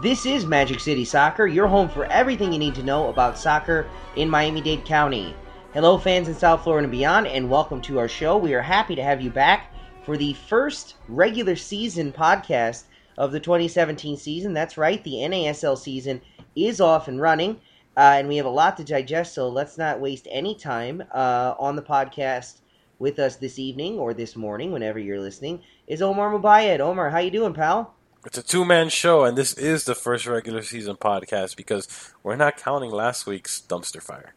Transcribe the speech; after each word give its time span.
This 0.00 0.26
is 0.26 0.46
Magic 0.46 0.78
City 0.78 1.04
Soccer, 1.04 1.48
your 1.48 1.66
home 1.66 1.88
for 1.88 2.04
everything 2.04 2.52
you 2.52 2.58
need 2.60 2.76
to 2.76 2.84
know 2.84 3.08
about 3.08 3.36
soccer 3.36 3.88
in 4.14 4.30
Miami 4.30 4.60
Dade 4.60 4.84
County. 4.84 5.34
Hello, 5.74 5.98
fans 5.98 6.28
in 6.28 6.36
South 6.36 6.62
Florida 6.62 6.84
and 6.84 6.92
beyond, 6.92 7.26
and 7.26 7.50
welcome 7.50 7.80
to 7.80 7.98
our 7.98 8.06
show. 8.06 8.36
We 8.36 8.54
are 8.54 8.62
happy 8.62 8.94
to 8.94 9.02
have 9.02 9.20
you 9.20 9.30
back 9.30 9.74
for 10.04 10.16
the 10.16 10.34
first 10.34 10.94
regular 11.08 11.56
season 11.56 12.12
podcast 12.12 12.84
of 13.16 13.32
the 13.32 13.40
2017 13.40 14.16
season. 14.16 14.52
That's 14.52 14.78
right, 14.78 15.02
the 15.02 15.14
NASL 15.14 15.76
season 15.76 16.20
is 16.54 16.80
off 16.80 17.08
and 17.08 17.20
running, 17.20 17.56
uh, 17.96 18.18
and 18.18 18.28
we 18.28 18.36
have 18.36 18.46
a 18.46 18.50
lot 18.50 18.76
to 18.76 18.84
digest, 18.84 19.34
so 19.34 19.48
let's 19.48 19.78
not 19.78 19.98
waste 19.98 20.28
any 20.30 20.54
time 20.54 21.02
uh, 21.12 21.54
on 21.58 21.74
the 21.74 21.82
podcast. 21.82 22.60
With 23.00 23.18
us 23.18 23.34
this 23.36 23.58
evening 23.58 23.98
or 23.98 24.14
this 24.14 24.36
morning, 24.36 24.70
whenever 24.70 24.98
you're 25.00 25.20
listening, 25.20 25.62
is 25.88 26.02
Omar 26.02 26.32
Mubayed. 26.32 26.80
Omar, 26.80 27.10
how 27.10 27.18
you 27.18 27.30
doing, 27.30 27.54
pal? 27.54 27.97
It's 28.28 28.36
a 28.36 28.42
two 28.42 28.66
man 28.66 28.90
show, 28.90 29.24
and 29.24 29.38
this 29.38 29.54
is 29.54 29.84
the 29.84 29.94
first 29.94 30.26
regular 30.26 30.60
season 30.60 30.96
podcast 30.96 31.56
because 31.56 32.12
we're 32.22 32.36
not 32.36 32.58
counting 32.58 32.90
last 32.90 33.26
week's 33.26 33.62
dumpster 33.66 34.02
fire. 34.02 34.34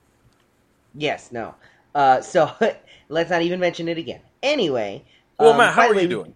Yes, 0.95 1.29
no. 1.33 1.55
Uh, 1.93 2.21
so 2.21 2.53
let's 3.09 3.29
not 3.29 3.41
even 3.41 3.59
mention 3.59 3.89
it 3.89 3.97
again. 3.97 4.21
Anyway. 4.41 5.03
Well, 5.37 5.51
um, 5.51 5.57
Matt, 5.57 5.73
how 5.73 5.89
are 5.89 5.93
way, 5.93 6.03
you 6.03 6.07
doing? 6.07 6.33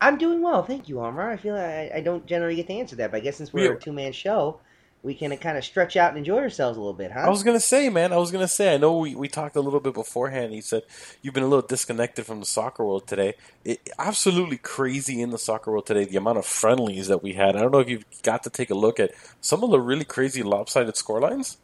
I'm 0.00 0.18
doing 0.18 0.42
well, 0.42 0.64
thank 0.64 0.88
you, 0.88 1.00
Omar. 1.00 1.30
I 1.30 1.36
feel 1.36 1.54
like 1.54 1.62
I, 1.62 1.92
I 1.98 2.00
don't 2.00 2.26
generally 2.26 2.56
get 2.56 2.66
to 2.66 2.72
answer 2.72 2.96
that, 2.96 3.12
but 3.12 3.18
I 3.18 3.20
guess 3.20 3.36
since 3.36 3.52
we're 3.52 3.70
Yeah. 3.70 3.76
a 3.76 3.78
two 3.78 3.92
man 3.92 4.10
show, 4.10 4.58
we 5.06 5.14
can 5.14 5.34
kind 5.36 5.56
of 5.56 5.64
stretch 5.64 5.96
out 5.96 6.08
and 6.08 6.18
enjoy 6.18 6.38
ourselves 6.38 6.76
a 6.76 6.80
little 6.80 6.92
bit, 6.92 7.12
huh? 7.12 7.20
I 7.20 7.28
was 7.28 7.44
gonna 7.44 7.60
say, 7.60 7.88
man. 7.90 8.12
I 8.12 8.16
was 8.16 8.32
gonna 8.32 8.48
say. 8.48 8.74
I 8.74 8.76
know 8.76 8.98
we, 8.98 9.14
we 9.14 9.28
talked 9.28 9.54
a 9.54 9.60
little 9.60 9.78
bit 9.78 9.94
beforehand. 9.94 10.52
You 10.52 10.62
said 10.62 10.82
you've 11.22 11.32
been 11.32 11.44
a 11.44 11.46
little 11.46 11.66
disconnected 11.66 12.26
from 12.26 12.40
the 12.40 12.44
soccer 12.46 12.84
world 12.84 13.06
today. 13.06 13.34
It, 13.64 13.88
absolutely 14.00 14.58
crazy 14.58 15.22
in 15.22 15.30
the 15.30 15.38
soccer 15.38 15.70
world 15.70 15.86
today. 15.86 16.06
The 16.06 16.16
amount 16.16 16.38
of 16.38 16.44
friendlies 16.44 17.06
that 17.06 17.22
we 17.22 17.34
had. 17.34 17.54
I 17.54 17.60
don't 17.60 17.70
know 17.70 17.78
if 17.78 17.88
you've 17.88 18.04
got 18.24 18.42
to 18.42 18.50
take 18.50 18.68
a 18.70 18.74
look 18.74 18.98
at 18.98 19.12
some 19.40 19.62
of 19.62 19.70
the 19.70 19.78
really 19.78 20.04
crazy 20.04 20.42
lopsided 20.42 20.96
scorelines. 20.96 21.58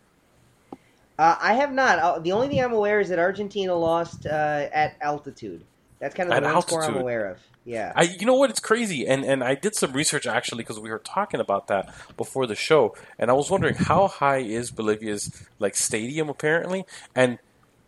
Uh, 1.19 1.37
I 1.41 1.55
have 1.55 1.73
not. 1.73 1.99
Uh, 1.99 2.19
the 2.21 2.31
only 2.31 2.47
thing 2.47 2.63
I'm 2.63 2.73
aware 2.73 3.01
is 3.01 3.09
that 3.09 3.19
Argentina 3.19 3.75
lost 3.75 4.25
uh, 4.25 4.69
at 4.73 4.97
altitude. 5.01 5.65
That's 6.03 6.15
kind 6.17 6.33
of 6.33 6.43
the 6.43 6.53
one 6.53 6.63
score 6.63 6.83
I'm 6.85 6.97
aware 6.97 7.27
of. 7.27 7.39
Yeah. 7.65 7.93
I, 7.95 8.03
you 8.03 8.27
know 8.27 8.35
what? 8.35 8.51
It's 8.51 8.59
crazy, 8.59 9.07
and 9.07 9.25
and 9.25 9.43
I 9.45 9.55
did 9.55 9.77
some 9.77 9.93
research 9.93 10.27
actually 10.27 10.65
because 10.65 10.81
we 10.81 10.91
were 10.91 10.99
talking 10.99 11.39
about 11.39 11.69
that 11.69 11.95
before 12.17 12.47
the 12.49 12.57
show, 12.57 12.97
and 13.21 13.31
I 13.31 13.35
was 13.35 13.51
wondering 13.53 13.77
how 13.77 14.09
high 14.09 14.39
is 14.39 14.73
Bolivia's 14.73 15.47
like 15.61 15.77
stadium 15.77 16.29
apparently, 16.29 16.85
and 17.15 17.39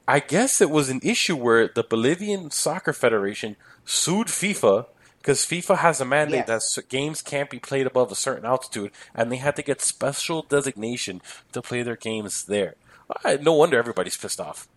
I 0.06 0.20
guess 0.20 0.60
it 0.60 0.70
was 0.70 0.90
an 0.90 1.00
issue 1.02 1.34
where 1.34 1.66
the 1.66 1.82
Bolivian 1.82 2.52
Soccer 2.52 2.92
Federation 2.92 3.56
sued 3.84 4.28
FIFA 4.28 4.86
because 5.18 5.40
FIFA 5.44 5.78
has 5.78 6.00
a 6.00 6.04
mandate 6.04 6.44
Yes. 6.46 6.74
that 6.76 6.88
games 6.88 7.20
can't 7.22 7.50
be 7.50 7.58
played 7.58 7.86
above 7.88 8.12
a 8.12 8.14
certain 8.14 8.44
altitude, 8.46 8.92
and 9.12 9.32
they 9.32 9.38
had 9.38 9.56
to 9.56 9.62
get 9.62 9.80
special 9.82 10.42
designation 10.42 11.20
to 11.52 11.60
play 11.60 11.82
their 11.82 11.97
games 11.97 12.44
there. 12.44 12.76
No 13.41 13.54
wonder 13.54 13.76
everybody's 13.76 14.16
pissed 14.16 14.41
off. 14.41 14.69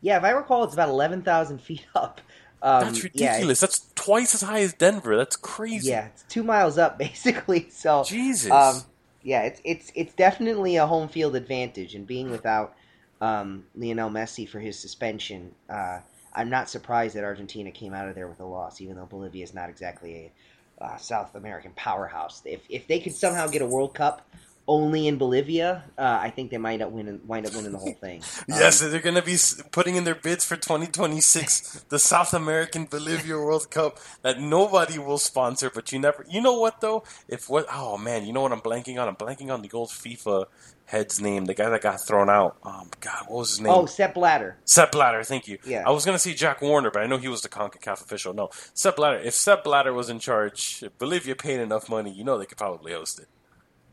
yeah, 0.00 0.16
if 0.16 0.24
I 0.24 0.30
recall, 0.30 0.64
it's 0.64 0.72
about 0.74 0.88
11,000 0.88 1.60
feet 1.60 1.84
up. 1.94 2.20
Um, 2.62 2.84
That's 2.84 2.98
yeah, 2.98 3.04
ridiculous. 3.04 3.60
That's 3.60 3.90
twice 3.94 4.34
as 4.34 4.42
high 4.42 4.60
as 4.60 4.74
Denver. 4.74 5.16
That's 5.16 5.36
crazy. 5.36 5.90
Yeah, 5.90 6.06
it's 6.06 6.24
two 6.24 6.42
miles 6.42 6.78
up 6.78 6.98
basically. 6.98 7.68
So 7.70 8.04
Jesus. 8.04 8.50
um, 8.50 8.82
yeah, 9.22 9.42
it's 9.42 9.60
it's 9.64 9.92
it's 9.94 10.14
definitely 10.14 10.76
a 10.76 10.86
home 10.86 11.08
field 11.08 11.36
advantage, 11.36 11.94
and 11.94 12.06
being 12.06 12.30
without 12.30 12.74
um, 13.20 13.64
Lionel 13.74 14.10
Messi 14.10 14.48
for 14.48 14.60
his 14.60 14.78
suspension, 14.78 15.54
uh, 15.68 16.00
I'm 16.34 16.50
not 16.50 16.68
surprised 16.68 17.16
that 17.16 17.24
Argentina 17.24 17.70
came 17.70 17.92
out 17.92 18.08
of 18.08 18.14
there 18.14 18.28
with 18.28 18.40
a 18.40 18.46
loss, 18.46 18.80
even 18.80 18.96
though 18.96 19.06
Bolivia 19.06 19.44
is 19.44 19.54
not 19.54 19.68
exactly 19.68 20.32
a 20.80 20.84
uh, 20.84 20.96
South 20.96 21.34
American 21.34 21.72
powerhouse. 21.76 22.42
If 22.44 22.60
if 22.68 22.86
they 22.86 23.00
could 23.00 23.14
somehow 23.14 23.46
get 23.46 23.62
a 23.62 23.66
World 23.66 23.94
Cup 23.94 24.26
only 24.70 25.08
in 25.08 25.18
Bolivia, 25.18 25.82
uh, 25.98 26.18
I 26.22 26.30
think 26.30 26.50
they 26.52 26.56
might 26.58 26.80
up 26.80 26.92
winning, 26.92 27.20
wind 27.26 27.44
up 27.46 27.54
winning 27.56 27.72
the 27.72 27.78
whole 27.78 27.94
thing. 27.94 28.22
Yes, 28.48 28.80
Um, 28.80 28.90
they're 28.90 29.00
going 29.00 29.16
to 29.16 29.22
be 29.22 29.36
putting 29.72 29.96
in 29.96 30.04
their 30.04 30.14
bids 30.14 30.44
for 30.44 30.56
2026, 30.56 31.86
the 31.88 31.98
South 31.98 32.32
American 32.32 32.84
Bolivia 32.86 33.36
World 33.36 33.70
Cup 33.70 33.98
that 34.22 34.40
nobody 34.40 34.96
will 34.98 35.18
sponsor. 35.18 35.70
But 35.74 35.90
you 35.92 35.98
never, 35.98 36.24
you 36.28 36.40
know 36.40 36.58
what 36.58 36.80
though? 36.80 37.02
If 37.28 37.50
what? 37.50 37.66
Oh 37.72 37.98
man, 37.98 38.24
you 38.26 38.32
know 38.32 38.42
what 38.42 38.52
I'm 38.52 38.60
blanking 38.60 39.00
on? 39.00 39.08
I'm 39.08 39.16
blanking 39.16 39.52
on 39.52 39.62
the 39.62 39.70
old 39.72 39.88
FIFA 39.90 40.46
head's 40.86 41.20
name, 41.20 41.44
the 41.46 41.54
guy 41.54 41.68
that 41.68 41.82
got 41.82 41.98
thrown 42.06 42.28
out. 42.30 42.56
Oh 42.64 42.84
God, 43.00 43.24
what 43.28 43.38
was 43.40 43.50
his 43.50 43.60
name? 43.60 43.72
oh, 43.72 43.86
Sepp 43.86 44.14
Blatter. 44.14 44.56
Sepp 44.64 44.92
Blatter, 44.92 45.24
thank 45.24 45.48
you. 45.48 45.58
Yeah. 45.64 45.82
I 45.86 45.90
was 45.90 46.04
going 46.04 46.14
to 46.16 46.18
say 46.18 46.34
Jack 46.34 46.62
Warner, 46.62 46.90
but 46.90 47.02
I 47.02 47.06
know 47.06 47.18
he 47.18 47.28
was 47.28 47.42
the 47.42 47.48
CONCACAF 47.48 48.00
official. 48.02 48.32
No, 48.34 48.50
Sepp 48.74 48.96
Blatter. 48.96 49.18
If 49.18 49.34
Sepp 49.34 49.64
Blatter 49.64 49.92
was 49.92 50.08
in 50.10 50.18
charge, 50.20 50.82
if 50.84 50.96
Bolivia 50.98 51.34
paid 51.34 51.60
enough 51.60 51.88
money, 51.88 52.12
you 52.12 52.24
know 52.24 52.38
they 52.38 52.46
could 52.46 52.58
probably 52.58 52.92
host 52.92 53.18
it. 53.20 53.28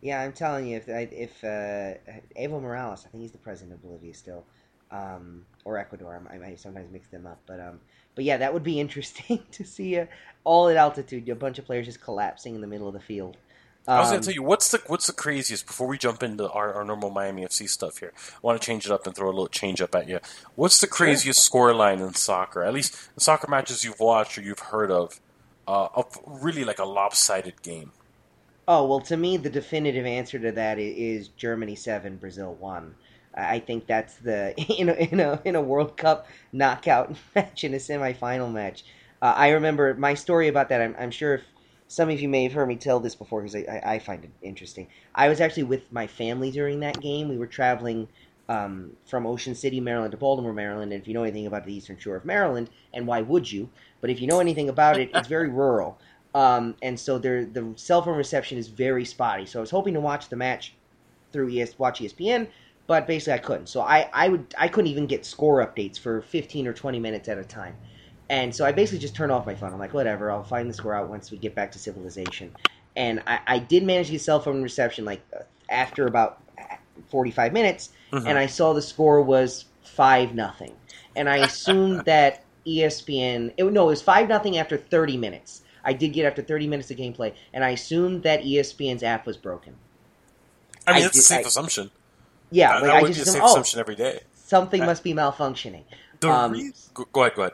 Yeah, 0.02 0.22
I'm 0.22 0.34
telling 0.34 0.68
you, 0.68 0.78
if 0.78 0.88
if 0.88 1.44
uh, 1.44 1.96
Evo 2.40 2.62
Morales, 2.62 3.06
I 3.06 3.10
think 3.10 3.22
he's 3.24 3.32
the 3.32 3.38
president 3.40 3.74
of 3.76 3.82
Bolivia 3.82 4.14
still, 4.14 4.46
um, 4.92 5.46
or 5.66 5.78
Ecuador. 5.78 6.22
I, 6.32 6.36
I 6.52 6.56
sometimes 6.56 6.92
mix 6.92 7.10
them 7.10 7.26
up, 7.26 7.42
but 7.48 7.60
um, 7.60 7.82
but 8.16 8.24
yeah, 8.24 8.38
that 8.38 8.54
would 8.54 8.64
be 8.64 8.80
interesting 8.80 9.44
to 9.52 9.64
see 9.64 9.98
uh, 10.00 10.06
all 10.44 10.70
at 10.70 10.78
altitude, 10.78 11.28
a 11.30 11.36
bunch 11.36 11.58
of 11.60 11.66
players 11.66 11.86
just 11.88 12.02
collapsing 12.02 12.56
in 12.56 12.62
the 12.62 12.68
middle 12.68 12.88
of 12.88 12.94
the 12.94 13.00
field. 13.00 13.38
I 13.96 14.02
was 14.02 14.10
Um, 14.10 14.14
going 14.14 14.22
to 14.22 14.26
tell 14.28 14.34
you 14.36 14.44
what's 14.44 14.70
the 14.70 14.82
what's 14.88 15.08
the 15.08 15.14
craziest 15.14 15.66
before 15.66 15.88
we 15.88 15.98
jump 15.98 16.22
into 16.22 16.50
our, 16.52 16.74
our 16.74 16.84
normal 16.84 17.10
Miami 17.10 17.44
FC 17.46 17.70
stuff 17.70 17.98
here. 18.00 18.14
I 18.36 18.40
want 18.42 18.62
to 18.62 18.66
change 18.66 18.86
it 18.86 18.92
up 18.92 19.08
and 19.08 19.16
throw 19.16 19.28
a 19.28 19.32
little 19.32 19.48
change 19.48 19.82
up 19.82 19.96
at 19.96 20.08
you. 20.08 20.20
What's 20.56 20.80
the 20.82 20.88
craziest 20.88 21.42
score 21.42 21.74
line 21.74 22.00
in 22.00 22.14
soccer? 22.14 22.64
At 22.64 22.74
least 22.74 23.16
the 23.16 23.22
soccer 23.22 23.50
matches 23.50 23.84
you've 23.86 24.00
watched 24.00 24.38
or 24.38 24.42
you've 24.42 24.60
heard 24.60 24.92
of, 24.92 25.20
uh, 25.68 25.88
of 25.96 26.18
really 26.26 26.66
like 26.66 26.80
a 26.80 26.86
lopsided 26.86 27.62
game. 27.62 27.94
Oh 28.68 28.86
well, 28.86 29.00
to 29.02 29.16
me, 29.18 29.38
the 29.38 29.50
definitive 29.50 30.06
answer 30.06 30.40
to 30.40 30.52
that 30.52 30.78
is 30.80 31.30
Germany 31.30 31.76
seven, 31.76 32.18
Brazil 32.18 32.54
one. 32.56 32.96
I 33.34 33.60
think 33.60 33.88
that's 33.88 34.16
the 34.16 34.54
in 34.80 34.90
a, 34.90 34.94
in 34.94 35.20
a 35.20 35.42
in 35.46 35.56
a 35.56 35.62
World 35.62 35.96
Cup 35.98 36.28
knockout 36.52 37.16
match 37.36 37.64
in 37.64 37.74
a 37.74 37.78
semifinal 37.78 38.52
match. 38.52 38.84
Uh, 39.22 39.34
I 39.36 39.50
remember 39.50 39.94
my 39.96 40.14
story 40.14 40.48
about 40.48 40.70
that. 40.70 40.82
I'm, 40.82 40.96
I'm 41.00 41.12
sure 41.12 41.36
if 41.36 41.44
some 41.88 42.10
of 42.10 42.20
you 42.22 42.30
may 42.30 42.44
have 42.44 42.54
heard 42.54 42.68
me 42.68 42.76
tell 42.76 43.00
this 43.00 43.16
before 43.16 43.42
because 43.42 43.56
I, 43.56 43.82
I, 43.84 43.94
I 43.96 44.00
find 44.00 44.24
it 44.26 44.32
interesting. 44.42 44.88
I 45.16 45.30
was 45.30 45.40
actually 45.42 45.64
with 45.64 45.92
my 45.92 46.08
family 46.08 46.52
during 46.52 46.80
that 46.82 47.00
game. 47.02 47.30
We 47.30 47.38
were 47.38 47.48
traveling 47.48 48.10
um, 48.50 48.96
from 49.06 49.26
Ocean 49.26 49.56
City, 49.56 49.80
Maryland 49.82 50.12
to 50.12 50.18
Baltimore, 50.18 50.54
Maryland. 50.54 50.94
And 50.94 51.02
if 51.02 51.08
you 51.08 51.14
know 51.14 51.24
anything 51.24 51.48
about 51.48 51.66
the 51.66 51.74
Eastern 51.74 51.98
Shore 51.98 52.16
of 52.16 52.26
Maryland, 52.26 52.70
and 52.94 53.08
why 53.08 53.22
would 53.22 53.52
you? 53.52 53.70
But 54.02 54.10
if 54.10 54.22
you 54.22 54.28
know 54.28 54.40
anything 54.40 54.70
about 54.70 55.00
it, 55.00 55.10
it's 55.14 55.28
very 55.28 55.50
rural. 55.50 56.00
Um, 56.38 56.76
and 56.84 57.00
so 57.00 57.18
there, 57.18 57.46
the 57.46 57.74
cell 57.78 58.04
phone 58.04 58.16
reception 58.16 58.60
is 58.60 58.68
very 58.68 59.06
spotty. 59.06 59.48
So 59.48 59.60
I 59.60 59.62
was 59.62 59.72
hoping 59.72 59.96
to 59.96 60.00
watch 60.00 60.30
the 60.30 60.36
match 60.36 60.76
through 61.32 61.50
ES, 61.50 61.80
watch 61.80 62.00
ESPN, 62.00 62.48
but 62.86 63.08
basically 63.08 63.34
I 63.34 63.40
couldn't. 63.40 63.66
So 63.70 63.82
I, 63.82 64.08
I 64.14 64.30
would 64.30 64.54
I 64.56 64.68
couldn't 64.68 64.92
even 64.92 65.08
get 65.08 65.26
score 65.26 65.66
updates 65.66 65.98
for 65.98 66.22
15 66.22 66.68
or 66.68 66.74
20 66.74 67.00
minutes 67.00 67.28
at 67.28 67.40
a 67.40 67.44
time. 67.44 67.76
And 68.30 68.54
so 68.56 68.66
I 68.66 68.72
basically 68.72 69.00
just 69.00 69.16
turned 69.16 69.32
off 69.32 69.48
my 69.48 69.56
phone. 69.56 69.74
I'm 69.74 69.80
like, 69.80 69.96
whatever, 69.96 70.30
I'll 70.30 70.44
find 70.44 70.70
the 70.70 70.76
score 70.76 70.94
out 70.94 71.10
once 71.10 71.32
we 71.32 71.40
get 71.40 71.56
back 71.56 71.72
to 71.72 71.80
civilization. 71.80 72.52
And 72.96 73.24
I, 73.26 73.40
I 73.48 73.60
did 73.60 73.84
manage 73.84 74.08
to 74.08 74.12
get 74.12 74.22
cell 74.22 74.40
phone 74.40 74.62
reception 74.62 75.06
like 75.06 75.24
uh, 75.36 75.44
after 75.72 76.06
about 76.06 76.44
45 77.10 77.52
minutes, 77.52 77.90
Mhm. 78.14 78.28
and 78.28 78.38
I 78.38 78.46
saw 78.46 78.74
the 78.74 78.82
score 78.84 79.24
was 79.24 79.66
five 79.82 80.36
nothing, 80.36 80.76
and 81.16 81.28
I 81.28 81.38
assumed 81.38 82.06
that 82.06 82.44
ESPN. 82.68 83.54
It, 83.58 83.66
no, 83.72 83.86
it 83.86 83.88
was 83.88 84.02
five 84.04 84.28
nothing 84.30 84.58
after 84.58 84.78
30 84.78 85.18
minutes. 85.18 85.64
I 85.88 85.94
did 85.94 86.10
get 86.10 86.26
after 86.26 86.42
30 86.42 86.68
minutes 86.68 86.92
of 86.92 86.98
gameplay, 86.98 87.34
and 87.54 87.64
I 87.64 87.70
assumed 87.70 88.24
that 88.24 88.44
ESPN's 88.44 89.04
app 89.04 89.26
was 89.26 89.38
broken. 89.38 89.74
I 90.86 90.94
mean, 90.94 91.04
I 91.04 91.06
it's 91.06 91.18
a 91.18 91.22
safe 91.22 91.46
I- 91.46 91.48
assumption. 91.48 91.90
Yeah, 92.52 92.74
that, 92.74 92.82
like 92.82 92.84
that 92.84 92.96
I 92.98 93.02
would 93.02 93.14
just 93.14 93.26
be 93.26 93.30
a 93.30 93.34
safe 93.34 93.42
oh, 93.44 93.52
assumption 93.52 93.80
every 93.80 93.96
day. 93.96 94.20
something 94.34 94.86
must 94.86 95.04
be 95.04 95.14
malfunctioning. 95.14 95.84
Um, 96.24 96.52
re- 96.54 96.72
go, 96.94 97.22
ahead, 97.22 97.36
go 97.36 97.42
ahead. 97.44 97.54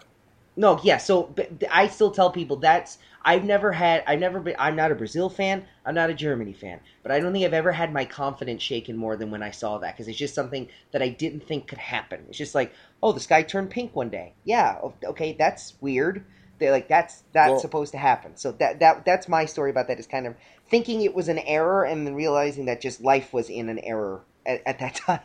No, 0.55 0.79
yeah. 0.83 0.97
So 0.97 1.23
but 1.23 1.49
I 1.71 1.87
still 1.87 2.11
tell 2.11 2.31
people 2.31 2.57
that's 2.57 2.99
I've 3.25 3.43
never 3.43 3.71
had 3.71 4.03
I've 4.05 4.19
never 4.19 4.39
been 4.39 4.55
I'm 4.59 4.75
not 4.75 4.91
a 4.91 4.95
Brazil 4.95 5.29
fan. 5.29 5.65
I'm 5.85 5.95
not 5.95 6.11
a 6.11 6.13
Germany 6.13 6.53
fan. 6.53 6.79
But 7.01 7.11
I 7.11 7.19
don't 7.19 7.33
think 7.33 7.43
I've 7.43 7.53
ever 7.53 7.71
had 7.71 7.91
my 7.91 8.05
confidence 8.05 8.61
shaken 8.61 8.95
more 8.95 9.15
than 9.15 9.31
when 9.31 9.41
I 9.41 9.49
saw 9.49 9.79
that 9.79 9.95
because 9.95 10.07
it's 10.07 10.17
just 10.17 10.35
something 10.35 10.69
that 10.91 11.01
I 11.01 11.09
didn't 11.09 11.47
think 11.47 11.67
could 11.67 11.79
happen. 11.79 12.25
It's 12.29 12.37
just 12.37 12.53
like 12.53 12.71
oh 13.01 13.11
the 13.11 13.19
sky 13.19 13.41
turned 13.41 13.71
pink 13.71 13.95
one 13.95 14.09
day. 14.09 14.33
Yeah, 14.43 14.77
okay, 15.03 15.33
that's 15.33 15.73
weird. 15.81 16.23
They 16.63 16.71
like 16.71 16.87
that's 16.87 17.23
that's 17.33 17.51
Well- 17.51 17.59
supposed 17.59 17.91
to 17.91 17.97
happen. 17.97 18.37
So 18.37 18.53
that 18.53 18.79
that 18.79 19.03
that's 19.03 19.27
my 19.27 19.43
story 19.45 19.69
about 19.69 19.87
that 19.89 19.99
is 19.99 20.07
kind 20.07 20.25
of 20.25 20.35
thinking 20.69 21.01
it 21.01 21.13
was 21.13 21.27
an 21.27 21.39
error 21.39 21.83
and 21.83 22.07
then 22.07 22.15
realizing 22.15 22.65
that 22.65 22.79
just 22.79 23.01
life 23.01 23.33
was 23.33 23.49
in 23.49 23.67
an 23.67 23.79
error 23.79 24.21
at, 24.45 24.61
at 24.65 24.79
that 24.79 24.95
time. 25.07 25.19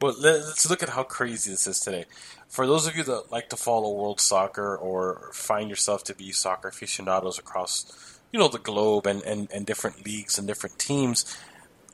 But 0.00 0.18
let- 0.18 0.40
let's 0.44 0.68
look 0.68 0.82
at 0.82 0.88
how 0.88 1.04
crazy 1.04 1.52
this 1.52 1.68
is 1.68 1.78
today. 1.78 2.06
For 2.48 2.66
those 2.66 2.88
of 2.88 2.96
you 2.96 3.04
that 3.04 3.30
like 3.30 3.48
to 3.50 3.56
follow 3.56 3.92
world 3.92 4.20
soccer 4.20 4.76
or 4.76 5.30
find 5.32 5.70
yourself 5.70 6.02
to 6.04 6.14
be 6.16 6.32
soccer 6.32 6.68
aficionados 6.68 7.38
across, 7.38 8.18
you 8.32 8.40
know, 8.40 8.48
the 8.48 8.58
globe 8.58 9.06
and, 9.06 9.22
and, 9.22 9.48
and 9.52 9.64
different 9.64 10.04
leagues 10.04 10.36
and 10.36 10.48
different 10.48 10.80
teams, 10.80 11.38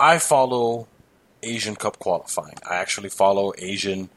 I 0.00 0.18
follow 0.18 0.88
Asian 1.42 1.76
Cup 1.76 1.98
qualifying. 1.98 2.56
I 2.68 2.76
actually 2.76 3.10
follow 3.10 3.52
Asian 3.58 4.08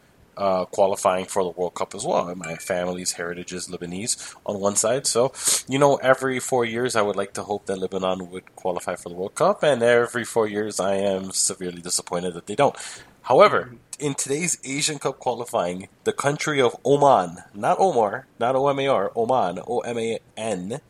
uh, 0.41 0.65
qualifying 0.65 1.25
for 1.25 1.43
the 1.43 1.51
World 1.51 1.75
Cup 1.75 1.93
as 1.93 2.03
well. 2.03 2.33
My 2.35 2.55
family's 2.55 3.13
heritage 3.13 3.53
is 3.53 3.67
Lebanese 3.67 4.35
on 4.45 4.59
one 4.59 4.75
side, 4.75 5.05
so 5.05 5.31
you 5.67 5.77
know, 5.77 5.97
every 5.97 6.39
four 6.39 6.65
years 6.65 6.95
I 6.95 7.03
would 7.03 7.15
like 7.15 7.33
to 7.33 7.43
hope 7.43 7.67
that 7.67 7.77
Lebanon 7.77 8.31
would 8.31 8.55
qualify 8.55 8.95
for 8.95 9.09
the 9.09 9.15
World 9.15 9.35
Cup, 9.35 9.61
and 9.63 9.83
every 9.83 10.25
four 10.25 10.47
years 10.47 10.79
I 10.79 10.95
am 10.95 11.31
severely 11.31 11.81
disappointed 11.81 12.33
that 12.33 12.47
they 12.47 12.55
don't. 12.55 12.75
However, 13.23 13.75
in 13.99 14.15
today's 14.15 14.57
Asian 14.63 14.97
Cup 14.97 15.19
qualifying, 15.19 15.89
the 16.05 16.13
country 16.13 16.59
of 16.59 16.75
Oman, 16.83 17.43
not 17.53 17.77
Omar, 17.79 18.25
not 18.39 18.55
O 18.55 18.67
M 18.67 18.79
A 18.79 18.88
R, 18.88 19.11
Oman, 19.15 19.59
O 19.67 19.79
M 19.81 19.99
A 19.99 20.19
N, 20.35 20.81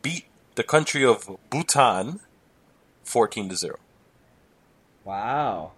beat 0.00 0.26
the 0.54 0.62
country 0.62 1.04
of 1.04 1.28
Bhutan 1.50 2.20
14 3.02 3.48
to 3.48 3.56
0. 3.56 3.76
wow, 5.04 5.72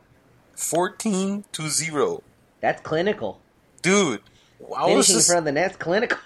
14 0.55 1.44
to 1.53 1.69
0. 1.69 2.23
That's 2.62 2.81
clinical. 2.81 3.43
Dude, 3.82 4.23
I 4.75 4.87
Finishing 4.87 5.17
in 5.17 5.23
front 5.23 5.38
of 5.41 5.44
the 5.44 5.53
net's 5.53 5.76
clinical. 5.76 6.19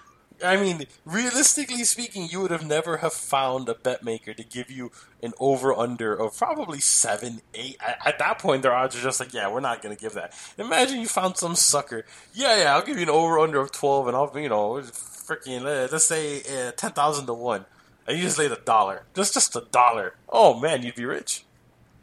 I 0.44 0.58
mean, 0.58 0.86
realistically 1.06 1.82
speaking, 1.84 2.28
you 2.30 2.42
would 2.42 2.50
have 2.50 2.66
never 2.66 2.98
have 2.98 3.14
found 3.14 3.70
a 3.70 3.74
bet 3.74 4.04
maker 4.04 4.34
to 4.34 4.44
give 4.44 4.70
you 4.70 4.92
an 5.22 5.32
over 5.40 5.72
under 5.72 6.14
of 6.14 6.36
probably 6.36 6.78
seven, 6.78 7.40
eight. 7.54 7.78
At, 7.80 8.06
at 8.06 8.18
that 8.18 8.38
point, 8.38 8.62
their 8.62 8.74
odds 8.74 8.94
are 8.94 9.00
just 9.00 9.18
like, 9.18 9.32
yeah, 9.32 9.50
we're 9.50 9.60
not 9.60 9.80
going 9.80 9.96
to 9.96 10.00
give 10.00 10.12
that. 10.12 10.34
Imagine 10.58 11.00
you 11.00 11.08
found 11.08 11.38
some 11.38 11.54
sucker. 11.54 12.04
Yeah, 12.34 12.62
yeah, 12.62 12.74
I'll 12.74 12.84
give 12.84 12.96
you 12.96 13.04
an 13.04 13.08
over 13.08 13.38
under 13.38 13.60
of 13.60 13.72
twelve, 13.72 14.08
and 14.08 14.16
I'll, 14.16 14.30
you 14.38 14.50
know, 14.50 14.74
freaking 14.74 15.62
let's 15.90 16.04
say 16.04 16.42
uh, 16.42 16.72
ten 16.72 16.92
thousand 16.92 17.26
to 17.26 17.34
one, 17.34 17.64
and 18.06 18.18
you 18.18 18.22
just 18.22 18.38
laid 18.38 18.52
a 18.52 18.56
dollar, 18.56 19.04
just 19.14 19.32
just 19.32 19.56
a 19.56 19.66
dollar. 19.72 20.14
Oh 20.28 20.60
man, 20.60 20.82
you'd 20.82 20.96
be 20.96 21.06
rich. 21.06 21.44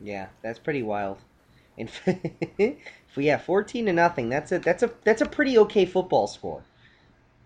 Yeah, 0.02 0.28
that's 0.42 0.58
pretty 0.58 0.82
wild. 0.82 1.20
And 1.78 1.90
yeah, 3.22 3.38
fourteen 3.38 3.86
to 3.88 3.94
nothing. 3.94 4.30
That's 4.30 4.52
a 4.52 4.60
that's 4.60 4.84
a 4.84 4.92
that's 5.04 5.22
a 5.22 5.26
pretty 5.26 5.58
okay 5.60 5.86
football 5.86 6.28
score. 6.28 6.66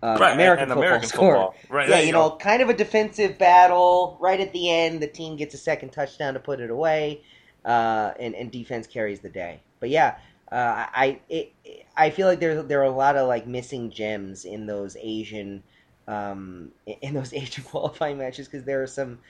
Uh, 0.02 0.20
Right, 0.20 0.32
American 0.32 0.68
and 0.68 0.70
football 0.70 0.72
American 0.72 1.10
score. 1.10 1.50
football. 1.50 1.60
Right, 1.68 1.88
Yeah, 1.88 2.00
you 2.00 2.06
you 2.06 2.12
know, 2.12 2.30
go. 2.30 2.38
kind 2.40 2.62
of 2.62 2.68
a 2.68 2.74
defensive 2.74 3.38
battle. 3.38 4.18
Right 4.20 4.40
at 4.40 4.52
the 4.52 4.70
end, 4.70 5.02
the 5.02 5.08
team 5.08 5.36
gets 5.36 5.54
a 5.54 5.58
second 5.58 5.90
touchdown 5.90 6.34
to 6.34 6.40
put 6.40 6.60
it 6.60 6.70
away, 6.70 7.22
uh, 7.64 8.12
and 8.20 8.34
and 8.34 8.50
defense 8.52 8.86
carries 8.86 9.20
the 9.20 9.30
day. 9.30 9.64
But 9.80 9.90
yeah, 9.90 10.18
uh, 10.52 10.86
I 10.94 11.22
it, 11.28 11.54
I 11.96 12.10
feel 12.10 12.28
like 12.28 12.40
there 12.40 12.62
there 12.62 12.80
are 12.80 12.84
a 12.84 12.90
lot 12.90 13.16
of 13.16 13.28
like 13.28 13.46
missing 13.46 13.90
gems 13.90 14.44
in 14.44 14.66
those 14.66 14.96
Asian 15.00 15.64
um, 16.06 16.72
in 16.86 17.14
those 17.14 17.32
Asian 17.34 17.64
qualifying 17.64 18.18
matches 18.18 18.48
because 18.48 18.64
there 18.64 18.82
are 18.82 18.86
some 18.86 19.20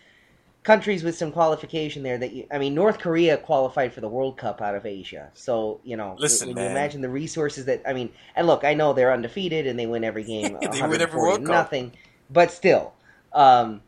countries 0.62 1.02
with 1.02 1.16
some 1.16 1.32
qualification 1.32 2.02
there 2.02 2.18
that 2.18 2.32
you, 2.32 2.46
I 2.50 2.58
mean 2.58 2.74
North 2.74 2.98
Korea 2.98 3.36
qualified 3.38 3.92
for 3.92 4.00
the 4.00 4.08
World 4.08 4.36
Cup 4.36 4.60
out 4.60 4.74
of 4.74 4.84
Asia. 4.86 5.30
So, 5.34 5.80
you 5.84 5.96
know, 5.96 6.16
Listen, 6.18 6.48
when 6.48 6.56
man. 6.56 6.64
you 6.64 6.70
imagine 6.70 7.00
the 7.00 7.08
resources 7.08 7.64
that 7.66 7.82
I 7.86 7.92
mean, 7.92 8.10
and 8.36 8.46
look, 8.46 8.64
I 8.64 8.74
know 8.74 8.92
they're 8.92 9.12
undefeated 9.12 9.66
and 9.66 9.78
they 9.78 9.86
win 9.86 10.04
every 10.04 10.24
game 10.34 10.58
They 10.60 10.82
win 10.82 11.00
every 11.00 11.20
140 11.20 11.20
World 11.20 11.44
Cup. 11.44 11.66
nothing, 11.66 11.92
but 12.30 12.50
still 12.50 12.92
um 13.32 13.82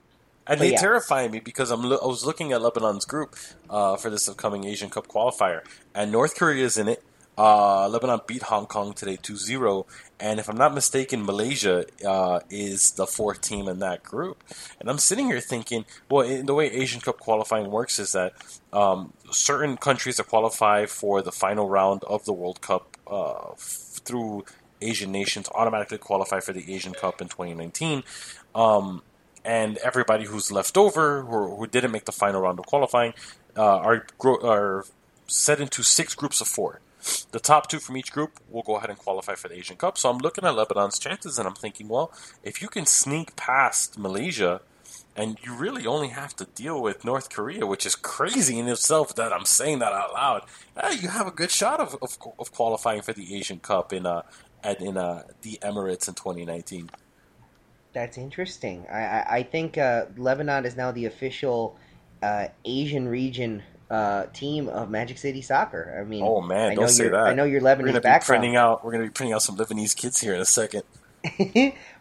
And 0.46 0.60
they 0.60 0.72
yeah. 0.72 0.78
terrify 0.80 1.28
me 1.28 1.40
because 1.40 1.70
I'm 1.70 1.82
lo- 1.82 1.98
I 2.02 2.06
was 2.06 2.24
looking 2.24 2.52
at 2.52 2.62
Lebanon's 2.62 3.04
group 3.04 3.36
uh, 3.68 3.96
for 3.96 4.10
this 4.10 4.28
upcoming 4.28 4.64
Asian 4.64 4.90
Cup 4.90 5.06
qualifier, 5.06 5.60
and 5.94 6.10
North 6.10 6.34
Korea 6.36 6.64
is 6.64 6.76
in 6.78 6.88
it. 6.88 7.02
Uh, 7.38 7.88
Lebanon 7.88 8.20
beat 8.26 8.42
Hong 8.44 8.66
Kong 8.66 8.92
today 8.92 9.16
2-0, 9.16 9.86
and 10.20 10.38
if 10.38 10.48
I'm 10.48 10.56
not 10.56 10.74
mistaken, 10.74 11.24
Malaysia 11.24 11.86
uh, 12.06 12.40
is 12.50 12.92
the 12.92 13.06
fourth 13.06 13.40
team 13.40 13.68
in 13.68 13.78
that 13.78 14.02
group. 14.02 14.44
And 14.78 14.90
I'm 14.90 14.98
sitting 14.98 15.26
here 15.26 15.40
thinking, 15.40 15.86
well, 16.10 16.42
the 16.42 16.54
way 16.54 16.70
Asian 16.70 17.00
Cup 17.00 17.18
qualifying 17.18 17.70
works 17.70 17.98
is 17.98 18.12
that 18.12 18.34
um, 18.72 19.12
certain 19.30 19.76
countries 19.76 20.16
that 20.16 20.28
qualify 20.28 20.86
for 20.86 21.22
the 21.22 21.32
final 21.32 21.68
round 21.68 22.04
of 22.04 22.24
the 22.26 22.32
World 22.32 22.60
Cup 22.60 22.96
uh, 23.10 23.52
f- 23.52 24.00
through 24.04 24.44
Asian 24.82 25.10
nations 25.10 25.48
automatically 25.54 25.98
qualify 25.98 26.40
for 26.40 26.52
the 26.52 26.72
Asian 26.72 26.92
Cup 26.92 27.20
in 27.20 27.28
2019. 27.28 28.02
Um, 28.54 29.02
and 29.42 29.78
everybody 29.78 30.24
who's 30.24 30.52
left 30.52 30.76
over, 30.76 31.22
who, 31.22 31.56
who 31.56 31.66
didn't 31.66 31.92
make 31.92 32.04
the 32.04 32.12
final 32.12 32.42
round 32.42 32.58
of 32.58 32.66
qualifying, 32.66 33.14
uh, 33.56 33.78
are 33.78 34.06
gro- 34.18 34.46
are 34.46 34.84
set 35.26 35.60
into 35.60 35.82
six 35.82 36.14
groups 36.14 36.40
of 36.40 36.48
four. 36.48 36.80
The 37.32 37.40
top 37.40 37.68
two 37.68 37.78
from 37.78 37.96
each 37.96 38.12
group 38.12 38.40
will 38.48 38.62
go 38.62 38.76
ahead 38.76 38.90
and 38.90 38.98
qualify 38.98 39.34
for 39.34 39.48
the 39.48 39.56
Asian 39.56 39.76
Cup. 39.76 39.98
So 39.98 40.10
I'm 40.10 40.18
looking 40.18 40.44
at 40.44 40.54
Lebanon's 40.54 40.98
chances, 40.98 41.38
and 41.38 41.46
I'm 41.48 41.54
thinking, 41.54 41.88
well, 41.88 42.12
if 42.42 42.60
you 42.62 42.68
can 42.68 42.86
sneak 42.86 43.36
past 43.36 43.98
Malaysia, 43.98 44.60
and 45.16 45.38
you 45.42 45.54
really 45.54 45.86
only 45.86 46.08
have 46.08 46.34
to 46.36 46.44
deal 46.44 46.80
with 46.80 47.04
North 47.04 47.30
Korea, 47.30 47.66
which 47.66 47.84
is 47.84 47.94
crazy 47.94 48.58
in 48.58 48.68
itself 48.68 49.14
that 49.16 49.32
I'm 49.32 49.44
saying 49.44 49.80
that 49.80 49.92
out 49.92 50.12
loud, 50.12 50.42
eh, 50.76 50.96
you 51.00 51.08
have 51.08 51.26
a 51.26 51.30
good 51.30 51.50
shot 51.50 51.80
of, 51.80 51.96
of, 52.00 52.16
of 52.38 52.52
qualifying 52.52 53.02
for 53.02 53.12
the 53.12 53.36
Asian 53.36 53.58
Cup 53.58 53.92
in 53.92 54.06
uh, 54.06 54.22
at, 54.62 54.80
in 54.80 54.96
uh, 54.96 55.24
the 55.42 55.58
Emirates 55.62 56.08
in 56.08 56.14
2019. 56.14 56.90
that's 57.92 58.18
interesting. 58.18 58.86
I 58.90 59.00
I, 59.00 59.36
I 59.38 59.42
think 59.42 59.78
uh, 59.78 60.06
Lebanon 60.16 60.64
is 60.64 60.76
now 60.76 60.90
the 60.92 61.06
official 61.06 61.76
uh, 62.22 62.48
Asian 62.64 63.08
region 63.08 63.62
uh, 63.90 64.26
team 64.32 64.68
of 64.68 64.88
Magic 64.90 65.18
City 65.18 65.42
Soccer. 65.42 65.98
I 66.00 66.08
mean, 66.08 66.22
Oh 66.24 66.40
man, 66.40 66.70
I 66.70 66.74
know 66.74 66.82
don't 66.82 66.88
say 66.88 67.08
that. 67.08 67.26
I 67.26 67.34
know 67.34 67.44
your 67.44 67.60
We're 67.60 67.74
Lebanese 67.74 67.78
gonna 67.86 67.92
be 67.94 67.98
background. 68.00 68.40
printing 68.40 68.56
out. 68.56 68.84
We're 68.84 68.92
gonna 68.92 69.04
be 69.04 69.10
printing 69.10 69.34
out 69.34 69.42
some 69.42 69.56
Lebanese 69.56 69.96
kids 69.96 70.20
here 70.20 70.34
in 70.34 70.40
a 70.40 70.44
second. 70.46 70.82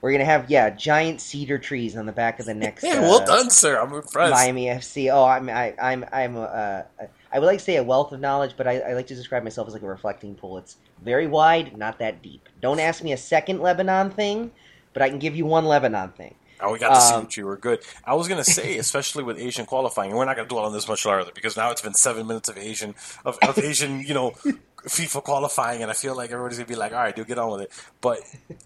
We're 0.01 0.11
gonna 0.13 0.23
have 0.23 0.49
yeah 0.49 0.69
giant 0.69 1.19
cedar 1.19 1.57
trees 1.57 1.97
on 1.97 2.05
the 2.05 2.11
back 2.11 2.39
of 2.39 2.45
the 2.45 2.53
next. 2.53 2.83
Yeah, 2.89 2.99
uh, 2.99 3.01
well 3.01 3.25
done, 3.25 3.49
sir. 3.49 3.77
I'm 3.77 3.93
impressed. 3.93 4.31
Miami 4.31 4.67
FC. 4.67 5.13
Oh, 5.13 5.25
I'm 5.25 5.49
I, 5.49 5.73
I'm 5.81 6.05
I'm 6.13 6.37
uh, 6.37 6.83
I 7.31 7.39
would 7.39 7.45
like 7.45 7.57
to 7.59 7.63
say 7.63 7.75
a 7.75 7.83
wealth 7.83 8.11
of 8.11 8.19
knowledge, 8.19 8.53
but 8.55 8.67
I, 8.67 8.79
I 8.79 8.93
like 8.93 9.07
to 9.07 9.15
describe 9.15 9.43
myself 9.43 9.67
as 9.67 9.73
like 9.73 9.81
a 9.83 9.87
reflecting 9.87 10.35
pool. 10.35 10.57
It's 10.57 10.77
very 11.03 11.27
wide, 11.27 11.77
not 11.77 11.99
that 11.99 12.21
deep. 12.21 12.47
Don't 12.61 12.79
ask 12.79 13.03
me 13.03 13.11
a 13.11 13.17
second 13.17 13.59
Lebanon 13.59 14.09
thing, 14.11 14.51
but 14.93 15.01
I 15.01 15.09
can 15.09 15.19
give 15.19 15.35
you 15.35 15.45
one 15.45 15.65
Lebanon 15.65 16.09
thing. 16.11 16.35
Oh, 16.61 16.73
we 16.73 16.79
got 16.79 16.93
to 16.95 17.01
see 17.01 17.13
Um, 17.13 17.23
what 17.23 17.37
you 17.37 17.45
were 17.45 17.57
good. 17.57 17.79
I 18.03 18.15
was 18.15 18.27
gonna 18.27 18.43
say, 18.43 18.77
especially 18.85 19.23
with 19.23 19.37
Asian 19.39 19.65
qualifying, 19.65 20.09
and 20.11 20.17
we're 20.19 20.25
not 20.25 20.35
gonna 20.35 20.47
dwell 20.47 20.65
on 20.65 20.73
this 20.73 20.87
much 20.87 21.05
longer 21.05 21.29
because 21.33 21.55
now 21.55 21.71
it's 21.71 21.81
been 21.81 21.93
seven 21.93 22.27
minutes 22.27 22.49
of 22.49 22.57
Asian 22.57 22.95
of, 23.25 23.37
of 23.41 23.57
Asian, 23.59 24.01
you 24.01 24.13
know, 24.13 24.31
FIFA 24.83 25.23
qualifying, 25.23 25.81
and 25.81 25.89
I 25.91 25.93
feel 25.93 26.15
like 26.15 26.31
everybody's 26.31 26.57
gonna 26.57 26.67
be 26.67 26.75
like, 26.75 26.91
all 26.91 26.99
right, 26.99 27.15
dude, 27.15 27.27
get 27.27 27.37
on 27.37 27.51
with 27.51 27.61
it. 27.61 27.71
But 28.01 28.19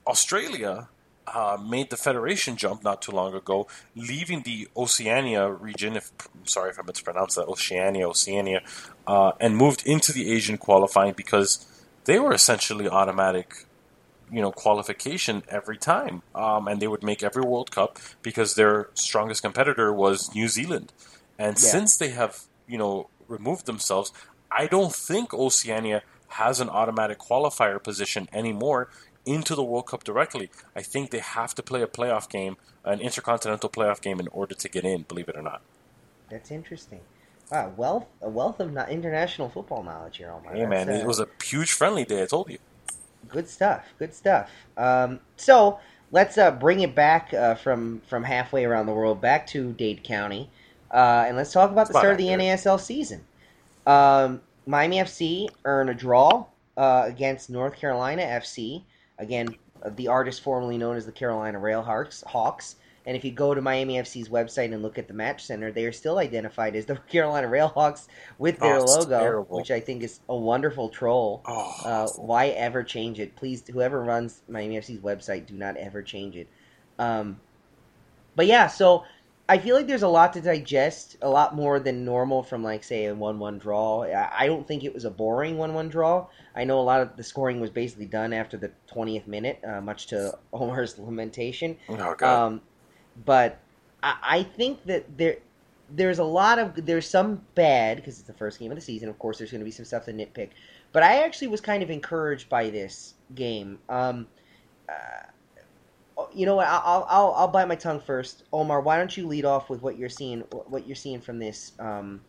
Australia 0.08 0.90
uh, 1.28 1.58
made 1.64 1.90
the 1.90 1.98
federation 1.98 2.58
jump 2.58 2.84
not 2.84 3.02
too 3.02 3.12
long 3.12 3.34
ago, 3.34 3.68
leaving 3.96 4.42
the 4.42 4.68
Oceania 4.76 5.50
region. 5.50 5.96
If 5.96 6.12
sorry 6.46 6.72
if 6.72 6.80
I 6.80 6.84
mispronounced 6.84 7.36
that, 7.38 7.46
Oceania, 7.48 8.08
Oceania, 8.10 8.62
uh, 9.08 9.32
and 9.40 9.56
moved 9.56 9.86
into 9.86 10.12
the 10.12 10.32
Asian 10.32 10.58
qualifying 10.58 11.14
because 11.14 11.66
they 12.06 12.20
were 12.20 12.34
essentially 12.34 12.90
automatic 12.90 13.66
you 14.34 14.42
know 14.42 14.52
qualification 14.52 15.36
every 15.60 15.78
time, 15.78 16.16
um, 16.44 16.68
and 16.68 16.82
they 16.82 16.88
would 16.94 17.04
make 17.04 17.22
every 17.24 17.44
World 17.52 17.70
Cup 17.78 17.92
because 18.28 18.50
their 18.56 18.90
strongest 18.96 19.42
competitor 19.48 19.94
was 19.94 20.34
New 20.40 20.48
Zealand. 20.58 20.88
And 21.38 21.56
Yeah. 21.56 21.72
since 21.75 21.92
they 21.98 22.10
have 22.10 22.34
you 22.68 22.78
know 22.82 23.10
removed 23.28 23.66
themselves, 23.68 24.12
I 24.52 24.63
don't 24.75 24.94
think 25.10 25.34
Oceania 25.34 26.00
has 26.42 26.60
an 26.60 26.70
automatic 26.70 27.20
qualifier 27.30 27.82
position 27.90 28.28
anymore 28.34 28.90
into 29.25 29.54
the 29.56 29.63
World 29.63 29.88
Cup 29.88 30.04
directly. 30.04 30.50
I 30.75 30.82
think 30.82 31.12
they 31.12 31.20
have 31.20 31.54
to 31.56 31.63
play 31.63 31.82
a 31.82 31.88
playoff 31.88 32.28
game, 32.38 32.58
an 32.84 33.00
intercontinental 33.00 33.70
playoff 33.70 34.02
game, 34.02 34.20
in 34.20 34.28
order 34.30 34.56
to 34.56 34.68
get 34.75 34.84
in. 34.84 35.04
Believe 35.04 35.30
it 35.30 35.38
or 35.38 35.44
not. 35.44 35.62
That's 36.30 36.52
interesting. 36.52 37.02
Wow, 37.52 37.72
wealth 37.78 38.08
a 38.22 38.30
wealth 38.30 38.60
of 38.60 38.75
international 38.90 39.50
football 39.50 39.84
knowledge 39.84 40.18
here, 40.18 40.32
Omar. 40.32 40.58
Yeah, 40.58 40.66
man, 40.66 40.88
That's, 40.88 41.00
uh, 41.00 41.04
it 41.04 41.08
was 41.08 41.20
a 41.20 41.28
huge 41.44 41.72
friendly 41.74 42.04
day. 42.04 42.24
I 42.24 42.25
told 42.25 42.50
you. 42.50 42.58
Good 43.30 43.48
stuff. 43.48 43.86
Good 44.00 44.13
stuff. 44.13 44.51
Um, 44.77 45.20
so 45.38 45.80
let's 46.12 46.38
uh, 46.38 46.51
bring 46.51 46.82
it 46.82 46.96
back 46.96 47.34
uh, 47.34 47.56
from 47.56 48.01
from 48.08 48.24
halfway 48.24 48.65
around 48.65 48.86
the 48.86 48.94
world 48.94 49.22
back 49.22 49.48
to 49.48 49.74
Dade 49.74 50.03
County, 50.03 50.50
uh, 50.92 51.25
and 51.27 51.36
let's 51.36 51.51
talk 51.51 51.72
about 51.72 51.88
the 51.88 51.94
Spot 51.94 52.01
start 52.01 52.12
of 52.13 52.18
the 52.20 52.32
accurate. 52.32 52.60
NASL 52.60 52.80
season. 52.80 53.22
Um, 53.86 54.42
Miami 54.65 54.98
FC 54.98 55.50
earn 55.65 55.89
a 55.89 55.94
draw 55.94 56.46
uh, 56.77 57.03
against 57.06 57.50
North 57.50 57.75
Carolina 57.75 58.22
FC. 58.22 58.84
Again, 59.20 59.56
uh, 59.84 59.89
the 59.89 60.08
artist 60.08 60.42
formerly 60.42 60.77
known 60.77 60.96
as 60.96 61.06
the 61.06 61.12
Carolina 61.12 61.60
Railhawks. 61.60 62.24
Hawks. 62.25 62.77
And 63.06 63.18
if 63.18 63.26
you 63.26 63.32
go 63.32 63.54
to 63.54 63.62
Miami 63.62 63.96
FC's 63.96 64.30
website 64.30 64.74
and 64.74 64.82
look 64.82 64.98
at 64.98 65.08
the 65.10 65.14
match 65.14 65.46
center, 65.46 65.72
they 65.72 65.86
are 65.86 65.92
still 65.92 66.20
identified 66.20 66.76
as 66.76 66.86
the 66.86 66.96
Carolina 67.10 67.48
Railhawks 67.48 68.08
with 68.38 68.60
their 68.60 68.78
Oh, 68.78 68.86
logo, 68.86 69.20
terrible. 69.20 69.58
which 69.58 69.72
I 69.72 69.80
think 69.82 70.04
is 70.04 70.22
a 70.30 70.36
wonderful 70.36 70.90
troll. 70.90 71.42
Oh, 71.46 71.74
Uh, 71.84 72.08
why 72.16 72.48
ever 72.50 72.82
change 72.84 73.20
it? 73.20 73.36
Please, 73.36 73.64
whoever 73.68 74.02
runs 74.02 74.42
Miami 74.48 74.78
FC's 74.78 75.00
website, 75.02 75.48
do 75.48 75.54
not 75.56 75.76
ever 75.78 76.02
change 76.02 76.36
it. 76.38 76.48
Um, 76.98 77.40
but 78.36 78.48
yeah, 78.48 78.68
so 78.68 79.04
I 79.50 79.58
feel 79.58 79.76
like 79.76 79.88
there's 79.88 80.04
a 80.04 80.08
lot 80.08 80.32
to 80.34 80.42
digest, 80.42 81.18
a 81.22 81.30
lot 81.30 81.54
more 81.54 81.80
than 81.80 82.06
normal 82.06 82.42
from 82.44 82.64
like 82.64 82.84
say 82.86 83.06
a 83.08 83.14
one-one 83.16 83.60
draw. 83.60 84.04
I 84.04 84.48
don't 84.48 84.66
think 84.66 84.86
it 84.86 84.94
was 84.94 85.04
a 85.04 85.12
boring 85.12 85.58
one-one 85.58 85.90
draw. 85.90 86.28
I 86.56 86.64
know 86.64 86.80
a 86.80 86.82
lot 86.82 87.02
of 87.02 87.18
the 87.18 87.24
scoring 87.24 87.60
was 87.60 87.70
basically 87.70 88.06
done 88.06 88.32
after 88.32 88.56
the 88.56 88.72
20th 88.90 89.28
minute, 89.28 89.60
uh, 89.68 89.82
much 89.82 90.08
to 90.08 90.38
Omar's 90.54 90.98
lamentation. 90.98 91.76
Oh, 91.90 92.16
God. 92.16 92.24
Um, 92.24 92.62
but 93.25 93.60
I, 94.01 94.15
I 94.22 94.43
think 94.43 94.86
that 94.86 95.17
there 95.17 95.38
there's 95.89 96.20
a 96.20 96.24
lot 96.24 96.60
of 96.60 96.86
there's 96.86 97.08
some 97.08 97.41
bad 97.55 97.98
because 97.98 98.20
it's 98.20 98.27
the 98.27 98.34
first 98.34 98.60
game 98.60 98.72
of 98.72 98.75
the 98.75 98.82
season. 98.82 99.10
Of 99.10 99.20
course, 99.20 99.38
there's 99.38 99.51
going 99.51 99.62
to 99.62 99.65
be 99.65 99.72
some 99.72 99.86
stuff 99.86 100.05
to 100.05 100.13
nitpick. 100.13 100.50
But 100.91 101.03
I 101.03 101.24
actually 101.24 101.48
was 101.48 101.62
kind 101.62 101.84
of 101.84 101.89
encouraged 101.89 102.50
by 102.50 102.70
this 102.70 103.15
game. 103.36 103.79
Um, 103.89 104.27
uh, 104.88 106.24
you 106.34 106.46
know 106.46 106.55
what? 106.55 106.67
I'll, 106.67 107.05
I'll 107.10 107.34
I'll 107.36 107.48
bite 107.48 107.67
my 107.67 107.75
tongue 107.75 108.00
first. 108.00 108.43
Omar, 108.53 108.82
why 108.82 108.98
don't 108.98 109.15
you 109.15 109.27
lead 109.27 109.46
off 109.46 109.70
with 109.70 109.82
what 109.82 109.98
you're 109.98 110.10
seeing 110.10 110.41
what 110.67 110.88
you're 110.88 110.96
seeing 110.96 111.22
from 111.22 111.39
this, 111.39 111.74
um, 111.79 112.22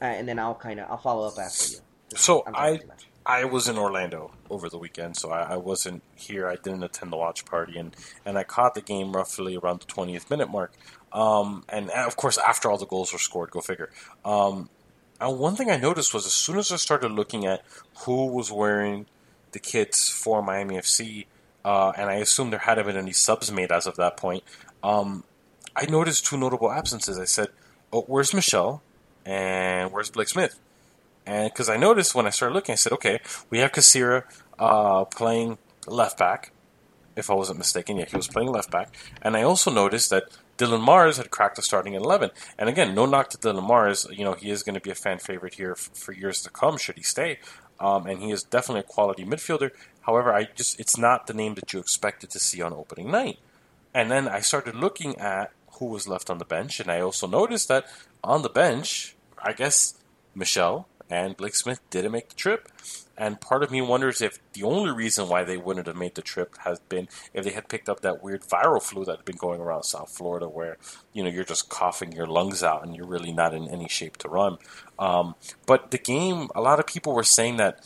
uh, 0.00 0.04
and 0.04 0.28
then 0.28 0.38
I'll 0.38 0.54
kind 0.54 0.80
of 0.80 0.90
I'll 0.90 0.98
follow 0.98 1.26
up 1.26 1.38
after 1.38 1.72
you. 1.72 1.78
So 2.16 2.42
I 2.46 2.76
too 2.76 2.86
much. 2.86 3.09
I 3.30 3.44
was 3.44 3.68
in 3.68 3.78
Orlando 3.78 4.32
over 4.50 4.68
the 4.68 4.76
weekend, 4.76 5.16
so 5.16 5.30
I, 5.30 5.52
I 5.52 5.56
wasn't 5.56 6.02
here. 6.16 6.48
I 6.48 6.56
didn't 6.56 6.82
attend 6.82 7.12
the 7.12 7.16
watch 7.16 7.44
party, 7.44 7.78
and, 7.78 7.94
and 8.24 8.36
I 8.36 8.42
caught 8.42 8.74
the 8.74 8.80
game 8.80 9.12
roughly 9.12 9.56
around 9.56 9.82
the 9.82 9.86
20th 9.86 10.28
minute 10.30 10.50
mark. 10.50 10.72
Um, 11.12 11.62
and, 11.68 11.92
and 11.92 12.06
of 12.08 12.16
course, 12.16 12.38
after 12.38 12.68
all 12.68 12.76
the 12.76 12.86
goals 12.86 13.12
were 13.12 13.20
scored, 13.20 13.52
go 13.52 13.60
figure. 13.60 13.90
Um, 14.24 14.68
one 15.20 15.54
thing 15.54 15.70
I 15.70 15.76
noticed 15.76 16.12
was 16.12 16.26
as 16.26 16.32
soon 16.32 16.58
as 16.58 16.72
I 16.72 16.76
started 16.76 17.12
looking 17.12 17.46
at 17.46 17.62
who 17.98 18.26
was 18.26 18.50
wearing 18.50 19.06
the 19.52 19.60
kits 19.60 20.08
for 20.08 20.42
Miami 20.42 20.78
FC, 20.78 21.26
uh, 21.64 21.92
and 21.96 22.10
I 22.10 22.14
assume 22.14 22.50
there 22.50 22.58
hadn't 22.58 22.86
been 22.86 22.96
any 22.96 23.12
subs 23.12 23.52
made 23.52 23.70
as 23.70 23.86
of 23.86 23.94
that 23.94 24.16
point, 24.16 24.42
um, 24.82 25.22
I 25.76 25.86
noticed 25.86 26.26
two 26.26 26.36
notable 26.36 26.72
absences. 26.72 27.16
I 27.16 27.26
said, 27.26 27.50
"Oh, 27.92 28.02
where's 28.08 28.34
Michelle? 28.34 28.82
And 29.24 29.92
where's 29.92 30.10
Blake 30.10 30.28
Smith?" 30.28 30.58
And 31.30 31.48
because 31.48 31.68
I 31.68 31.76
noticed 31.76 32.12
when 32.16 32.26
I 32.26 32.30
started 32.30 32.54
looking, 32.56 32.72
I 32.72 32.76
said, 32.82 32.92
"Okay, 32.98 33.20
we 33.50 33.58
have 33.60 33.70
Kasira 33.70 34.24
uh, 34.58 35.04
playing 35.04 35.58
left 35.86 36.18
back. 36.18 36.50
If 37.14 37.30
I 37.30 37.34
wasn't 37.34 37.58
mistaken, 37.58 37.98
yeah, 37.98 38.06
he 38.06 38.16
was 38.16 38.26
playing 38.26 38.50
left 38.50 38.70
back." 38.72 38.96
And 39.22 39.36
I 39.36 39.42
also 39.42 39.70
noticed 39.70 40.10
that 40.10 40.24
Dylan 40.58 40.84
Mares 40.84 41.18
had 41.18 41.30
cracked 41.30 41.54
the 41.54 41.62
starting 41.62 41.94
at 41.94 42.02
eleven. 42.02 42.30
And 42.58 42.68
again, 42.68 42.96
no 42.96 43.06
knock 43.06 43.30
to 43.30 43.38
Dylan 43.38 43.68
Mares. 43.68 44.08
You 44.10 44.24
know, 44.24 44.32
he 44.32 44.50
is 44.50 44.64
going 44.64 44.74
to 44.74 44.80
be 44.80 44.90
a 44.90 44.96
fan 44.96 45.18
favorite 45.20 45.54
here 45.54 45.76
f- 45.78 45.90
for 45.94 46.10
years 46.12 46.42
to 46.42 46.50
come, 46.50 46.76
should 46.76 46.96
he 46.96 47.04
stay. 47.04 47.38
Um, 47.78 48.08
and 48.08 48.20
he 48.20 48.32
is 48.32 48.42
definitely 48.42 48.80
a 48.80 48.94
quality 48.94 49.24
midfielder. 49.24 49.70
However, 50.00 50.34
I 50.34 50.48
just 50.56 50.80
it's 50.80 50.98
not 50.98 51.28
the 51.28 51.34
name 51.42 51.54
that 51.54 51.72
you 51.72 51.78
expected 51.78 52.30
to 52.30 52.40
see 52.40 52.60
on 52.60 52.72
opening 52.72 53.08
night. 53.08 53.38
And 53.94 54.10
then 54.10 54.26
I 54.26 54.40
started 54.40 54.74
looking 54.74 55.16
at 55.18 55.52
who 55.78 55.86
was 55.86 56.08
left 56.08 56.28
on 56.28 56.38
the 56.38 56.44
bench, 56.44 56.80
and 56.80 56.90
I 56.90 56.98
also 57.00 57.28
noticed 57.28 57.68
that 57.68 57.84
on 58.24 58.42
the 58.42 58.54
bench, 58.64 59.14
I 59.40 59.52
guess 59.52 59.94
Michelle 60.34 60.88
and 61.10 61.36
Blake 61.36 61.54
Smith 61.56 61.80
didn't 61.90 62.12
make 62.12 62.28
the 62.28 62.34
trip. 62.36 62.68
And 63.18 63.38
part 63.38 63.62
of 63.62 63.70
me 63.70 63.82
wonders 63.82 64.22
if 64.22 64.38
the 64.54 64.62
only 64.62 64.90
reason 64.90 65.28
why 65.28 65.44
they 65.44 65.58
wouldn't 65.58 65.86
have 65.86 65.96
made 65.96 66.14
the 66.14 66.22
trip 66.22 66.56
has 66.60 66.78
been 66.80 67.06
if 67.34 67.44
they 67.44 67.50
had 67.50 67.68
picked 67.68 67.88
up 67.88 68.00
that 68.00 68.22
weird 68.22 68.42
viral 68.44 68.82
flu 68.82 69.04
that 69.04 69.16
had 69.16 69.24
been 69.26 69.36
going 69.36 69.60
around 69.60 69.82
South 69.82 70.10
Florida, 70.10 70.48
where 70.48 70.78
you 71.12 71.22
know 71.22 71.28
you're 71.28 71.44
just 71.44 71.68
coughing 71.68 72.12
your 72.12 72.26
lungs 72.26 72.62
out 72.62 72.82
and 72.82 72.96
you're 72.96 73.06
really 73.06 73.32
not 73.32 73.52
in 73.52 73.68
any 73.68 73.88
shape 73.88 74.16
to 74.18 74.28
run. 74.28 74.56
Um, 74.98 75.34
but 75.66 75.90
the 75.90 75.98
game, 75.98 76.48
a 76.54 76.62
lot 76.62 76.78
of 76.78 76.86
people 76.86 77.12
were 77.12 77.22
saying 77.22 77.58
that 77.58 77.84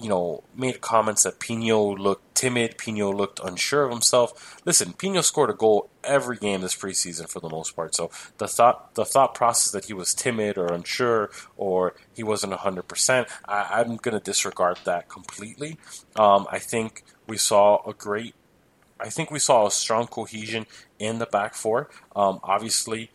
you 0.00 0.08
know, 0.08 0.42
made 0.54 0.80
comments 0.80 1.22
that 1.24 1.38
Pinho 1.40 1.98
looked 1.98 2.34
timid, 2.34 2.76
Pinho 2.78 3.14
looked 3.14 3.40
unsure 3.42 3.84
of 3.84 3.90
himself. 3.90 4.60
Listen, 4.64 4.92
Pinho 4.92 5.22
scored 5.22 5.50
a 5.50 5.54
goal 5.54 5.88
every 6.04 6.36
game 6.36 6.60
this 6.60 6.76
preseason 6.76 7.28
for 7.28 7.40
the 7.40 7.48
most 7.48 7.74
part. 7.74 7.94
So 7.94 8.10
the 8.38 8.48
thought 8.48 8.94
the 8.94 9.04
thought 9.04 9.34
process 9.34 9.72
that 9.72 9.86
he 9.86 9.92
was 9.92 10.14
timid 10.14 10.58
or 10.58 10.66
unsure 10.72 11.30
or 11.56 11.94
he 12.14 12.22
wasn't 12.22 12.52
hundred 12.52 12.88
percent, 12.88 13.28
I'm 13.46 13.96
going 13.96 14.16
to 14.16 14.24
disregard 14.24 14.78
that 14.84 15.08
completely. 15.08 15.78
Um, 16.14 16.46
I 16.50 16.58
think 16.58 17.02
we 17.26 17.36
saw 17.36 17.82
a 17.88 17.92
great. 17.92 18.34
I 18.98 19.10
think 19.10 19.30
we 19.30 19.38
saw 19.38 19.66
a 19.66 19.70
strong 19.70 20.06
cohesion 20.06 20.66
in 20.98 21.18
the 21.18 21.26
back 21.26 21.54
four. 21.54 21.90
Um, 22.14 22.40
obviously, 22.42 23.10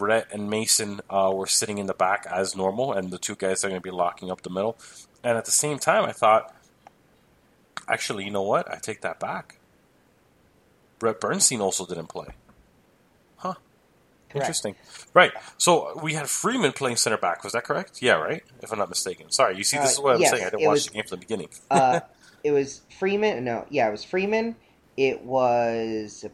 Rhett 0.00 0.28
and 0.32 0.48
Mason 0.50 1.00
uh, 1.10 1.30
were 1.34 1.46
sitting 1.46 1.78
in 1.78 1.86
the 1.86 1.94
back 1.94 2.26
as 2.30 2.56
normal, 2.56 2.92
and 2.92 3.10
the 3.10 3.18
two 3.18 3.34
guys 3.36 3.64
are 3.64 3.68
going 3.68 3.80
to 3.80 3.84
be 3.84 3.90
locking 3.90 4.30
up 4.30 4.42
the 4.42 4.50
middle. 4.50 4.76
And 5.22 5.36
at 5.36 5.44
the 5.44 5.50
same 5.50 5.78
time, 5.78 6.04
I 6.04 6.12
thought, 6.12 6.54
actually, 7.88 8.24
you 8.24 8.30
know 8.30 8.42
what? 8.42 8.70
I 8.70 8.76
take 8.76 9.00
that 9.02 9.20
back. 9.20 9.58
Rhett 11.00 11.20
Bernstein 11.20 11.60
also 11.60 11.86
didn't 11.86 12.08
play. 12.08 12.28
Huh. 13.36 13.54
Interesting. 14.34 14.76
Right. 15.14 15.32
So 15.58 15.98
we 16.02 16.14
had 16.14 16.28
Freeman 16.28 16.72
playing 16.72 16.96
center 16.96 17.16
back. 17.16 17.42
Was 17.42 17.52
that 17.54 17.64
correct? 17.64 18.00
Yeah, 18.02 18.14
right? 18.14 18.42
If 18.62 18.70
I'm 18.72 18.78
not 18.78 18.88
mistaken. 18.88 19.30
Sorry, 19.30 19.56
you 19.56 19.64
see, 19.64 19.78
this 19.78 19.88
Uh, 19.88 19.92
is 19.92 20.00
what 20.00 20.14
I'm 20.16 20.20
yes, 20.20 20.30
saying. 20.30 20.44
I 20.44 20.50
didn't 20.50 20.66
watch 20.66 20.72
was- 20.74 20.86
the 20.86 20.92
game 20.92 21.02
from 21.04 21.18
the 21.20 21.26
beginning. 21.26 21.48
uh, 21.70 22.00
it 22.44 22.52
was 22.52 22.82
Freeman. 22.98 23.44
No, 23.44 23.66
yeah, 23.70 23.88
it 23.88 23.92
was 23.92 24.04
Freeman. 24.04 24.56
It 24.96 25.22
was. 25.24 26.24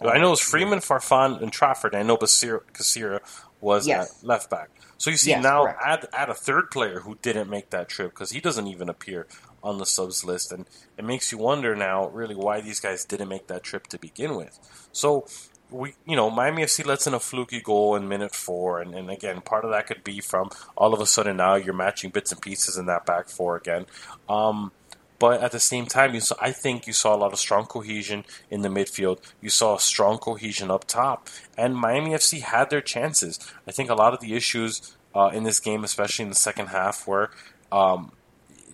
I 0.00 0.18
know 0.18 0.28
it 0.28 0.30
was 0.30 0.40
Freeman, 0.40 0.78
Farfan, 0.80 1.42
and 1.42 1.52
Trafford. 1.52 1.94
I 1.94 2.02
know 2.02 2.16
Basir- 2.16 3.20
was 3.60 3.86
Yes. 3.88 4.18
at 4.22 4.26
left 4.26 4.50
back. 4.50 4.70
So 4.98 5.10
you 5.10 5.16
see 5.16 5.30
Yes, 5.30 5.42
now 5.42 5.64
correct. 5.64 5.82
add 5.84 6.08
add 6.12 6.30
a 6.30 6.34
third 6.34 6.70
player 6.70 7.00
who 7.00 7.16
didn't 7.22 7.48
make 7.50 7.70
that 7.70 7.88
trip 7.88 8.10
because 8.12 8.30
he 8.30 8.40
doesn't 8.40 8.66
even 8.68 8.88
appear 8.88 9.26
on 9.62 9.78
the 9.78 9.86
subs 9.86 10.24
list, 10.24 10.52
and 10.52 10.66
it 10.96 11.04
makes 11.04 11.32
you 11.32 11.38
wonder 11.38 11.74
now 11.74 12.08
really 12.08 12.34
why 12.36 12.60
these 12.60 12.78
guys 12.80 13.04
didn't 13.04 13.28
make 13.28 13.48
that 13.48 13.62
trip 13.64 13.86
to 13.88 13.98
begin 13.98 14.36
with. 14.36 14.58
So 14.92 15.26
we, 15.70 15.94
you 16.06 16.14
know, 16.16 16.30
Miami 16.30 16.62
FC 16.62 16.84
lets 16.84 17.06
in 17.06 17.14
a 17.14 17.20
fluky 17.20 17.60
goal 17.60 17.96
in 17.96 18.08
minute 18.08 18.34
four, 18.34 18.80
and, 18.80 18.94
and 18.94 19.10
again, 19.10 19.40
part 19.40 19.64
of 19.64 19.70
that 19.72 19.86
could 19.88 20.04
be 20.04 20.20
from 20.20 20.50
all 20.76 20.94
of 20.94 21.00
a 21.00 21.06
sudden 21.06 21.36
now 21.36 21.56
you're 21.56 21.74
matching 21.74 22.10
bits 22.10 22.30
and 22.32 22.40
pieces 22.40 22.76
in 22.76 22.86
that 22.86 23.04
back 23.04 23.28
four 23.28 23.56
again. 23.56 23.86
Um, 24.28 24.70
but 25.18 25.42
at 25.42 25.52
the 25.52 25.60
same 25.60 25.86
time, 25.86 26.14
you 26.14 26.20
saw, 26.20 26.36
I 26.40 26.52
think 26.52 26.86
you 26.86 26.92
saw 26.92 27.14
a 27.14 27.18
lot 27.18 27.32
of 27.32 27.38
strong 27.38 27.66
cohesion 27.66 28.24
in 28.50 28.62
the 28.62 28.68
midfield. 28.68 29.18
You 29.40 29.50
saw 29.50 29.76
a 29.76 29.80
strong 29.80 30.18
cohesion 30.18 30.70
up 30.70 30.84
top, 30.84 31.28
and 31.56 31.76
Miami 31.76 32.10
FC 32.10 32.40
had 32.40 32.70
their 32.70 32.80
chances. 32.80 33.38
I 33.66 33.72
think 33.72 33.90
a 33.90 33.94
lot 33.94 34.14
of 34.14 34.20
the 34.20 34.34
issues 34.34 34.96
uh, 35.14 35.30
in 35.32 35.42
this 35.42 35.58
game, 35.58 35.82
especially 35.82 36.24
in 36.24 36.28
the 36.28 36.36
second 36.36 36.68
half, 36.68 37.06
were 37.06 37.30
um, 37.72 38.12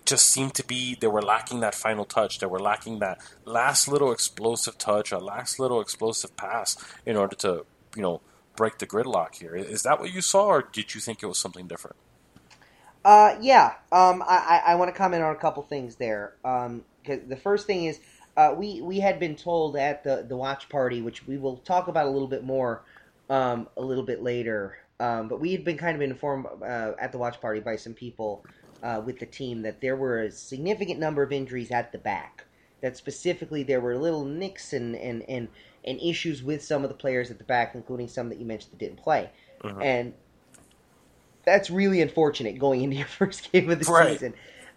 just 0.05 0.27
seemed 0.27 0.53
to 0.55 0.65
be 0.65 0.95
they 0.95 1.07
were 1.07 1.21
lacking 1.21 1.61
that 1.61 1.73
final 1.73 2.05
touch. 2.05 2.39
They 2.39 2.45
were 2.45 2.59
lacking 2.59 2.99
that 2.99 3.19
last 3.43 3.87
little 3.87 4.11
explosive 4.11 4.77
touch, 4.77 5.11
a 5.11 5.17
last 5.17 5.59
little 5.59 5.81
explosive 5.81 6.37
pass 6.37 6.77
in 7.05 7.15
order 7.17 7.35
to 7.37 7.65
you 7.95 8.01
know 8.03 8.21
break 8.55 8.77
the 8.77 8.85
gridlock 8.85 9.35
here. 9.35 9.55
Is 9.55 9.83
that 9.83 9.99
what 9.99 10.13
you 10.13 10.21
saw, 10.21 10.45
or 10.45 10.61
did 10.61 10.93
you 10.93 11.01
think 11.01 11.23
it 11.23 11.25
was 11.25 11.39
something 11.39 11.67
different? 11.67 11.97
Uh, 13.05 13.37
yeah. 13.41 13.75
Um, 13.93 14.23
I, 14.27 14.63
I, 14.67 14.73
I 14.73 14.75
want 14.75 14.89
to 14.93 14.97
comment 14.97 15.23
on 15.23 15.35
a 15.35 15.39
couple 15.39 15.63
things 15.63 15.97
there. 15.97 16.37
Um, 16.45 16.85
'cause 17.05 17.21
the 17.27 17.37
first 17.37 17.67
thing 17.67 17.85
is, 17.85 18.01
uh, 18.37 18.55
we 18.57 18.81
we 18.81 18.99
had 19.01 19.19
been 19.19 19.37
told 19.37 19.77
at 19.77 20.03
the 20.05 20.25
the 20.29 20.37
watch 20.37 20.69
party, 20.69 21.01
which 21.03 21.27
we 21.27 21.37
will 21.37 21.57
talk 21.59 21.87
about 21.89 22.07
a 22.07 22.11
little 22.11 22.29
bit 22.29 22.43
more, 22.45 22.85
um, 23.29 23.69
a 23.77 23.81
little 23.83 24.05
bit 24.05 24.23
later. 24.23 24.77
Um, 24.99 25.29
but 25.29 25.41
we 25.41 25.53
had 25.53 25.65
been 25.65 25.77
kind 25.77 25.95
of 25.95 26.03
informed 26.03 26.47
uh, 26.63 26.93
at 26.99 27.13
the 27.13 27.19
watch 27.19 27.41
party 27.41 27.61
by 27.61 27.77
some 27.77 27.95
people 27.95 28.45
uh, 28.83 29.01
with 29.05 29.19
the 29.19 29.27
team 29.27 29.63
that 29.63 29.81
there 29.81 29.97
were 29.97 30.23
a 30.23 30.31
significant 30.31 30.99
number 30.99 31.23
of 31.23 31.33
injuries 31.33 31.71
at 31.71 31.93
the 31.93 31.99
back. 31.99 32.47
That 32.81 32.97
specifically 32.97 33.63
there 33.63 33.81
were 33.81 33.97
little 33.97 34.25
nicks 34.25 34.73
and 34.73 34.95
and 34.97 35.23
and, 35.29 35.49
and 35.85 35.99
issues 36.01 36.43
with 36.43 36.63
some 36.63 36.83
of 36.83 36.89
the 36.91 36.95
players 36.97 37.31
at 37.31 37.39
the 37.39 37.45
back, 37.45 37.75
including 37.75 38.09
some 38.09 38.29
that 38.29 38.39
you 38.39 38.45
mentioned 38.47 38.73
that 38.73 38.79
didn't 38.85 38.99
play. 39.03 39.31
And 39.79 40.15
that's 41.45 41.69
really 41.69 42.01
unfortunate 42.01 42.59
going 42.59 42.83
into 42.83 42.97
your 42.97 43.07
first 43.19 43.51
game 43.51 43.69
of 43.69 43.79
the 43.79 43.85
Right. 43.87 44.09
season. 44.11 44.33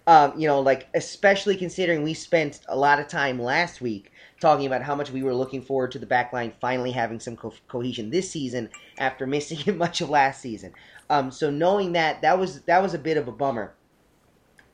Um, 0.07 0.39
you 0.41 0.49
know, 0.49 0.61
like 0.61 0.89
especially 0.95 1.57
considering 1.57 2.03
we 2.03 2.15
spent 2.15 2.61
a 2.69 2.77
lot 2.77 2.99
of 2.99 3.09
time 3.09 3.39
last 3.41 3.81
week 3.81 4.11
talking 4.41 4.67
about 4.67 4.83
how 4.83 4.95
much 4.95 5.11
we 5.11 5.23
were 5.23 5.35
looking 5.35 5.61
forward 5.63 5.93
to 5.93 5.99
the 5.99 6.07
back 6.07 6.33
line 6.33 6.53
finally 6.61 6.93
having 6.93 7.21
some 7.21 7.37
co- 7.37 7.53
cohesion 7.69 8.11
this 8.11 8.31
season 8.31 8.71
after 8.99 9.27
missing 9.29 9.59
it 9.67 9.77
much 9.77 10.01
of 10.01 10.09
last 10.11 10.41
season. 10.41 10.73
Um, 11.11 11.31
so 11.31 11.51
knowing 11.51 11.93
that 11.93 12.23
that 12.23 12.39
was 12.39 12.63
that 12.63 12.83
was 12.83 12.95
a 12.95 12.99
bit 12.99 13.17
of 13.19 13.29
a 13.29 13.33
bummer. 13.33 13.75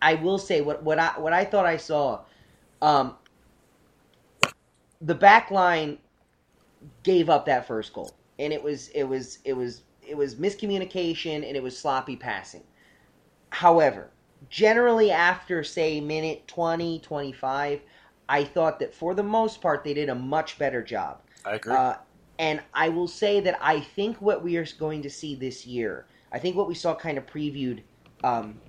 I 0.02 0.14
will 0.14 0.38
say 0.38 0.60
what 0.60 0.82
what 0.84 0.98
I 0.98 1.18
what 1.18 1.32
I 1.32 1.44
thought 1.44 1.66
I 1.66 1.78
saw. 1.78 2.24
Um, 2.82 3.16
the 5.00 5.14
back 5.14 5.50
line 5.50 5.98
gave 7.02 7.30
up 7.30 7.46
that 7.46 7.66
first 7.66 7.92
goal, 7.92 8.16
and 8.38 8.52
it 8.52 8.62
was 8.62 8.88
it 8.88 9.04
was 9.04 9.38
it 9.44 9.54
was 9.54 9.82
it 10.06 10.16
was 10.16 10.36
miscommunication 10.36 11.46
and 11.46 11.56
it 11.56 11.62
was 11.62 11.78
sloppy 11.78 12.16
passing. 12.16 12.64
However, 13.50 14.10
generally 14.48 15.10
after 15.10 15.62
say 15.62 16.00
minute 16.00 16.46
20, 16.48 17.00
25, 17.00 17.80
I 18.28 18.44
thought 18.44 18.78
that 18.80 18.94
for 18.94 19.14
the 19.14 19.22
most 19.22 19.60
part 19.60 19.84
they 19.84 19.94
did 19.94 20.08
a 20.08 20.14
much 20.14 20.58
better 20.58 20.82
job. 20.82 21.20
I 21.44 21.56
agree. 21.56 21.74
Uh, 21.74 21.94
and 22.38 22.60
I 22.72 22.88
will 22.88 23.08
say 23.08 23.40
that 23.40 23.58
I 23.60 23.80
think 23.80 24.20
what 24.20 24.42
we 24.42 24.56
are 24.56 24.66
going 24.78 25.02
to 25.02 25.10
see 25.10 25.34
this 25.34 25.66
year, 25.66 26.06
I 26.32 26.38
think 26.38 26.56
what 26.56 26.66
we 26.66 26.74
saw 26.74 26.94
kind 26.94 27.16
of 27.16 27.26
previewed 27.26 27.82
um, 28.24 28.60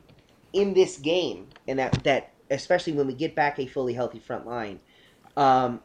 in 0.54 0.74
this 0.74 0.98
game, 0.98 1.48
and 1.68 1.80
that 1.80 2.04
that 2.04 2.32
especially 2.51 2.94
when 2.94 3.08
we 3.08 3.13
get 3.13 3.34
back 3.34 3.58
a 3.60 3.65
fully 3.65 3.94
healthy 3.94 4.20
front 4.20 4.46
line, 4.46 4.80
um, 5.36 5.82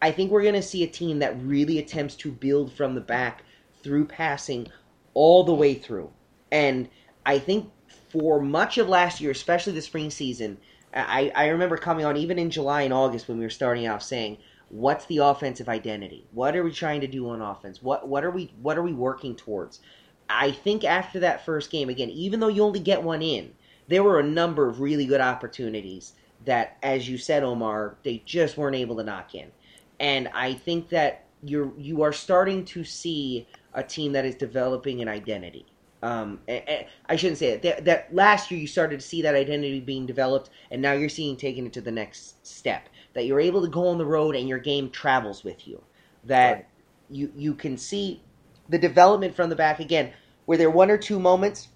I 0.00 0.12
think 0.12 0.30
we're 0.30 0.42
going 0.42 0.54
to 0.54 0.62
see 0.62 0.84
a 0.84 0.86
team 0.86 1.18
that 1.18 1.40
really 1.42 1.78
attempts 1.78 2.14
to 2.16 2.30
build 2.30 2.72
from 2.72 2.94
the 2.94 3.00
back 3.00 3.42
through 3.82 4.06
passing 4.06 4.68
all 5.14 5.44
the 5.44 5.54
way 5.54 5.74
through. 5.74 6.10
And 6.50 6.88
I 7.26 7.38
think 7.38 7.70
for 8.10 8.40
much 8.40 8.78
of 8.78 8.88
last 8.88 9.20
year, 9.20 9.30
especially 9.30 9.72
the 9.74 9.82
spring 9.82 10.10
season, 10.10 10.58
I, 10.94 11.30
I 11.34 11.48
remember 11.48 11.76
coming 11.76 12.04
on 12.04 12.16
even 12.16 12.38
in 12.38 12.50
July 12.50 12.82
and 12.82 12.94
August 12.94 13.28
when 13.28 13.38
we 13.38 13.44
were 13.44 13.50
starting 13.50 13.86
off 13.88 14.02
saying, 14.02 14.38
what's 14.70 15.06
the 15.06 15.18
offensive 15.18 15.68
identity? 15.68 16.26
What 16.32 16.56
are 16.56 16.62
we 16.62 16.72
trying 16.72 17.00
to 17.02 17.06
do 17.06 17.28
on 17.30 17.40
offense? 17.40 17.82
What 17.82 18.08
what 18.08 18.24
are 18.24 18.30
we 18.30 18.52
what 18.60 18.78
are 18.78 18.82
we 18.82 18.92
working 18.92 19.34
towards? 19.34 19.80
I 20.28 20.50
think 20.50 20.84
after 20.84 21.20
that 21.20 21.44
first 21.44 21.70
game, 21.70 21.88
again, 21.88 22.10
even 22.10 22.40
though 22.40 22.48
you 22.48 22.62
only 22.62 22.80
get 22.80 23.02
one 23.02 23.22
in, 23.22 23.52
there 23.88 24.02
were 24.02 24.20
a 24.20 24.24
number 24.24 24.68
of 24.68 24.80
really 24.80 25.06
good 25.06 25.22
opportunities 25.22 26.12
that, 26.44 26.76
as 26.82 27.08
you 27.08 27.16
said, 27.16 27.42
Omar, 27.42 27.96
they 28.04 28.22
just 28.26 28.56
weren't 28.58 28.76
able 28.76 28.96
to 28.96 29.02
knock 29.02 29.34
in. 29.34 29.50
And 29.98 30.28
I 30.28 30.54
think 30.54 30.90
that 30.90 31.24
you're 31.42 31.72
you 31.78 32.02
are 32.02 32.12
starting 32.12 32.64
to 32.66 32.84
see 32.84 33.46
a 33.74 33.82
team 33.82 34.12
that 34.12 34.24
is 34.24 34.34
developing 34.34 35.00
an 35.00 35.08
identity. 35.08 35.66
Um, 36.02 36.38
I 36.48 37.16
shouldn't 37.16 37.38
say 37.38 37.48
it. 37.48 37.62
That, 37.62 37.84
that 37.84 38.14
last 38.14 38.50
year 38.50 38.60
you 38.60 38.68
started 38.68 39.00
to 39.00 39.06
see 39.06 39.20
that 39.22 39.34
identity 39.34 39.80
being 39.80 40.06
developed, 40.06 40.50
and 40.70 40.80
now 40.80 40.92
you're 40.92 41.08
seeing 41.08 41.36
taking 41.36 41.66
it 41.66 41.72
to 41.72 41.80
the 41.80 41.90
next 41.90 42.46
step. 42.46 42.88
That 43.14 43.26
you're 43.26 43.40
able 43.40 43.62
to 43.62 43.68
go 43.68 43.88
on 43.88 43.98
the 43.98 44.06
road 44.06 44.36
and 44.36 44.48
your 44.48 44.58
game 44.58 44.90
travels 44.90 45.42
with 45.42 45.66
you. 45.66 45.82
That 46.24 46.52
right. 46.52 46.66
you 47.10 47.32
you 47.34 47.54
can 47.54 47.76
see 47.76 48.22
the 48.68 48.78
development 48.78 49.34
from 49.34 49.50
the 49.50 49.56
back 49.56 49.80
again. 49.80 50.12
Were 50.46 50.56
there 50.56 50.70
one 50.70 50.90
or 50.90 50.98
two 50.98 51.18
moments 51.18 51.68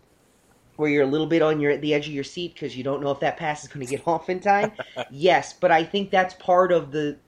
where 0.77 0.89
you're 0.89 1.03
a 1.03 1.07
little 1.07 1.27
bit 1.27 1.43
on 1.43 1.61
your 1.61 1.73
at 1.73 1.81
the 1.81 1.93
edge 1.93 2.07
of 2.07 2.15
your 2.15 2.25
seat 2.25 2.55
because 2.55 2.77
you 2.77 2.85
don't 2.85 3.03
know 3.03 3.11
if 3.11 3.21
that 3.21 3.37
pass 3.37 3.63
is 3.63 3.69
going 3.69 3.85
to 3.85 3.91
get 3.91 4.07
off 4.07 4.31
in 4.31 4.41
time? 4.41 4.73
yes, 5.11 5.53
but 5.53 5.71
I 5.71 5.83
think 5.85 6.11
that's 6.11 6.35
part 6.35 6.71
of 6.73 6.93
the. 6.93 7.19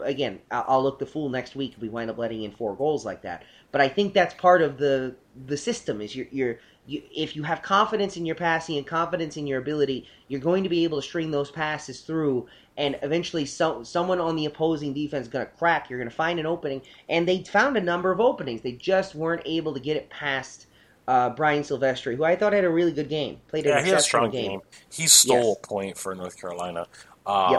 Again, 0.00 0.40
I'll 0.50 0.82
look 0.82 0.98
the 0.98 1.06
fool 1.06 1.28
next 1.28 1.56
week 1.56 1.74
if 1.74 1.80
we 1.80 1.88
wind 1.88 2.10
up 2.10 2.18
letting 2.18 2.42
in 2.42 2.52
four 2.52 2.74
goals 2.74 3.04
like 3.04 3.22
that. 3.22 3.44
But 3.72 3.80
I 3.80 3.88
think 3.88 4.14
that's 4.14 4.34
part 4.34 4.62
of 4.62 4.78
the 4.78 5.16
the 5.46 5.56
system. 5.56 6.00
Is 6.00 6.14
you're, 6.14 6.26
you're 6.30 6.58
you, 6.86 7.02
if 7.14 7.34
you 7.34 7.42
have 7.42 7.62
confidence 7.62 8.16
in 8.16 8.24
your 8.24 8.36
passing 8.36 8.76
and 8.76 8.86
confidence 8.86 9.36
in 9.36 9.46
your 9.46 9.58
ability, 9.58 10.08
you're 10.28 10.40
going 10.40 10.62
to 10.62 10.68
be 10.68 10.84
able 10.84 11.00
to 11.00 11.06
string 11.06 11.30
those 11.30 11.50
passes 11.50 12.00
through, 12.00 12.46
and 12.76 12.98
eventually, 13.02 13.44
so, 13.44 13.82
someone 13.82 14.20
on 14.20 14.36
the 14.36 14.46
opposing 14.46 14.94
defense 14.94 15.26
is 15.26 15.32
going 15.32 15.46
to 15.46 15.52
crack. 15.52 15.90
You're 15.90 15.98
going 15.98 16.10
to 16.10 16.14
find 16.14 16.38
an 16.38 16.46
opening, 16.46 16.82
and 17.08 17.26
they 17.26 17.42
found 17.42 17.76
a 17.76 17.80
number 17.80 18.12
of 18.12 18.20
openings. 18.20 18.62
They 18.62 18.72
just 18.72 19.14
weren't 19.14 19.42
able 19.44 19.74
to 19.74 19.80
get 19.80 19.96
it 19.96 20.08
past 20.10 20.66
uh, 21.08 21.30
Brian 21.30 21.64
Sylvestre, 21.64 22.14
who 22.14 22.24
I 22.24 22.36
thought 22.36 22.52
had 22.52 22.64
a 22.64 22.70
really 22.70 22.92
good 22.92 23.08
game. 23.08 23.40
Played 23.48 23.66
yeah, 23.66 23.78
an 23.78 23.84
he 23.84 23.90
had 23.90 23.94
a 23.94 23.98
exceptional 23.98 24.30
strong 24.30 24.30
game. 24.30 24.50
game. 24.50 24.60
He 24.90 25.06
stole 25.06 25.36
Yes. 25.36 25.56
a 25.64 25.66
point 25.66 25.98
for 25.98 26.14
North 26.14 26.40
Carolina. 26.40 26.86
Uh, 27.26 27.50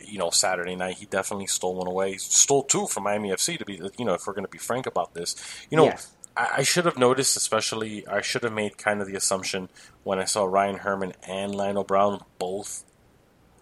You 0.00 0.18
know, 0.18 0.30
Saturday 0.30 0.76
night 0.76 0.96
he 0.98 1.06
definitely 1.06 1.46
stole 1.46 1.74
one 1.74 1.88
away. 1.88 2.12
He 2.12 2.18
stole 2.18 2.62
two 2.62 2.86
from 2.86 3.02
Miami 3.04 3.30
FC. 3.30 3.58
To 3.58 3.64
be, 3.64 3.80
you 3.98 4.04
know, 4.04 4.14
if 4.14 4.26
we're 4.26 4.34
going 4.34 4.44
to 4.44 4.50
be 4.50 4.58
frank 4.58 4.86
about 4.86 5.14
this, 5.14 5.34
you 5.70 5.76
know. 5.76 5.84
I, 6.36 6.48
I 6.58 6.62
should 6.62 6.84
have 6.84 6.98
noticed, 6.98 7.36
especially 7.36 8.06
I 8.06 8.20
should 8.20 8.42
have 8.44 8.52
made 8.52 8.76
kind 8.76 9.00
of 9.00 9.06
the 9.08 9.16
assumption 9.16 9.68
when 10.04 10.18
I 10.18 10.24
saw 10.24 10.44
Ryan 10.44 10.76
Herman 10.76 11.14
and 11.26 11.54
Lionel 11.54 11.82
Brown 11.84 12.22
both 12.38 12.84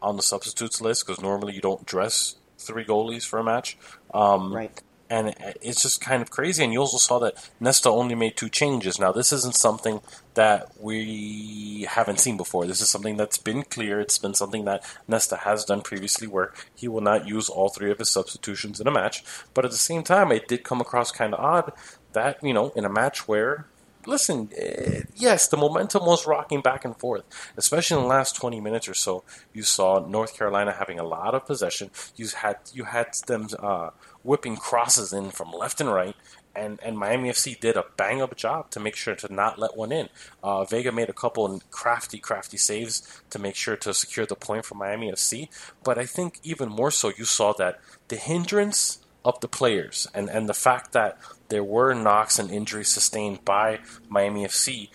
on 0.02 0.16
the 0.16 0.22
substitutes 0.22 0.80
list 0.80 1.06
because 1.06 1.22
normally 1.22 1.54
you 1.54 1.60
don't 1.60 1.86
dress 1.86 2.34
three 2.58 2.84
goalies 2.84 3.24
for 3.24 3.38
a 3.38 3.44
match. 3.44 3.78
Um, 4.12 4.52
Right. 4.52 4.82
And 5.10 5.34
it's 5.60 5.82
just 5.82 6.00
kind 6.00 6.22
of 6.22 6.30
crazy. 6.30 6.64
And 6.64 6.72
you 6.72 6.80
also 6.80 6.98
saw 6.98 7.18
that 7.20 7.50
Nesta 7.60 7.88
only 7.88 8.14
made 8.14 8.36
two 8.36 8.48
changes. 8.48 8.98
Now, 8.98 9.12
this 9.12 9.32
isn't 9.32 9.56
something 9.56 10.00
that 10.34 10.72
we 10.80 11.86
haven't 11.88 12.20
seen 12.20 12.36
before. 12.36 12.66
This 12.66 12.80
is 12.80 12.88
something 12.88 13.16
that's 13.16 13.38
been 13.38 13.62
clear. 13.62 14.00
It's 14.00 14.18
been 14.18 14.34
something 14.34 14.64
that 14.64 14.84
Nesta 15.06 15.36
has 15.36 15.64
done 15.64 15.82
previously, 15.82 16.26
where 16.26 16.52
he 16.74 16.88
will 16.88 17.00
not 17.00 17.28
use 17.28 17.48
all 17.48 17.68
three 17.68 17.90
of 17.90 17.98
his 17.98 18.10
substitutions 18.10 18.80
in 18.80 18.86
a 18.86 18.90
match. 18.90 19.24
But 19.52 19.64
at 19.64 19.70
the 19.70 19.76
same 19.76 20.02
time, 20.02 20.32
it 20.32 20.48
did 20.48 20.64
come 20.64 20.80
across 20.80 21.10
kind 21.10 21.34
of 21.34 21.40
odd 21.40 21.72
that 22.12 22.42
you 22.42 22.54
know, 22.54 22.70
in 22.70 22.84
a 22.84 22.90
match 22.90 23.28
where. 23.28 23.66
Listen, 24.06 24.50
eh, 24.56 25.02
yes, 25.16 25.48
the 25.48 25.56
momentum 25.56 26.04
was 26.04 26.26
rocking 26.26 26.60
back 26.60 26.84
and 26.84 26.96
forth, 26.96 27.24
especially 27.56 27.96
in 27.96 28.02
the 28.02 28.08
last 28.08 28.36
20 28.36 28.60
minutes 28.60 28.88
or 28.88 28.94
so. 28.94 29.24
You 29.52 29.62
saw 29.62 30.04
North 30.06 30.36
Carolina 30.36 30.72
having 30.72 30.98
a 30.98 31.04
lot 31.04 31.34
of 31.34 31.46
possession. 31.46 31.90
You 32.16 32.28
had 32.28 32.56
you 32.72 32.84
had 32.84 33.14
them 33.26 33.48
uh, 33.58 33.90
whipping 34.22 34.56
crosses 34.56 35.12
in 35.12 35.30
from 35.30 35.52
left 35.52 35.80
and 35.80 35.92
right, 35.92 36.14
and, 36.56 36.78
and 36.82 36.98
Miami 36.98 37.30
FC 37.30 37.58
did 37.58 37.76
a 37.76 37.84
bang 37.96 38.22
up 38.22 38.36
job 38.36 38.70
to 38.70 38.80
make 38.80 38.96
sure 38.96 39.14
to 39.14 39.32
not 39.32 39.58
let 39.58 39.76
one 39.76 39.92
in. 39.92 40.08
Uh, 40.42 40.64
Vega 40.64 40.92
made 40.92 41.08
a 41.08 41.14
couple 41.14 41.60
crafty, 41.70 42.18
crafty 42.18 42.56
saves 42.56 43.22
to 43.30 43.38
make 43.38 43.56
sure 43.56 43.76
to 43.76 43.92
secure 43.92 44.26
the 44.26 44.36
point 44.36 44.64
for 44.64 44.74
Miami 44.74 45.10
FC. 45.10 45.48
But 45.82 45.98
I 45.98 46.06
think 46.06 46.38
even 46.42 46.68
more 46.68 46.90
so, 46.90 47.10
you 47.16 47.24
saw 47.24 47.52
that 47.54 47.80
the 48.08 48.16
hindrance 48.16 49.03
of 49.24 49.40
the 49.40 49.48
players 49.48 50.06
and, 50.14 50.28
and 50.28 50.48
the 50.48 50.54
fact 50.54 50.92
that 50.92 51.18
there 51.48 51.64
were 51.64 51.94
knocks 51.94 52.38
and 52.38 52.50
injuries 52.50 52.88
sustained 52.88 53.44
by 53.44 53.78
Miami 54.08 54.44
FC, 54.44 54.88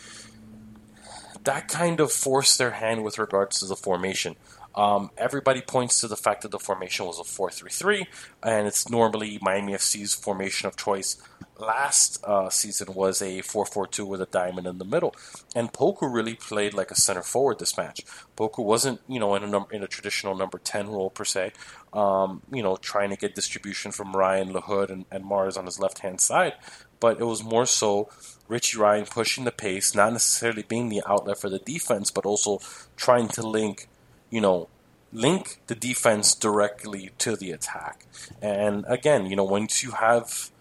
that 1.43 1.67
kind 1.67 1.99
of 1.99 2.11
forced 2.11 2.57
their 2.57 2.71
hand 2.71 3.03
with 3.03 3.17
regards 3.17 3.59
to 3.59 3.65
the 3.65 3.75
formation. 3.75 4.35
Um, 4.79 5.11
everybody 5.17 5.59
points 5.59 5.99
to 5.99 6.07
the 6.07 6.15
fact 6.15 6.41
that 6.43 6.51
the 6.51 6.57
formation 6.57 7.05
was 7.05 7.19
a 7.19 7.25
4 7.25 7.51
3 7.51 7.69
3, 7.69 8.07
and 8.41 8.65
it's 8.65 8.89
normally 8.89 9.37
Miami 9.41 9.73
FC's 9.73 10.15
formation 10.15 10.69
of 10.69 10.77
choice. 10.77 11.21
Last 11.57 12.23
uh, 12.23 12.49
season 12.49 12.93
was 12.93 13.21
a 13.21 13.41
4 13.41 13.65
4 13.65 13.87
2 13.87 14.05
with 14.05 14.21
a 14.21 14.25
diamond 14.25 14.67
in 14.67 14.77
the 14.77 14.85
middle. 14.85 15.13
And 15.53 15.73
Poku 15.73 16.03
really 16.03 16.35
played 16.35 16.73
like 16.73 16.91
a 16.91 16.95
center 16.95 17.23
forward 17.23 17.59
this 17.59 17.75
match. 17.75 18.05
Poku 18.37 18.63
wasn't, 18.63 19.01
you 19.09 19.19
know, 19.19 19.35
in 19.35 19.43
a, 19.43 19.47
number, 19.47 19.69
in 19.75 19.83
a 19.83 19.87
traditional 19.87 20.33
number 20.33 20.57
10 20.57 20.87
role 20.87 21.09
per 21.09 21.25
se, 21.25 21.51
um, 21.91 22.41
you 22.49 22.63
know, 22.63 22.77
trying 22.77 23.09
to 23.09 23.17
get 23.17 23.35
distribution 23.35 23.91
from 23.91 24.15
Ryan 24.15 24.53
Lahoud 24.53 24.89
and, 24.89 25.03
and 25.11 25.25
Mares 25.25 25.57
on 25.57 25.65
his 25.65 25.77
left 25.77 25.99
hand 25.99 26.21
side. 26.21 26.53
But 27.01 27.19
it 27.19 27.25
was 27.25 27.43
more 27.43 27.65
so 27.65 28.09
Richie 28.47 28.77
Ryan 28.77 29.05
pushing 29.05 29.43
the 29.43 29.51
pace, 29.51 29.93
not 29.93 30.13
necessarily 30.13 30.63
being 30.63 30.87
the 30.87 31.03
outlet 31.05 31.37
for 31.37 31.49
the 31.49 31.59
defense, 31.59 32.11
but 32.11 32.25
also 32.25 32.61
trying 32.95 33.27
to 33.29 33.45
link 33.45 33.88
you 34.29 34.41
know, 34.41 34.67
link 35.11 35.61
the 35.67 35.75
defense 35.75 36.35
directly 36.35 37.11
to 37.17 37.35
the 37.35 37.51
attack. 37.51 38.05
And 38.41 38.85
again, 38.87 39.25
you 39.25 39.35
know, 39.35 39.43
once 39.43 39.83
you 39.83 39.91
have, 39.91 40.51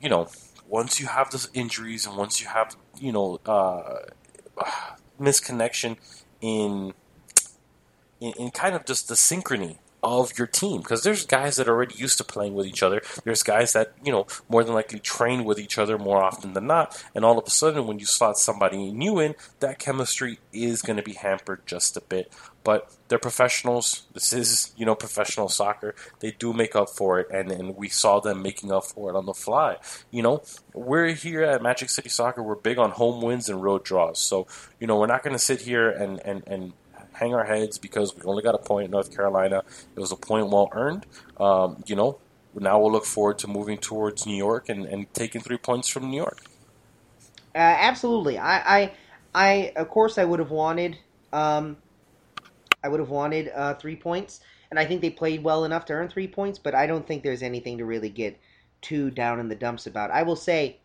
you 0.00 0.08
know, 0.08 0.28
once 0.68 0.98
you 1.00 1.06
have 1.06 1.30
the 1.30 1.46
injuries 1.54 2.06
and 2.06 2.16
once 2.16 2.40
you 2.40 2.48
have, 2.48 2.76
you 2.98 3.12
know, 3.12 3.40
uh, 3.46 3.98
misconnection 5.20 5.96
in, 6.40 6.94
in 8.20 8.32
in 8.32 8.50
kind 8.50 8.74
of 8.74 8.84
just 8.84 9.08
the 9.08 9.14
synchrony 9.14 9.78
of 10.06 10.38
your 10.38 10.46
team 10.46 10.80
because 10.80 11.02
there's 11.02 11.26
guys 11.26 11.56
that 11.56 11.68
are 11.68 11.74
already 11.74 11.96
used 11.96 12.18
to 12.18 12.24
playing 12.24 12.54
with 12.54 12.66
each 12.66 12.82
other. 12.82 13.02
There's 13.24 13.42
guys 13.42 13.72
that 13.72 13.92
you 14.04 14.12
know 14.12 14.26
more 14.48 14.64
than 14.64 14.74
likely 14.74 15.00
train 15.00 15.44
with 15.44 15.58
each 15.58 15.78
other 15.78 15.98
more 15.98 16.22
often 16.22 16.52
than 16.52 16.66
not, 16.66 17.02
and 17.14 17.24
all 17.24 17.38
of 17.38 17.46
a 17.46 17.50
sudden 17.50 17.86
when 17.86 17.98
you 17.98 18.06
slot 18.06 18.38
somebody 18.38 18.92
new 18.92 19.18
in, 19.18 19.34
that 19.60 19.78
chemistry 19.78 20.38
is 20.52 20.82
going 20.82 20.96
to 20.96 21.02
be 21.02 21.14
hampered 21.14 21.66
just 21.66 21.96
a 21.96 22.00
bit. 22.00 22.32
But 22.64 22.92
they're 23.08 23.18
professionals. 23.18 24.06
This 24.12 24.32
is 24.32 24.72
you 24.76 24.86
know 24.86 24.94
professional 24.94 25.48
soccer. 25.48 25.94
They 26.20 26.32
do 26.32 26.52
make 26.52 26.74
up 26.74 26.88
for 26.88 27.20
it, 27.20 27.28
and 27.30 27.50
and 27.50 27.76
we 27.76 27.88
saw 27.88 28.20
them 28.20 28.42
making 28.42 28.72
up 28.72 28.84
for 28.84 29.10
it 29.10 29.16
on 29.16 29.26
the 29.26 29.34
fly. 29.34 29.76
You 30.10 30.22
know, 30.22 30.42
we're 30.74 31.08
here 31.08 31.42
at 31.42 31.62
Magic 31.62 31.90
City 31.90 32.08
Soccer. 32.08 32.42
We're 32.42 32.56
big 32.56 32.78
on 32.78 32.90
home 32.90 33.22
wins 33.22 33.48
and 33.48 33.62
road 33.62 33.84
draws. 33.84 34.20
So 34.20 34.46
you 34.80 34.86
know 34.86 34.98
we're 34.98 35.06
not 35.06 35.22
going 35.22 35.34
to 35.34 35.42
sit 35.42 35.62
here 35.62 35.90
and 35.90 36.20
and 36.24 36.42
and 36.46 36.72
hang 37.16 37.34
our 37.34 37.44
heads 37.44 37.78
because 37.78 38.14
we 38.14 38.22
only 38.22 38.42
got 38.42 38.54
a 38.54 38.58
point 38.58 38.86
in 38.86 38.90
North 38.90 39.14
Carolina. 39.14 39.62
It 39.94 40.00
was 40.00 40.12
a 40.12 40.16
point 40.16 40.48
well 40.48 40.68
earned. 40.72 41.06
Um, 41.38 41.82
you 41.86 41.96
know, 41.96 42.18
now 42.54 42.78
we'll 42.78 42.92
look 42.92 43.06
forward 43.06 43.38
to 43.38 43.48
moving 43.48 43.78
towards 43.78 44.26
New 44.26 44.36
York 44.36 44.68
and, 44.68 44.84
and 44.86 45.12
taking 45.14 45.40
three 45.40 45.58
points 45.58 45.88
from 45.88 46.10
New 46.10 46.16
York. 46.16 46.38
Uh, 47.54 47.58
absolutely. 47.58 48.38
I, 48.38 48.78
I, 48.78 48.92
I, 49.34 49.72
of 49.76 49.88
course, 49.88 50.18
I 50.18 50.24
would 50.24 50.40
have 50.40 50.50
wanted, 50.50 50.98
um, 51.32 51.76
I 52.84 52.88
would 52.88 53.00
have 53.00 53.10
wanted 53.10 53.50
uh, 53.54 53.74
three 53.74 53.96
points, 53.96 54.40
and 54.70 54.78
I 54.78 54.84
think 54.84 55.00
they 55.00 55.10
played 55.10 55.42
well 55.42 55.64
enough 55.64 55.86
to 55.86 55.94
earn 55.94 56.08
three 56.08 56.28
points. 56.28 56.58
But 56.58 56.74
I 56.74 56.86
don't 56.86 57.06
think 57.06 57.22
there's 57.22 57.42
anything 57.42 57.78
to 57.78 57.84
really 57.84 58.10
get 58.10 58.38
too 58.82 59.10
down 59.10 59.40
in 59.40 59.48
the 59.48 59.54
dumps 59.54 59.86
about. 59.86 60.10
I 60.10 60.22
will 60.22 60.36
say, 60.36 60.78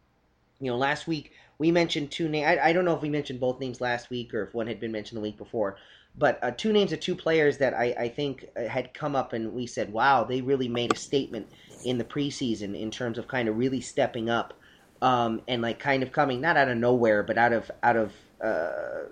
you 0.59 0.71
know, 0.71 0.77
last 0.77 1.07
week 1.07 1.33
we 1.57 1.71
mentioned 1.71 2.11
two 2.11 2.27
names. 2.27 2.47
I, 2.47 2.69
I 2.69 2.73
don't 2.73 2.85
know 2.85 2.95
if 2.95 3.01
we 3.01 3.09
mentioned 3.09 3.39
both 3.39 3.59
names 3.59 3.79
last 3.79 4.09
week 4.09 4.33
or 4.33 4.43
if 4.43 4.53
one 4.53 4.67
had 4.67 4.79
been 4.79 4.91
mentioned 4.91 5.17
the 5.17 5.21
week 5.21 5.37
before. 5.37 5.77
But 6.15 6.39
uh, 6.43 6.51
two 6.51 6.73
names 6.73 6.93
of 6.93 6.99
two 6.99 7.15
players 7.15 7.59
that 7.59 7.73
I, 7.73 7.95
I 7.99 8.09
think 8.09 8.45
uh, 8.59 8.67
had 8.67 8.93
come 8.93 9.15
up, 9.15 9.33
and 9.33 9.53
we 9.53 9.67
said, 9.67 9.93
"Wow, 9.93 10.25
they 10.25 10.41
really 10.41 10.69
made 10.69 10.91
a 10.91 10.95
statement 10.95 11.49
in 11.83 11.97
the 11.97 12.05
preseason 12.05 12.79
in 12.79 12.91
terms 12.91 13.17
of 13.17 13.27
kind 13.27 13.49
of 13.49 13.57
really 13.57 13.81
stepping 13.81 14.29
up 14.29 14.53
um, 15.01 15.41
and 15.47 15.61
like 15.61 15.79
kind 15.79 16.03
of 16.03 16.11
coming 16.11 16.41
not 16.41 16.57
out 16.57 16.69
of 16.69 16.77
nowhere, 16.77 17.23
but 17.23 17.37
out 17.37 17.53
of 17.53 17.71
out 17.83 17.97
of 17.97 18.13
uh, 18.43 19.03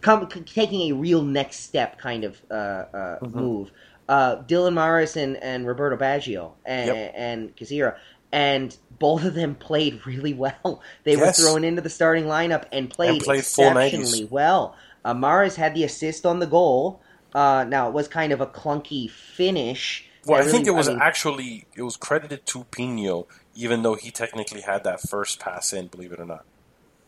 come 0.00 0.28
taking 0.46 0.90
a 0.90 0.96
real 0.96 1.22
next 1.22 1.60
step 1.60 1.98
kind 1.98 2.24
of 2.24 2.40
uh, 2.50 2.54
uh, 2.94 3.18
Mhm. 3.22 3.30
move. 3.30 3.70
Uh, 4.08 4.36
Dylan 4.44 4.74
Morris 4.74 5.16
and, 5.16 5.36
and 5.42 5.66
Roberto 5.66 5.96
Baggio 5.96 6.56
and 6.64 6.90
Yep. 6.90 7.04
and 7.14 7.56
Kazira, 7.56 7.96
and 8.32 8.76
both 8.90 9.24
of 9.24 9.34
them 9.34 9.54
played 9.56 10.06
really 10.06 10.34
well. 10.36 10.82
They 11.04 11.16
Yes. 11.16 11.18
were 11.18 11.28
thrown 11.28 11.64
into 11.64 11.82
the 11.82 11.90
starting 11.90 12.24
lineup 12.24 12.66
and 12.72 12.90
played, 12.90 13.28
And 13.58 13.78
played 13.78 13.94
exceptionally 13.96 14.24
well. 14.24 14.76
Uh, 15.04 15.14
Morris 15.14 15.56
had 15.56 15.74
the 15.74 15.84
assist 15.84 16.24
on 16.26 16.38
the 16.38 16.46
goal. 16.46 17.00
Uh, 17.34 17.64
now 17.68 17.88
it 17.88 17.94
was 17.94 18.08
kind 18.08 18.32
of 18.32 18.40
a 18.40 18.46
clunky 18.46 19.08
finish 19.10 20.04
Well, 20.26 20.40
I 20.40 20.44
think 20.44 20.66
it 20.66 20.72
was 20.72 20.88
mean, 20.88 20.98
actually 21.00 21.66
it 21.74 21.82
was 21.82 21.96
credited 21.96 22.44
to 22.46 22.64
Pinho, 22.70 23.26
even 23.54 23.82
though 23.82 23.94
he 23.94 24.10
technically 24.10 24.60
had 24.60 24.84
that 24.84 25.00
first 25.00 25.40
pass 25.40 25.72
in. 25.72 25.86
Believe 25.86 26.12
it 26.12 26.20
or 26.20 26.26
not, 26.26 26.44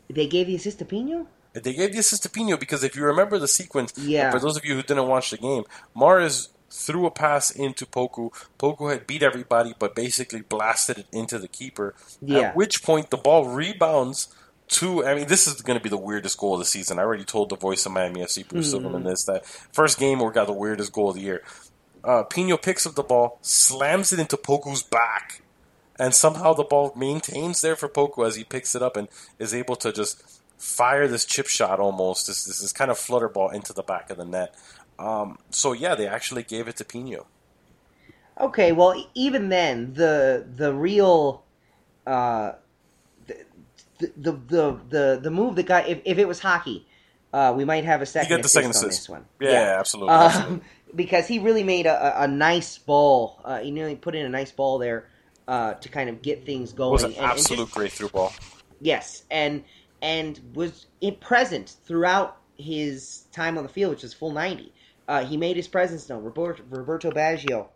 they 0.09 0.27
gave 0.27 0.47
the 0.47 0.55
assist 0.57 0.79
to 0.79 0.85
Pinho. 0.87 1.27
they 1.53 1.75
gave 1.75 1.93
the 1.93 1.99
assist 1.99 2.23
to 2.25 2.29
Pinho 2.31 2.59
because 2.59 2.83
if 2.83 2.97
you 2.97 3.05
remember 3.05 3.39
the 3.39 3.47
sequence, 3.49 3.93
Yeah. 3.99 4.31
for 4.31 4.39
those 4.41 4.57
of 4.57 4.65
you 4.65 4.75
who 4.75 4.83
didn't 4.83 5.07
watch 5.07 5.31
the 5.31 5.37
game, 5.37 5.65
Mares 5.95 6.49
threw 6.71 7.07
a 7.07 7.11
pass 7.11 7.51
into 7.51 7.87
Poku. 7.87 8.31
Poku 8.59 8.91
had 8.91 9.07
beat 9.07 9.23
everybody, 9.23 9.75
but 9.79 9.95
basically 9.95 10.41
blasted 10.41 10.99
it 10.99 11.07
into 11.13 11.39
the 11.39 11.49
keeper. 11.49 11.95
Yeah. 12.21 12.39
At 12.49 12.57
which 12.57 12.83
point 12.83 13.11
the 13.11 13.17
ball 13.19 13.47
rebounds 13.47 14.35
to. 14.69 15.05
I 15.05 15.15
mean, 15.15 15.29
this 15.29 15.47
is 15.47 15.61
going 15.63 15.79
to 15.79 15.83
be 15.83 15.89
the 15.91 15.97
weirdest 15.97 16.39
goal 16.39 16.55
of 16.55 16.59
the 16.61 16.65
season. 16.65 16.99
I 16.99 17.03
already 17.03 17.25
told 17.25 17.49
the 17.51 17.57
voice 17.57 17.87
of 17.87 17.93
Miami 17.93 18.21
FC, 18.21 18.47
Bruce 18.47 18.67
Mm-hmm. 18.67 18.71
Silverman, 18.71 19.05
this 19.05 19.25
that 19.25 19.45
first 19.47 19.99
game 19.99 20.19
we 20.21 20.31
got 20.33 20.47
the 20.47 20.53
weirdest 20.53 20.93
goal 20.93 21.11
of 21.11 21.17
the 21.17 21.23
year. 21.23 21.43
Uh, 22.03 22.23
Pinho 22.25 22.61
picks 22.61 22.87
up 22.87 22.95
the 22.95 23.03
ball, 23.03 23.39
slams 23.41 24.13
it 24.13 24.19
into 24.19 24.37
Poku's 24.37 24.83
back, 24.83 25.41
and 25.99 26.15
somehow 26.15 26.53
the 26.53 26.63
ball 26.65 26.93
maintains 26.97 27.63
there 27.63 27.77
for 27.77 27.89
Poku 27.89 28.27
as 28.27 28.37
he 28.37 28.45
picks 28.45 28.75
it 28.75 28.83
up 28.83 28.97
and 28.97 29.09
is 29.39 29.55
able 29.55 29.77
to 29.77 29.93
just 29.93 30.23
fire 30.59 31.09
this 31.09 31.25
chip 31.25 31.47
shot 31.47 31.81
almost, 31.81 32.27
this 32.27 32.45
this, 32.45 32.61
this 32.61 32.73
kind 32.73 32.91
of 32.91 32.99
flutter 32.99 33.29
ball 33.29 33.49
into 33.51 33.73
the 33.73 33.83
back 33.83 34.11
of 34.11 34.19
the 34.19 34.25
net. 34.25 34.55
Um, 34.99 35.39
so 35.51 35.73
yeah, 35.73 35.95
they 35.95 36.07
actually 36.07 36.43
gave 36.43 36.69
it 36.69 36.77
to 36.77 36.85
Pinho. 36.85 37.25
Okay, 38.41 38.73
well, 38.73 38.95
even 39.15 39.49
then, 39.49 39.95
the 39.95 40.45
the 40.57 40.75
real, 40.75 41.45
uh, 42.07 42.53
the 43.99 44.13
the 44.33 44.79
the, 44.89 45.19
the 45.23 45.31
move 45.31 45.57
that 45.57 45.67
got 45.67 45.89
if, 45.89 46.01
if 46.05 46.19
it 46.19 46.27
was 46.29 46.41
hockey, 46.41 46.87
uh, 47.33 47.53
we 47.57 47.65
might 47.65 47.85
have 47.85 48.01
a 48.01 48.03
You 48.03 48.07
second 48.07 48.29
get 48.29 48.37
the 48.37 48.41
assist 48.47 48.53
second 48.55 48.67
on 48.67 48.71
assist. 48.71 48.89
this 49.03 49.09
one. 49.09 49.25
Yeah, 49.41 49.77
absolutely. 49.79 50.15
absolutely. 50.15 50.55
Um, 50.57 50.63
because 50.95 51.27
he 51.27 51.39
really 51.41 51.63
made 51.65 51.87
a, 51.87 52.21
a, 52.21 52.25
a 52.25 52.29
nice 52.29 52.79
ball. 52.79 53.41
Uh, 53.45 53.59
he 53.59 53.71
nearly 53.71 53.97
put 53.97 54.15
in 54.15 54.25
a 54.25 54.29
nice 54.29 54.53
ball 54.53 54.79
there 54.79 55.09
uh, 55.49 55.75
to 55.75 55.89
kind 55.89 56.09
of 56.09 56.23
get 56.23 56.47
things 56.47 56.73
It 56.73 56.77
going. 56.77 56.93
was 56.93 57.03
an 57.03 57.11
And- 57.13 57.19
and 57.21 57.33
just- 57.37 57.51
absolute 57.51 57.71
great 57.71 57.93
through 57.93 58.09
ball. 58.11 58.33
Yes, 58.81 59.23
and 59.31 59.65
and 60.03 60.39
was 60.55 60.87
present 61.21 61.77
throughout 61.87 62.37
his 62.57 63.25
time 63.33 63.57
on 63.59 63.63
the 63.65 63.69
field, 63.71 63.91
which 63.93 64.05
is 64.05 64.13
full 64.15 64.33
ninety. 64.33 64.73
Uh, 65.09 65.25
he 65.25 65.37
made 65.37 65.57
his 65.57 65.69
presence 65.69 66.09
known. 66.09 66.23
Roberto, 66.25 66.63
Roberto 66.71 67.11
Baggio, 67.11 67.69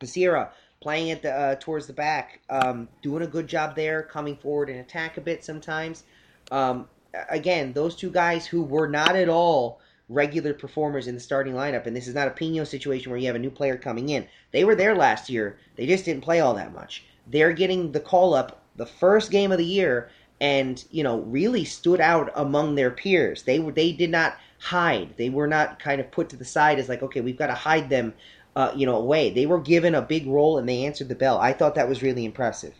Basira 0.00 0.50
playing 0.82 1.12
at 1.12 1.22
the 1.22 1.32
uh, 1.32 1.54
towards 1.54 1.86
the 1.86 1.92
back, 1.92 2.40
um, 2.50 2.88
doing 3.00 3.22
a 3.22 3.26
good 3.26 3.46
job 3.46 3.76
there, 3.76 4.02
coming 4.02 4.36
forward 4.36 4.68
and 4.68 4.80
attack 4.80 5.16
a 5.16 5.20
bit 5.20 5.44
sometimes. 5.44 6.02
Um, 6.50 6.88
again, 7.30 7.72
those 7.72 7.94
two 7.94 8.10
guys 8.10 8.46
who 8.46 8.62
were 8.62 8.88
not 8.88 9.14
at 9.14 9.28
all 9.28 9.80
regular 10.08 10.52
performers 10.52 11.06
in 11.06 11.14
the 11.14 11.20
starting 11.20 11.54
lineup, 11.54 11.86
and 11.86 11.96
this 11.96 12.08
is 12.08 12.14
not 12.14 12.28
a 12.28 12.32
Pinho 12.32 12.66
situation 12.66 13.10
where 13.10 13.18
you 13.18 13.26
have 13.26 13.36
a 13.36 13.38
new 13.38 13.50
player 13.50 13.76
coming 13.76 14.08
in. 14.10 14.26
They 14.50 14.64
were 14.64 14.74
there 14.74 14.94
last 14.94 15.30
year. 15.30 15.58
They 15.76 15.86
just 15.86 16.04
didn't 16.04 16.24
play 16.24 16.40
all 16.40 16.54
that 16.54 16.74
much. 16.74 17.04
They're 17.28 17.52
getting 17.52 17.92
the 17.92 18.00
call 18.00 18.34
up 18.34 18.62
the 18.76 18.86
first 18.86 19.30
game 19.30 19.52
of 19.52 19.58
the 19.58 19.64
year, 19.64 20.10
and 20.40 20.84
you 20.90 21.04
know 21.04 21.20
really 21.20 21.64
stood 21.64 22.00
out 22.00 22.32
among 22.34 22.74
their 22.74 22.90
peers. 22.90 23.44
They 23.44 23.60
were 23.60 23.72
they 23.72 23.92
did 23.92 24.10
not 24.10 24.36
hide. 24.58 25.14
They 25.16 25.30
were 25.30 25.46
not 25.46 25.78
kind 25.78 26.00
of 26.00 26.10
put 26.10 26.28
to 26.30 26.36
the 26.36 26.44
side 26.44 26.78
as 26.78 26.88
like 26.88 27.02
okay 27.02 27.20
we've 27.20 27.38
got 27.38 27.46
to 27.46 27.54
hide 27.54 27.88
them, 27.88 28.12
uh, 28.56 28.72
you 28.74 28.86
know 28.86 28.96
away. 28.96 29.30
They 29.30 29.46
were 29.46 29.60
given 29.60 29.94
a 29.94 30.02
big 30.02 30.26
role 30.26 30.58
and 30.58 30.68
they 30.68 30.84
answered 30.84 31.08
the 31.08 31.14
bell. 31.14 31.38
I 31.38 31.52
thought 31.52 31.74
that 31.74 31.88
was 31.88 32.02
really 32.02 32.24
impressive. 32.24 32.74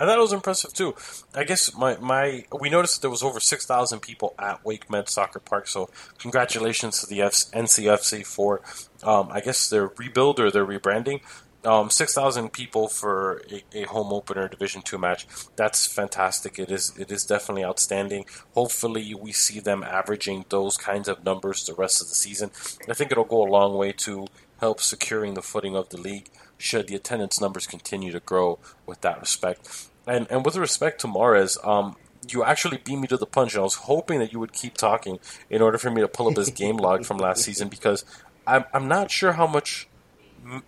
I 0.00 0.06
thought 0.06 0.18
it 0.18 0.22
was 0.22 0.32
impressive 0.32 0.72
too. 0.72 0.94
I 1.34 1.44
guess 1.44 1.74
my, 1.76 1.96
my 1.96 2.44
we 2.58 2.70
noticed 2.70 3.00
there 3.02 3.10
was 3.10 3.22
over 3.22 3.40
six 3.40 3.66
thousand 3.66 4.00
people 4.00 4.34
at 4.38 4.62
WakeMed 4.62 5.08
Soccer 5.08 5.40
Park. 5.40 5.66
So 5.66 5.90
congratulations 6.18 7.00
to 7.00 7.06
the 7.06 7.22
F- 7.22 7.50
NCFC 7.52 8.24
for 8.24 8.60
um, 9.02 9.28
I 9.32 9.40
guess 9.40 9.68
their 9.68 9.88
rebuild 9.96 10.38
or 10.38 10.50
their 10.50 10.66
rebranding. 10.66 11.20
Um, 11.64 11.90
six 11.90 12.14
thousand 12.14 12.52
people 12.52 12.86
for 12.86 13.42
a, 13.50 13.82
a 13.82 13.82
home 13.86 14.12
opener 14.12 14.46
Division 14.46 14.82
Two 14.82 14.98
match. 14.98 15.26
That's 15.56 15.92
fantastic. 15.92 16.60
It 16.60 16.70
is 16.70 16.96
it 16.96 17.10
is 17.10 17.24
definitely 17.24 17.64
outstanding. 17.64 18.26
Hopefully 18.54 19.12
we 19.14 19.32
see 19.32 19.58
them 19.58 19.82
averaging 19.82 20.44
those 20.48 20.76
kinds 20.76 21.08
of 21.08 21.24
numbers 21.24 21.64
the 21.64 21.74
rest 21.74 22.00
of 22.00 22.08
the 22.08 22.14
season. 22.14 22.52
I 22.88 22.94
think 22.94 23.10
it'll 23.10 23.24
go 23.24 23.42
a 23.42 23.50
long 23.50 23.76
way 23.76 23.90
to 23.92 24.28
help 24.58 24.80
securing 24.80 25.34
the 25.34 25.42
footing 25.42 25.76
of 25.76 25.88
the 25.88 25.96
league 25.96 26.30
should 26.56 26.88
the 26.88 26.94
attendance 26.96 27.40
numbers 27.40 27.66
continue 27.66 28.12
to 28.12 28.20
grow 28.20 28.58
with 28.86 29.00
that 29.02 29.20
respect. 29.20 29.88
And 30.06 30.26
and 30.30 30.44
with 30.44 30.56
respect 30.56 31.00
to 31.02 31.08
Mares, 31.08 31.58
um, 31.64 31.96
you 32.28 32.44
actually 32.44 32.78
beat 32.78 32.96
me 32.96 33.06
to 33.08 33.16
the 33.16 33.26
punch. 33.26 33.54
And 33.54 33.60
I 33.60 33.64
was 33.64 33.74
hoping 33.74 34.18
that 34.20 34.32
you 34.32 34.38
would 34.40 34.52
keep 34.52 34.74
talking 34.76 35.18
in 35.48 35.62
order 35.62 35.78
for 35.78 35.90
me 35.90 36.00
to 36.00 36.08
pull 36.08 36.28
up 36.28 36.36
his 36.36 36.50
game 36.50 36.76
log 36.76 37.04
from 37.04 37.18
last 37.18 37.42
season 37.42 37.68
because 37.68 38.04
I'm 38.46 38.64
I'm 38.72 38.88
not 38.88 39.10
sure 39.10 39.32
how 39.32 39.46
much 39.46 39.88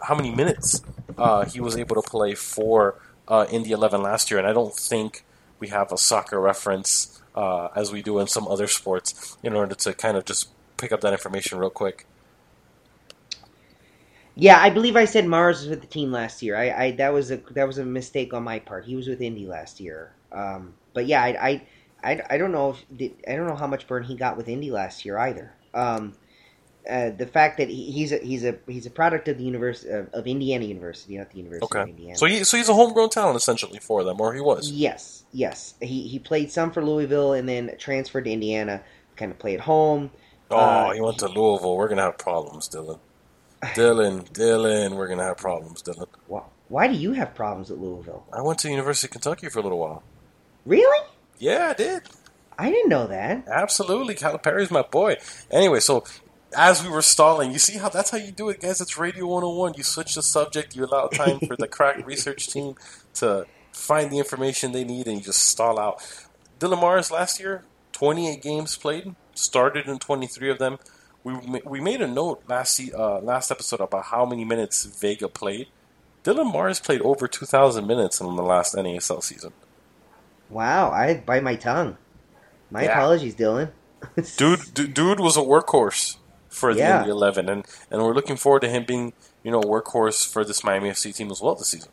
how 0.03 0.15
many 0.15 0.31
minutes 0.35 0.83
uh, 1.17 1.45
he 1.45 1.61
was 1.61 1.77
able 1.77 2.01
to 2.01 2.09
play 2.09 2.35
for 2.35 2.97
uh, 3.29 3.47
in 3.51 3.63
the 3.63 3.71
11 3.73 4.03
last 4.03 4.31
year, 4.31 4.39
and 4.39 4.47
I 4.47 4.53
don't 4.53 4.75
think 4.75 5.25
we 5.59 5.69
have 5.69 5.93
a 5.93 5.99
soccer 5.99 6.41
reference 6.41 7.23
uh, 7.35 7.69
as 7.77 7.93
we 7.93 8.03
do 8.03 8.19
in 8.19 8.27
some 8.27 8.49
other 8.49 8.67
sports 8.67 9.37
in 9.43 9.55
order 9.55 9.75
to 9.75 9.95
kind 9.95 10.17
of 10.17 10.25
just 10.25 10.49
pick 10.77 10.93
up 10.93 11.01
that 11.03 11.13
information 11.13 11.59
real 11.59 11.71
quick. 11.71 12.07
Yeah, 14.37 14.59
I 14.61 14.71
believe 14.71 14.97
I 14.97 15.05
said 15.05 15.27
Mares 15.27 15.61
was 15.61 15.69
with 15.69 15.81
the 15.81 15.87
team 15.87 16.13
last 16.13 16.43
year. 16.43 16.57
I, 16.57 16.71
I 16.71 16.91
that 16.93 17.13
was 17.13 17.31
a 17.31 17.39
that 17.53 17.67
was 17.67 17.79
a 17.79 17.85
mistake 17.85 18.33
on 18.33 18.43
my 18.45 18.59
part. 18.59 18.85
He 18.85 18.97
was 18.97 19.07
with 19.09 19.21
Indy 19.21 19.47
last 19.47 19.81
year. 19.81 20.13
Um, 20.33 20.75
but 20.95 21.07
yeah, 21.07 21.23
I, 21.23 21.49
I 21.49 21.63
I 22.03 22.23
I 22.31 22.39
don't 22.39 22.53
know 22.53 22.71
if 22.99 23.13
I 23.29 23.37
don't 23.37 23.47
know 23.47 23.57
how 23.57 23.67
much 23.67 23.87
burn 23.87 24.05
he 24.05 24.15
got 24.15 24.37
with 24.37 24.49
Indy 24.49 24.71
last 24.71 25.05
year 25.05 25.19
either. 25.19 25.53
Um, 25.75 26.15
uh, 26.89 27.11
the 27.11 27.27
fact 27.27 27.59
that 27.59 27.69
he, 27.69 27.91
he's 27.91 28.13
a 28.13 28.19
he's 28.19 28.45
a 28.45 28.57
he's 28.67 28.87
a 28.87 28.91
product 28.91 29.29
of 29.29 29.37
the 29.37 29.45
university 29.45 29.91
of, 29.93 30.09
of 30.15 30.27
Indiana 30.27 30.65
University, 30.65 31.19
not 31.19 31.31
the 31.31 31.39
University 31.39 31.79
of 31.79 31.89
Indiana. 31.89 32.17
so 32.17 32.27
he 32.27 32.43
so 32.45 32.57
he's 32.57 32.69
a 32.69 32.75
homegrown 32.75 33.11
talent 33.11 33.37
essentially 33.37 33.79
for 33.79 34.03
them, 34.05 34.21
or 34.21 34.33
he 34.35 34.41
was. 34.41 34.71
Yes, 34.71 35.25
yes. 35.33 35.75
He 35.81 36.09
he 36.09 36.19
played 36.19 36.51
some 36.51 36.71
for 36.71 36.83
Louisville 36.85 37.35
and 37.35 37.49
then 37.49 37.73
transferred 37.79 38.25
to 38.25 38.31
Indiana. 38.31 38.83
Kind 39.17 39.33
of 39.33 39.39
play 39.39 39.55
at 39.55 39.61
home. 39.61 40.11
Oh, 40.51 40.57
Uh, 40.57 40.93
he 40.95 41.01
went 41.01 41.19
to 41.19 41.29
Louisville. 41.29 41.77
We're 41.77 41.89
gonna 41.89 42.03
have 42.03 42.17
problems, 42.17 42.69
Dylan. 42.69 42.99
Dylan, 43.63 44.31
Dylan, 44.33 44.97
we're 44.97 45.09
gonna 45.09 45.25
have 45.25 45.37
problems, 45.37 45.83
Dylan. 45.83 46.07
Why, 46.27 46.43
why 46.69 46.89
do 46.89 46.95
you 46.95 47.13
have 47.13 47.35
problems 47.35 47.71
at 47.71 47.79
Louisville? 47.79 48.25
I 48.33 48.43
went 48.43 48.59
to 48.61 48.69
the 48.69 48.73
University 48.73 49.07
of 49.09 49.13
Kentucky 49.13 49.49
for 49.49 49.59
a 49.59 49.63
little 49.63 49.79
while. 49.79 50.03
Really? 50.65 51.07
Yeah, 51.39 51.69
I 51.71 51.75
did. 51.75 52.03
I 52.59 52.71
didn't 52.71 52.91
know 52.91 53.07
that. 53.07 53.49
Absolutely, 53.49 54.15
Calipari's 54.15 54.71
my 54.71 54.83
boy. 54.83 55.17
Anyway, 55.51 55.81
so 55.81 56.05
as 56.57 56.83
we 56.83 56.89
were 56.91 57.03
stalling, 57.03 57.53
you 57.53 57.59
see 57.59 57.79
how 57.79 57.89
that's 57.89 58.11
how 58.11 58.19
you 58.19 58.33
do 58.33 58.49
it, 58.49 58.61
guys. 58.61 58.81
It's 58.81 58.99
Radio 58.99 59.27
101. 59.27 59.75
You 59.77 59.83
switch 59.83 60.15
the 60.15 60.23
subject, 60.23 60.77
you 60.77 60.85
allow 60.85 61.09
time 61.09 61.39
for 61.41 61.57
the 61.57 61.69
crack 61.69 62.05
research 62.07 62.49
team 62.49 62.75
to 63.15 63.47
find 63.73 64.11
the 64.11 64.19
information 64.19 64.73
they 64.73 64.85
need, 64.85 65.07
and 65.07 65.19
you 65.19 65.23
just 65.25 65.45
stall 65.45 65.79
out. 65.79 66.03
Dylan 66.59 66.81
Morris 66.81 67.11
last 67.11 67.41
year, 67.41 67.65
28 67.93 68.43
games 68.43 68.77
played, 68.77 69.15
started 69.35 69.87
in 69.87 69.99
23 69.99 70.51
of 70.51 70.59
them. 70.59 70.79
We 71.25 71.35
we 71.65 71.81
made 71.81 72.01
a 72.01 72.07
note 72.07 72.43
last 72.49 72.81
uh, 72.95 73.19
last 73.21 73.51
episode 73.51 73.81
about 73.81 74.07
how 74.07 74.25
many 74.25 74.45
minutes 74.45 74.85
Vega 74.85 75.29
played. 75.29 75.69
Dylan 76.25 76.53
Mares 76.53 76.81
played 76.81 77.01
over 77.01 77.27
2,000 77.27 77.87
minutes 77.87 78.21
in 78.21 78.27
the 78.37 78.43
last 78.43 78.75
NASL 78.75 79.23
season. 79.23 79.53
Wow, 80.51 80.91
I 80.91 81.15
bite 81.15 81.43
my 81.43 81.55
tongue. 81.57 81.97
My 82.71 82.83
Yeah. 82.85 82.93
apologies, 82.93 83.35
Dylan. 83.35 83.71
dude, 84.37 84.75
d- 84.75 84.87
dude 84.87 85.21
was 85.21 85.37
a 85.37 85.41
workhorse 85.41 86.17
for 86.49 86.75
the 86.75 86.81
Yeah. 86.81 86.99
Indy 87.01 87.11
Eleven, 87.11 87.49
and 87.49 87.65
and 87.91 88.03
we're 88.03 88.15
looking 88.15 88.37
forward 88.37 88.61
to 88.63 88.69
him 88.69 88.85
being 88.85 89.13
you 89.43 89.51
know 89.51 89.61
a 89.61 89.65
workhorse 89.67 90.27
for 90.31 90.45
this 90.45 90.63
Miami 90.65 90.91
FC 90.91 91.15
team 91.15 91.31
as 91.31 91.41
well 91.41 91.55
this 91.55 91.69
season. 91.69 91.91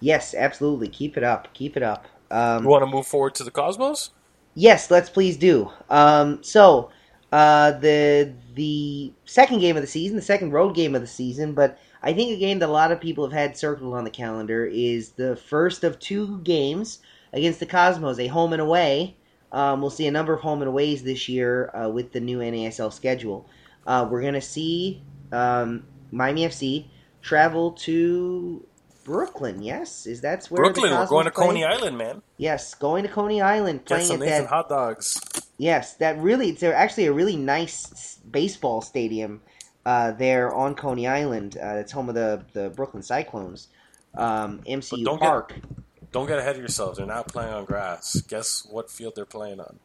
Yes, 0.00 0.34
absolutely. 0.34 0.88
Keep 0.88 1.16
it 1.16 1.22
up. 1.24 1.52
Keep 1.54 1.76
it 1.76 1.82
up. 1.82 2.06
Um, 2.30 2.64
You 2.64 2.68
want 2.70 2.82
to 2.82 2.86
move 2.90 3.06
forward 3.06 3.34
to 3.36 3.44
the 3.44 3.50
Cosmos? 3.52 4.10
Yes, 4.54 4.90
let's 4.90 5.08
please 5.08 5.36
do. 5.36 5.70
Um, 5.88 6.42
so, 6.42 6.90
uh, 7.32 7.72
the 7.72 8.32
the 8.54 9.12
second 9.24 9.60
game 9.60 9.76
of 9.76 9.82
the 9.82 9.88
season, 9.88 10.16
the 10.16 10.22
second 10.22 10.52
road 10.52 10.74
game 10.74 10.94
of 10.94 11.00
the 11.00 11.06
season, 11.06 11.54
but 11.54 11.78
I 12.02 12.12
think 12.12 12.30
a 12.30 12.38
game 12.38 12.58
that 12.58 12.68
a 12.68 12.72
lot 12.72 12.92
of 12.92 13.00
people 13.00 13.24
have 13.24 13.32
had 13.32 13.56
circled 13.56 13.94
on 13.94 14.04
the 14.04 14.10
calendar 14.10 14.66
is 14.66 15.12
the 15.12 15.36
first 15.36 15.82
of 15.82 15.98
two 15.98 16.40
games 16.40 16.98
against 17.32 17.58
the 17.58 17.66
Cosmos, 17.66 18.18
a 18.18 18.26
home 18.26 18.52
and 18.52 18.60
away. 18.60 19.16
Um, 19.50 19.80
we'll 19.80 19.90
see 19.90 20.06
a 20.06 20.10
number 20.10 20.34
of 20.34 20.40
home 20.40 20.60
and 20.60 20.68
aways 20.68 21.02
this 21.02 21.28
year 21.28 21.70
uh, 21.74 21.88
with 21.88 22.12
the 22.12 22.20
new 22.20 22.38
NASL 22.38 22.92
schedule. 22.92 23.48
Uh, 23.86 24.06
we're 24.10 24.20
going 24.20 24.34
to 24.34 24.40
see 24.40 25.02
um, 25.30 25.84
Miami 26.10 26.46
FC 26.46 26.86
travel 27.22 27.72
to 27.72 28.66
Brooklyn. 29.04 29.62
Yes, 29.62 30.06
is 30.06 30.20
that's 30.20 30.50
where 30.50 30.62
Brooklyn, 30.64 30.92
we're 30.92 31.06
going 31.06 31.24
to 31.24 31.30
play? 31.30 31.46
Coney 31.46 31.64
Island, 31.64 31.98
man. 31.98 32.22
Yes, 32.36 32.74
going 32.74 33.04
to 33.04 33.08
Coney 33.08 33.40
Island, 33.40 33.84
Playing 33.84 34.02
Get 34.02 34.08
some 34.08 34.22
at 34.22 34.28
that 34.28 34.46
hot 34.46 34.68
dogs. 34.68 35.20
Yes, 35.62 35.94
that 35.98 36.18
really 36.18 36.48
it's 36.48 36.64
actually 36.64 37.06
a 37.06 37.12
really 37.12 37.36
nice 37.36 38.18
baseball 38.28 38.80
stadium 38.80 39.40
uh, 39.86 40.10
there 40.10 40.52
on 40.52 40.74
Coney 40.74 41.06
Island. 41.06 41.56
Uh, 41.56 41.76
it's 41.76 41.92
home 41.92 42.08
of 42.08 42.16
the 42.16 42.44
the 42.52 42.70
Brooklyn 42.70 43.04
Cyclones. 43.04 43.68
Um, 44.16 44.60
MCU 44.66 45.04
don't 45.04 45.20
get- 45.20 45.62
Don't 46.10 46.26
get 46.26 46.40
ahead 46.40 46.56
of 46.56 46.58
yourselves. 46.62 46.98
They're 46.98 47.06
not 47.06 47.28
playing 47.28 47.54
on 47.54 47.64
grass. 47.64 48.20
Guess 48.22 48.66
what 48.68 48.90
field 48.90 49.12
they're 49.14 49.24
playing 49.24 49.60
on? 49.60 49.78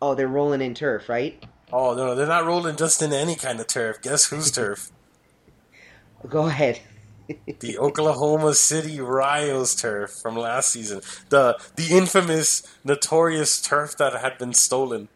Oh, 0.00 0.14
they're 0.14 0.28
rolling 0.28 0.60
in 0.62 0.74
turf, 0.74 1.08
right? 1.08 1.44
Oh 1.72 1.94
no, 1.96 2.14
they're 2.14 2.28
not 2.28 2.46
rolling 2.46 2.76
just 2.76 3.02
in 3.02 3.12
any 3.12 3.34
kind 3.34 3.58
of 3.58 3.66
turf. 3.66 4.00
Guess 4.00 4.26
whose 4.26 4.52
turf? 4.52 4.92
Go 6.28 6.46
ahead. 6.46 6.78
The 7.60 7.78
Oklahoma 7.78 8.54
City 8.54 9.00
Rios 9.00 9.74
turf 9.74 10.10
from 10.10 10.36
last 10.36 10.70
season. 10.70 11.00
The 11.28 11.58
the 11.76 11.96
infamous, 11.96 12.62
notorious 12.84 13.60
turf 13.60 13.96
that 13.98 14.14
had 14.14 14.38
been 14.38 14.54
stolen. 14.54 15.08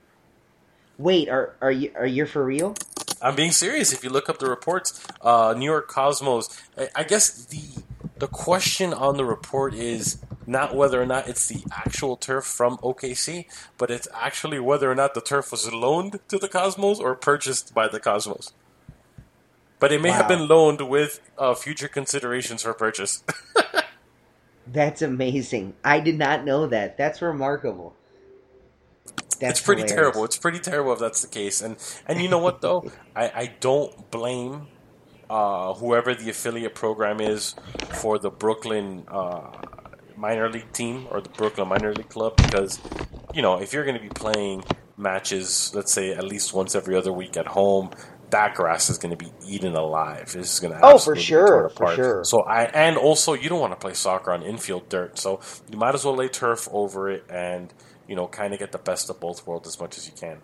Wait, 0.99 1.29
are 1.29 1.55
are 1.61 1.73
you 1.73 1.91
are 1.95 2.07
you 2.07 2.27
for 2.27 2.45
real? 2.45 2.75
I'm 3.23 3.35
being 3.35 3.53
serious. 3.53 3.93
If 3.93 4.05
you 4.05 4.11
look 4.11 4.29
up 4.29 4.39
the 4.39 4.49
reports, 4.49 5.07
uh, 5.23 5.55
New 5.57 5.65
York 5.65 5.89
Cosmos. 5.89 6.49
I, 6.77 6.89
I 6.97 7.05
guess 7.05 7.45
the 7.47 7.83
the 8.19 8.29
question 8.29 8.95
on 8.95 9.17
the 9.17 9.25
report 9.25 9.75
is 9.75 10.19
not 10.47 10.75
whether 10.75 11.01
or 11.01 11.07
not 11.07 11.29
it's 11.29 11.49
the 11.49 11.63
actual 11.73 12.17
turf 12.17 12.45
from 12.45 12.79
OKC, 12.79 13.47
but 13.77 13.91
it's 13.91 14.09
actually 14.15 14.59
whether 14.59 14.91
or 14.91 14.95
not 14.95 15.15
the 15.15 15.21
turf 15.21 15.51
was 15.51 15.71
loaned 15.73 16.21
to 16.29 16.39
the 16.39 16.49
Cosmos 16.49 16.99
or 16.99 17.15
purchased 17.15 17.75
by 17.75 17.89
the 17.89 18.01
Cosmos. 18.01 18.53
But 19.79 19.93
it 19.93 20.01
may 20.01 20.11
have 20.11 20.27
been 20.27 20.49
loaned 20.49 20.89
with 20.89 21.21
uh, 21.37 21.55
future 21.55 21.89
considerations 21.89 22.63
for 22.63 22.73
purchase. 22.73 23.23
That's 24.67 25.03
amazing. 25.03 25.75
I 25.85 26.01
did 26.01 26.19
not 26.19 26.45
know 26.45 26.67
that. 26.67 26.97
That's 26.97 27.23
remarkable. 27.23 27.95
That's 29.39 29.59
it's 29.59 29.67
pretty 29.67 29.83
hilarious. 29.83 29.97
terrible. 29.97 30.25
It's 30.25 30.39
pretty 30.39 30.59
terrible 30.59 30.93
if 30.93 30.99
that's 30.99 31.23
the 31.23 31.29
case. 31.29 31.61
And 31.61 31.77
and 32.07 32.21
you 32.21 32.29
know 32.29 32.39
what 32.39 32.63
though, 32.63 32.91
I, 33.17 33.25
I 33.29 33.55
don't 33.61 34.11
blame 34.11 34.69
uh, 35.29 35.75
whoever 35.75 36.15
the 36.15 36.31
affiliate 36.31 36.75
program 36.75 37.21
is 37.21 37.55
for 38.01 38.19
the 38.19 38.31
Brooklyn 38.31 39.05
uh, 39.09 39.51
minor 40.17 40.49
league 40.49 40.73
team 40.73 41.07
or 41.11 41.21
the 41.21 41.29
Brooklyn 41.29 41.69
minor 41.69 41.95
league 41.95 42.09
club 42.09 42.37
because 42.37 42.81
you 43.35 43.43
know 43.43 43.61
if 43.61 43.73
you're 43.73 43.85
going 43.85 43.97
to 43.97 44.03
be 44.03 44.09
playing 44.09 44.65
matches, 44.97 45.71
let's 45.75 45.93
say 45.93 46.13
at 46.13 46.25
least 46.25 46.55
once 46.55 46.75
every 46.75 46.97
other 46.97 47.13
week 47.13 47.37
at 47.37 47.47
home. 47.47 47.91
That 48.31 48.55
grass 48.55 48.91
is 48.91 48.99
going 48.99 49.17
to 49.17 49.17
be 49.17 49.33
eaten 49.47 49.75
alive. 49.75 50.33
This 50.33 50.55
is 50.55 50.61
going 50.61 50.73
to 50.75 50.81
Oh, 50.83 50.99
for 50.99 51.17
sure, 51.17 51.71
for 51.71 51.87
sure. 51.89 52.25
So 52.25 52.43
I 52.43 52.65
and 52.65 52.97
also 52.97 53.35
you 53.35 53.49
don't 53.49 53.61
want 53.61 53.73
to 53.73 53.79
play 53.79 53.95
soccer 53.95 54.33
on 54.33 54.43
infield 54.43 54.89
dirt, 54.89 55.19
so 55.19 55.41
you 55.71 55.79
might 55.79 55.95
as 55.95 56.05
well 56.05 56.17
lay 56.17 56.29
turf 56.29 56.69
over 56.73 57.09
it 57.11 57.25
and 57.31 57.73
you 58.09 58.17
know 58.17 58.27
kind 58.29 58.53
of 58.53 58.59
get 58.59 58.73
the 58.73 58.79
best 58.79 59.11
of 59.11 59.21
both 59.21 59.47
worlds 59.47 59.69
as 59.69 59.79
much 59.81 59.97
as 59.97 60.07
you 60.07 60.13
can. 60.13 60.43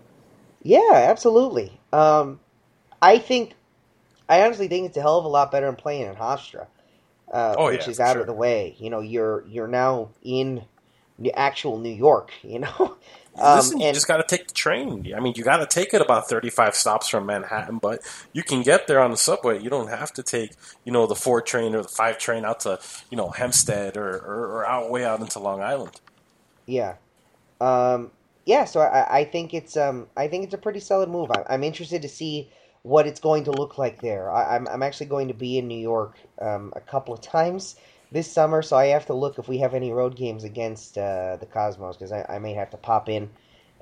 Yeah, 0.63 0.93
absolutely. 0.95 1.81
Um, 1.93 2.41
I 3.01 3.19
think, 3.19 3.55
I 4.29 4.43
honestly 4.43 4.69
think 4.69 4.87
it's 4.89 4.97
a 4.97 5.03
hell 5.03 5.19
of 5.19 5.25
a 5.25 5.29
lot 5.29 5.51
better 5.51 5.67
than 5.67 5.77
playing 5.77 6.07
in 6.07 6.15
Hofstra, 6.15 6.67
uh, 7.33 7.57
Oh, 7.57 7.71
which 7.71 7.87
yeah, 7.87 7.89
is 7.89 8.01
out 8.01 8.15
sure. 8.15 8.21
of 8.21 8.27
the 8.27 8.33
way. 8.33 8.77
You 8.79 8.91
know, 8.91 9.01
you're 9.01 9.45
you're 9.49 9.69
now 9.69 10.11
in 10.23 10.65
the 11.19 11.33
actual 11.35 11.79
New 11.79 11.93
York. 11.95 12.33
You 12.43 12.61
know, 12.61 12.97
um, 13.39 13.57
Listen, 13.57 13.81
you 13.81 13.93
just 13.93 14.07
got 14.07 14.19
to 14.19 14.37
take 14.37 14.49
the 14.49 14.55
train. 14.55 15.13
I 15.17 15.21
mean, 15.21 15.35
you 15.37 15.45
got 15.45 15.59
to 15.59 15.67
take 15.67 15.95
it 15.95 16.03
about 16.03 16.29
thirty-five 16.29 16.75
stops 16.75 17.09
from 17.09 17.27
Manhattan, 17.27 17.79
but 17.79 18.01
you 18.33 18.43
can 18.43 18.63
get 18.63 18.87
there 18.87 19.01
on 19.01 19.11
the 19.11 19.17
subway. 19.17 19.61
You 19.63 19.71
don't 19.71 19.89
have 19.89 20.13
to 20.15 20.23
take 20.23 20.53
you 20.85 20.93
know 20.93 21.07
the 21.07 21.15
four 21.15 21.41
train 21.41 21.75
or 21.75 21.83
the 21.83 21.89
five 21.89 22.19
train 22.19 22.45
out 22.45 22.61
to 22.61 22.79
you 23.11 23.17
know 23.17 23.31
Hempstead 23.31 23.97
or, 23.97 24.11
or, 24.11 24.47
or 24.59 24.67
out 24.67 24.91
way 24.91 25.05
out 25.05 25.21
into 25.21 25.39
Long 25.39 25.63
Island. 25.63 26.01
yeah, 26.67 26.97
um, 27.61 28.11
yeah. 28.47 28.65
So 28.65 28.81
I, 28.81 29.21
I 29.21 29.25
think 29.25 29.55
it's 29.55 29.77
um, 29.77 30.09
I 30.17 30.29
think 30.29 30.45
it's 30.45 30.55
a 30.55 30.59
pretty 30.59 30.81
solid 30.81 31.09
move. 31.09 31.31
I, 31.31 31.45
I'm 31.49 31.65
interested 31.65 32.03
to 32.03 32.09
see 32.09 32.51
what 32.83 33.07
it's 33.07 33.21
going 33.21 33.45
to 33.45 33.53
look 33.53 33.79
like 33.79 34.03
there. 34.03 34.31
I, 34.31 34.57
I'm 34.57 34.69
I'm 34.69 34.83
actually 34.83 35.07
going 35.07 35.29
to 35.29 35.35
be 35.35 35.59
in 35.59 35.69
New 35.69 35.79
York 35.81 36.19
um, 36.41 36.73
a 36.77 36.81
couple 36.81 37.15
of 37.15 37.21
times 37.21 37.77
this 38.13 38.31
summer, 38.31 38.61
so 38.61 38.77
I 38.77 38.87
have 38.87 39.07
to 39.07 39.15
look 39.15 39.39
if 39.39 39.49
we 39.49 39.59
have 39.59 39.75
any 39.75 39.91
road 39.91 40.17
games 40.17 40.45
against 40.45 40.99
uh, 40.99 41.37
the 41.37 41.47
Cosmos 41.47 41.97
because 41.97 42.13
I, 42.13 42.27
I 42.29 42.39
may 42.39 42.53
have 42.53 42.71
to 42.71 42.77
pop 42.77 43.09
in 43.09 43.31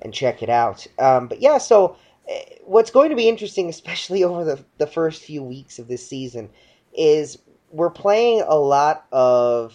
and 0.01 0.14
check 0.14 0.43
it 0.43 0.49
out. 0.49 0.87
Um, 0.99 1.27
but 1.27 1.40
yeah, 1.40 1.59
so 1.59 1.97
eh, 2.29 2.43
what's 2.64 2.93
going 2.93 3.11
to 3.11 3.16
be 3.16 3.29
interesting, 3.29 3.69
especially 3.77 4.23
over 4.23 4.45
the 4.45 4.64
the 4.79 4.87
first 4.87 5.23
few 5.23 5.43
weeks 5.43 5.79
of 5.79 5.88
this 5.88 6.07
season, 6.07 6.49
is 6.95 7.38
we're 7.73 7.90
playing 7.90 8.43
a 8.47 8.57
lot 8.57 9.07
of 9.11 9.75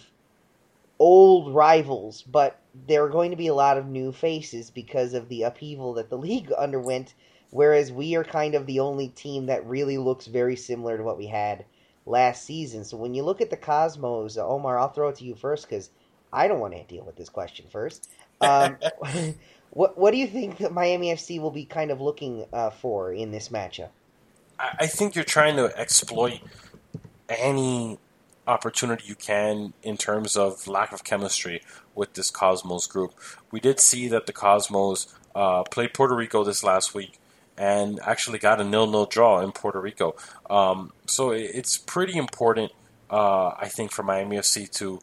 old 1.00 1.54
rivals, 1.54 2.22
but 2.22 2.60
there 2.88 3.04
are 3.04 3.10
going 3.10 3.32
to 3.32 3.38
be 3.38 3.48
a 3.48 3.54
lot 3.54 3.78
of 3.78 3.88
new 3.88 4.12
faces 4.12 4.70
because 4.70 5.14
of 5.14 5.28
the 5.28 5.44
upheaval 5.44 5.94
that 5.94 6.10
the 6.10 6.18
league 6.28 6.52
underwent. 6.54 7.14
Whereas 7.52 7.92
we 7.92 8.16
are 8.16 8.24
kind 8.24 8.56
of 8.56 8.66
the 8.66 8.80
only 8.80 9.10
team 9.10 9.46
that 9.46 9.66
really 9.66 9.98
looks 9.98 10.28
very 10.28 10.56
similar 10.58 10.98
to 10.98 11.04
what 11.04 11.18
we 11.18 11.28
had 11.28 11.64
last 12.06 12.46
season. 12.46 12.84
So 12.84 12.98
when 12.98 13.14
you 13.14 13.24
look 13.24 13.42
at 13.42 13.50
the 13.50 13.58
Cosmos, 13.58 14.38
uh, 14.38 14.48
Omar, 14.48 14.78
I'll 14.78 14.90
throw 14.90 15.10
it 15.10 15.16
to 15.18 15.24
you 15.24 15.36
first 15.36 15.68
because 15.68 15.90
I 16.32 16.48
don't 16.48 16.60
want 16.60 16.74
to 16.74 16.84
deal 16.84 17.04
with 17.04 17.16
this 17.16 17.30
question 17.30 17.66
first. 17.70 18.10
Um, 18.42 18.78
what 19.72 19.98
what 19.98 20.12
do 20.12 20.18
you 20.18 20.28
think 20.28 20.58
that 20.58 20.72
Miami 20.72 21.14
FC 21.14 21.40
will 21.40 21.52
be 21.52 21.66
kind 21.66 21.92
of 21.92 22.02
looking 22.02 22.46
uh, 22.54 22.70
for 22.70 23.12
in 23.12 23.32
this 23.32 23.50
matchup? 23.50 23.90
I 24.60 24.76
I 24.82 24.88
think 24.88 25.16
you're 25.16 25.24
trying 25.24 25.56
to 25.58 25.78
exploit 25.78 26.40
any 27.30 27.98
opportunity 28.48 29.06
you 29.08 29.16
can 29.16 29.74
in 29.82 29.98
terms 29.98 30.38
of 30.38 30.68
lack 30.68 30.92
of 30.92 31.04
chemistry 31.04 31.62
with 31.96 32.14
this 32.14 32.30
Cosmos 32.30 32.86
group. 32.86 33.14
We 33.52 33.60
did 33.60 33.80
see 33.80 34.08
that 34.10 34.28
the 34.28 34.34
Cosmos 34.34 35.08
uh, 35.34 35.64
played 35.64 35.94
Puerto 35.94 36.16
Rico 36.16 36.44
this 36.44 36.64
last 36.64 36.94
week 36.94 37.20
and 37.58 38.00
actually 38.04 38.38
got 38.40 38.60
a 38.60 38.64
nil-nil 38.64 39.06
draw 39.06 39.40
in 39.42 39.52
Puerto 39.52 39.80
Rico. 39.80 40.16
Um, 40.50 40.92
so 41.06 41.32
it- 41.32 41.52
it's 41.54 41.78
pretty 41.78 42.18
important, 42.18 42.72
uh, 43.10 43.50
I 43.58 43.68
think, 43.70 43.92
for 43.92 44.04
Miami 44.04 44.38
FC 44.38 44.68
to 44.74 45.00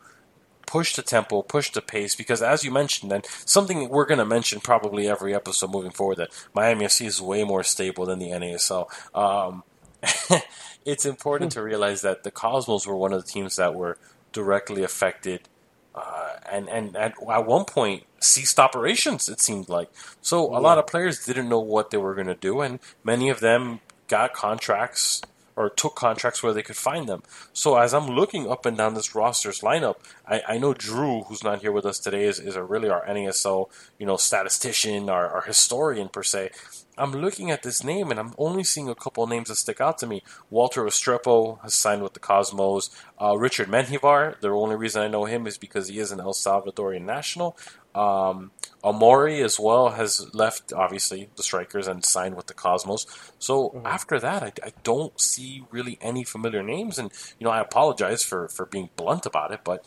push 0.67 0.95
the 0.97 1.03
tempo, 1.03 1.43
push 1.43 1.71
the 1.71 1.83
pace, 1.83 2.15
because 2.15 2.41
as 2.43 2.65
you 2.65 2.71
mentioned, 2.71 3.13
and 3.13 3.27
something 3.45 3.89
we're 3.91 4.07
going 4.07 4.19
to 4.19 4.25
mention 4.25 4.61
probably 4.61 5.09
every 5.09 5.35
episode 5.35 5.71
moving 5.71 5.91
forward, 5.91 6.17
that 6.17 6.31
Miami 6.55 6.85
FC 6.87 7.07
is 7.07 7.21
way 7.21 7.45
more 7.45 7.63
stable 7.63 8.07
than 8.07 8.19
the 8.19 8.31
NASL. 8.31 8.87
Um, 9.15 9.65
it's 10.85 11.05
important 11.05 11.53
to 11.53 11.63
realize 11.63 12.03
that 12.03 12.23
the 12.23 12.31
Cosmos 12.31 12.87
were 12.87 12.97
one 12.97 13.13
of 13.13 13.23
the 13.25 13.31
teams 13.31 13.57
that 13.57 13.75
were 13.75 13.99
directly 14.33 14.83
affected, 14.83 15.49
uh, 15.95 16.31
and, 16.51 16.69
and 16.69 16.97
and 16.97 17.15
at 17.31 17.47
one 17.47 17.65
point 17.65 18.05
ceased 18.21 18.59
operations. 18.59 19.29
It 19.29 19.41
seemed 19.41 19.69
like 19.69 19.91
so 20.21 20.45
a 20.57 20.61
lot 20.61 20.79
of 20.79 20.87
players 20.87 21.25
didn't 21.25 21.49
know 21.49 21.61
what 21.61 21.91
they 21.91 21.99
were 21.99 22.15
going 22.15 22.27
to 22.29 22.35
do, 22.35 22.61
and 22.61 22.79
many 23.05 23.29
of 23.29 23.41
them 23.41 23.81
got 24.09 24.33
contracts 24.33 25.23
or 25.57 25.69
took 25.69 25.95
contracts 25.95 26.43
where 26.43 26.53
they 26.53 26.63
could 26.63 26.77
find 26.77 27.09
them. 27.09 27.23
So 27.53 27.77
as 27.77 27.93
I'm 27.93 28.07
looking 28.09 28.51
up 28.51 28.67
and 28.67 28.77
down 28.77 28.95
this 28.95 29.15
roster's 29.15 29.61
lineup, 29.61 29.97
I, 30.27 30.43
I 30.49 30.59
know 30.59 30.75
Drew, 30.75 31.23
who's 31.23 31.45
not 31.45 31.61
here 31.61 31.73
with 31.73 31.87
us 31.87 31.99
today, 31.99 32.25
is, 32.25 32.39
is 32.39 32.57
a 32.57 32.63
really 32.63 32.89
our 32.89 33.05
NASL, 33.07 33.69
you 33.99 34.07
know, 34.07 34.17
statistician, 34.17 35.09
our, 35.09 35.29
our 35.29 35.43
historian 35.43 36.09
per 36.09 36.23
se. 36.23 36.51
I'm 36.99 37.13
looking 37.13 37.51
at 37.51 37.63
this 37.63 37.83
name 37.83 38.11
and 38.11 38.21
I'm 38.21 38.35
only 38.37 38.65
seeing 38.65 38.89
a 38.89 38.95
couple 38.95 39.27
names 39.27 39.49
that 39.49 39.57
stick 39.57 39.81
out 39.81 39.99
to 39.99 40.07
me. 40.07 40.23
Walter 40.51 40.83
Restrepo 40.83 41.61
has 41.63 41.75
signed 41.75 42.03
with 42.03 42.13
the 42.13 42.21
Cosmos. 42.21 42.91
Uh, 43.21 43.37
Richard 43.37 43.69
Menjivar, 43.69 44.39
the 44.41 44.51
only 44.51 44.77
reason 44.77 45.03
I 45.03 45.09
know 45.09 45.25
him 45.25 45.47
is 45.47 45.57
because 45.57 45.89
he 45.89 45.99
is 45.99 46.13
an 46.13 46.21
El 46.21 46.35
Salvadorian 46.35 47.03
national. 47.03 47.57
Um, 47.95 48.51
Amori 48.85 49.43
as 49.43 49.61
well 49.61 49.91
has 49.91 50.35
left, 50.35 50.73
obviously, 50.73 51.29
the 51.37 51.43
Strikers 51.43 51.87
and 51.87 52.05
signed 52.05 52.35
with 52.35 52.47
the 52.47 52.55
Cosmos. 52.55 53.07
So 53.39 53.81
after 53.85 54.19
that, 54.19 54.43
I, 54.43 54.53
I 54.65 54.73
don't 54.83 55.21
see 55.21 55.65
really 55.71 55.99
any 56.01 56.25
familiar 56.25 56.63
names. 56.63 56.99
And, 56.99 57.13
you 57.39 57.45
know, 57.45 57.51
I 57.53 57.61
apologize 57.61 58.25
for, 58.25 58.49
for 58.49 58.67
being 58.67 58.91
blunt 58.97 59.25
about 59.25 59.53
it, 59.53 59.61
but, 59.63 59.85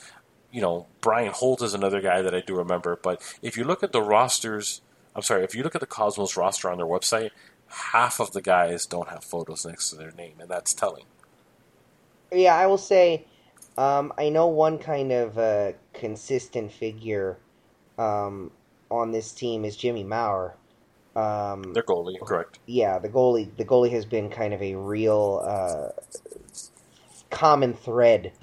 you 0.51 0.61
know, 0.61 0.87
Brian 1.01 1.33
Holt 1.33 1.61
is 1.61 1.73
another 1.73 1.99
guy 1.99 2.21
that 2.21 2.33
I 2.33 2.39
do 2.41 2.55
remember. 2.55 2.95
But 2.95 3.21
if 3.41 3.57
you 3.57 3.65
look 3.65 3.83
at 3.83 3.91
the 3.91 4.01
rosters, 4.01 4.81
I'm 5.13 5.21
sorry, 5.21 5.43
if 5.43 5.53
you 5.55 5.63
look 5.63 5.75
at 5.75 5.81
the 5.81 5.87
Cosmos 5.87 6.37
roster 6.37 6.69
on 6.69 6.77
their 6.77 6.87
website, 6.87 7.31
half 7.67 8.19
of 8.19 8.31
the 8.31 8.41
guys 8.41 8.85
don't 8.85 9.09
have 9.09 9.23
photos 9.23 9.65
next 9.65 9.89
to 9.89 9.95
their 9.97 10.11
name, 10.11 10.35
and 10.39 10.49
that's 10.49 10.73
telling. 10.73 11.05
Yeah, 12.31 12.55
I 12.55 12.67
will 12.67 12.77
say, 12.77 13.25
um, 13.77 14.13
I 14.17 14.29
know 14.29 14.47
one 14.47 14.77
kind 14.77 15.11
of 15.11 15.37
uh, 15.37 15.73
consistent 15.93 16.71
figure 16.71 17.37
um, 17.97 18.51
on 18.91 19.11
this 19.11 19.31
team 19.31 19.65
is 19.65 19.75
Jimmy 19.75 20.03
Maurer. 20.03 20.55
Um, 21.15 21.73
Their 21.73 21.83
goalie, 21.83 22.19
correct. 22.19 22.59
yeah, 22.65 22.99
the 22.99 23.09
goalie. 23.09 23.55
The 23.57 23.65
goalie 23.65 23.91
has 23.91 24.05
been 24.05 24.29
kind 24.29 24.53
of 24.53 24.61
a 24.61 24.75
real 24.75 25.41
uh, 25.45 25.89
common 27.29 27.73
thread 27.73 28.33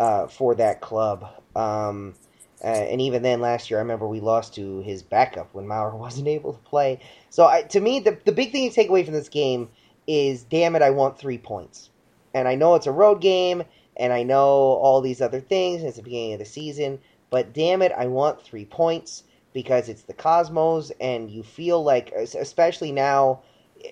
uh, 0.00 0.26
for 0.26 0.54
that 0.54 0.80
club. 0.80 1.26
Um, 1.54 2.14
uh, 2.62 2.68
and 2.68 3.00
even 3.00 3.22
then, 3.22 3.40
last 3.40 3.70
year, 3.70 3.78
I 3.78 3.82
remember 3.82 4.08
we 4.08 4.20
lost 4.20 4.54
to 4.54 4.80
his 4.80 5.02
backup 5.02 5.52
when 5.52 5.66
Maurer 5.66 5.96
wasn't 5.96 6.28
able 6.28 6.54
to 6.54 6.58
play. 6.60 7.00
So, 7.30 7.46
I, 7.46 7.62
to 7.62 7.80
me, 7.80 8.00
the 8.00 8.18
the 8.24 8.32
big 8.32 8.52
thing 8.52 8.64
you 8.64 8.70
take 8.70 8.88
away 8.88 9.04
from 9.04 9.14
this 9.14 9.28
game 9.28 9.68
is, 10.06 10.44
damn 10.44 10.76
it, 10.76 10.82
I 10.82 10.90
want 10.90 11.18
three 11.18 11.38
points. 11.38 11.90
And 12.32 12.48
I 12.48 12.54
know 12.56 12.74
it's 12.74 12.86
a 12.86 12.92
road 12.92 13.20
game, 13.20 13.62
and 13.96 14.12
I 14.12 14.22
know 14.22 14.48
all 14.48 15.00
these 15.00 15.20
other 15.20 15.40
things. 15.40 15.80
And 15.80 15.88
it's 15.88 15.98
the 15.98 16.02
beginning 16.02 16.32
of 16.32 16.38
the 16.38 16.44
season, 16.46 16.98
but 17.30 17.52
damn 17.52 17.82
it, 17.82 17.92
I 17.92 18.06
want 18.06 18.42
three 18.42 18.64
points 18.64 19.24
because 19.54 19.88
it's 19.88 20.02
the 20.02 20.12
Cosmos, 20.12 20.92
and 21.00 21.30
you 21.30 21.42
feel 21.42 21.82
like, 21.82 22.12
especially 22.12 22.92
now, 22.92 23.40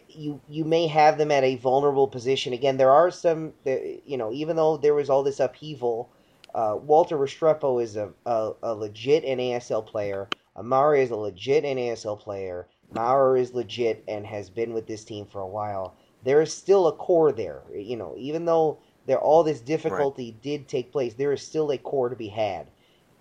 you 0.09 0.41
you 0.49 0.65
may 0.65 0.87
have 0.87 1.17
them 1.17 1.31
at 1.31 1.45
a 1.45 1.57
vulnerable 1.57 2.09
position. 2.09 2.53
Again, 2.53 2.77
there 2.77 2.91
are 2.91 3.11
some, 3.11 3.55
you 3.65 4.19
know, 4.19 4.33
even 4.33 4.57
though 4.57 4.77
there 4.77 4.95
was 4.95 5.09
all 5.09 5.23
this 5.23 5.41
upheaval, 5.41 6.11
uh, 6.55 6.77
Walter 6.81 7.17
Restrepo 7.17 7.83
is 7.83 7.97
a, 7.97 8.11
a, 8.27 8.53
a 8.63 8.75
legit 8.75 9.25
NASL 9.25 9.87
player. 9.87 10.29
Amari 10.57 11.03
is 11.03 11.11
a 11.11 11.17
legit 11.17 11.65
NASL 11.65 12.19
player. 12.19 12.67
Maurer 12.95 13.37
is 13.39 13.55
legit 13.55 14.05
and 14.07 14.27
has 14.27 14.51
been 14.51 14.75
with 14.75 14.87
this 14.87 15.05
team 15.05 15.25
for 15.25 15.41
a 15.41 15.47
while. 15.47 15.97
There 16.25 16.43
is 16.43 16.53
still 16.53 16.87
a 16.89 16.93
core 16.93 17.33
there, 17.33 17.63
you 17.75 17.97
know, 17.97 18.15
even 18.19 18.45
though 18.45 18.79
there 19.07 19.19
all 19.19 19.43
this 19.43 19.61
difficulty 19.61 20.37
did 20.43 20.69
take 20.69 20.93
place. 20.93 21.15
There 21.15 21.33
is 21.33 21.43
still 21.43 21.71
a 21.71 21.79
core 21.79 22.11
to 22.11 22.17
be 22.17 22.29
had, 22.29 22.69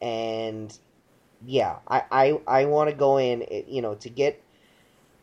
and 0.01 0.77
yeah, 1.45 1.77
I 1.87 2.03
I, 2.11 2.41
I 2.47 2.65
want 2.65 2.89
to 2.89 2.95
go 2.95 3.17
in, 3.17 3.43
eh, 3.43 3.63
you 3.67 3.81
know, 3.81 3.95
to 3.95 4.09
get 4.09 4.41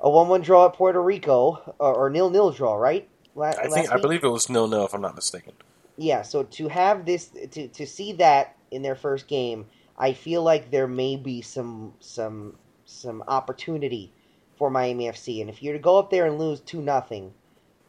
a 0.01 0.11
one-one 0.11 0.43
draw 0.43 0.67
at 0.67 0.75
Puerto 0.75 1.03
Rico 1.03 1.75
or, 1.79 1.95
or 1.95 2.11
nil-nil 2.11 2.53
draw, 2.53 2.75
right? 2.77 3.09
La- 3.35 3.55
I 3.63 3.69
think 3.69 3.91
I 3.93 3.97
believe 3.99 4.25
it 4.25 4.29
was 4.29 4.49
nil 4.49 4.69
nil 4.69 4.85
if 4.87 4.95
I'm 4.95 5.01
not 5.03 5.15
mistaken. 5.15 5.55
yeah 5.97 6.23
so 6.23 6.45
to 6.45 6.69
have 6.69 7.07
this 7.07 7.29
to, 7.53 7.69
to 7.69 7.87
see 7.87 8.15
that 8.15 8.57
in 8.71 8.83
their 8.83 8.97
first 8.97 9.29
game 9.29 9.67
i 9.99 10.13
feel 10.13 10.43
like 10.43 10.71
there 10.71 10.89
may 10.89 11.17
be 11.17 11.43
some 11.43 11.95
some 12.01 12.57
some 12.87 13.23
opportunity 13.29 14.13
for 14.57 14.71
miami 14.71 15.07
fc 15.07 15.41
and 15.41 15.51
if 15.51 15.63
you're 15.63 15.75
to 15.75 15.81
go 15.81 15.99
up 15.99 16.11
there 16.11 16.27
and 16.27 16.39
lose 16.39 16.61
2 16.63 16.83
nothing 16.83 17.35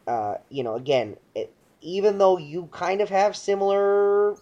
uh, 0.06 0.34
you 0.50 0.64
know 0.64 0.76
again 0.76 1.16
it, 1.34 1.54
even 1.82 2.18
though 2.18 2.38
you 2.38 2.68
kind 2.72 3.00
of 3.00 3.08
have 3.10 3.36
similar 3.36 4.36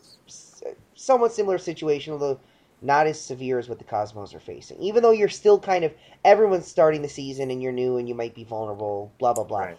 somewhat 0.94 1.32
similar 1.32 1.58
situation 1.58 2.12
although 2.14 2.40
not 2.82 3.06
as 3.06 3.20
severe 3.20 3.58
as 3.58 3.68
what 3.68 3.78
the 3.78 3.84
cosmos 3.84 4.34
are 4.34 4.40
facing 4.40 4.80
even 4.80 5.02
though 5.02 5.10
you're 5.10 5.28
still 5.28 5.58
kind 5.58 5.84
of 5.84 5.92
everyone's 6.24 6.66
starting 6.66 7.02
the 7.02 7.08
season 7.08 7.50
and 7.50 7.62
you're 7.62 7.72
new 7.72 7.96
and 7.96 8.08
you 8.08 8.14
might 8.14 8.34
be 8.34 8.44
vulnerable 8.44 9.12
blah 9.18 9.32
blah 9.32 9.44
blah 9.44 9.60
Right. 9.60 9.78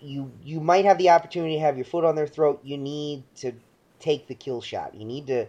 you 0.00 0.30
you 0.42 0.60
might 0.60 0.84
have 0.84 0.98
the 0.98 1.10
opportunity 1.10 1.54
to 1.54 1.60
have 1.60 1.76
your 1.76 1.84
foot 1.84 2.04
on 2.04 2.16
their 2.16 2.26
throat. 2.26 2.60
You 2.64 2.76
need 2.78 3.22
to 3.36 3.52
take 4.00 4.26
the 4.26 4.34
kill 4.34 4.60
shot. 4.60 4.94
You 4.94 5.04
need 5.04 5.26
to 5.28 5.46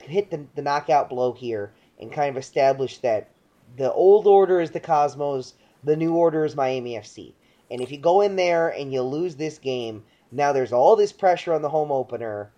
hit 0.00 0.30
the, 0.30 0.46
the 0.54 0.62
knockout 0.62 1.10
blow 1.10 1.32
here 1.32 1.72
and 1.98 2.12
kind 2.12 2.30
of 2.30 2.36
establish 2.36 2.98
that 2.98 3.28
the 3.76 3.92
old 3.92 4.26
order 4.26 4.60
is 4.60 4.70
the 4.70 4.80
Cosmos, 4.80 5.54
the 5.84 5.96
new 5.96 6.14
order 6.14 6.44
is 6.44 6.54
Miami 6.56 6.94
FC. 6.94 7.32
And 7.70 7.80
if 7.80 7.90
you 7.90 7.98
go 7.98 8.20
in 8.20 8.36
there 8.36 8.68
and 8.68 8.92
you 8.92 9.02
lose 9.02 9.36
this 9.36 9.58
game, 9.58 10.04
now 10.30 10.52
there's 10.52 10.72
all 10.72 10.96
this 10.96 11.12
pressure 11.12 11.52
on 11.52 11.62
the 11.62 11.68
home 11.68 11.90
opener, 11.92 12.50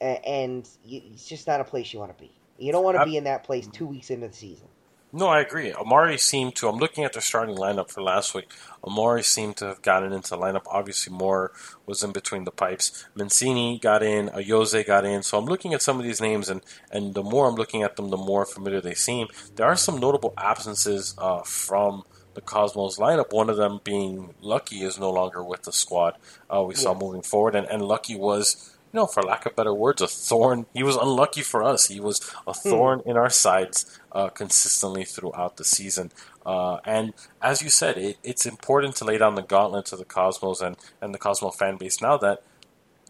and 0.00 0.68
it's 0.84 1.26
just 1.26 1.46
not 1.46 1.60
a 1.60 1.64
place 1.64 1.92
you 1.92 1.98
want 1.98 2.16
to 2.16 2.22
be. 2.22 2.32
You 2.58 2.72
don't 2.72 2.84
want 2.84 2.98
to 2.98 3.04
be 3.04 3.16
in 3.16 3.24
that 3.24 3.44
place 3.44 3.66
two 3.66 3.86
weeks 3.86 4.10
into 4.10 4.28
the 4.28 4.34
season. 4.34 4.68
No, 5.16 5.28
I 5.28 5.38
agree. 5.38 5.72
Amari 5.72 6.18
seemed 6.18 6.56
to. 6.56 6.68
I'm 6.68 6.78
looking 6.78 7.04
at 7.04 7.12
their 7.12 7.22
starting 7.22 7.54
lineup 7.54 7.88
for 7.88 8.02
last 8.02 8.34
week. 8.34 8.50
Amari 8.82 9.22
seemed 9.22 9.56
to 9.58 9.66
have 9.66 9.80
gotten 9.80 10.12
into 10.12 10.30
the 10.30 10.36
lineup. 10.36 10.64
Obviously, 10.66 11.16
Maurer 11.16 11.52
was 11.86 12.02
in 12.02 12.10
between 12.10 12.42
the 12.42 12.50
pipes. 12.50 13.06
Mancini 13.14 13.78
got 13.78 14.02
in. 14.02 14.28
Ayoze 14.30 14.84
got 14.84 15.04
in. 15.04 15.22
So 15.22 15.38
I'm 15.38 15.44
looking 15.44 15.72
at 15.72 15.82
some 15.82 16.00
of 16.00 16.04
these 16.04 16.20
names, 16.20 16.48
and, 16.48 16.62
and 16.90 17.14
the 17.14 17.22
more 17.22 17.46
I'm 17.46 17.54
looking 17.54 17.84
at 17.84 17.94
them, 17.94 18.10
the 18.10 18.16
more 18.16 18.44
familiar 18.44 18.80
they 18.80 18.94
seem. 18.94 19.28
There 19.54 19.66
are 19.66 19.76
some 19.76 20.00
notable 20.00 20.34
absences 20.36 21.14
uh, 21.16 21.42
from 21.42 22.02
the 22.34 22.40
Cosmos 22.40 22.98
lineup. 22.98 23.32
One 23.32 23.48
of 23.48 23.56
them 23.56 23.80
being 23.84 24.34
Lucky 24.40 24.82
is 24.82 24.98
no 24.98 25.12
longer 25.12 25.44
with 25.44 25.62
the 25.62 25.72
squad. 25.72 26.16
Uh, 26.52 26.64
we 26.64 26.74
saw 26.74 26.92
moving 26.92 27.22
forward, 27.22 27.54
and, 27.54 27.68
and 27.68 27.82
Lucky 27.82 28.16
was 28.16 28.73
you 28.94 29.00
know, 29.00 29.06
for 29.08 29.24
lack 29.24 29.44
of 29.44 29.56
better 29.56 29.74
words, 29.74 30.00
a 30.00 30.06
thorn. 30.06 30.66
He 30.72 30.84
was 30.84 30.94
unlucky 30.94 31.42
for 31.42 31.64
us. 31.64 31.88
He 31.88 31.98
was 31.98 32.20
a 32.46 32.54
thorn 32.54 33.02
in 33.04 33.16
our 33.16 33.28
sides 33.28 33.98
uh, 34.12 34.28
consistently 34.28 35.04
throughout 35.04 35.56
the 35.56 35.64
season. 35.64 36.12
Uh, 36.46 36.76
and 36.84 37.12
as 37.42 37.60
you 37.60 37.70
said, 37.70 37.98
it, 37.98 38.18
it's 38.22 38.46
important 38.46 38.94
to 38.96 39.04
lay 39.04 39.18
down 39.18 39.34
the 39.34 39.42
gauntlet 39.42 39.86
to 39.86 39.96
the 39.96 40.04
Cosmos 40.04 40.60
and, 40.60 40.76
and 41.00 41.12
the 41.12 41.18
Cosmo 41.18 41.50
fan 41.50 41.76
base 41.76 42.00
now 42.00 42.16
that 42.18 42.44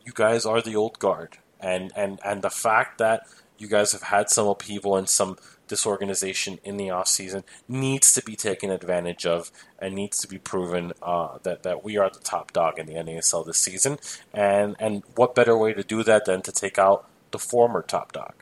you 0.06 0.12
guys 0.14 0.46
are 0.46 0.62
the 0.62 0.74
old 0.74 0.98
guard. 0.98 1.36
And, 1.60 1.92
and, 1.94 2.18
and 2.24 2.40
the 2.40 2.48
fact 2.48 2.96
that 2.96 3.24
you 3.58 3.68
guys 3.68 3.92
have 3.92 4.04
had 4.04 4.30
some 4.30 4.48
upheaval 4.48 4.96
and 4.96 5.06
some 5.06 5.36
disorganization 5.68 6.58
in 6.64 6.76
the 6.76 6.90
off 6.90 7.08
season 7.08 7.44
needs 7.68 8.12
to 8.14 8.22
be 8.22 8.36
taken 8.36 8.70
advantage 8.70 9.26
of 9.26 9.50
and 9.78 9.94
needs 9.94 10.20
to 10.20 10.28
be 10.28 10.38
proven 10.38 10.92
uh, 11.02 11.38
that 11.42 11.62
that 11.62 11.84
we 11.84 11.96
are 11.96 12.10
the 12.10 12.20
top 12.20 12.52
dog 12.52 12.78
in 12.78 12.86
the 12.86 12.94
NASL 12.94 13.46
this 13.46 13.58
season. 13.58 13.98
And 14.32 14.76
and 14.78 15.02
what 15.14 15.34
better 15.34 15.56
way 15.56 15.72
to 15.72 15.82
do 15.82 16.02
that 16.02 16.24
than 16.26 16.42
to 16.42 16.52
take 16.52 16.78
out 16.78 17.08
the 17.30 17.38
former 17.38 17.82
top 17.82 18.12
dog? 18.12 18.34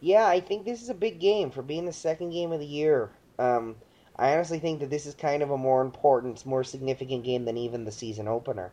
Yeah, 0.00 0.26
I 0.26 0.40
think 0.40 0.64
this 0.64 0.82
is 0.82 0.90
a 0.90 0.94
big 0.94 1.18
game 1.18 1.50
for 1.50 1.62
being 1.62 1.86
the 1.86 1.92
second 1.92 2.30
game 2.30 2.52
of 2.52 2.60
the 2.60 2.66
year. 2.66 3.10
Um, 3.38 3.76
I 4.16 4.34
honestly 4.34 4.58
think 4.58 4.80
that 4.80 4.90
this 4.90 5.06
is 5.06 5.14
kind 5.14 5.42
of 5.42 5.50
a 5.50 5.56
more 5.56 5.82
important, 5.82 6.44
more 6.46 6.62
significant 6.62 7.24
game 7.24 7.44
than 7.44 7.56
even 7.56 7.84
the 7.84 7.90
season 7.90 8.28
opener. 8.28 8.70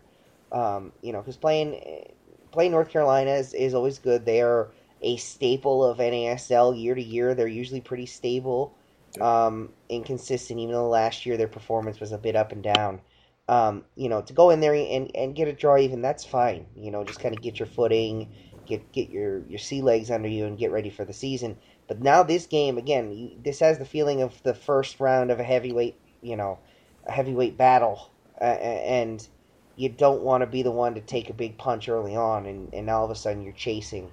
Um, 0.51 0.91
you 1.01 1.13
know, 1.13 1.19
because 1.19 1.38
playing 1.38 2.06
playing 2.51 2.71
North 2.71 2.89
Carolina 2.89 3.32
is, 3.32 3.54
is 3.54 3.73
always 3.73 3.97
good. 3.97 4.25
They 4.25 4.41
are 4.41 4.67
a 5.02 5.18
staple 5.18 5.84
of 5.84 5.98
NASL 5.98 6.80
year 6.80 6.96
to 6.96 7.02
year. 7.02 7.34
They're 7.34 7.48
usually 7.48 7.82
pretty 7.82 8.06
stable, 8.06 8.78
um, 9.20 9.70
and 9.90 10.06
consistent. 10.06 10.60
Even 10.60 10.74
though 10.74 10.90
last 10.90 11.26
year 11.26 11.38
their 11.38 11.48
performance 11.48 12.00
was 12.00 12.12
a 12.12 12.18
bit 12.18 12.36
up 12.36 12.52
and 12.52 12.64
down. 12.64 13.02
Um, 13.48 13.84
you 13.96 14.08
know, 14.08 14.22
to 14.22 14.34
go 14.34 14.50
in 14.52 14.62
there 14.62 14.74
and, 14.74 15.14
and 15.16 15.36
get 15.36 15.48
a 15.48 15.54
draw 15.54 15.78
even, 15.78 16.02
that's 16.02 16.24
fine. 16.24 16.66
You 16.76 16.92
know, 16.92 17.04
just 17.04 17.20
kind 17.20 17.36
of 17.36 17.42
get 17.42 17.60
your 17.60 17.66
footing, 17.68 18.30
get 18.66 18.92
get 18.92 19.10
your 19.10 19.40
your 19.48 19.60
sea 19.60 19.82
legs 19.82 20.12
under 20.12 20.30
you, 20.30 20.46
and 20.46 20.58
get 20.58 20.72
ready 20.72 20.90
for 20.90 21.06
the 21.06 21.14
season. 21.14 21.58
But 21.88 22.02
now 22.02 22.24
this 22.24 22.46
game 22.46 22.78
again, 22.78 23.12
you, 23.12 23.32
this 23.44 23.60
has 23.60 23.78
the 23.78 23.86
feeling 23.86 24.22
of 24.22 24.42
the 24.44 24.54
first 24.54 25.00
round 25.00 25.32
of 25.32 25.40
a 25.40 25.44
heavyweight, 25.44 26.00
you 26.22 26.38
know, 26.38 26.60
a 27.06 27.12
heavyweight 27.12 27.58
battle, 27.58 28.12
uh, 28.40 28.44
and 28.44 29.28
you 29.76 29.90
don't 29.90 30.22
want 30.22 30.42
to 30.42 30.48
be 30.48 30.64
the 30.64 30.72
one 30.72 30.94
to 30.94 31.02
take 31.02 31.30
a 31.30 31.34
big 31.34 31.58
punch 31.58 31.90
early 31.90 32.16
on, 32.16 32.46
and, 32.46 32.74
and 32.74 32.90
all 32.90 33.04
of 33.04 33.12
a 33.12 33.16
sudden 33.16 33.42
you're 33.42 33.54
chasing 33.54 34.12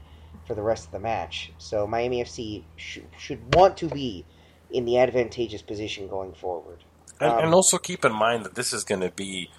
for 0.48 0.54
the 0.54 0.62
rest 0.62 0.86
of 0.86 0.92
the 0.92 0.98
match. 0.98 1.52
So 1.58 1.86
Miami 1.86 2.24
FC 2.24 2.64
sh- 2.76 3.00
should 3.18 3.54
want 3.54 3.76
to 3.76 3.86
be 3.86 4.24
in 4.70 4.84
the 4.86 4.98
advantageous 4.98 5.62
position 5.62 6.08
going 6.08 6.32
forward. 6.32 6.82
And, 7.20 7.30
Um, 7.30 7.44
and 7.44 7.54
also 7.54 7.78
keep 7.78 8.04
in 8.04 8.12
mind 8.12 8.44
that 8.44 8.54
this 8.56 8.72
is 8.72 8.82
going 8.82 9.02
to 9.02 9.10
be 9.10 9.50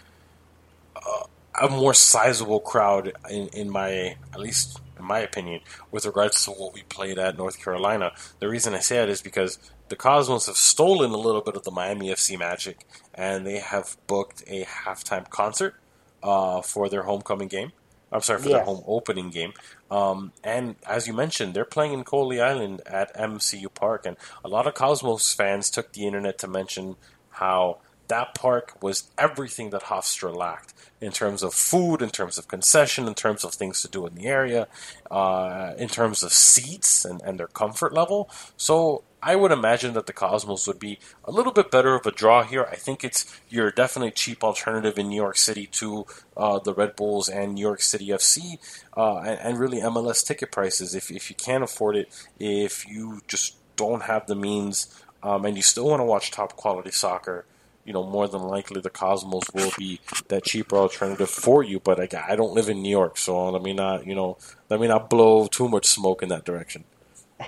uh, 0.95 1.23
a 1.61 1.69
more 1.69 1.93
sizable 1.93 2.59
crowd 2.59 3.13
in, 3.29 3.47
in 3.49 3.69
my, 3.69 4.17
at 4.33 4.39
least 4.39 4.79
in 4.97 5.05
my 5.05 5.19
opinion, 5.19 5.61
with 5.91 6.05
regards 6.05 6.43
to 6.45 6.51
what 6.51 6.73
we 6.73 6.83
played 6.83 7.17
at 7.19 7.37
North 7.37 7.63
Carolina. 7.63 8.11
The 8.39 8.49
reason 8.49 8.73
I 8.73 8.79
say 8.79 8.97
that 8.97 9.09
is 9.09 9.21
because 9.21 9.59
the 9.89 9.95
Cosmos 9.95 10.47
have 10.47 10.57
stolen 10.57 11.11
a 11.11 11.17
little 11.17 11.41
bit 11.41 11.55
of 11.55 11.63
the 11.63 11.71
Miami 11.71 12.09
FC 12.09 12.37
magic, 12.37 12.85
and 13.13 13.45
they 13.45 13.59
have 13.59 13.95
booked 14.07 14.43
a 14.47 14.65
halftime 14.65 15.29
concert 15.29 15.75
uh, 16.23 16.61
for 16.61 16.89
their 16.89 17.03
homecoming 17.03 17.47
game. 17.47 17.71
I'm 18.11 18.21
sorry, 18.21 18.41
for 18.41 18.49
their 18.49 18.63
home 18.63 18.83
opening 18.87 19.29
game. 19.29 19.53
Um, 19.91 20.31
and 20.43 20.75
as 20.87 21.07
you 21.07 21.13
mentioned, 21.13 21.53
they're 21.53 21.65
playing 21.65 21.93
in 21.93 22.03
Coney 22.03 22.39
Island 22.39 22.81
at 22.85 23.15
MCU 23.15 23.73
Park, 23.73 24.05
and 24.05 24.17
a 24.43 24.47
lot 24.47 24.67
of 24.67 24.73
Cosmos 24.73 25.33
fans 25.33 25.69
took 25.69 25.93
the 25.93 26.05
internet 26.05 26.37
to 26.39 26.47
mention 26.47 26.95
how 27.29 27.79
that 28.09 28.33
park 28.33 28.75
was 28.81 29.09
everything 29.17 29.69
that 29.69 29.83
Hofstra 29.83 30.35
lacked 30.35 30.73
in 30.99 31.11
terms 31.11 31.41
of 31.43 31.53
food, 31.53 32.01
in 32.01 32.09
terms 32.09 32.37
of 32.37 32.47
concession, 32.47 33.07
in 33.07 33.13
terms 33.13 33.43
of 33.43 33.53
things 33.53 33.81
to 33.81 33.87
do 33.87 34.05
in 34.05 34.15
the 34.15 34.25
area, 34.25 34.67
uh, 35.09 35.73
in 35.77 35.87
terms 35.87 36.23
of 36.23 36.33
seats 36.33 37.05
and, 37.05 37.21
and 37.21 37.39
their 37.39 37.47
comfort 37.47 37.93
level. 37.93 38.29
So 38.57 39.03
I 39.21 39.35
would 39.35 39.51
imagine 39.51 39.93
that 39.93 40.05
the 40.05 40.13
Cosmos 40.13 40.65
would 40.67 40.79
be 40.79 40.99
a 41.25 41.31
little 41.31 41.51
bit 41.51 41.71
better 41.71 41.95
of 41.95 42.05
a 42.05 42.11
draw 42.11 42.43
here. 42.43 42.65
I 42.71 42.75
think 42.75 43.03
it's 43.03 43.39
you're 43.49 43.71
definitely 43.71 44.11
cheap 44.11 44.43
alternative 44.43 44.97
in 44.97 45.09
New 45.09 45.15
York 45.15 45.37
City 45.37 45.65
to 45.67 46.05
uh, 46.37 46.59
the 46.59 46.73
Red 46.73 46.95
Bulls 46.95 47.27
and 47.27 47.55
New 47.55 47.61
York 47.61 47.81
City 47.81 48.07
FC, 48.07 48.57
uh, 48.95 49.19
and, 49.19 49.39
and 49.39 49.59
really 49.59 49.81
MLS 49.81 50.25
ticket 50.25 50.51
prices. 50.51 50.95
If 50.95 51.11
if 51.11 51.29
you 51.29 51.35
can't 51.35 51.63
afford 51.63 51.97
it, 51.97 52.27
if 52.39 52.87
you 52.87 53.21
just 53.27 53.55
don't 53.75 54.03
have 54.03 54.27
the 54.27 54.35
means, 54.35 55.03
um, 55.21 55.45
and 55.45 55.57
you 55.57 55.63
still 55.63 55.87
want 55.87 55.99
to 55.99 56.05
watch 56.05 56.31
top 56.31 56.55
quality 56.55 56.91
soccer, 56.91 57.45
you 57.83 57.91
know, 57.91 58.03
more 58.03 58.27
than 58.27 58.43
likely 58.43 58.79
the 58.79 58.89
Cosmos 58.89 59.43
will 59.53 59.71
be 59.77 59.99
that 60.29 60.43
cheaper 60.43 60.77
alternative 60.77 61.29
for 61.29 61.61
you. 61.61 61.79
But 61.79 61.99
I, 61.99 62.25
I 62.29 62.35
don't 62.37 62.53
live 62.53 62.69
in 62.69 62.81
New 62.81 62.89
York, 62.89 63.17
so 63.17 63.49
let 63.49 63.61
me 63.61 63.73
not, 63.73 64.07
you 64.07 64.15
know, 64.15 64.37
let 64.69 64.79
me 64.79 64.87
not 64.87 65.09
blow 65.09 65.47
too 65.47 65.67
much 65.67 65.87
smoke 65.87 66.23
in 66.23 66.29
that 66.29 66.45
direction. 66.45 66.85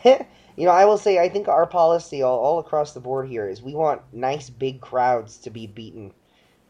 you 0.62 0.67
know, 0.67 0.74
I 0.74 0.86
will 0.86 1.00
say 1.00 1.17
I 1.17 1.28
think 1.28 1.47
our 1.47 1.65
policy 1.65 2.21
all, 2.21 2.38
all 2.38 2.60
across 2.60 2.93
the 2.93 3.00
board 3.00 3.28
here 3.28 3.50
is 3.50 3.63
we 3.63 3.74
want 3.74 4.04
nice 4.13 4.48
big 4.48 4.79
crowds 4.79 5.38
to 5.40 5.50
be 5.50 5.65
beaten. 5.65 6.13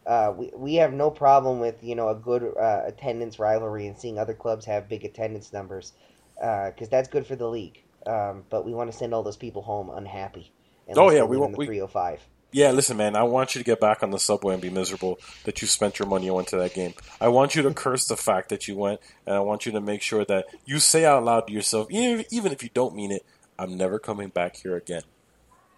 Uh, 0.08 0.32
we 0.34 0.50
we 0.56 0.76
have 0.76 0.94
no 0.94 1.12
problem 1.12 1.60
with 1.60 1.84
you 1.84 1.94
know 1.94 2.08
a 2.08 2.16
good 2.16 2.42
uh, 2.58 2.84
attendance 2.86 3.38
rivalry 3.38 3.88
and 3.88 3.98
seeing 3.98 4.18
other 4.18 4.34
clubs 4.34 4.64
have 4.64 4.88
big 4.88 5.04
attendance 5.04 5.52
numbers 5.52 5.92
because 6.36 6.88
that's 6.88 7.10
good 7.10 7.28
for 7.28 7.36
the 7.36 7.50
league. 7.50 7.84
Um, 8.08 8.46
but 8.50 8.66
we 8.66 8.74
want 8.74 8.90
to 8.90 8.98
send 8.98 9.14
all 9.14 9.24
those 9.24 9.36
people 9.36 9.62
home 9.62 9.90
unhappy. 9.90 10.54
Oh, 10.96 11.12
yeah, 11.12 11.24
we 11.24 11.36
want- 11.36 11.52
the 11.52 11.58
we- 11.58 11.66
305. 11.66 12.22
Yeah, 12.54 12.72
listen, 12.72 12.98
man. 12.98 13.16
I 13.16 13.24
want 13.24 13.56
you 13.56 13.60
to 13.60 13.66
get 13.66 13.80
back 13.80 14.04
on 14.04 14.12
the 14.12 14.20
subway 14.20 14.54
and 14.54 14.62
be 14.62 14.70
miserable 14.70 15.20
that 15.46 15.62
you 15.62 15.68
spent 15.68 16.00
your 16.00 16.08
money 16.08 16.30
on 16.30 16.44
to 16.46 16.58
that 16.58 16.74
game. 16.74 16.94
I 17.22 17.30
want 17.30 17.56
you 17.56 17.62
to 17.62 17.74
curse 17.74 18.06
the 18.06 18.18
fact 18.18 18.50
that 18.50 18.68
you 18.68 18.76
went, 18.76 19.00
and 19.26 19.36
I 19.36 19.40
want 19.40 19.66
you 19.66 19.72
to 19.74 19.80
make 19.80 20.02
sure 20.02 20.26
that 20.26 20.48
you 20.66 20.80
say 20.80 21.06
out 21.06 21.24
loud 21.24 21.48
to 21.48 21.54
yourself, 21.54 21.88
even 21.90 22.26
even 22.30 22.52
if 22.52 22.62
you 22.62 22.70
don't 22.74 22.94
mean 22.94 23.12
it, 23.12 23.26
"I'm 23.62 23.78
never 23.78 24.00
coming 24.00 24.30
back 24.30 24.56
here 24.58 24.76
again." 24.76 25.04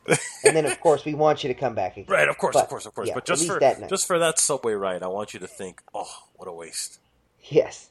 and 0.07 0.55
then 0.55 0.65
of 0.65 0.79
course 0.81 1.05
we 1.05 1.13
want 1.13 1.43
you 1.43 1.47
to 1.47 1.53
come 1.53 1.75
back 1.75 1.93
again. 1.97 2.07
Right, 2.09 2.27
of 2.27 2.37
course, 2.37 2.53
But, 2.53 2.63
of 2.63 2.69
course, 2.69 2.85
of 2.85 2.93
course. 2.93 3.07
yeah, 3.07 3.13
but 3.13 3.25
just 3.25 3.47
for 3.47 3.59
that 3.59 3.89
just 3.89 4.05
for 4.05 4.19
that 4.19 4.37
subway 4.39 4.73
ride, 4.73 5.01
I 5.03 5.07
want 5.07 5.33
you 5.33 5.39
to 5.39 5.47
think, 5.47 5.81
"Oh, 5.93 6.23
what 6.35 6.47
a 6.47 6.53
waste." 6.53 6.99
yes. 7.49 7.89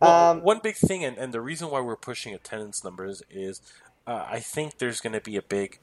Well, 0.00 0.30
Um, 0.30 0.42
one 0.42 0.60
big 0.62 0.76
thing, 0.76 1.04
and, 1.04 1.18
and 1.18 1.34
the 1.34 1.42
reason 1.42 1.70
why 1.70 1.80
we're 1.80 1.96
pushing 1.96 2.34
attendance 2.34 2.82
numbers 2.82 3.22
is 3.30 3.60
uh, 4.06 4.24
I 4.28 4.40
think 4.40 4.78
there's 4.78 5.00
going 5.00 5.12
to 5.12 5.20
be 5.20 5.36
a 5.36 5.42
big. 5.42 5.78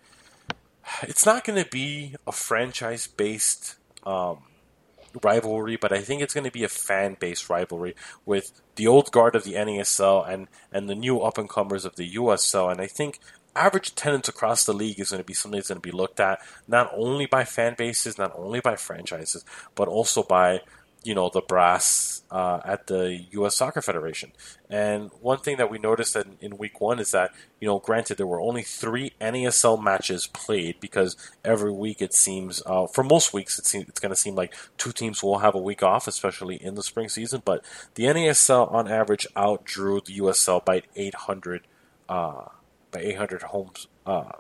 It's 1.03 1.25
not 1.25 1.43
going 1.43 1.61
to 1.63 1.69
be 1.69 2.15
a 2.25 2.31
franchise 2.31 3.05
based 3.07 3.75
um, 4.05 4.43
rivalry, 5.23 5.75
but 5.75 5.91
I 5.91 6.01
think 6.01 6.21
it's 6.21 6.33
going 6.33 6.45
to 6.45 6.51
be 6.51 6.63
a 6.63 6.69
fan 6.69 7.17
based 7.19 7.49
rivalry 7.49 7.95
with 8.25 8.61
the 8.75 8.87
old 8.87 9.11
guard 9.11 9.35
of 9.35 9.43
the 9.43 9.53
NASL 9.53 10.27
and, 10.27 10.47
and 10.71 10.89
the 10.89 10.95
new 10.95 11.19
up 11.19 11.37
and 11.37 11.49
comers 11.49 11.85
of 11.85 11.95
the 11.95 12.13
USL. 12.15 12.71
And 12.71 12.81
I 12.81 12.87
think 12.87 13.19
average 13.55 13.89
attendance 13.89 14.27
across 14.27 14.65
the 14.65 14.73
league 14.73 14.99
is 14.99 15.09
going 15.09 15.21
to 15.21 15.27
be 15.27 15.33
something 15.33 15.57
that's 15.57 15.69
going 15.69 15.81
to 15.81 15.87
be 15.87 15.91
looked 15.91 16.19
at 16.19 16.39
not 16.67 16.91
only 16.95 17.25
by 17.25 17.43
fan 17.43 17.75
bases, 17.77 18.17
not 18.17 18.33
only 18.35 18.59
by 18.59 18.75
franchises, 18.75 19.43
but 19.75 19.87
also 19.87 20.23
by 20.23 20.61
you 21.07 21.15
know 21.15 21.29
the 21.29 21.41
brass 21.41 22.21
uh, 22.29 22.59
at 22.65 22.87
the 22.87 23.25
U.S. 23.31 23.55
Soccer 23.55 23.81
Federation. 23.81 24.33
And 24.69 25.09
one 25.21 25.39
thing 25.39 25.57
that 25.57 25.71
we 25.71 25.79
noticed 25.79 26.15
in, 26.15 26.37
in 26.41 26.57
week 26.57 26.81
one 26.81 26.99
is 26.99 27.11
that 27.11 27.31
you 27.59 27.67
know, 27.67 27.79
granted, 27.79 28.17
there 28.17 28.27
were 28.27 28.41
only 28.41 28.61
three 28.61 29.13
NASL 29.19 29.81
matches 29.81 30.27
played 30.27 30.79
because 30.79 31.15
every 31.43 31.71
week 31.71 32.01
it 32.01 32.13
seems, 32.13 32.61
uh, 32.65 32.85
for 32.87 33.03
most 33.03 33.33
weeks, 33.33 33.57
it 33.57 33.65
seems 33.65 33.87
it's 33.87 33.99
going 33.99 34.11
to 34.11 34.15
seem 34.15 34.35
like 34.35 34.53
two 34.77 34.91
teams 34.91 35.23
will 35.23 35.39
have 35.39 35.55
a 35.55 35.59
week 35.59 35.81
off, 35.81 36.07
especially 36.07 36.61
in 36.61 36.75
the 36.75 36.83
spring 36.83 37.09
season. 37.09 37.41
But 37.43 37.63
the 37.95 38.03
NASL 38.03 38.71
on 38.71 38.87
average 38.87 39.25
outdrew 39.35 40.05
the 40.05 40.19
USL 40.19 40.63
by 40.63 40.83
800 40.95 41.63
uh, 42.09 42.45
by 42.91 42.99
800 42.99 43.43
homes 43.43 43.87
uh, 44.05 44.31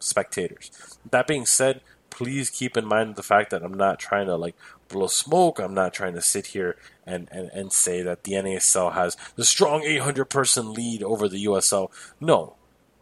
spectators. 0.00 0.70
That 1.10 1.26
being 1.26 1.46
said, 1.46 1.80
please 2.16 2.48
keep 2.48 2.78
in 2.78 2.86
mind 2.86 3.14
the 3.14 3.22
fact 3.22 3.50
that 3.50 3.62
I'm 3.62 3.74
not 3.74 3.98
trying 3.98 4.26
to 4.26 4.36
like 4.36 4.56
blow 4.88 5.06
smoke. 5.06 5.58
I'm 5.58 5.74
not 5.74 5.92
trying 5.92 6.14
to 6.14 6.22
sit 6.22 6.46
here 6.48 6.76
and, 7.04 7.28
and, 7.30 7.50
and 7.50 7.70
say 7.70 8.00
that 8.00 8.24
the 8.24 8.32
NASL 8.32 8.94
has 8.94 9.18
the 9.36 9.44
strong 9.44 9.82
800 9.82 10.24
person 10.24 10.72
lead 10.72 11.02
over 11.02 11.28
the 11.28 11.44
USL. 11.44 11.90
No, 12.18 12.56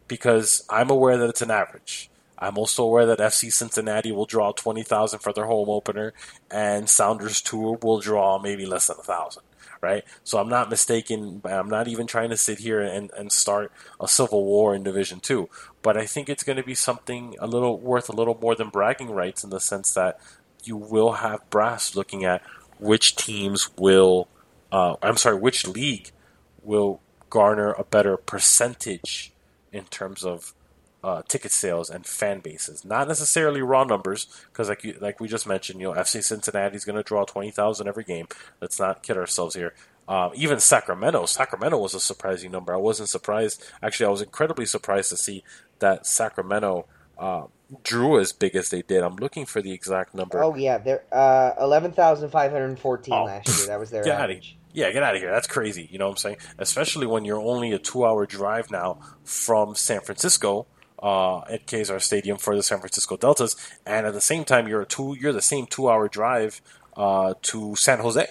because 0.09 0.67
I'm 0.69 0.91
aware 0.91 1.17
that 1.17 1.29
it's 1.29 1.43
an 1.43 1.53
average. 1.53 2.11
I'm 2.37 2.59
also 2.59 2.83
aware 2.83 3.07
that 3.07 3.21
FC 3.21 3.53
Cincinnati 3.53 4.11
will 4.11 4.27
draw 4.27 4.51
20,000 4.51 5.21
for 5.21 5.33
their 5.33 5.47
home 5.47 5.71
opener, 5.71 6.13
and 6.51 6.91
Sounders 6.91 7.41
Tour 7.41 7.79
will 7.81 8.01
draw 8.01 8.41
maybe 8.41 8.67
less 8.67 8.89
than 8.89 8.97
a 8.99 9.03
thousand 9.03 9.45
right? 9.85 10.05
So 10.25 10.39
I'm 10.39 10.49
not 10.49 10.71
mistaken. 10.71 11.43
I'm 11.45 11.69
not 11.69 11.89
even 11.89 12.07
trying 12.07 12.31
to 12.31 12.39
sit 12.39 12.61
here 12.61 12.81
and, 12.81 13.11
and 13.19 13.31
start 13.31 13.71
a 14.01 14.09
civil 14.09 14.43
war 14.43 14.75
in 14.75 14.83
Division 14.83 15.21
Two. 15.21 15.51
But 15.85 15.99
I 15.99 16.07
think 16.07 16.31
it's 16.31 16.43
going 16.43 16.57
to 16.57 16.65
be 16.65 16.75
something 16.75 17.37
a 17.39 17.47
little 17.47 17.79
worth 17.79 18.09
a 18.09 18.17
little 18.17 18.39
more 18.41 18.55
than 18.55 18.71
bragging 18.71 19.11
rights 19.11 19.45
in 19.45 19.51
the 19.51 19.61
sense 19.61 19.93
that 19.93 20.19
you 20.65 20.79
will 20.79 21.13
have 21.13 21.49
brass 21.51 21.95
looking 21.95 22.25
at 22.25 22.43
which 22.79 23.17
teams 23.17 23.69
will, 23.77 24.27
uh, 24.73 24.97
I'm 25.03 25.19
sorry, 25.19 25.37
which 25.37 25.67
league 25.67 26.11
will 26.63 27.01
garner 27.29 27.73
a 27.73 27.85
better 27.85 28.17
percentage 28.17 29.35
in 29.73 29.85
terms 29.85 30.25
of 30.25 30.55
uh, 31.05 31.21
ticket 31.29 31.53
sales 31.53 31.91
and 31.91 32.07
fan 32.07 32.41
bases. 32.41 32.83
Not 32.83 33.07
necessarily 33.07 33.61
raw 33.61 33.85
numbers, 33.85 34.27
because 34.51 34.71
like 34.71 34.85
you, 34.85 34.97
like 35.03 35.21
we 35.21 35.29
just 35.29 35.47
mentioned, 35.47 35.81
you 35.81 35.89
know, 35.89 36.01
FC 36.01 36.25
Cincinnati 36.25 36.77
is 36.77 36.87
going 36.87 36.97
to 36.97 37.03
draw 37.03 37.25
twenty 37.25 37.51
thousand 37.51 37.89
every 37.89 38.05
game. 38.05 38.27
Let's 38.63 38.81
not 38.81 39.03
kid 39.03 39.19
ourselves 39.19 39.55
here. 39.55 39.75
Um, 40.07 40.33
even 40.35 40.61
Sacramento, 40.61 41.27
Sacramento 41.27 41.79
was 41.79 41.95
a 41.95 42.01
surprising 42.01 42.51
number. 42.51 42.75
I 42.75 42.79
wasn't 42.79 43.09
surprised. 43.09 43.65
Actually, 43.83 44.07
I 44.07 44.11
was 44.11 44.23
incredibly 44.23 44.67
surprised 44.67 45.11
to 45.11 45.17
see 45.17 45.43
that 45.79 46.07
Sacramento 46.07 46.87
uh, 47.19 47.45
drew 47.83 48.19
as 48.19 48.33
big 48.33 48.55
as 48.55 48.71
they 48.71 48.83
did. 48.83 49.03
I'm 49.03 49.17
looking 49.17 49.47
for 49.47 49.63
the 49.63 49.73
exact 49.73 50.15
number. 50.15 50.43
Oh 50.43 50.55
yeah, 50.55 50.79
they're 50.79 51.05
uh, 51.11 51.53
eleven 51.61 51.93
thousand 51.93 52.31
five 52.31 52.53
hundred 52.53 52.79
fourteen 52.79 53.15
oh, 53.15 53.25
last 53.25 53.59
year. 53.59 53.69
That 53.69 53.79
was 53.79 53.91
their 53.91 54.05
get 54.05 54.21
average. 54.21 54.57
Yeah, 54.73 54.91
get 54.91 55.03
out 55.03 55.15
of 55.15 55.21
here. 55.21 55.31
That's 55.31 55.47
crazy. 55.47 55.89
You 55.91 55.99
know 55.99 56.07
what 56.07 56.13
I'm 56.13 56.17
saying? 56.19 56.37
Especially 56.59 57.07
when 57.07 57.25
you're 57.25 57.41
only 57.41 57.71
a 57.71 57.79
two-hour 57.79 58.27
drive 58.27 58.73
now 58.73 58.99
from 59.23 59.77
San 59.77 60.01
Francisco 60.01 60.67
uh, 61.01 61.43
at 61.43 61.67
Kezar 61.67 62.03
Stadium 62.03 62.39
for 62.39 62.57
the 62.57 62.63
San 62.63 62.81
Francisco 62.81 63.17
Deltas, 63.17 63.55
and 63.87 64.05
at 64.05 64.15
the 64.15 64.21
same 64.21 64.45
time, 64.45 64.69
you're 64.69 64.83
a 64.83 64.87
two 64.87 65.17
you're 65.19 65.33
the 65.33 65.43
same 65.43 65.67
two 65.67 65.89
hour 65.89 66.09
drive 66.09 66.61
uh, 66.97 67.35
to 67.43 67.77
San 67.77 68.01
Jose 68.01 68.27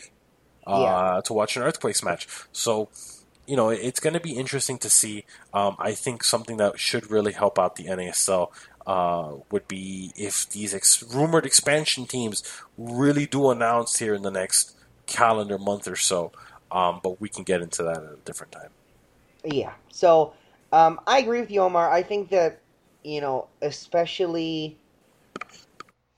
uh, 0.68 1.14
yeah. 1.16 1.22
to 1.26 1.34
watch 1.34 1.56
an 1.58 1.64
Earthquakes 1.64 2.04
match. 2.04 2.28
So, 2.52 2.90
you 3.48 3.56
know, 3.56 3.70
it's 3.70 4.00
going 4.00 4.14
to 4.14 4.20
be 4.20 4.34
interesting 4.34 4.78
to 4.80 4.90
see. 4.90 5.26
Um, 5.54 5.76
I 5.80 5.94
think 5.94 6.24
something 6.24 6.58
that 6.58 6.80
should 6.80 7.10
really 7.12 7.34
help 7.34 7.60
out 7.60 7.76
the 7.76 7.86
NASL 7.86 8.52
uh, 8.86 9.36
would 9.52 9.68
be 9.68 10.12
if 10.16 10.50
these 10.50 10.74
ex- 10.74 11.04
rumored 11.04 11.46
expansion 11.46 12.06
teams 12.06 12.44
really 12.78 13.26
do 13.26 13.50
announce 13.50 14.00
here 14.00 14.14
in 14.14 14.22
the 14.22 14.32
next 14.32 14.76
calendar 15.06 15.58
month 15.58 15.88
or 15.88 15.96
so. 15.96 16.32
Um, 16.72 17.00
but 17.04 17.22
we 17.22 17.30
can 17.30 17.44
get 17.44 17.62
into 17.62 17.84
that 17.84 17.98
at 17.98 18.04
a 18.04 18.18
different 18.26 18.52
time. 18.52 18.70
Yeah. 19.44 19.74
So 19.92 20.34
um, 20.72 21.00
I 21.06 21.20
agree 21.20 21.40
with 21.40 21.52
you, 21.52 21.62
Omar. 21.62 21.92
I 21.92 22.02
think 22.02 22.30
that 22.30 22.60
you 23.04 23.22
know, 23.22 23.48
especially 23.62 24.78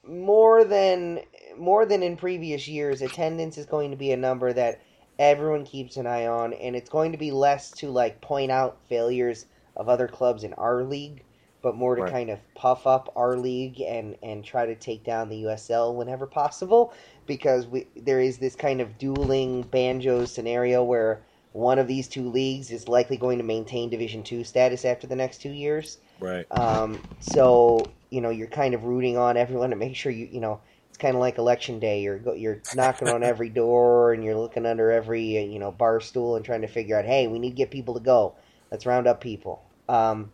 more 0.07 0.63
than 0.63 1.19
more 1.57 1.85
than 1.85 2.03
in 2.03 2.17
previous 2.17 2.67
years, 2.67 3.01
attendance 3.01 3.57
is 3.57 3.65
going 3.65 3.91
to 3.91 3.97
be 3.97 4.11
a 4.11 4.17
number 4.17 4.53
that 4.53 4.81
everyone 5.19 5.65
keeps 5.65 5.97
an 5.97 6.07
eye 6.07 6.27
on, 6.27 6.53
and 6.53 6.75
it's 6.75 6.89
going 6.89 7.11
to 7.11 7.17
be 7.17 7.31
less 7.31 7.71
to 7.71 7.89
like 7.89 8.21
point 8.21 8.51
out 8.51 8.77
failures 8.87 9.45
of 9.75 9.89
other 9.89 10.07
clubs 10.07 10.43
in 10.43 10.53
our 10.53 10.83
league, 10.83 11.23
but 11.61 11.75
more 11.75 11.95
to 11.95 12.03
right. 12.03 12.11
kind 12.11 12.29
of 12.29 12.39
puff 12.53 12.85
up 12.87 13.11
our 13.15 13.37
league 13.37 13.81
and 13.81 14.15
and 14.23 14.43
try 14.43 14.65
to 14.65 14.75
take 14.75 15.03
down 15.03 15.29
the 15.29 15.43
USL 15.43 15.95
whenever 15.95 16.25
possible, 16.25 16.93
because 17.25 17.67
we 17.67 17.87
there 17.95 18.19
is 18.19 18.37
this 18.37 18.55
kind 18.55 18.81
of 18.81 18.97
dueling 18.97 19.63
banjo 19.63 20.25
scenario 20.25 20.83
where 20.83 21.21
one 21.53 21.79
of 21.79 21.87
these 21.87 22.07
two 22.07 22.29
leagues 22.29 22.69
is 22.69 22.89
likely 22.89 23.15
going 23.15 23.37
to 23.37 23.43
maintain 23.43 23.89
Division 23.89 24.23
Two 24.23 24.43
status 24.43 24.85
after 24.85 25.07
the 25.07 25.15
next 25.15 25.41
two 25.41 25.51
years. 25.51 25.99
Right. 26.19 26.45
Um, 26.51 27.01
so 27.19 27.85
you 28.09 28.21
know 28.21 28.29
you're 28.29 28.47
kind 28.47 28.73
of 28.73 28.83
rooting 28.83 29.17
on 29.17 29.37
everyone 29.37 29.69
to 29.69 29.75
make 29.75 29.95
sure 29.95 30.11
you 30.11 30.27
you 30.31 30.39
know 30.41 30.59
it's 30.95 31.01
kind 31.01 31.13
of 31.13 31.19
like 31.19 31.37
election 31.37 31.77
day. 31.77 32.01
You're 32.01 32.21
you're 32.37 32.61
knocking 32.73 33.09
on 33.09 33.21
every 33.21 33.49
door 33.49 34.13
and 34.13 34.23
you're 34.23 34.37
looking 34.37 34.65
under 34.65 34.91
every 34.91 35.37
uh, 35.37 35.41
you 35.41 35.59
know 35.59 35.69
bar 35.69 35.99
stool 35.99 36.37
and 36.37 36.45
trying 36.45 36.61
to 36.61 36.69
figure 36.69 36.97
out, 36.97 37.03
hey, 37.03 37.27
we 37.27 37.37
need 37.37 37.49
to 37.49 37.55
get 37.57 37.69
people 37.69 37.93
to 37.95 37.99
go. 37.99 38.33
Let's 38.71 38.85
round 38.85 39.05
up 39.05 39.19
people. 39.19 39.61
Um, 39.89 40.31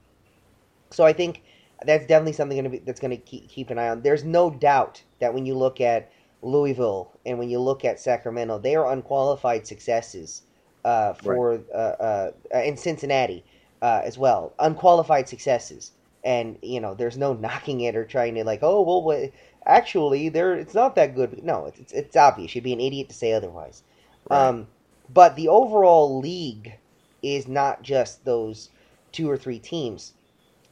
so 0.91 1.03
I 1.03 1.13
think 1.13 1.41
that's 1.83 2.05
definitely 2.05 2.33
something 2.33 2.59
gonna 2.59 2.69
be, 2.69 2.77
that's 2.77 2.99
going 2.99 3.09
to 3.09 3.17
keep, 3.17 3.49
keep 3.49 3.71
an 3.71 3.79
eye 3.79 3.89
on. 3.89 4.03
There's 4.03 4.23
no 4.23 4.51
doubt 4.51 5.01
that 5.17 5.33
when 5.33 5.47
you 5.47 5.55
look 5.55 5.81
at 5.81 6.11
Louisville 6.43 7.11
and 7.25 7.39
when 7.39 7.49
you 7.49 7.57
look 7.59 7.83
at 7.83 7.99
Sacramento, 7.99 8.59
they 8.59 8.75
are 8.75 8.91
unqualified 8.91 9.65
successes 9.65 10.43
uh, 10.85 11.13
for 11.13 11.53
right. 11.53 11.65
uh, 11.73 12.31
uh, 12.53 12.59
in 12.63 12.77
Cincinnati 12.77 13.43
uh, 13.81 14.01
as 14.03 14.19
well, 14.19 14.53
unqualified 14.59 15.27
successes. 15.27 15.93
And 16.23 16.59
you 16.61 16.79
know, 16.79 16.93
there's 16.93 17.17
no 17.17 17.33
knocking 17.33 17.81
it 17.81 17.95
or 17.95 18.05
trying 18.05 18.35
to 18.35 18.43
like, 18.43 18.59
oh 18.61 18.81
well, 18.83 19.01
what, 19.01 19.31
actually, 19.65 20.29
there 20.29 20.53
it's 20.53 20.73
not 20.73 20.95
that 20.95 21.15
good. 21.15 21.43
No, 21.43 21.65
it's, 21.65 21.79
it's, 21.79 21.93
it's 21.93 22.15
obvious. 22.15 22.55
You'd 22.55 22.63
be 22.63 22.73
an 22.73 22.81
idiot 22.81 23.09
to 23.09 23.15
say 23.15 23.33
otherwise. 23.33 23.83
Right. 24.29 24.47
Um, 24.47 24.67
but 25.13 25.35
the 25.35 25.47
overall 25.47 26.19
league 26.19 26.73
is 27.21 27.47
not 27.47 27.83
just 27.83 28.23
those 28.25 28.69
two 29.11 29.29
or 29.29 29.37
three 29.37 29.59
teams. 29.59 30.13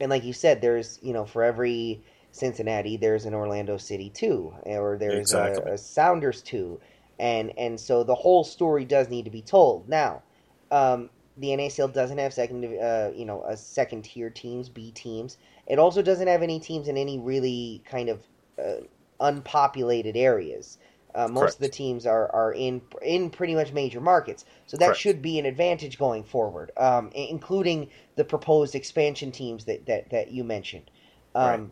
And 0.00 0.10
like 0.10 0.24
you 0.24 0.32
said, 0.32 0.60
there's 0.60 0.98
you 1.02 1.12
know 1.12 1.24
for 1.24 1.42
every 1.42 2.00
Cincinnati, 2.32 2.96
there's 2.96 3.26
an 3.26 3.34
Orlando 3.34 3.76
City 3.76 4.10
too, 4.10 4.54
or 4.64 4.96
there's 4.96 5.32
exactly. 5.32 5.70
a, 5.70 5.74
a 5.74 5.78
Sounders 5.78 6.42
too, 6.42 6.80
and 7.18 7.52
and 7.58 7.78
so 7.78 8.02
the 8.02 8.14
whole 8.14 8.44
story 8.44 8.84
does 8.84 9.08
need 9.08 9.24
to 9.24 9.30
be 9.30 9.42
told. 9.42 9.88
Now, 9.88 10.22
um, 10.70 11.10
the 11.36 11.48
NASL 11.48 11.92
doesn't 11.92 12.18
have 12.18 12.32
second, 12.32 12.64
uh, 12.64 13.10
you 13.14 13.24
know, 13.24 13.42
a 13.44 13.56
second 13.56 14.02
tier 14.02 14.30
teams, 14.30 14.68
B 14.68 14.90
teams. 14.92 15.38
It 15.66 15.78
also 15.78 16.02
doesn't 16.02 16.26
have 16.26 16.42
any 16.42 16.60
teams 16.60 16.88
in 16.88 16.96
any 16.96 17.18
really 17.18 17.82
kind 17.84 18.08
of 18.08 18.20
uh, 18.60 18.80
unpopulated 19.20 20.16
areas. 20.16 20.78
Uh, 21.12 21.26
most 21.26 21.40
Correct. 21.40 21.54
of 21.54 21.60
the 21.60 21.68
teams 21.68 22.06
are, 22.06 22.32
are 22.32 22.52
in 22.52 22.80
in 23.02 23.30
pretty 23.30 23.54
much 23.54 23.72
major 23.72 24.00
markets, 24.00 24.44
so 24.66 24.76
that 24.76 24.86
Correct. 24.86 25.00
should 25.00 25.20
be 25.20 25.40
an 25.40 25.46
advantage 25.46 25.98
going 25.98 26.22
forward, 26.22 26.70
um, 26.76 27.10
including 27.14 27.90
the 28.14 28.24
proposed 28.24 28.76
expansion 28.76 29.32
teams 29.32 29.64
that 29.64 29.86
that, 29.86 30.10
that 30.10 30.30
you 30.30 30.44
mentioned. 30.44 30.88
Um, 31.34 31.44
right. 31.44 31.70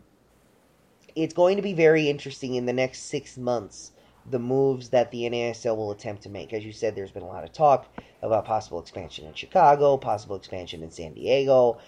It's 1.15 1.33
going 1.33 1.55
to 1.55 1.61
be 1.61 1.73
very 1.73 2.09
interesting 2.09 2.55
in 2.55 2.65
the 2.65 2.73
next 2.73 3.03
six 3.03 3.37
months 3.37 3.91
the 4.29 4.39
moves 4.39 4.89
that 4.89 5.11
the 5.11 5.23
NASL 5.23 5.75
will 5.75 5.91
attempt 5.91 6.23
to 6.23 6.29
make. 6.29 6.53
As 6.53 6.63
you 6.63 6.71
said, 6.71 6.95
there's 6.95 7.11
been 7.11 7.23
a 7.23 7.27
lot 7.27 7.43
of 7.43 7.51
talk 7.51 7.87
about 8.21 8.45
possible 8.45 8.79
expansion 8.79 9.25
in 9.25 9.33
Chicago, 9.33 9.97
possible 9.97 10.35
expansion 10.35 10.83
in 10.83 10.91
San 10.91 11.13
Diego, 11.13 11.79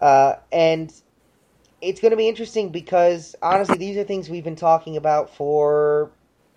uh, 0.00 0.34
and 0.52 0.92
it's 1.80 2.00
going 2.00 2.10
to 2.10 2.16
be 2.16 2.28
interesting 2.28 2.70
because 2.70 3.34
honestly, 3.42 3.78
these 3.78 3.96
are 3.96 4.04
things 4.04 4.28
we've 4.28 4.44
been 4.44 4.56
talking 4.56 4.96
about 4.96 5.34
for 5.34 6.10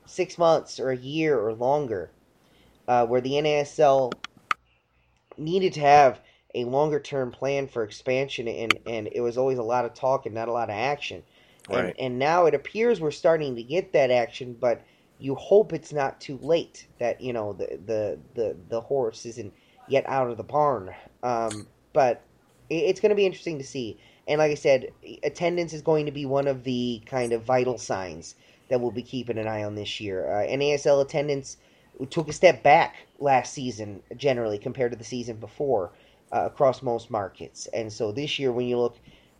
six 0.05 0.37
months 0.37 0.79
or 0.79 0.91
a 0.91 0.97
year 0.97 1.39
or 1.39 1.53
longer, 1.53 2.11
uh, 2.87 3.05
where 3.05 3.21
the 3.21 3.31
NASL 3.31 4.13
needed 5.37 5.73
to 5.73 5.79
have 5.79 6.19
a 6.55 6.65
longer 6.65 6.99
term 6.99 7.31
plan 7.31 7.67
for 7.67 7.83
expansion, 7.83 8.47
and, 8.47 8.79
and 8.85 9.09
it 9.11 9.21
was 9.21 9.37
always 9.37 9.57
a 9.57 9.63
lot 9.63 9.85
of 9.85 9.93
talk 9.93 10.25
and 10.25 10.35
not 10.35 10.47
a 10.47 10.51
lot 10.51 10.69
of 10.69 10.75
action. 10.75 11.23
Right. 11.69 11.85
And, 11.85 11.99
and 11.99 12.19
now 12.19 12.45
it 12.45 12.53
appears 12.53 12.99
we're 12.99 13.11
starting 13.11 13.55
to 13.55 13.63
get 13.63 13.93
that 13.93 14.11
action, 14.11 14.55
but 14.59 14.83
you 15.19 15.35
hope 15.35 15.71
it's 15.71 15.93
not 15.93 16.19
too 16.19 16.37
late 16.41 16.87
that 16.99 17.21
you 17.21 17.31
know 17.33 17.53
the 17.53 17.79
the 17.85 18.19
the, 18.35 18.57
the 18.69 18.81
horse 18.81 19.25
isn't 19.25 19.53
yet 19.87 20.03
out 20.07 20.29
of 20.29 20.37
the 20.37 20.43
barn. 20.43 20.93
Um, 21.23 21.67
but 21.93 22.21
it, 22.69 22.75
it's 22.75 22.99
going 22.99 23.11
to 23.11 23.15
be 23.15 23.25
interesting 23.25 23.57
to 23.57 23.63
see. 23.63 23.97
And 24.27 24.39
like 24.39 24.51
I 24.51 24.55
said, 24.55 24.87
attendance 25.23 25.73
is 25.73 25.81
going 25.81 26.05
to 26.05 26.11
be 26.11 26.25
one 26.25 26.47
of 26.47 26.63
the 26.63 27.03
kind 27.05 27.33
of 27.33 27.43
vital 27.43 27.77
signs 27.77 28.35
that 28.69 28.79
we'll 28.81 28.91
be 28.91 29.03
keeping 29.03 29.37
an 29.37 29.47
eye 29.47 29.63
on 29.63 29.75
this 29.75 29.99
year. 29.99 30.31
Uh, 30.31 30.45
NASL 30.47 31.01
attendance 31.01 31.57
took 32.09 32.29
a 32.29 32.33
step 32.33 32.63
back 32.63 33.07
last 33.19 33.53
season, 33.53 34.01
generally 34.15 34.57
compared 34.57 34.91
to 34.91 34.97
the 34.97 35.03
season 35.03 35.37
before, 35.37 35.93
uh, 36.33 36.45
across 36.45 36.81
most 36.81 37.11
markets. 37.11 37.67
And 37.73 37.91
so 37.91 38.11
this 38.11 38.39
year, 38.39 38.51
when 38.51 38.67
you 38.67 38.79
look 38.79 38.99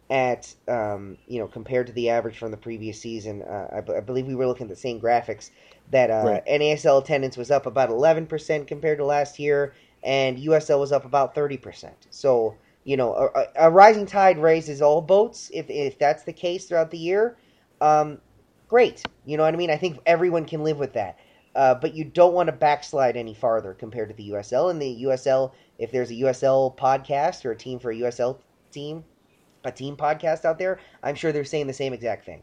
at 0.09 0.53
um, 0.67 1.17
you 1.25 1.39
know 1.39 1.47
compared 1.47 1.87
to 1.87 1.93
the 1.93 2.09
average 2.09 2.37
from 2.37 2.51
the 2.51 2.57
previous 2.57 3.01
season, 3.01 3.41
uh, 3.43 3.67
I, 3.77 3.81
b- 3.81 3.93
I 3.95 4.01
believe 4.01 4.27
we 4.27 4.35
were 4.35 4.47
looking 4.47 4.65
at 4.65 4.69
the 4.69 4.75
same 4.75 4.99
graphics 5.01 5.49
that 5.89 6.09
uh, 6.11 6.39
Right. 6.39 6.43
NASL 6.47 6.99
attendance 6.99 7.37
was 7.37 7.49
up 7.51 7.65
about 7.65 7.89
11% 7.89 8.67
compared 8.67 8.97
to 8.99 9.05
last 9.05 9.39
year, 9.39 9.73
and 10.03 10.37
USL 10.39 10.79
was 10.79 10.91
up 10.91 11.05
about 11.05 11.33
30%. 11.35 12.07
So 12.09 12.59
you 12.83 12.97
know, 12.97 13.13
a, 13.13 13.67
a- 13.67 13.71
rising 13.71 14.05
tide 14.05 14.37
raises 14.37 14.81
all 14.81 15.01
boats. 15.01 15.49
If 15.53 15.69
if 15.69 15.97
that's 15.97 16.23
the 16.23 16.33
case 16.33 16.65
throughout 16.65 16.91
the 16.91 16.97
year, 16.97 17.37
um, 17.81 18.19
great. 18.67 19.03
You 19.25 19.37
know 19.37 19.43
what 19.43 19.53
I 19.53 19.57
mean? 19.57 19.69
I 19.69 19.77
think 19.77 19.99
everyone 20.05 20.45
can 20.45 20.63
live 20.63 20.77
with 20.77 20.93
that. 20.93 21.17
Uh, 21.55 21.75
but 21.75 21.93
you 21.93 22.03
don't 22.03 22.33
want 22.33 22.47
to 22.47 22.53
backslide 22.53 23.15
any 23.15 23.33
farther 23.33 23.73
compared 23.73 24.09
to 24.09 24.15
the 24.15 24.31
USL. 24.31 24.71
And 24.71 24.81
the 24.81 25.03
USL, 25.03 25.51
if 25.77 25.91
there's 25.91 26.09
a 26.09 26.15
USL 26.15 26.75
podcast 26.75 27.45
or 27.45 27.51
a 27.51 27.55
team 27.55 27.77
for 27.77 27.91
a 27.91 27.95
USL 27.95 28.39
team, 28.71 29.03
a 29.63 29.71
team 29.71 29.95
podcast 29.95 30.45
out 30.45 30.57
there, 30.57 30.79
I'm 31.03 31.13
sure 31.13 31.31
they're 31.31 31.43
saying 31.43 31.67
the 31.67 31.73
same 31.73 31.93
exact 31.93 32.25
thing. 32.25 32.41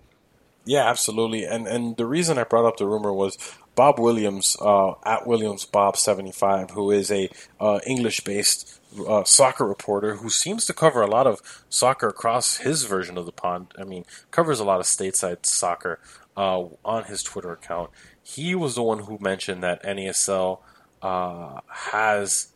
Yeah, 0.65 0.89
absolutely. 0.89 1.45
And 1.45 1.67
and 1.67 1.97
the 1.97 2.07
reason 2.07 2.39
I 2.39 2.45
brought 2.45 2.67
up 2.67 2.77
the 2.77 2.87
rumor 2.87 3.13
was 3.13 3.37
Bob 3.81 3.99
Williams, 3.99 4.59
uh, 4.61 4.93
at 5.07 5.27
Williams 5.27 5.65
Bob 5.65 5.97
seventy 5.97 6.33
five, 6.33 6.73
who 6.73 6.91
is 6.91 7.11
a 7.11 7.31
uh, 7.59 7.81
English 7.87 8.21
based 8.21 8.79
uh, 9.09 9.25
soccer 9.25 9.67
reporter 9.67 10.17
who 10.17 10.29
seems 10.29 10.67
to 10.67 10.75
cover 10.75 11.01
a 11.01 11.07
lot 11.07 11.27
of 11.27 11.41
soccer 11.71 12.09
across 12.09 12.59
his 12.59 12.85
version 12.85 13.17
of 13.17 13.25
the 13.25 13.33
pond. 13.33 13.69
I 13.79 13.85
mean, 13.85 14.05
covers 14.31 14.61
a 14.61 14.65
lot 14.65 14.81
of 14.81 14.87
stateside 14.87 15.47
soccer 15.47 15.99
uh, 16.37 16.65
on 16.85 17.05
his 17.05 17.23
Twitter 17.23 17.53
account. 17.53 17.89
He 18.23 18.55
was 18.55 18.75
the 18.75 18.83
one 18.83 18.99
who 19.07 19.17
mentioned 19.19 19.63
that 19.63 19.83
NASL 19.83 20.59
uh, 21.01 21.61
has 21.95 22.53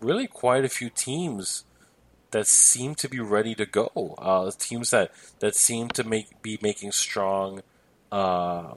really 0.00 0.26
quite 0.26 0.64
a 0.64 0.68
few 0.68 0.90
teams 0.90 1.62
that 2.32 2.48
seem 2.48 2.96
to 2.96 3.08
be 3.08 3.20
ready 3.20 3.54
to 3.54 3.66
go. 3.66 4.16
Uh, 4.18 4.50
teams 4.58 4.90
that, 4.90 5.12
that 5.38 5.54
seem 5.54 5.90
to 5.90 6.02
make 6.02 6.42
be 6.42 6.58
making 6.60 6.90
strong 6.90 7.62
uh, 8.10 8.74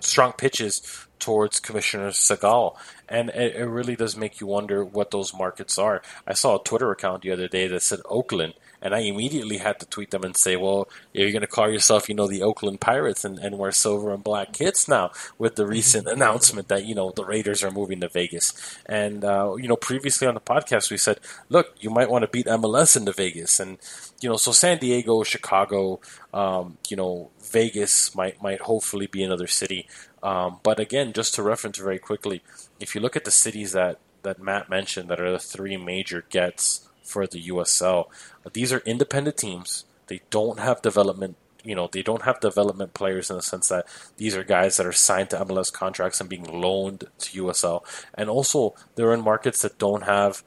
strong 0.00 0.32
pitches 0.32 1.06
towards 1.18 1.60
Commissioner 1.60 2.10
Sehgal, 2.10 2.76
and 3.08 3.30
it, 3.30 3.56
it 3.56 3.66
really 3.66 3.96
does 3.96 4.16
make 4.16 4.40
you 4.40 4.46
wonder 4.46 4.84
what 4.84 5.10
those 5.10 5.34
markets 5.34 5.78
are. 5.78 6.02
I 6.26 6.34
saw 6.34 6.56
a 6.56 6.64
Twitter 6.64 6.90
account 6.90 7.22
the 7.22 7.32
other 7.32 7.48
day 7.48 7.66
that 7.68 7.82
said 7.82 8.00
Oakland, 8.04 8.54
and 8.80 8.94
I 8.94 9.00
immediately 9.00 9.58
had 9.58 9.80
to 9.80 9.86
tweet 9.86 10.10
them 10.10 10.24
and 10.24 10.36
say, 10.36 10.56
"Well, 10.56 10.88
you're 11.12 11.32
going 11.32 11.42
to 11.42 11.46
call 11.46 11.70
yourself, 11.70 12.08
you 12.08 12.14
know, 12.14 12.28
the 12.28 12.42
Oakland 12.42 12.80
Pirates 12.80 13.24
and, 13.24 13.38
and 13.38 13.58
wear 13.58 13.72
silver 13.72 14.12
and 14.12 14.22
black 14.22 14.52
kits 14.52 14.88
now 14.88 15.10
with 15.36 15.56
the 15.56 15.66
recent 15.66 16.06
announcement 16.06 16.68
that 16.68 16.84
you 16.84 16.94
know 16.94 17.12
the 17.14 17.24
Raiders 17.24 17.62
are 17.62 17.70
moving 17.70 18.00
to 18.00 18.08
Vegas." 18.08 18.52
And 18.86 19.24
uh, 19.24 19.54
you 19.56 19.68
know, 19.68 19.76
previously 19.76 20.26
on 20.26 20.34
the 20.34 20.40
podcast, 20.40 20.90
we 20.90 20.96
said, 20.96 21.18
"Look, 21.48 21.74
you 21.80 21.90
might 21.90 22.10
want 22.10 22.22
to 22.22 22.28
beat 22.28 22.46
MLS 22.46 22.96
into 22.96 23.12
Vegas," 23.12 23.58
and 23.58 23.78
you 24.20 24.28
know, 24.28 24.36
so 24.36 24.52
San 24.52 24.78
Diego, 24.78 25.22
Chicago, 25.22 26.00
um, 26.32 26.78
you 26.88 26.96
know, 26.96 27.30
Vegas 27.50 28.14
might 28.14 28.42
might 28.42 28.60
hopefully 28.60 29.06
be 29.06 29.22
another 29.22 29.46
city. 29.46 29.88
Um, 30.22 30.60
but 30.62 30.80
again, 30.80 31.12
just 31.12 31.34
to 31.34 31.42
reference 31.42 31.78
very 31.78 31.98
quickly, 31.98 32.42
if 32.80 32.94
you 32.94 33.00
look 33.00 33.16
at 33.16 33.24
the 33.24 33.30
cities 33.30 33.72
that 33.72 33.98
that 34.22 34.42
Matt 34.42 34.68
mentioned 34.68 35.08
that 35.08 35.20
are 35.20 35.30
the 35.30 35.38
three 35.38 35.76
major 35.76 36.24
gets 36.28 36.88
for 37.02 37.26
the 37.26 37.42
USL, 37.48 38.06
these 38.52 38.72
are 38.72 38.80
independent 38.80 39.36
teams. 39.36 39.84
They 40.08 40.20
don't 40.30 40.58
have 40.58 40.82
development. 40.82 41.36
You 41.64 41.74
know, 41.74 41.88
they 41.90 42.02
don't 42.02 42.22
have 42.22 42.40
development 42.40 42.94
players 42.94 43.30
in 43.30 43.36
the 43.36 43.42
sense 43.42 43.68
that 43.68 43.86
these 44.16 44.36
are 44.36 44.44
guys 44.44 44.76
that 44.76 44.86
are 44.86 44.92
signed 44.92 45.30
to 45.30 45.44
MLS 45.44 45.72
contracts 45.72 46.20
and 46.20 46.28
being 46.30 46.44
loaned 46.44 47.04
to 47.18 47.44
USL, 47.44 47.82
and 48.14 48.28
also 48.28 48.74
they're 48.94 49.12
in 49.12 49.22
markets 49.22 49.62
that 49.62 49.78
don't 49.78 50.04
have 50.04 50.42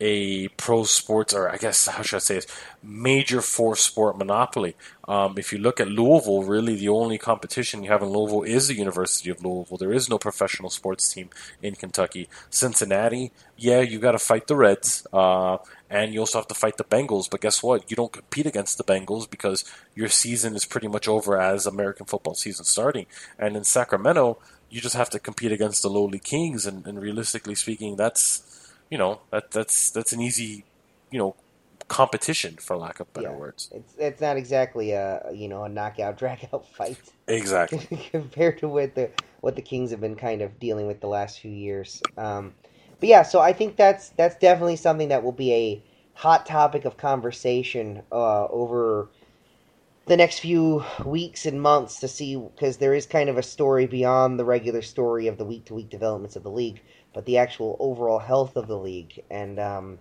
a 0.00 0.48
pro 0.48 0.84
sports, 0.84 1.32
or 1.32 1.48
I 1.48 1.56
guess 1.56 1.86
how 1.86 2.02
should 2.02 2.16
I 2.16 2.20
say 2.20 2.34
this, 2.36 2.46
major 2.82 3.40
four 3.40 3.76
sport 3.76 4.18
monopoly. 4.18 4.76
Um, 5.08 5.36
if 5.38 5.52
you 5.52 5.58
look 5.58 5.80
at 5.80 5.88
Louisville, 5.88 6.42
really 6.42 6.74
the 6.76 6.88
only 6.88 7.16
competition 7.16 7.82
you 7.82 7.90
have 7.90 8.02
in 8.02 8.08
Louisville 8.08 8.42
is 8.42 8.68
the 8.68 8.74
University 8.74 9.30
of 9.30 9.42
Louisville. 9.42 9.78
There 9.78 9.92
is 9.92 10.10
no 10.10 10.18
professional 10.18 10.68
sports 10.68 11.12
team 11.12 11.30
in 11.62 11.76
Kentucky. 11.76 12.28
Cincinnati, 12.50 13.32
yeah, 13.56 13.80
you 13.80 13.98
got 13.98 14.12
to 14.12 14.18
fight 14.18 14.46
the 14.46 14.56
Reds, 14.56 15.06
uh, 15.12 15.58
and 15.88 16.12
you 16.12 16.20
also 16.20 16.38
have 16.38 16.48
to 16.48 16.54
fight 16.54 16.76
the 16.76 16.84
Bengals. 16.84 17.30
But 17.30 17.40
guess 17.40 17.62
what? 17.62 17.90
You 17.90 17.96
don't 17.96 18.12
compete 18.12 18.46
against 18.46 18.76
the 18.78 18.84
Bengals 18.84 19.30
because 19.30 19.64
your 19.94 20.08
season 20.08 20.54
is 20.54 20.64
pretty 20.64 20.88
much 20.88 21.08
over 21.08 21.40
as 21.40 21.66
American 21.66 22.06
football 22.06 22.34
season 22.34 22.64
starting. 22.64 23.06
And 23.38 23.56
in 23.56 23.64
Sacramento, 23.64 24.38
you 24.68 24.80
just 24.80 24.96
have 24.96 25.10
to 25.10 25.18
compete 25.18 25.52
against 25.52 25.82
the 25.82 25.88
lowly 25.88 26.18
Kings, 26.18 26.66
and, 26.66 26.86
and 26.86 27.00
realistically 27.00 27.54
speaking, 27.54 27.96
that's 27.96 28.42
you 28.90 28.98
know 28.98 29.22
that 29.32 29.50
that's 29.52 29.90
that's 29.90 30.12
an 30.12 30.20
easy 30.20 30.66
you 31.10 31.18
know 31.18 31.36
competition 31.88 32.56
for 32.60 32.76
lack 32.76 33.00
of 33.00 33.12
better 33.12 33.32
Yeah. 33.32 33.34
words 33.34 33.70
It's 33.70 33.94
it's 33.98 34.20
not 34.20 34.36
exactly 34.36 34.92
a 34.92 35.22
you 35.32 35.48
know 35.48 35.64
a 35.64 35.68
knockout 35.68 36.18
drag 36.18 36.48
out 36.52 36.66
fight 36.66 37.12
exactly 37.28 37.88
compared 38.10 38.58
to 38.58 38.68
what 38.68 38.94
the 38.94 39.12
what 39.40 39.56
the 39.56 39.62
Kings 39.62 39.90
have 39.90 40.00
been 40.00 40.16
kind 40.16 40.42
of 40.42 40.58
dealing 40.60 40.86
with 40.86 41.00
the 41.00 41.08
last 41.08 41.40
few 41.40 41.50
years. 41.50 42.02
Um, 42.16 42.54
but 43.00 43.08
yeah, 43.08 43.22
so 43.22 43.40
I 43.40 43.52
think 43.52 43.76
that's 43.76 44.10
that's 44.10 44.36
definitely 44.36 44.76
something 44.76 45.08
that 45.08 45.22
will 45.22 45.32
be 45.32 45.52
a 45.54 45.84
hot 46.14 46.46
topic 46.46 46.84
of 46.84 46.96
conversation 46.96 48.02
uh, 48.12 48.46
over 48.48 49.10
the 50.06 50.16
next 50.16 50.40
few 50.40 50.84
weeks 51.04 51.46
and 51.46 51.62
months 51.62 52.00
to 52.00 52.08
see 52.08 52.36
because 52.36 52.78
there 52.78 52.94
is 52.94 53.06
kind 53.06 53.28
of 53.28 53.38
a 53.38 53.42
story 53.42 53.86
beyond 53.86 54.38
the 54.38 54.44
regular 54.44 54.82
story 54.82 55.28
of 55.28 55.38
the 55.38 55.44
week 55.44 55.66
to 55.66 55.74
week 55.74 55.90
developments 55.90 56.36
of 56.36 56.42
the 56.42 56.50
league, 56.50 56.82
but 57.16 57.26
the 57.26 57.38
actual 57.38 57.76
overall 57.80 58.20
health 58.20 58.56
of 58.56 58.68
the 58.68 58.78
league 58.78 59.24
and. 59.32 59.60
Um, 59.60 60.00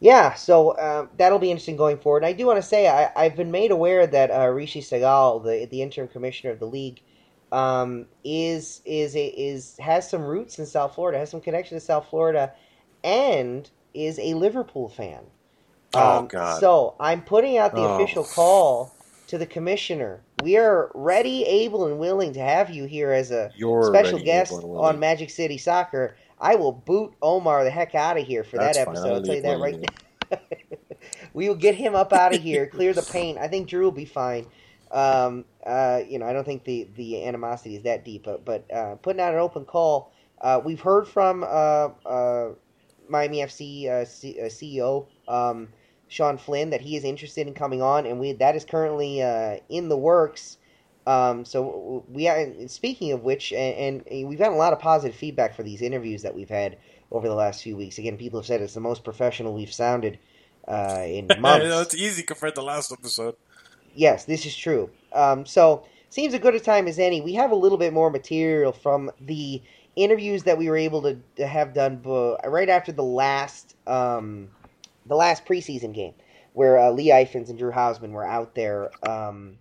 yeah, 0.00 0.34
so 0.34 0.70
uh, 0.72 1.08
that'll 1.16 1.38
be 1.38 1.50
interesting 1.50 1.76
going 1.76 1.98
forward. 1.98 2.18
And 2.22 2.26
I 2.28 2.32
do 2.32 2.46
want 2.46 2.58
to 2.58 2.62
say 2.62 2.88
I, 2.88 3.10
I've 3.16 3.36
been 3.36 3.50
made 3.50 3.70
aware 3.70 4.06
that 4.06 4.30
uh, 4.30 4.48
Rishi 4.48 4.80
Sehgal, 4.80 5.44
the 5.44 5.66
the 5.70 5.82
interim 5.82 6.08
commissioner 6.08 6.52
of 6.52 6.58
the 6.60 6.66
league, 6.66 7.02
um, 7.52 8.06
is 8.24 8.82
is 8.84 9.14
is 9.16 9.76
has 9.78 10.08
some 10.08 10.22
roots 10.22 10.58
in 10.58 10.66
South 10.66 10.94
Florida, 10.94 11.18
has 11.18 11.30
some 11.30 11.40
connection 11.40 11.76
to 11.76 11.80
South 11.84 12.08
Florida, 12.08 12.54
and 13.04 13.70
is 13.94 14.18
a 14.18 14.34
Liverpool 14.34 14.88
fan. 14.88 15.24
Oh, 15.94 16.22
Um, 16.22 16.30
God. 16.30 16.66
So 16.66 16.96
I'm 17.00 17.22
putting 17.22 17.58
out 17.58 17.74
the 17.74 17.84
Oh. 17.84 17.84
official 17.84 18.24
call 18.24 18.96
to 19.28 19.38
the 19.38 19.46
commissioner. 19.46 20.24
We 20.36 20.56
are 20.56 20.90
ready, 20.94 21.44
able, 21.44 21.86
and 21.86 21.98
willing 21.98 22.32
to 22.34 22.40
have 22.40 22.70
you 22.70 22.86
here 22.86 23.12
as 23.12 23.30
a 23.30 23.52
You're 23.54 23.80
special 23.80 24.18
ready, 24.18 24.20
guest 24.20 24.64
able, 24.68 24.70
on 24.76 25.00
Magic 25.00 25.30
City 25.30 25.58
Soccer. 25.58 26.16
I 26.40 26.54
will 26.56 26.72
boot 26.72 27.14
Omar 27.20 27.64
the 27.64 27.70
heck 27.70 27.94
out 27.94 28.18
of 28.18 28.26
here 28.26 28.44
for 28.44 28.58
That's 28.58 28.78
that 28.78 28.86
fine. 28.86 28.94
episode. 28.94 29.08
I'll 29.08 29.14
I'll 29.16 29.22
tell 29.22 29.34
you 29.36 29.42
that 29.42 29.60
right 29.60 29.78
now. 29.78 30.38
we 31.34 31.48
will 31.48 31.56
get 31.56 31.74
him 31.74 31.94
up 31.94 32.12
out 32.12 32.34
of 32.34 32.42
here, 32.42 32.66
clear 32.66 32.92
the 32.94 33.02
paint. 33.02 33.38
I 33.38 33.48
think 33.48 33.68
Drew 33.68 33.84
will 33.84 33.92
be 33.92 34.04
fine. 34.04 34.46
Um, 34.90 35.44
uh, 35.64 36.00
you 36.08 36.18
know, 36.18 36.26
I 36.26 36.32
don't 36.32 36.44
think 36.44 36.64
the, 36.64 36.88
the 36.96 37.24
animosity 37.24 37.76
is 37.76 37.82
that 37.84 38.04
deep, 38.04 38.24
but, 38.24 38.44
but 38.44 38.72
uh, 38.72 38.96
putting 38.96 39.20
out 39.20 39.34
an 39.34 39.40
open 39.40 39.64
call. 39.64 40.12
Uh, 40.40 40.60
we've 40.64 40.80
heard 40.80 41.06
from 41.06 41.44
uh, 41.44 41.90
uh, 42.06 42.50
Miami 43.08 43.38
FC 43.38 43.88
uh, 43.88 44.04
C- 44.04 44.40
uh, 44.40 44.46
CEO 44.46 45.06
um, 45.28 45.68
Sean 46.08 46.38
Flynn 46.38 46.70
that 46.70 46.80
he 46.80 46.96
is 46.96 47.04
interested 47.04 47.46
in 47.46 47.54
coming 47.54 47.82
on, 47.82 48.06
and 48.06 48.18
we 48.18 48.32
that 48.32 48.56
is 48.56 48.64
currently 48.64 49.22
uh, 49.22 49.56
in 49.68 49.88
the 49.88 49.96
works. 49.96 50.56
Um, 51.06 51.44
so 51.44 52.04
we 52.08 52.28
are, 52.28 52.68
speaking 52.68 53.12
of 53.12 53.22
which, 53.22 53.52
and, 53.52 54.04
and 54.06 54.28
we've 54.28 54.38
gotten 54.38 54.54
a 54.54 54.58
lot 54.58 54.72
of 54.72 54.78
positive 54.78 55.16
feedback 55.16 55.54
for 55.54 55.62
these 55.62 55.82
interviews 55.82 56.22
that 56.22 56.34
we've 56.34 56.48
had 56.48 56.76
over 57.10 57.26
the 57.26 57.34
last 57.34 57.62
few 57.62 57.76
weeks. 57.76 57.98
Again, 57.98 58.16
people 58.16 58.40
have 58.40 58.46
said 58.46 58.60
it's 58.60 58.74
the 58.74 58.80
most 58.80 59.02
professional 59.02 59.54
we've 59.54 59.72
sounded 59.72 60.18
uh, 60.68 61.02
in 61.06 61.28
months. 61.40 61.66
it's 61.66 61.94
easy 61.94 62.22
compared 62.22 62.54
to 62.54 62.60
the 62.60 62.66
last 62.66 62.92
episode 62.92 63.36
Yes, 63.94 64.24
this 64.24 64.46
is 64.46 64.56
true. 64.56 64.90
Um, 65.12 65.44
so 65.46 65.84
seems 66.08 66.34
a 66.34 66.38
good 66.38 66.54
a 66.54 66.60
time 66.60 66.86
as 66.86 66.98
any. 66.98 67.20
We 67.20 67.34
have 67.34 67.50
a 67.50 67.56
little 67.56 67.78
bit 67.78 67.92
more 67.92 68.10
material 68.10 68.72
from 68.72 69.10
the 69.20 69.62
interviews 69.96 70.44
that 70.44 70.58
we 70.58 70.68
were 70.68 70.76
able 70.76 71.02
to, 71.02 71.18
to 71.36 71.46
have 71.46 71.74
done 71.74 72.00
right 72.02 72.68
after 72.68 72.92
the 72.92 73.02
last 73.02 73.76
um, 73.86 74.48
the 75.06 75.16
last 75.16 75.44
preseason 75.44 75.92
game, 75.92 76.14
where 76.52 76.78
uh, 76.78 76.90
Lee 76.90 77.08
Eifens 77.08 77.48
and 77.48 77.58
Drew 77.58 77.72
Hausman 77.72 78.10
were 78.10 78.26
out 78.26 78.54
there 78.54 78.90
um, 79.08 79.58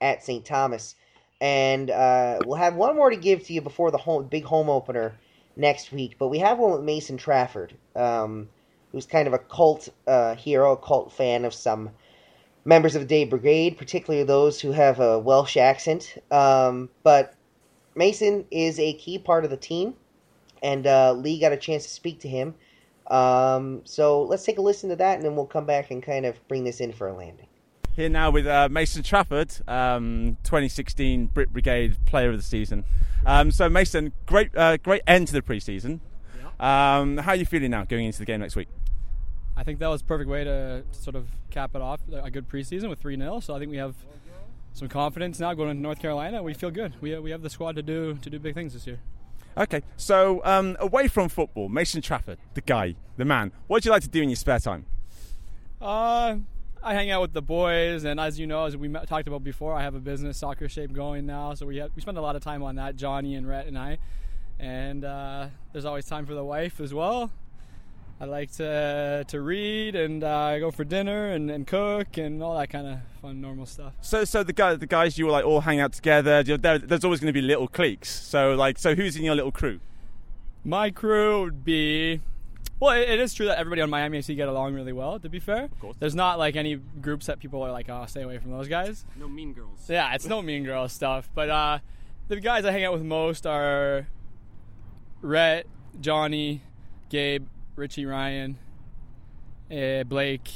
at 0.00 0.24
St. 0.24 0.44
Thomas, 0.44 0.94
and 1.40 1.90
uh, 1.90 2.40
we'll 2.44 2.58
have 2.58 2.74
one 2.74 2.96
more 2.96 3.10
to 3.10 3.16
give 3.16 3.44
to 3.44 3.52
you 3.52 3.60
before 3.60 3.90
the 3.90 3.98
home, 3.98 4.26
big 4.26 4.44
home 4.44 4.68
opener 4.68 5.18
next 5.56 5.92
week. 5.92 6.16
But 6.18 6.28
we 6.28 6.38
have 6.38 6.58
one 6.58 6.72
with 6.72 6.82
Mason 6.82 7.16
Trafford, 7.16 7.74
um, 7.94 8.48
who's 8.92 9.06
kind 9.06 9.26
of 9.26 9.34
a 9.34 9.38
cult 9.38 9.88
uh, 10.06 10.34
hero, 10.34 10.72
a 10.72 10.76
cult 10.76 11.12
fan 11.12 11.44
of 11.44 11.54
some 11.54 11.90
members 12.64 12.94
of 12.94 13.02
the 13.02 13.08
Day 13.08 13.24
Brigade, 13.24 13.78
particularly 13.78 14.24
those 14.24 14.60
who 14.60 14.72
have 14.72 15.00
a 15.00 15.18
Welsh 15.18 15.56
accent. 15.56 16.16
Um, 16.30 16.90
but 17.02 17.34
Mason 17.94 18.46
is 18.50 18.78
a 18.78 18.92
key 18.94 19.18
part 19.18 19.44
of 19.44 19.50
the 19.50 19.56
team, 19.56 19.94
and 20.62 20.86
uh, 20.86 21.12
Lee 21.12 21.40
got 21.40 21.52
a 21.52 21.56
chance 21.56 21.84
to 21.84 21.90
speak 21.90 22.20
to 22.20 22.28
him. 22.28 22.54
Um, 23.06 23.82
so 23.84 24.22
let's 24.22 24.44
take 24.44 24.58
a 24.58 24.62
listen 24.62 24.90
to 24.90 24.96
that, 24.96 25.16
and 25.16 25.24
then 25.24 25.34
we'll 25.34 25.46
come 25.46 25.66
back 25.66 25.90
and 25.90 26.02
kind 26.02 26.26
of 26.26 26.46
bring 26.46 26.64
this 26.64 26.80
in 26.80 26.92
for 26.92 27.08
a 27.08 27.14
landing. 27.14 27.48
Here 27.98 28.08
now 28.08 28.30
with 28.30 28.46
uh, 28.46 28.68
Mason 28.70 29.02
Trafford, 29.02 29.52
um, 29.66 30.36
2016 30.44 31.26
Brit 31.26 31.52
Brigade 31.52 31.96
Player 32.06 32.30
of 32.30 32.36
the 32.36 32.44
Season. 32.44 32.84
Um, 33.26 33.50
so 33.50 33.68
Mason, 33.68 34.12
great, 34.24 34.56
uh, 34.56 34.76
great 34.76 35.02
end 35.08 35.26
to 35.26 35.32
the 35.32 35.42
preseason. 35.42 35.98
Um, 36.60 37.16
how 37.16 37.32
are 37.32 37.34
you 37.34 37.44
feeling 37.44 37.72
now 37.72 37.82
going 37.82 38.06
into 38.06 38.20
the 38.20 38.24
game 38.24 38.38
next 38.38 38.54
week? 38.54 38.68
I 39.56 39.64
think 39.64 39.80
that 39.80 39.88
was 39.88 40.02
a 40.02 40.04
perfect 40.04 40.30
way 40.30 40.44
to 40.44 40.84
sort 40.92 41.16
of 41.16 41.26
cap 41.50 41.74
it 41.74 41.82
off 41.82 41.98
a 42.12 42.30
good 42.30 42.48
preseason 42.48 42.88
with 42.88 43.00
3 43.00 43.16
0. 43.16 43.40
So 43.40 43.56
I 43.56 43.58
think 43.58 43.72
we 43.72 43.78
have 43.78 43.96
some 44.74 44.86
confidence 44.86 45.40
now 45.40 45.52
going 45.54 45.74
to 45.74 45.82
North 45.82 45.98
Carolina. 45.98 46.40
We 46.40 46.54
feel 46.54 46.70
good. 46.70 46.94
We, 47.00 47.18
we 47.18 47.32
have 47.32 47.42
the 47.42 47.50
squad 47.50 47.74
to 47.74 47.82
do 47.82 48.14
to 48.14 48.30
do 48.30 48.38
big 48.38 48.54
things 48.54 48.74
this 48.74 48.86
year. 48.86 49.00
Okay, 49.56 49.82
so 49.96 50.40
um, 50.44 50.76
away 50.78 51.08
from 51.08 51.28
football, 51.28 51.68
Mason 51.68 52.00
Trafford, 52.00 52.38
the 52.54 52.60
guy, 52.60 52.94
the 53.16 53.24
man. 53.24 53.50
What 53.66 53.82
do 53.82 53.88
you 53.88 53.90
like 53.90 54.02
to 54.02 54.08
do 54.08 54.22
in 54.22 54.28
your 54.28 54.36
spare 54.36 54.60
time? 54.60 54.86
Uh, 55.80 56.36
I 56.82 56.94
hang 56.94 57.10
out 57.10 57.20
with 57.20 57.32
the 57.32 57.42
boys, 57.42 58.04
and 58.04 58.20
as 58.20 58.38
you 58.38 58.46
know, 58.46 58.64
as 58.64 58.76
we 58.76 58.88
talked 58.88 59.26
about 59.26 59.42
before, 59.42 59.74
I 59.74 59.82
have 59.82 59.94
a 59.94 60.00
business, 60.00 60.38
Soccer 60.38 60.68
Shape, 60.68 60.92
going 60.92 61.26
now. 61.26 61.54
So 61.54 61.66
we 61.66 61.78
have, 61.78 61.90
we 61.94 62.02
spend 62.02 62.18
a 62.18 62.20
lot 62.20 62.36
of 62.36 62.42
time 62.42 62.62
on 62.62 62.76
that, 62.76 62.96
Johnny 62.96 63.34
and 63.34 63.48
Rhett 63.48 63.66
and 63.66 63.78
I. 63.78 63.98
And 64.60 65.04
uh, 65.04 65.48
there's 65.72 65.84
always 65.84 66.06
time 66.06 66.26
for 66.26 66.34
the 66.34 66.44
wife 66.44 66.80
as 66.80 66.94
well. 66.94 67.30
I 68.20 68.24
like 68.24 68.50
to 68.56 69.24
to 69.28 69.40
read 69.40 69.94
and 69.94 70.24
uh, 70.24 70.58
go 70.58 70.72
for 70.72 70.82
dinner 70.82 71.30
and, 71.30 71.50
and 71.50 71.66
cook 71.66 72.16
and 72.16 72.42
all 72.42 72.58
that 72.58 72.68
kind 72.68 72.88
of 72.88 72.98
fun 73.22 73.40
normal 73.40 73.64
stuff. 73.64 73.92
So, 74.00 74.24
so 74.24 74.42
the 74.42 74.52
guy, 74.52 74.74
the 74.74 74.88
guys, 74.88 75.18
you 75.18 75.26
will 75.26 75.32
like 75.32 75.44
all 75.44 75.60
hang 75.60 75.78
out 75.78 75.92
together. 75.92 76.42
There, 76.42 76.78
there's 76.78 77.04
always 77.04 77.20
going 77.20 77.32
to 77.32 77.40
be 77.40 77.46
little 77.46 77.68
cliques. 77.68 78.08
So, 78.08 78.54
like, 78.54 78.76
so 78.78 78.96
who's 78.96 79.14
in 79.14 79.22
your 79.22 79.36
little 79.36 79.52
crew? 79.52 79.78
My 80.64 80.90
crew 80.90 81.42
would 81.42 81.64
be. 81.64 82.20
Well, 82.80 82.92
it, 82.96 83.08
it 83.08 83.20
is 83.20 83.34
true 83.34 83.46
that 83.46 83.58
everybody 83.58 83.82
on 83.82 83.90
Miami 83.90 84.18
FC 84.18 84.36
get 84.36 84.48
along 84.48 84.74
really 84.74 84.92
well. 84.92 85.18
To 85.18 85.28
be 85.28 85.40
fair, 85.40 85.68
there's 85.98 86.14
not 86.14 86.38
like 86.38 86.54
any 86.56 86.76
groups 86.76 87.26
that 87.26 87.40
people 87.40 87.62
are 87.62 87.72
like, 87.72 87.88
"Oh, 87.88 88.04
stay 88.06 88.22
away 88.22 88.38
from 88.38 88.52
those 88.52 88.68
guys." 88.68 89.04
No 89.16 89.28
mean 89.28 89.52
girls. 89.52 89.88
Yeah, 89.88 90.14
it's 90.14 90.26
no 90.26 90.40
mean 90.48 90.64
girl 90.64 90.88
stuff. 90.88 91.28
But 91.34 91.50
uh, 91.50 91.78
the 92.28 92.38
guys 92.40 92.64
I 92.64 92.70
hang 92.70 92.84
out 92.84 92.92
with 92.92 93.02
most 93.02 93.46
are 93.46 94.06
Rhett, 95.22 95.66
Johnny, 96.00 96.62
Gabe, 97.08 97.46
Richie 97.74 98.06
Ryan, 98.06 98.58
uh, 99.70 100.04
Blake. 100.04 100.48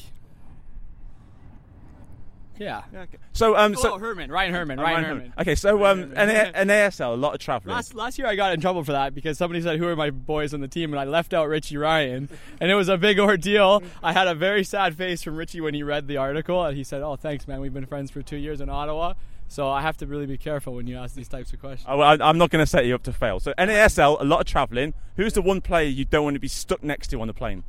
Yeah. 2.59 2.83
okay. 2.95 3.19
So, 3.33 3.57
um, 3.57 3.75
so 3.75 3.95
oh, 3.95 3.99
Herman, 3.99 4.31
Ryan 4.31 4.53
Herman, 4.55 4.79
Oh, 4.79 4.83
Ryan, 4.83 4.95
Ryan 4.95 5.05
Herman. 5.05 5.21
Herman. 5.23 5.35
Okay, 5.41 5.55
so 5.55 5.85
um, 5.87 6.01
an, 6.15 6.29
an 6.31 6.69
ASL, 6.69 7.13
a 7.15 7.17
lot 7.17 7.35
of 7.35 7.41
traveling. 7.41 7.75
Last 7.75 7.95
last 7.95 8.19
year 8.19 8.27
I 8.29 8.37
got 8.37 8.53
in 8.53 8.61
trouble 8.61 8.85
for 8.85 8.93
that 8.93 9.15
because 9.15 9.39
somebody 9.39 9.63
said 9.63 9.79
who 9.79 9.87
are 9.89 9.97
my 9.97 10.11
boys 10.11 10.53
on 10.55 10.61
the 10.61 10.69
team 10.69 10.93
and 10.93 11.01
I 11.01 11.05
left 11.05 11.33
out 11.35 11.49
Richie 11.49 11.77
Ryan 11.79 12.29
and 12.61 12.71
it 12.71 12.75
was 12.75 12.89
a 12.89 12.97
big 12.99 13.19
ordeal. 13.19 13.83
I 14.03 14.13
had 14.13 14.29
a 14.29 14.35
very 14.35 14.65
sad 14.65 14.95
face 14.97 15.23
from 15.23 15.37
Richie 15.37 15.61
when 15.61 15.75
he 15.75 15.83
read 15.83 16.07
the 16.09 16.19
article 16.19 16.65
and 16.65 16.77
he 16.77 16.85
said, 16.85 17.03
"Oh, 17.03 17.17
thanks, 17.17 17.49
man. 17.49 17.61
We've 17.61 17.75
been 17.75 17.87
friends 17.87 18.11
for 18.11 18.23
two 18.23 18.37
years 18.37 18.61
in 18.61 18.69
Ottawa." 18.69 19.15
So 19.49 19.69
I 19.69 19.83
have 19.83 19.99
to 19.99 20.07
really 20.07 20.25
be 20.27 20.39
careful 20.39 20.75
when 20.75 20.87
you 20.87 20.97
ask 20.97 21.15
these 21.15 21.29
types 21.29 21.53
of 21.53 21.61
questions. 21.61 21.87
Oh, 21.87 21.99
well, 21.99 22.23
I- 22.23 22.27
I'm 22.27 22.39
not 22.39 22.49
going 22.51 22.63
to 22.63 22.67
set 22.67 22.87
you 22.87 22.95
up 22.95 23.03
to 23.03 23.13
fail. 23.13 23.39
So 23.39 23.53
NASL, 23.59 24.19
a 24.19 24.25
lot 24.25 24.41
of 24.41 24.47
travelling. 24.47 24.95
Who's 25.17 25.35
the 25.35 25.43
one 25.43 25.61
player 25.61 25.89
you 25.89 26.07
don't 26.07 26.25
want 26.25 26.35
to 26.35 26.41
be 26.41 26.49
stuck 26.49 26.83
next 26.83 27.09
to 27.09 27.21
on 27.21 27.27
the 27.27 27.35
plane? 27.35 27.63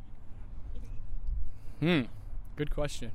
Hmm. 1.80 2.02
Good 2.56 2.70
question. 2.70 3.10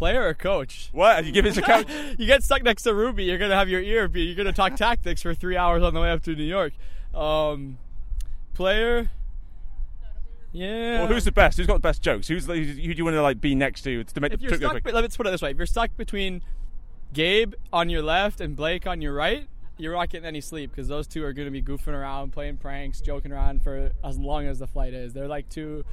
Player 0.00 0.26
or 0.26 0.32
coach? 0.32 0.88
What? 0.92 1.26
You 1.26 1.30
give 1.30 1.44
it 1.44 1.52
to 1.52 1.60
coach? 1.60 1.86
you 2.18 2.24
get 2.24 2.42
stuck 2.42 2.62
next 2.62 2.84
to 2.84 2.94
Ruby, 2.94 3.24
you're 3.24 3.36
gonna 3.36 3.54
have 3.54 3.68
your 3.68 3.82
ear 3.82 4.08
beat. 4.08 4.24
You're 4.24 4.34
gonna 4.34 4.50
talk 4.50 4.74
tactics 4.74 5.20
for 5.20 5.34
three 5.34 5.58
hours 5.58 5.82
on 5.82 5.92
the 5.92 6.00
way 6.00 6.10
up 6.10 6.22
to 6.22 6.34
New 6.34 6.42
York. 6.42 6.72
Um, 7.14 7.76
player. 8.54 9.10
Yeah. 10.52 11.00
Well, 11.00 11.08
who's 11.08 11.26
the 11.26 11.32
best? 11.32 11.58
Who's 11.58 11.66
got 11.66 11.74
the 11.74 11.80
best 11.80 12.00
jokes? 12.00 12.28
Who's 12.28 12.46
who 12.46 12.64
do 12.64 12.80
you 12.80 13.04
want 13.04 13.14
to 13.14 13.20
like 13.20 13.42
be 13.42 13.54
next 13.54 13.82
to 13.82 14.02
to 14.02 14.20
make 14.22 14.32
if 14.32 14.40
the 14.40 14.46
you're 14.46 14.56
stuck, 14.56 14.80
quick? 14.80 14.94
let's 14.94 15.18
put 15.18 15.26
it 15.26 15.32
this 15.32 15.42
way: 15.42 15.50
if 15.50 15.58
you're 15.58 15.66
stuck 15.66 15.94
between 15.98 16.40
Gabe 17.12 17.52
on 17.70 17.90
your 17.90 18.00
left 18.00 18.40
and 18.40 18.56
Blake 18.56 18.86
on 18.86 19.02
your 19.02 19.12
right, 19.12 19.48
you're 19.76 19.92
not 19.92 20.08
getting 20.08 20.26
any 20.26 20.40
sleep 20.40 20.70
because 20.70 20.88
those 20.88 21.06
two 21.06 21.22
are 21.26 21.34
going 21.34 21.44
to 21.44 21.52
be 21.52 21.60
goofing 21.60 21.92
around, 21.92 22.32
playing 22.32 22.56
pranks, 22.56 23.02
joking 23.02 23.32
around 23.32 23.62
for 23.62 23.92
as 24.02 24.18
long 24.18 24.46
as 24.46 24.60
the 24.60 24.66
flight 24.66 24.94
is. 24.94 25.12
They're 25.12 25.28
like 25.28 25.50
two 25.50 25.84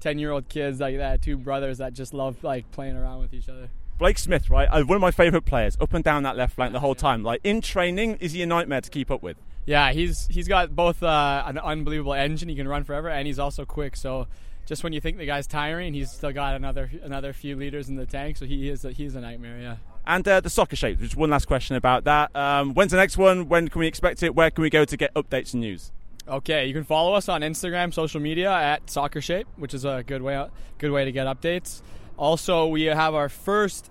10 0.00 0.18
year 0.18 0.32
old 0.32 0.48
kids 0.48 0.80
like 0.80 0.98
that, 0.98 1.22
two 1.22 1.36
brothers 1.36 1.78
that 1.78 1.92
just 1.92 2.14
love 2.14 2.42
like 2.42 2.70
playing 2.70 2.96
around 2.96 3.20
with 3.20 3.34
each 3.34 3.48
other. 3.48 3.68
Blake 3.98 4.18
Smith, 4.18 4.50
right? 4.50 4.68
Uh, 4.70 4.82
one 4.84 4.96
of 4.96 5.00
my 5.00 5.10
favourite 5.10 5.46
players, 5.46 5.76
up 5.80 5.94
and 5.94 6.04
down 6.04 6.22
that 6.24 6.36
left 6.36 6.54
flank 6.54 6.72
the 6.72 6.80
whole 6.80 6.94
time. 6.94 7.22
Like 7.22 7.40
in 7.44 7.60
training, 7.62 8.16
is 8.20 8.32
he 8.32 8.42
a 8.42 8.46
nightmare 8.46 8.82
to 8.82 8.90
keep 8.90 9.10
up 9.10 9.22
with? 9.22 9.38
Yeah, 9.64 9.92
he's 9.92 10.26
he's 10.28 10.46
got 10.46 10.76
both 10.76 11.02
uh, 11.02 11.42
an 11.46 11.58
unbelievable 11.58 12.14
engine. 12.14 12.48
He 12.48 12.54
can 12.54 12.68
run 12.68 12.84
forever, 12.84 13.08
and 13.08 13.26
he's 13.26 13.38
also 13.38 13.64
quick. 13.64 13.96
So 13.96 14.28
just 14.66 14.84
when 14.84 14.92
you 14.92 15.00
think 15.00 15.16
the 15.16 15.26
guy's 15.26 15.46
tiring, 15.46 15.94
he's 15.94 16.10
still 16.10 16.32
got 16.32 16.54
another 16.54 16.90
another 17.02 17.32
few 17.32 17.56
liters 17.56 17.88
in 17.88 17.96
the 17.96 18.06
tank. 18.06 18.36
So 18.36 18.44
he 18.44 18.68
is 18.68 18.84
a, 18.84 18.92
he's 18.92 19.14
a 19.14 19.20
nightmare. 19.20 19.58
Yeah. 19.58 19.76
And 20.06 20.26
uh, 20.28 20.40
the 20.40 20.50
soccer 20.50 20.76
shape. 20.76 21.00
Just 21.00 21.16
one 21.16 21.30
last 21.30 21.46
question 21.46 21.74
about 21.74 22.04
that. 22.04 22.34
Um, 22.36 22.74
when's 22.74 22.92
the 22.92 22.96
next 22.96 23.16
one? 23.16 23.48
When 23.48 23.68
can 23.68 23.80
we 23.80 23.88
expect 23.88 24.22
it? 24.22 24.34
Where 24.34 24.50
can 24.50 24.62
we 24.62 24.70
go 24.70 24.84
to 24.84 24.96
get 24.96 25.12
updates 25.14 25.52
and 25.52 25.62
news? 25.62 25.90
Okay, 26.28 26.66
you 26.66 26.74
can 26.74 26.82
follow 26.84 27.14
us 27.14 27.28
on 27.28 27.42
Instagram, 27.42 27.94
social 27.94 28.20
media 28.20 28.50
at 28.52 28.90
Soccer 28.90 29.20
Shape, 29.20 29.46
which 29.56 29.72
is 29.72 29.84
a 29.84 30.02
good 30.04 30.22
way 30.22 30.48
good 30.78 30.90
way 30.90 31.04
to 31.04 31.12
get 31.12 31.26
updates. 31.26 31.82
Also, 32.16 32.66
we 32.66 32.82
have 32.82 33.14
our 33.14 33.28
first 33.28 33.90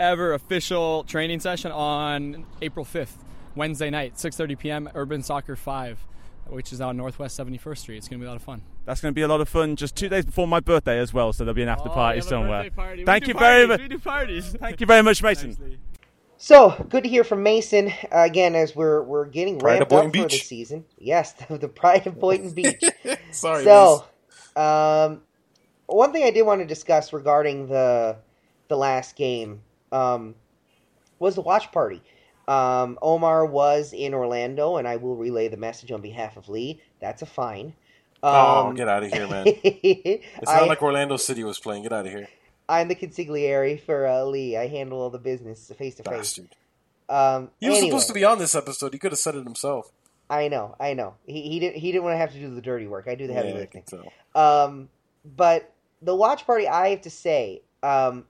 ever 0.00 0.32
official 0.32 1.04
training 1.04 1.38
session 1.38 1.70
on 1.70 2.46
April 2.62 2.84
5th, 2.84 3.18
Wednesday 3.54 3.90
night, 3.90 4.14
6:30 4.14 4.58
p.m. 4.58 4.88
Urban 4.94 5.22
Soccer 5.22 5.54
5, 5.54 6.04
which 6.48 6.72
is 6.72 6.80
on 6.80 6.96
Northwest 6.96 7.38
71st 7.38 7.78
Street. 7.78 7.96
It's 7.98 8.08
going 8.08 8.18
to 8.18 8.24
be 8.24 8.26
a 8.26 8.30
lot 8.30 8.36
of 8.36 8.42
fun. 8.42 8.62
That's 8.84 9.00
going 9.00 9.12
to 9.12 9.14
be 9.14 9.22
a 9.22 9.28
lot 9.28 9.40
of 9.40 9.48
fun. 9.48 9.76
Just 9.76 9.94
two 9.94 10.08
days 10.08 10.24
before 10.24 10.48
my 10.48 10.58
birthday 10.60 10.98
as 10.98 11.14
well, 11.14 11.32
so 11.32 11.44
there'll 11.44 11.54
be 11.54 11.62
an 11.62 11.68
after 11.68 11.90
Oh, 11.90 11.92
party 11.92 12.16
you 12.16 12.22
have 12.22 12.26
a 12.26 12.28
somewhere. 12.28 12.62
birthday 12.64 12.74
party. 12.74 13.02
We 13.02 13.06
Thank 13.06 13.24
do 13.24 13.28
you 13.32 13.38
very 13.38 13.66
much. 13.68 13.80
We 13.82 13.88
do 13.88 13.98
parties. 14.00 14.56
Thank 14.58 14.80
you 14.80 14.86
very 14.86 15.02
much, 15.04 15.22
Mason. 15.22 15.78
So 16.40 16.86
good 16.88 17.02
to 17.02 17.10
hear 17.10 17.24
from 17.24 17.42
Mason 17.42 17.88
uh, 17.88 17.92
again 18.12 18.54
as 18.54 18.74
we're 18.74 19.02
we're 19.02 19.26
getting 19.26 19.58
Pride 19.58 19.80
ramped 19.80 19.92
up 19.92 20.14
for 20.14 20.28
the 20.28 20.38
season. 20.38 20.84
Yes, 20.96 21.32
the, 21.48 21.58
the 21.58 21.68
pride 21.68 22.06
of 22.06 22.20
Boynton 22.20 22.52
Beach. 22.52 22.82
Sorry, 23.32 23.64
So, 23.64 24.04
um, 24.54 25.22
one 25.86 26.12
thing 26.12 26.22
I 26.22 26.30
did 26.30 26.42
want 26.42 26.60
to 26.60 26.66
discuss 26.66 27.12
regarding 27.12 27.66
the 27.66 28.16
the 28.68 28.76
last 28.76 29.16
game 29.16 29.62
um, 29.90 30.36
was 31.18 31.34
the 31.34 31.40
watch 31.40 31.72
party. 31.72 32.02
Um, 32.46 32.98
Omar 33.02 33.44
was 33.44 33.92
in 33.92 34.14
Orlando, 34.14 34.76
and 34.76 34.86
I 34.86 34.96
will 34.96 35.16
relay 35.16 35.48
the 35.48 35.56
message 35.56 35.90
on 35.90 36.00
behalf 36.00 36.36
of 36.36 36.48
Lee. 36.48 36.80
That's 37.00 37.20
a 37.20 37.26
fine. 37.26 37.74
oh, 38.22 38.68
Um, 38.68 38.74
get 38.76 38.88
out 38.88 39.02
of 39.02 39.12
here, 39.12 39.26
man. 39.26 39.44
it's 39.46 40.24
It's 40.40 40.50
not 40.52 40.68
like 40.68 40.82
Orlando 40.82 41.16
City 41.16 41.42
was 41.42 41.58
playing. 41.58 41.82
Get 41.82 41.92
out 41.92 42.06
of 42.06 42.12
here. 42.12 42.28
I'm 42.68 42.88
the 42.88 42.94
consigliere 42.94 43.80
for 43.80 44.06
uh, 44.06 44.24
Lee. 44.24 44.56
I 44.56 44.66
handle 44.68 45.00
all 45.00 45.10
the 45.10 45.18
business 45.18 45.72
face 45.78 45.94
to 45.96 46.02
face. 46.02 46.12
Bastard. 46.12 46.48
Um, 47.08 47.50
He 47.60 47.68
was 47.68 47.78
anyway. 47.78 47.90
supposed 47.90 48.08
to 48.08 48.14
be 48.14 48.24
on 48.24 48.38
this 48.38 48.54
episode. 48.54 48.92
He 48.92 48.98
could 48.98 49.12
have 49.12 49.18
said 49.18 49.34
it 49.34 49.44
himself. 49.44 49.90
I 50.30 50.48
know, 50.48 50.76
I 50.78 50.92
know. 50.92 51.14
He 51.26 51.40
he 51.42 51.58
didn't 51.58 51.76
he 51.76 51.90
didn't 51.90 52.04
want 52.04 52.12
to 52.14 52.18
have 52.18 52.32
to 52.32 52.38
do 52.38 52.54
the 52.54 52.60
dirty 52.60 52.86
work. 52.86 53.06
I 53.08 53.14
do 53.14 53.26
the 53.26 53.32
heavy 53.32 53.48
Yeah, 53.48 53.54
lifting. 53.54 53.84
Um, 54.34 54.90
but 55.24 55.72
the 56.02 56.14
watch 56.14 56.46
party, 56.46 56.68
I 56.68 56.90
have 56.90 57.00
to 57.02 57.10
say, 57.10 57.62
um, 57.82 58.26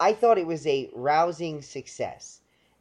I 0.00 0.14
thought 0.14 0.38
it 0.38 0.46
was 0.46 0.66
a 0.66 0.90
rousing 0.94 1.60
success. 1.60 2.40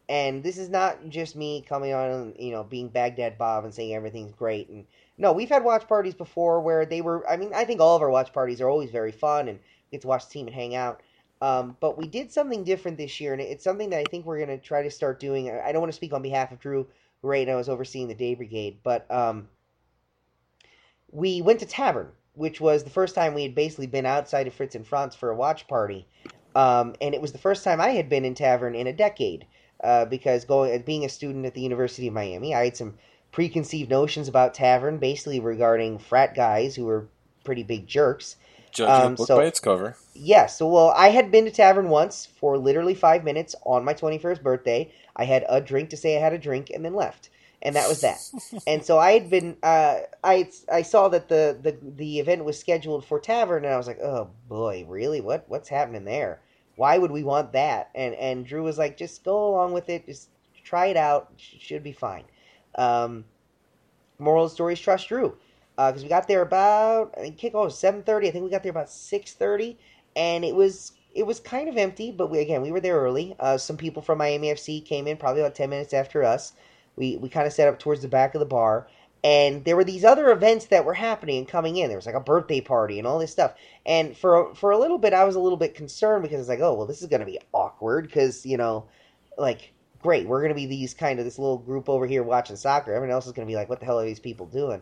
And 0.10 0.44
this 0.44 0.58
is 0.58 0.70
not 0.70 1.10
just 1.10 1.36
me 1.36 1.64
coming 1.68 1.94
on, 1.94 2.10
and, 2.10 2.36
you 2.38 2.52
know, 2.52 2.64
being 2.64 2.90
Baghdad 2.90 3.38
Bob 3.38 3.64
and 3.64 3.74
saying 3.74 3.94
everything's 3.94 4.34
great. 4.34 4.68
And 4.70 4.86
no, 5.18 5.32
we've 5.32 5.50
had 5.50 5.64
watch 5.64 5.88
parties 5.88 6.14
before 6.14 6.60
where 6.62 6.86
they 6.86 7.02
were. 7.02 7.28
I 7.30 7.38
mean, 7.38 7.52
I 7.54 7.64
think 7.66 7.80
all 7.80 7.96
of 7.96 8.02
our 8.02 8.10
watch 8.10 8.34
parties 8.34 8.60
are 8.62 8.70
always 8.70 8.92
very 8.92 9.12
fun, 9.12 9.48
and 9.48 9.60
get 9.94 10.02
to 10.02 10.08
watch 10.08 10.26
the 10.28 10.34
team 10.34 10.48
and 10.48 10.56
hang 10.56 10.76
out. 10.76 11.02
Um, 11.42 11.78
but 11.80 11.98
we 11.98 12.08
did 12.08 12.32
something 12.32 12.64
different 12.64 12.98
this 12.98 13.20
year, 13.20 13.34
and 13.34 13.42
it's 13.42 13.64
something 13.64 13.90
that 13.90 14.00
I 14.00 14.06
think 14.10 14.26
we're 14.26 14.38
going 14.38 14.58
to 14.58 14.58
try 14.58 14.84
to 14.84 14.92
start 14.92 15.20
doing. 15.20 15.50
I 15.52 15.72
don't 15.72 15.82
want 15.82 15.92
to 15.92 15.96
speak 15.96 16.14
on 16.14 16.22
behalf 16.22 16.52
of 16.52 16.60
Drew, 16.60 16.88
right 17.24 17.48
now 17.48 17.58
is 17.58 17.70
overseeing 17.70 18.08
the 18.08 18.14
Day 18.14 18.36
Brigade, 18.36 18.78
but 18.84 19.10
um, 19.10 19.48
we 21.12 21.42
went 21.42 21.62
to 21.62 21.66
Tavern, 21.66 22.12
which 22.34 22.60
was 22.60 22.84
the 22.84 22.90
first 22.90 23.16
time 23.16 23.34
we 23.34 23.44
had 23.44 23.56
basically 23.56 23.88
been 23.88 24.06
outside 24.06 24.46
of 24.46 24.54
Fritz 24.54 24.76
and 24.76 24.86
Franz 24.86 25.16
for 25.16 25.30
a 25.30 25.36
watch 25.36 25.68
party. 25.68 26.06
Um, 26.56 26.96
and 27.02 27.16
it 27.16 27.22
was 27.22 27.32
the 27.32 27.38
first 27.38 27.64
time 27.64 27.82
I 27.82 27.90
had 27.90 28.10
been 28.10 28.26
in 28.26 28.36
Tavern 28.36 28.76
in 28.76 28.88
a 28.88 28.94
decade, 28.94 29.48
uh, 29.84 30.06
because 30.06 30.46
going 30.46 30.80
being 30.84 31.06
a 31.06 31.10
student 31.10 31.46
at 31.46 31.54
the 31.54 31.62
University 31.62 32.08
of 32.08 32.14
Miami, 32.14 32.54
I 32.54 32.66
had 32.66 32.78
some 32.78 32.96
preconceived 33.32 33.90
notions 33.90 34.28
about 34.28 34.54
Tavern, 34.54 34.98
basically 34.98 35.40
regarding 35.40 35.98
frat 35.98 36.36
guys 36.36 36.76
who 36.76 36.86
were 36.86 37.08
pretty 37.44 37.64
big 37.64 37.88
jerks. 37.88 38.36
Judging 38.74 39.06
Um, 39.06 39.14
a 39.14 39.16
book 39.16 39.28
so- 39.28 39.38
by 39.38 39.46
its 39.46 39.60
cover. 39.60 39.96
Yeah, 40.16 40.46
so 40.46 40.68
well, 40.68 40.94
I 40.96 41.10
had 41.10 41.32
been 41.32 41.46
to 41.46 41.52
Tavern 41.52 41.90
once 41.90 42.26
for 42.26 42.58
literally 42.58 42.94
five 42.96 43.24
minutes 43.24 43.56
on 43.66 43.84
my 43.84 43.94
21st 43.94 44.44
birthday. 44.44 44.92
I 45.16 45.26
had 45.26 45.46
a 45.50 45.60
drink 45.62 45.90
to 45.92 45.98
say 45.98 46.18
I 46.18 46.20
had 46.20 46.34
a 46.34 46.38
drink 46.38 46.70
and 46.70 46.86
then 46.86 46.94
left. 46.94 47.30
And 47.62 47.76
that 47.76 47.88
was 47.88 48.02
that. 48.02 48.20
and 48.68 48.84
so 48.86 49.00
I 49.00 49.14
had 49.14 49.30
been, 49.30 49.58
uh, 49.64 50.00
I 50.24 50.50
I 50.72 50.82
saw 50.82 51.08
that 51.10 51.30
the, 51.30 51.58
the 51.62 51.78
the 51.82 52.20
event 52.20 52.44
was 52.46 52.60
scheduled 52.60 53.06
for 53.06 53.20
Tavern, 53.20 53.64
and 53.66 53.74
I 53.74 53.78
was 53.78 53.88
like, 53.88 54.00
oh 54.02 54.30
boy, 54.50 54.86
really? 54.88 55.22
What 55.22 55.46
what's 55.48 55.70
happening 55.70 56.04
there? 56.04 56.42
Why 56.76 56.98
would 56.98 57.12
we 57.12 57.24
want 57.24 57.54
that? 57.54 57.90
And 57.96 58.14
and 58.16 58.46
Drew 58.46 58.64
was 58.64 58.78
like, 58.78 58.98
just 58.98 59.24
go 59.24 59.48
along 59.50 59.72
with 59.74 59.90
it, 59.90 60.06
just 60.06 60.30
try 60.66 60.88
it 60.88 60.98
out, 60.98 61.32
Sh- 61.38 61.56
should 61.60 61.84
be 61.84 61.94
fine. 61.94 62.26
Um, 62.76 63.26
moral 64.20 64.44
of 64.44 64.52
the 64.52 64.56
story 64.56 64.74
is 64.74 64.80
trust 64.82 65.08
Drew, 65.08 65.38
because 65.76 66.04
we 66.04 66.10
got 66.10 66.28
there 66.28 66.42
about 66.42 67.14
I 67.18 67.22
think 67.22 67.38
kickoff 67.38 67.66
was 67.66 67.80
seven 67.80 68.04
thirty. 68.04 68.28
I 68.28 68.32
think 68.32 68.44
we 68.44 68.52
got 68.52 68.64
there 68.64 68.72
about 68.72 68.90
six 68.90 69.34
thirty 69.34 69.78
and 70.16 70.46
it 70.46 70.56
was 70.56 70.94
it 71.14 71.26
was 71.26 71.40
kind 71.40 71.70
of 71.70 71.78
empty, 71.78 72.12
but 72.12 72.30
we, 72.32 72.40
again, 72.40 72.62
we 72.62 72.72
were 72.72 72.80
there 72.80 72.98
early. 73.00 73.36
Uh, 73.40 73.58
some 73.58 73.78
people 73.78 74.02
from 74.02 74.18
Miami 74.18 74.48
FC 74.48 74.84
came 74.84 75.08
in 75.08 75.18
probably 75.18 75.42
about 75.42 75.56
10 75.56 75.70
minutes 75.70 75.94
after 75.94 76.24
us. 76.24 76.54
We, 76.96 77.18
we 77.18 77.30
kind 77.30 77.46
of 77.46 77.54
set 77.54 77.68
up 77.68 77.80
towards 77.80 78.02
the 78.02 78.08
back 78.08 78.34
of 78.34 78.40
the 78.40 78.46
bar. 78.46 78.88
And 79.24 79.64
there 79.64 79.76
were 79.76 79.84
these 79.84 80.04
other 80.04 80.32
events 80.32 80.66
that 80.66 80.86
were 80.86 80.96
happening 80.96 81.38
and 81.38 81.48
coming 81.48 81.78
in. 81.78 81.88
There 81.88 81.98
was 81.98 82.06
like 82.06 82.16
a 82.16 82.20
birthday 82.20 82.62
party 82.62 82.98
and 82.98 83.08
all 83.08 83.20
this 83.20 83.32
stuff. 83.32 83.54
And 83.86 84.18
for 84.18 84.54
for 84.54 84.72
a 84.72 84.78
little 84.78 84.98
bit, 84.98 85.14
I 85.14 85.24
was 85.24 85.36
a 85.36 85.40
little 85.40 85.58
bit 85.58 85.76
concerned 85.76 86.24
because 86.24 86.42
it's 86.42 86.50
like, 86.50 86.60
oh, 86.60 86.74
well, 86.74 86.88
this 86.88 87.02
is 87.02 87.08
going 87.08 87.22
to 87.22 87.26
be 87.26 87.40
awkward 87.54 88.06
because, 88.08 88.46
you 88.46 88.58
know, 88.58 88.86
like, 89.38 89.72
great, 90.02 90.28
we're 90.28 90.42
going 90.42 90.50
to 90.50 90.56
be 90.56 90.66
these 90.66 90.94
kind 90.94 91.20
of 91.20 91.26
this 91.26 91.40
little 91.40 91.58
group 91.58 91.88
over 91.88 92.06
here 92.06 92.22
watching 92.22 92.58
soccer. 92.58 92.94
Everyone 92.94 93.14
else 93.14 93.26
is 93.26 93.32
going 93.32 93.48
to 93.48 93.52
be 93.52 93.56
like, 93.56 93.70
what 93.70 93.80
the 93.80 93.86
hell 93.86 94.00
are 94.00 94.06
these 94.06 94.20
people 94.20 94.46
doing? 94.48 94.82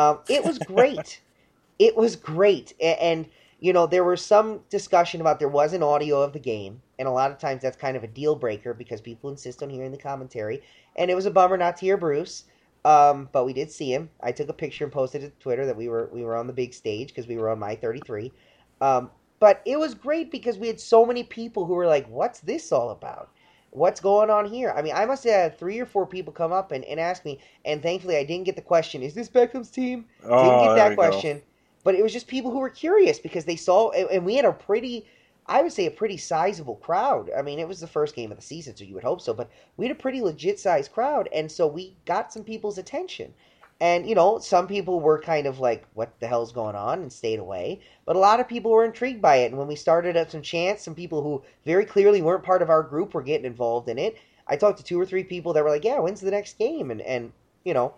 Um, 0.00 0.20
it 0.28 0.42
was 0.44 0.58
great. 0.58 1.20
it 1.78 1.94
was 1.94 2.16
great. 2.16 2.72
And, 2.80 2.98
and 3.00 3.26
you 3.60 3.74
know, 3.74 3.86
there 3.86 4.04
was 4.04 4.24
some 4.24 4.60
discussion 4.70 5.20
about 5.20 5.38
there 5.38 5.48
was 5.48 5.74
an 5.74 5.82
audio 5.82 6.22
of 6.22 6.32
the 6.32 6.38
game, 6.38 6.80
and 6.98 7.06
a 7.06 7.10
lot 7.10 7.30
of 7.30 7.38
times 7.38 7.60
that's 7.60 7.76
kind 7.76 7.96
of 7.96 8.02
a 8.02 8.08
deal 8.08 8.34
breaker 8.34 8.72
because 8.72 9.02
people 9.02 9.28
insist 9.28 9.62
on 9.62 9.68
hearing 9.68 9.92
the 9.92 9.98
commentary. 9.98 10.62
And 10.96 11.10
it 11.10 11.14
was 11.14 11.26
a 11.26 11.30
bummer 11.30 11.58
not 11.58 11.76
to 11.76 11.84
hear 11.84 11.98
Bruce, 11.98 12.44
um, 12.86 13.28
but 13.32 13.44
we 13.44 13.52
did 13.52 13.70
see 13.70 13.92
him. 13.92 14.08
I 14.22 14.32
took 14.32 14.48
a 14.48 14.54
picture 14.54 14.84
and 14.84 14.92
posted 14.92 15.22
it 15.22 15.38
to 15.38 15.42
Twitter 15.42 15.66
that 15.66 15.76
we 15.76 15.88
were 15.88 16.08
we 16.12 16.24
were 16.24 16.36
on 16.36 16.46
the 16.46 16.54
big 16.54 16.72
stage 16.72 17.08
because 17.08 17.26
we 17.26 17.36
were 17.36 17.50
on 17.50 17.58
my 17.58 17.74
33. 17.74 18.32
Um, 18.80 19.10
but 19.38 19.60
it 19.66 19.78
was 19.78 19.94
great 19.94 20.30
because 20.30 20.56
we 20.56 20.66
had 20.68 20.80
so 20.80 21.04
many 21.04 21.22
people 21.22 21.66
who 21.66 21.74
were 21.74 21.86
like, 21.86 22.08
"What's 22.08 22.40
this 22.40 22.72
all 22.72 22.90
about? 22.90 23.30
What's 23.70 24.00
going 24.00 24.30
on 24.30 24.46
here?" 24.46 24.72
I 24.76 24.82
mean, 24.82 24.94
I 24.94 25.06
must 25.06 25.24
have 25.24 25.32
had 25.32 25.58
three 25.58 25.78
or 25.78 25.86
four 25.86 26.06
people 26.06 26.32
come 26.32 26.52
up 26.52 26.72
and, 26.72 26.84
and 26.84 26.98
ask 27.00 27.24
me, 27.24 27.38
and 27.64 27.82
thankfully 27.82 28.16
I 28.16 28.24
didn't 28.24 28.44
get 28.46 28.56
the 28.56 28.62
question, 28.62 29.02
"Is 29.02 29.14
this 29.14 29.28
Beckham's 29.28 29.70
team?" 29.70 30.06
Oh, 30.24 30.42
didn't 30.42 30.64
get 30.64 30.74
that 30.76 30.90
we 30.90 30.96
go. 30.96 31.02
question 31.10 31.42
but 31.82 31.94
it 31.94 32.02
was 32.02 32.12
just 32.12 32.26
people 32.26 32.50
who 32.50 32.58
were 32.58 32.70
curious 32.70 33.18
because 33.18 33.44
they 33.44 33.56
saw 33.56 33.90
and 33.90 34.24
we 34.24 34.36
had 34.36 34.44
a 34.44 34.52
pretty 34.52 35.06
i 35.46 35.62
would 35.62 35.72
say 35.72 35.86
a 35.86 35.90
pretty 35.90 36.16
sizable 36.16 36.76
crowd 36.76 37.30
i 37.36 37.42
mean 37.42 37.58
it 37.58 37.68
was 37.68 37.80
the 37.80 37.86
first 37.86 38.14
game 38.14 38.30
of 38.30 38.36
the 38.36 38.42
season 38.42 38.76
so 38.76 38.84
you 38.84 38.94
would 38.94 39.04
hope 39.04 39.20
so 39.20 39.32
but 39.32 39.50
we 39.76 39.86
had 39.86 39.96
a 39.96 39.98
pretty 39.98 40.20
legit 40.20 40.58
sized 40.58 40.92
crowd 40.92 41.28
and 41.32 41.50
so 41.50 41.66
we 41.66 41.96
got 42.04 42.32
some 42.32 42.44
people's 42.44 42.78
attention 42.78 43.32
and 43.80 44.08
you 44.08 44.14
know 44.14 44.38
some 44.38 44.66
people 44.66 45.00
were 45.00 45.18
kind 45.20 45.46
of 45.46 45.58
like 45.60 45.86
what 45.94 46.18
the 46.20 46.26
hell's 46.26 46.52
going 46.52 46.76
on 46.76 47.00
and 47.00 47.12
stayed 47.12 47.38
away 47.38 47.80
but 48.06 48.16
a 48.16 48.18
lot 48.18 48.40
of 48.40 48.48
people 48.48 48.70
were 48.70 48.84
intrigued 48.84 49.22
by 49.22 49.36
it 49.36 49.46
and 49.50 49.58
when 49.58 49.68
we 49.68 49.76
started 49.76 50.16
up 50.16 50.30
some 50.30 50.42
chants 50.42 50.82
some 50.84 50.94
people 50.94 51.22
who 51.22 51.42
very 51.64 51.84
clearly 51.84 52.22
weren't 52.22 52.44
part 52.44 52.62
of 52.62 52.70
our 52.70 52.82
group 52.82 53.14
were 53.14 53.22
getting 53.22 53.46
involved 53.46 53.88
in 53.88 53.98
it 53.98 54.16
i 54.48 54.56
talked 54.56 54.78
to 54.78 54.84
two 54.84 55.00
or 55.00 55.06
three 55.06 55.24
people 55.24 55.52
that 55.52 55.64
were 55.64 55.70
like 55.70 55.84
yeah 55.84 55.98
when's 55.98 56.20
the 56.20 56.30
next 56.30 56.58
game 56.58 56.90
and 56.90 57.00
and 57.02 57.32
you 57.64 57.74
know 57.74 57.94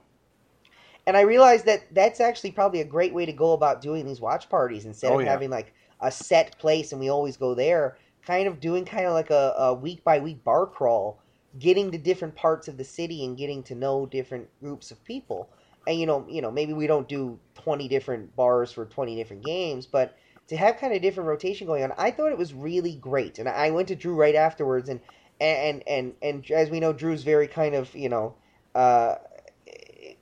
and 1.07 1.17
I 1.17 1.23
realized 1.23 1.67
that 1.67 1.93
that's 1.93 2.21
actually 2.21 2.53
probably 2.53 2.81
a 2.81 2.85
great 2.85 3.13
way 3.15 3.27
to 3.27 3.33
go 3.33 3.53
about 3.53 3.81
doing 3.81 4.05
these 4.07 4.21
watch 4.21 4.49
parties 4.49 4.85
instead 4.87 5.13
Oh, 5.13 5.19
of 5.19 5.23
yeah. 5.23 5.27
having 5.33 5.51
like 5.51 5.73
a 6.01 6.11
set 6.11 6.59
place 6.59 6.93
and 6.93 7.01
we 7.01 7.09
always 7.09 7.37
go 7.37 7.55
there. 7.55 7.97
Kind 8.25 8.47
of 8.47 8.61
doing 8.61 8.85
kind 8.85 9.07
of 9.07 9.13
like 9.13 9.31
a, 9.31 9.55
a 9.59 9.75
week 9.75 10.05
by 10.05 10.21
week 10.21 10.45
bar 10.45 10.67
crawl, 10.67 11.21
getting 11.59 11.91
to 11.91 11.99
different 11.99 12.37
parts 12.37 12.69
of 12.69 12.77
the 12.77 12.85
city 12.85 13.25
and 13.25 13.37
getting 13.37 13.63
to 13.65 13.75
know 13.75 14.07
different 14.07 14.49
groups 14.61 14.91
of 14.93 15.05
people. 15.05 15.51
And 15.87 15.99
you 15.99 16.07
know, 16.07 16.25
you 16.29 16.43
know, 16.43 16.51
maybe 16.51 16.73
we 16.73 16.87
don't 16.87 17.09
do 17.09 17.39
twenty 17.55 17.89
different 17.89 18.35
bars 18.37 18.73
for 18.73 18.87
twenty 18.87 19.17
different 19.17 19.45
games, 19.45 19.87
but 19.87 20.17
to 20.49 20.57
have 20.57 20.79
kind 20.79 20.93
of 20.93 21.03
different 21.03 21.29
rotation 21.29 21.67
going 21.67 21.83
on, 21.83 21.93
I 21.97 22.11
thought 22.11 22.33
it 22.33 22.39
was 22.39 22.53
really 22.53 22.97
great. 22.97 23.39
And 23.39 23.49
I 23.49 23.71
went 23.71 23.89
to 23.89 23.97
Drew 23.97 24.15
right 24.15 24.35
afterwards, 24.35 24.89
and 24.89 25.01
and 25.41 25.83
and 25.87 26.15
and 26.23 26.51
as 26.51 26.71
we 26.71 26.81
know, 26.81 26.93
Drew's 26.93 27.23
very 27.23 27.49
kind 27.49 27.75
of 27.75 27.95
you 27.95 28.09
know. 28.09 28.35
Uh, 28.75 29.17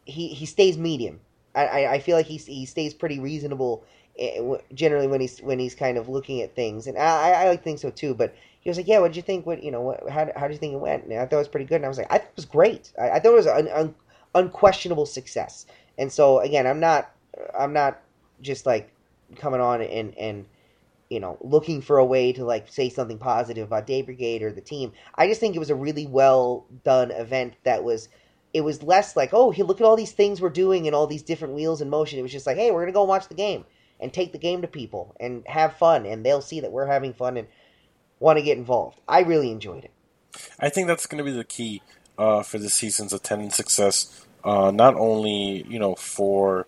he 0.04 0.28
he 0.28 0.46
stays 0.46 0.76
medium. 0.76 1.20
I, 1.54 1.86
I, 1.86 1.98
feel 1.98 2.16
like 2.16 2.26
he 2.26 2.36
he 2.36 2.64
stays 2.64 2.94
pretty 2.94 3.18
reasonable 3.18 3.84
eh, 4.18 4.40
generally 4.72 5.08
when 5.08 5.20
he's 5.20 5.40
when 5.40 5.58
he's 5.58 5.74
kind 5.74 5.98
of 5.98 6.08
looking 6.08 6.42
at 6.42 6.54
things, 6.54 6.86
and 6.86 6.96
I 6.96 7.32
I 7.32 7.48
like 7.48 7.64
think 7.64 7.80
so 7.80 7.90
too. 7.90 8.14
But 8.14 8.34
he 8.60 8.70
was 8.70 8.76
like, 8.76 8.86
"Yeah, 8.86 9.00
what 9.00 9.08
did 9.08 9.16
you 9.16 9.22
think? 9.22 9.46
What 9.46 9.62
you 9.62 9.70
know? 9.72 9.80
What, 9.80 10.08
how 10.08 10.30
how 10.36 10.46
do 10.46 10.52
you 10.52 10.58
think 10.58 10.74
it 10.74 10.80
went?" 10.80 11.04
And 11.04 11.12
I 11.14 11.26
thought 11.26 11.36
it 11.36 11.38
was 11.38 11.48
pretty 11.48 11.66
good, 11.66 11.76
and 11.76 11.86
I 11.86 11.88
was 11.88 11.98
like, 11.98 12.06
"I 12.08 12.18
thought 12.18 12.28
it 12.28 12.36
was 12.36 12.44
great. 12.44 12.92
I, 13.00 13.10
I 13.10 13.20
thought 13.20 13.32
it 13.32 13.36
was 13.36 13.46
an 13.46 13.68
un, 13.68 13.94
unquestionable 14.34 15.06
success." 15.06 15.66
And 15.98 16.10
so 16.12 16.40
again, 16.40 16.66
I'm 16.66 16.80
not 16.80 17.10
I'm 17.58 17.72
not 17.72 18.00
just 18.40 18.66
like 18.66 18.92
coming 19.36 19.60
on 19.60 19.82
and 19.82 20.16
and 20.16 20.46
you 21.08 21.20
know 21.20 21.36
looking 21.40 21.80
for 21.80 21.98
a 21.98 22.04
way 22.04 22.32
to 22.32 22.44
like 22.44 22.68
say 22.68 22.88
something 22.88 23.18
positive 23.18 23.66
about 23.66 23.86
Day 23.86 24.02
Brigade 24.02 24.42
or 24.42 24.52
the 24.52 24.60
team. 24.60 24.92
I 25.14 25.26
just 25.26 25.40
think 25.40 25.54
it 25.54 25.60
was 25.60 25.70
a 25.70 25.74
really 25.74 26.06
well 26.06 26.66
done 26.84 27.10
event 27.10 27.54
that 27.64 27.84
was 27.84 28.08
it 28.52 28.62
was 28.62 28.82
less 28.82 29.14
like, 29.14 29.30
oh, 29.32 29.50
here, 29.50 29.64
look 29.64 29.80
at 29.80 29.86
all 29.86 29.96
these 29.96 30.12
things 30.12 30.40
we're 30.40 30.50
doing 30.50 30.86
and 30.86 30.96
all 30.96 31.06
these 31.06 31.22
different 31.22 31.54
wheels 31.54 31.80
in 31.80 31.88
motion. 31.88 32.18
It 32.18 32.22
was 32.22 32.32
just 32.32 32.46
like, 32.46 32.56
hey, 32.56 32.70
we're 32.70 32.82
gonna 32.82 32.92
go 32.92 33.04
watch 33.04 33.28
the 33.28 33.34
game 33.34 33.64
and 34.00 34.12
take 34.12 34.32
the 34.32 34.38
game 34.38 34.62
to 34.62 34.68
people 34.68 35.14
and 35.20 35.46
have 35.46 35.76
fun, 35.76 36.06
and 36.06 36.24
they'll 36.24 36.40
see 36.40 36.60
that 36.60 36.72
we're 36.72 36.86
having 36.86 37.12
fun 37.12 37.36
and 37.36 37.46
want 38.18 38.38
to 38.38 38.44
get 38.44 38.58
involved. 38.58 39.00
I 39.08 39.20
really 39.20 39.50
enjoyed 39.50 39.84
it. 39.84 39.92
I 40.58 40.68
think 40.68 40.86
that's 40.86 41.06
going 41.06 41.18
to 41.18 41.24
be 41.24 41.36
the 41.36 41.44
key 41.44 41.82
uh, 42.20 42.42
for 42.42 42.58
this 42.58 42.74
season's 42.74 43.14
attendance 43.14 43.56
success. 43.56 44.26
Uh, 44.44 44.70
not 44.70 44.94
only 44.94 45.64
you 45.68 45.78
know 45.78 45.94
for 45.94 46.66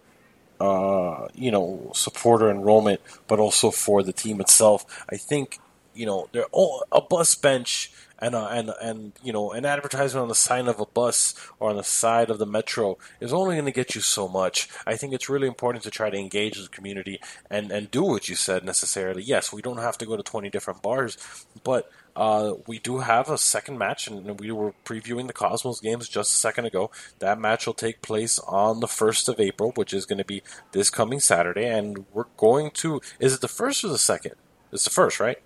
uh, 0.61 1.29
you 1.35 1.51
know 1.51 1.93
supporter 1.95 2.51
enrollment, 2.51 3.01
but 3.29 3.39
also 3.39 3.71
for 3.71 4.03
the 4.03 4.13
team 4.13 4.41
itself. 4.41 5.05
I 5.11 5.17
think 5.17 5.59
you 5.95 6.07
know 6.07 6.29
they're 6.33 6.53
all, 6.53 6.85
a 6.91 7.03
bus 7.03 7.35
bench 7.35 7.93
and 8.23 8.35
a, 8.37 8.47
and 8.47 8.73
and 8.81 9.13
you 9.23 9.33
know 9.33 9.51
an 9.51 9.67
advertisement 9.67 10.23
on 10.23 10.29
the 10.29 10.35
sign 10.35 10.69
of 10.69 10.81
a 10.81 10.87
bus 10.87 11.35
or 11.59 11.71
on 11.71 11.77
the 11.77 11.85
side 11.85 12.31
of 12.31 12.39
the 12.39 12.47
metro 12.47 12.97
is 13.21 13.33
only 13.33 13.57
going 13.57 13.67
to 13.67 13.73
get 13.73 13.95
you 13.95 14.01
so 14.01 14.29
much. 14.29 14.69
I 14.87 14.97
think 14.97 15.13
it's 15.13 15.29
really 15.29 15.49
important 15.49 15.83
to 15.85 15.91
try 15.91 16.09
to 16.09 16.17
engage 16.17 16.63
the 16.63 16.69
community 16.69 17.21
and 17.51 17.71
and 17.73 17.91
do 17.91 18.05
what 18.05 18.29
you 18.29 18.37
said 18.37 18.65
necessarily. 18.65 19.23
Yes, 19.23 19.53
we 19.53 19.61
don't 19.61 19.79
have 19.79 19.99
to 19.99 20.07
go 20.07 20.17
to 20.17 20.23
twenty 20.23 20.49
different 20.49 20.83
bars, 20.83 21.19
but 21.65 21.91
uh, 22.15 22.55
we 22.67 22.79
do 22.79 22.99
have 22.99 23.29
a 23.29 23.39
second 23.39 23.79
match, 23.79 24.07
and 24.07 24.39
we 24.39 24.53
were 24.53 24.75
previewing 24.85 25.27
the 25.27 25.33
Cosmos 25.33 25.81
games 25.81 26.09
just 26.09 26.35
a 26.35 26.39
second 26.39 26.67
ago. 26.67 26.91
That 27.21 27.41
match 27.41 27.67
will 27.67 27.75
take 27.75 28.03
place 28.03 28.39
on 28.41 28.81
the 28.81 28.87
1st 28.87 29.31
of 29.31 29.41
April, 29.41 29.73
which 29.77 29.95
is 29.95 30.05
going 30.05 30.19
to 30.19 30.25
be 30.25 30.43
this 30.73 30.91
coming 30.91 31.21
Saturday, 31.21 31.67
and 31.67 32.05
we're 32.13 32.27
going 32.37 32.71
to. 32.73 33.01
Is 33.19 33.35
it 33.35 33.41
the 33.41 33.49
first 33.49 33.83
or 33.83 33.89
the 33.89 33.99
second? 33.99 34.35
It's 34.71 34.85
the 34.85 34.91
first, 34.91 35.21
right? 35.21 35.39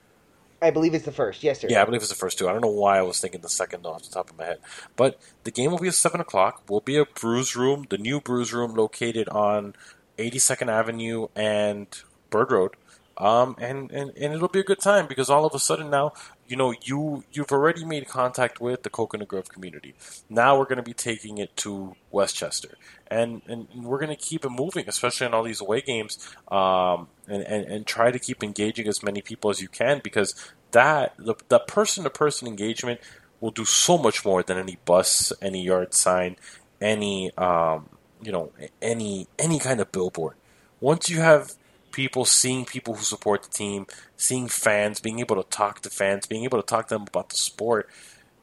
I 0.62 0.70
believe 0.70 0.94
it's 0.94 1.04
the 1.04 1.12
first. 1.12 1.42
Yes, 1.42 1.60
sir. 1.60 1.68
Yeah, 1.70 1.82
I 1.82 1.84
believe 1.84 2.00
it's 2.00 2.10
the 2.10 2.16
first 2.16 2.38
two. 2.38 2.48
I 2.48 2.52
don't 2.52 2.62
know 2.62 2.68
why 2.68 2.98
I 2.98 3.02
was 3.02 3.20
thinking 3.20 3.42
the 3.42 3.48
second 3.48 3.84
off 3.84 4.02
the 4.02 4.10
top 4.10 4.30
of 4.30 4.38
my 4.38 4.44
head. 4.44 4.58
But 4.96 5.18
the 5.44 5.50
game 5.50 5.70
will 5.70 5.78
be 5.78 5.88
at 5.88 5.94
7 5.94 6.20
o'clock. 6.20 6.62
Will 6.68 6.80
be 6.80 6.96
a 6.96 7.04
Bru's 7.04 7.54
Room, 7.54 7.86
the 7.90 7.98
new 7.98 8.20
Bru's 8.20 8.52
Room 8.52 8.74
located 8.74 9.28
on 9.28 9.74
82nd 10.18 10.68
Avenue 10.68 11.28
and 11.36 11.86
Bird 12.30 12.50
Road. 12.50 12.72
Um, 13.18 13.56
and, 13.58 13.90
and, 13.92 14.10
and 14.10 14.34
it'll 14.34 14.48
be 14.48 14.60
a 14.60 14.64
good 14.64 14.80
time 14.80 15.06
because 15.06 15.30
all 15.30 15.46
of 15.46 15.54
a 15.54 15.58
sudden 15.58 15.88
now, 15.88 16.12
you 16.46 16.56
know, 16.56 16.74
you, 16.82 17.24
you've 17.32 17.50
already 17.50 17.84
made 17.84 18.06
contact 18.08 18.60
with 18.60 18.82
the 18.82 18.90
Coconut 18.90 19.28
Grove 19.28 19.48
community. 19.48 19.94
Now 20.28 20.58
we're 20.58 20.66
going 20.66 20.76
to 20.76 20.82
be 20.82 20.92
taking 20.92 21.38
it 21.38 21.56
to 21.58 21.96
Westchester. 22.10 22.76
And, 23.06 23.40
and 23.46 23.68
we're 23.74 23.98
going 23.98 24.14
to 24.14 24.22
keep 24.22 24.44
it 24.44 24.50
moving, 24.50 24.86
especially 24.86 25.28
in 25.28 25.34
all 25.34 25.44
these 25.44 25.62
away 25.62 25.80
games, 25.80 26.28
um, 26.48 27.08
and, 27.26 27.42
and, 27.42 27.64
and 27.64 27.86
try 27.86 28.10
to 28.10 28.18
keep 28.18 28.44
engaging 28.44 28.86
as 28.86 29.02
many 29.02 29.22
people 29.22 29.50
as 29.50 29.62
you 29.62 29.68
can 29.68 30.00
because 30.04 30.34
that, 30.72 31.14
the, 31.16 31.34
the 31.48 31.60
person 31.60 32.04
to 32.04 32.10
person 32.10 32.46
engagement 32.46 33.00
will 33.40 33.50
do 33.50 33.64
so 33.64 33.96
much 33.96 34.24
more 34.24 34.42
than 34.42 34.58
any 34.58 34.76
bus, 34.84 35.32
any 35.40 35.62
yard 35.62 35.94
sign, 35.94 36.36
any, 36.80 37.30
um, 37.38 37.88
you 38.22 38.32
know, 38.32 38.52
any, 38.82 39.26
any 39.38 39.58
kind 39.58 39.80
of 39.80 39.90
billboard. 39.90 40.34
Once 40.80 41.08
you 41.08 41.20
have 41.20 41.54
people 41.96 42.26
seeing 42.26 42.66
people 42.66 42.94
who 42.94 43.02
support 43.02 43.42
the 43.42 43.48
team, 43.48 43.86
seeing 44.18 44.48
fans, 44.48 45.00
being 45.00 45.18
able 45.18 45.42
to 45.42 45.48
talk 45.48 45.80
to 45.80 45.88
fans, 45.88 46.26
being 46.26 46.44
able 46.44 46.60
to 46.60 46.66
talk 46.66 46.88
to 46.88 46.94
them 46.94 47.06
about 47.08 47.30
the 47.30 47.36
sport, 47.36 47.88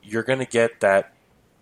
you're 0.02 0.24
going 0.24 0.40
to 0.40 0.46
get 0.46 0.80
that, 0.80 1.14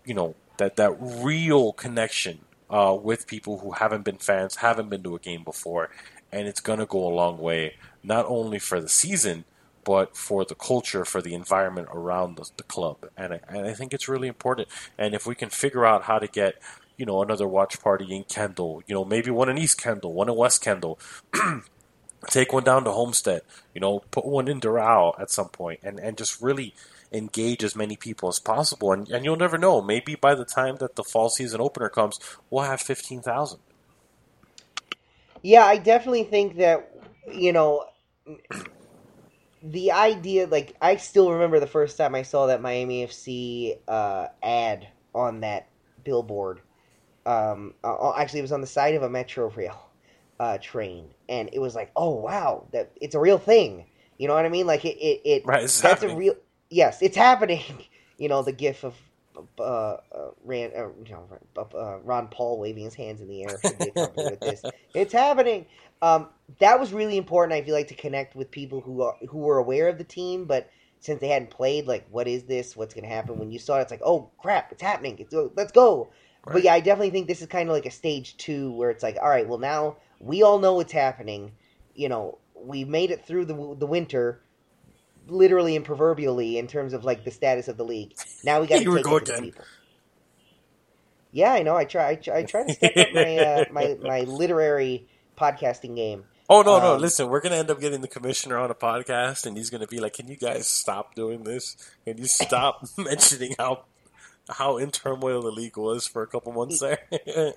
you 0.06 0.14
know, 0.14 0.34
that 0.56 0.76
that 0.76 0.96
real 0.98 1.74
connection 1.74 2.38
uh, 2.70 2.96
with 3.00 3.26
people 3.26 3.58
who 3.58 3.72
haven't 3.72 4.04
been 4.04 4.16
fans, 4.16 4.56
haven't 4.56 4.88
been 4.88 5.02
to 5.02 5.14
a 5.14 5.18
game 5.18 5.44
before, 5.44 5.90
and 6.32 6.48
it's 6.48 6.60
going 6.60 6.78
to 6.78 6.86
go 6.86 7.06
a 7.06 7.12
long 7.12 7.36
way, 7.36 7.76
not 8.02 8.24
only 8.26 8.58
for 8.58 8.80
the 8.80 8.88
season, 8.88 9.44
but 9.84 10.16
for 10.16 10.46
the 10.46 10.54
culture, 10.54 11.04
for 11.04 11.20
the 11.20 11.34
environment 11.34 11.88
around 11.92 12.36
the, 12.36 12.48
the 12.56 12.62
club. 12.62 13.06
And 13.18 13.34
I, 13.34 13.40
and 13.48 13.66
I 13.66 13.74
think 13.74 13.92
it's 13.92 14.08
really 14.08 14.28
important. 14.28 14.68
And 14.96 15.14
if 15.14 15.26
we 15.26 15.34
can 15.34 15.50
figure 15.50 15.84
out 15.84 16.04
how 16.04 16.18
to 16.18 16.26
get, 16.26 16.54
you 16.96 17.04
know, 17.04 17.20
another 17.20 17.46
watch 17.46 17.82
party 17.82 18.16
in 18.16 18.24
Kendall, 18.24 18.82
you 18.86 18.94
know, 18.94 19.04
maybe 19.04 19.30
one 19.30 19.50
in 19.50 19.58
East 19.58 19.78
Kendall, 19.78 20.14
one 20.14 20.30
in 20.30 20.36
West 20.36 20.62
Kendall, 20.62 20.98
take 22.28 22.52
one 22.52 22.64
down 22.64 22.84
to 22.84 22.92
Homestead, 22.92 23.42
you 23.74 23.80
know, 23.80 24.00
put 24.10 24.24
one 24.24 24.48
in 24.48 24.60
Doral 24.60 25.18
at 25.20 25.30
some 25.30 25.48
point, 25.48 25.80
and, 25.82 25.98
and 25.98 26.16
just 26.16 26.40
really 26.40 26.74
engage 27.12 27.62
as 27.62 27.76
many 27.76 27.96
people 27.96 28.28
as 28.28 28.38
possible. 28.38 28.92
And, 28.92 29.08
and 29.10 29.24
you'll 29.24 29.36
never 29.36 29.58
know. 29.58 29.82
Maybe 29.82 30.14
by 30.14 30.34
the 30.34 30.44
time 30.44 30.76
that 30.76 30.96
the 30.96 31.04
fall 31.04 31.28
season 31.28 31.60
opener 31.60 31.88
comes, 31.88 32.18
we'll 32.50 32.64
have 32.64 32.80
15,000. 32.80 33.58
Yeah, 35.42 35.64
I 35.64 35.76
definitely 35.76 36.24
think 36.24 36.56
that 36.58 36.88
you 37.32 37.52
know 37.52 37.86
the 39.62 39.90
idea. 39.92 40.46
Like, 40.46 40.76
I 40.80 40.96
still 40.96 41.32
remember 41.32 41.58
the 41.58 41.66
first 41.66 41.96
time 41.96 42.14
I 42.14 42.22
saw 42.22 42.46
that 42.46 42.62
Miami 42.62 43.04
FC 43.04 43.78
uh, 43.88 44.28
ad 44.40 44.86
on 45.14 45.40
that 45.40 45.68
billboard. 46.04 46.60
Um, 47.26 47.74
uh, 47.82 48.12
actually, 48.16 48.40
it 48.40 48.42
was 48.42 48.52
on 48.52 48.60
the 48.60 48.66
side 48.68 48.94
of 48.94 49.02
a 49.02 49.10
Metro 49.10 49.50
Rail 49.50 49.91
uh, 50.42 50.58
train, 50.58 51.06
and 51.28 51.50
it 51.52 51.60
was 51.60 51.76
like, 51.76 51.92
oh 51.96 52.10
wow, 52.16 52.66
that 52.72 52.90
it's 53.00 53.14
a 53.14 53.20
real 53.20 53.38
thing. 53.38 53.86
You 54.18 54.28
know 54.28 54.34
what 54.34 54.44
I 54.44 54.50
mean? 54.50 54.66
Like 54.66 54.84
it, 54.84 54.98
it, 54.98 55.22
it 55.24 55.46
Right, 55.46 55.62
that's 55.62 55.80
happening. 55.80 56.16
a 56.16 56.18
real 56.18 56.34
yes, 56.70 57.02
it's 57.02 57.16
happening. 57.16 57.62
You 58.18 58.28
know 58.28 58.42
the 58.42 58.52
gif 58.52 58.84
of 58.84 58.94
uh, 59.58 59.62
uh, 59.62 59.98
Rand, 60.44 60.74
uh, 60.76 60.88
you 61.04 61.12
know, 61.12 61.28
uh, 61.56 61.98
Ron 62.04 62.28
Paul 62.28 62.58
waving 62.60 62.84
his 62.84 62.94
hands 62.94 63.20
in 63.20 63.28
the 63.28 63.42
air 63.44 63.60
should 63.64 63.78
be 63.78 63.88
accompanied 63.88 64.30
with 64.30 64.40
this. 64.40 64.64
It's 64.94 65.12
happening. 65.12 65.66
Um, 66.02 66.28
that 66.60 66.78
was 66.78 66.92
really 66.92 67.16
important. 67.16 67.54
I 67.54 67.64
feel 67.64 67.74
like 67.74 67.88
to 67.88 67.94
connect 67.96 68.36
with 68.36 68.50
people 68.50 68.80
who 68.80 69.02
are 69.02 69.16
who 69.28 69.38
were 69.38 69.58
aware 69.58 69.88
of 69.88 69.98
the 69.98 70.04
team, 70.04 70.44
but 70.44 70.70
since 71.00 71.20
they 71.20 71.28
hadn't 71.28 71.50
played, 71.50 71.88
like, 71.88 72.06
what 72.10 72.28
is 72.28 72.44
this? 72.44 72.76
What's 72.76 72.94
going 72.94 73.04
to 73.04 73.10
happen? 73.14 73.38
When 73.38 73.50
you 73.50 73.58
saw 73.58 73.78
it, 73.78 73.82
it's 73.82 73.90
like, 73.90 74.02
oh 74.04 74.30
crap, 74.38 74.72
it's 74.72 74.82
happening. 74.82 75.18
It's, 75.18 75.34
let's 75.56 75.72
go. 75.72 76.10
But 76.52 76.62
yeah, 76.62 76.74
I 76.74 76.80
definitely 76.80 77.10
think 77.10 77.28
this 77.28 77.42
is 77.42 77.48
kind 77.48 77.68
of 77.68 77.74
like 77.74 77.86
a 77.86 77.90
stage 77.90 78.36
two 78.36 78.72
where 78.72 78.90
it's 78.90 79.02
like, 79.02 79.16
all 79.20 79.28
right, 79.30 79.48
well 79.48 79.58
now 79.58 79.96
we 80.22 80.42
all 80.42 80.58
know 80.58 80.80
it's 80.80 80.92
happening. 80.92 81.52
You 81.94 82.08
know, 82.08 82.38
we 82.54 82.84
made 82.84 83.10
it 83.10 83.26
through 83.26 83.46
the 83.46 83.76
the 83.78 83.86
winter, 83.86 84.40
literally 85.26 85.76
and 85.76 85.84
proverbially 85.84 86.56
in 86.56 86.66
terms 86.66 86.94
of 86.94 87.04
like 87.04 87.24
the 87.24 87.30
status 87.30 87.68
of 87.68 87.76
the 87.76 87.84
league. 87.84 88.14
Now 88.44 88.60
we 88.60 88.66
got 88.68 88.78
to 88.78 88.84
take 88.84 89.06
it 89.06 89.24
to 89.26 89.32
the 89.32 89.40
people. 89.42 89.64
Yeah, 91.32 91.52
I 91.52 91.62
know. 91.62 91.76
I 91.76 91.84
try. 91.84 92.10
I 92.10 92.14
try, 92.16 92.38
I 92.38 92.42
try 92.44 92.66
to 92.66 92.72
step 92.72 92.96
up 92.96 93.08
my 93.12 93.38
uh, 93.38 93.64
my 93.72 93.96
my 94.00 94.20
literary 94.20 95.08
podcasting 95.36 95.96
game. 95.96 96.24
Oh 96.48 96.62
no, 96.62 96.78
no! 96.78 96.94
Um, 96.94 97.00
Listen, 97.00 97.28
we're 97.28 97.40
gonna 97.40 97.56
end 97.56 97.70
up 97.70 97.80
getting 97.80 98.02
the 98.02 98.08
commissioner 98.08 98.58
on 98.58 98.70
a 98.70 98.74
podcast, 98.74 99.46
and 99.46 99.56
he's 99.56 99.70
gonna 99.70 99.86
be 99.86 99.98
like, 99.98 100.12
"Can 100.12 100.28
you 100.28 100.36
guys 100.36 100.68
stop 100.68 101.14
doing 101.14 101.44
this? 101.44 101.76
Can 102.04 102.18
you 102.18 102.26
stop 102.26 102.84
mentioning 102.98 103.54
how 103.58 103.84
how 104.48 104.76
in 104.76 104.90
turmoil 104.90 105.42
the 105.42 105.50
league 105.50 105.76
was 105.76 106.06
for 106.06 106.22
a 106.22 106.26
couple 106.26 106.52
months 106.52 106.80
there?" 106.80 106.98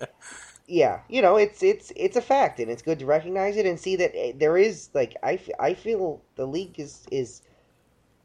yeah, 0.68 1.02
you 1.10 1.22
know, 1.22 1.36
it's 1.36 1.62
it's 1.62 1.92
it's 1.96 2.18
a 2.18 2.22
fact, 2.22 2.60
and 2.60 2.72
it's 2.72 2.82
good 2.82 3.00
to 3.00 3.06
recognize 3.06 3.58
it 3.58 3.66
and 3.66 3.80
see 3.80 3.96
that 3.98 4.12
eh, 4.16 4.32
there 4.36 4.58
is 4.58 4.90
like 4.94 5.16
I, 5.22 5.40
I 5.60 5.74
feel 5.74 6.22
the 6.36 6.46
league 6.46 6.80
is 6.80 7.06
is 7.12 7.42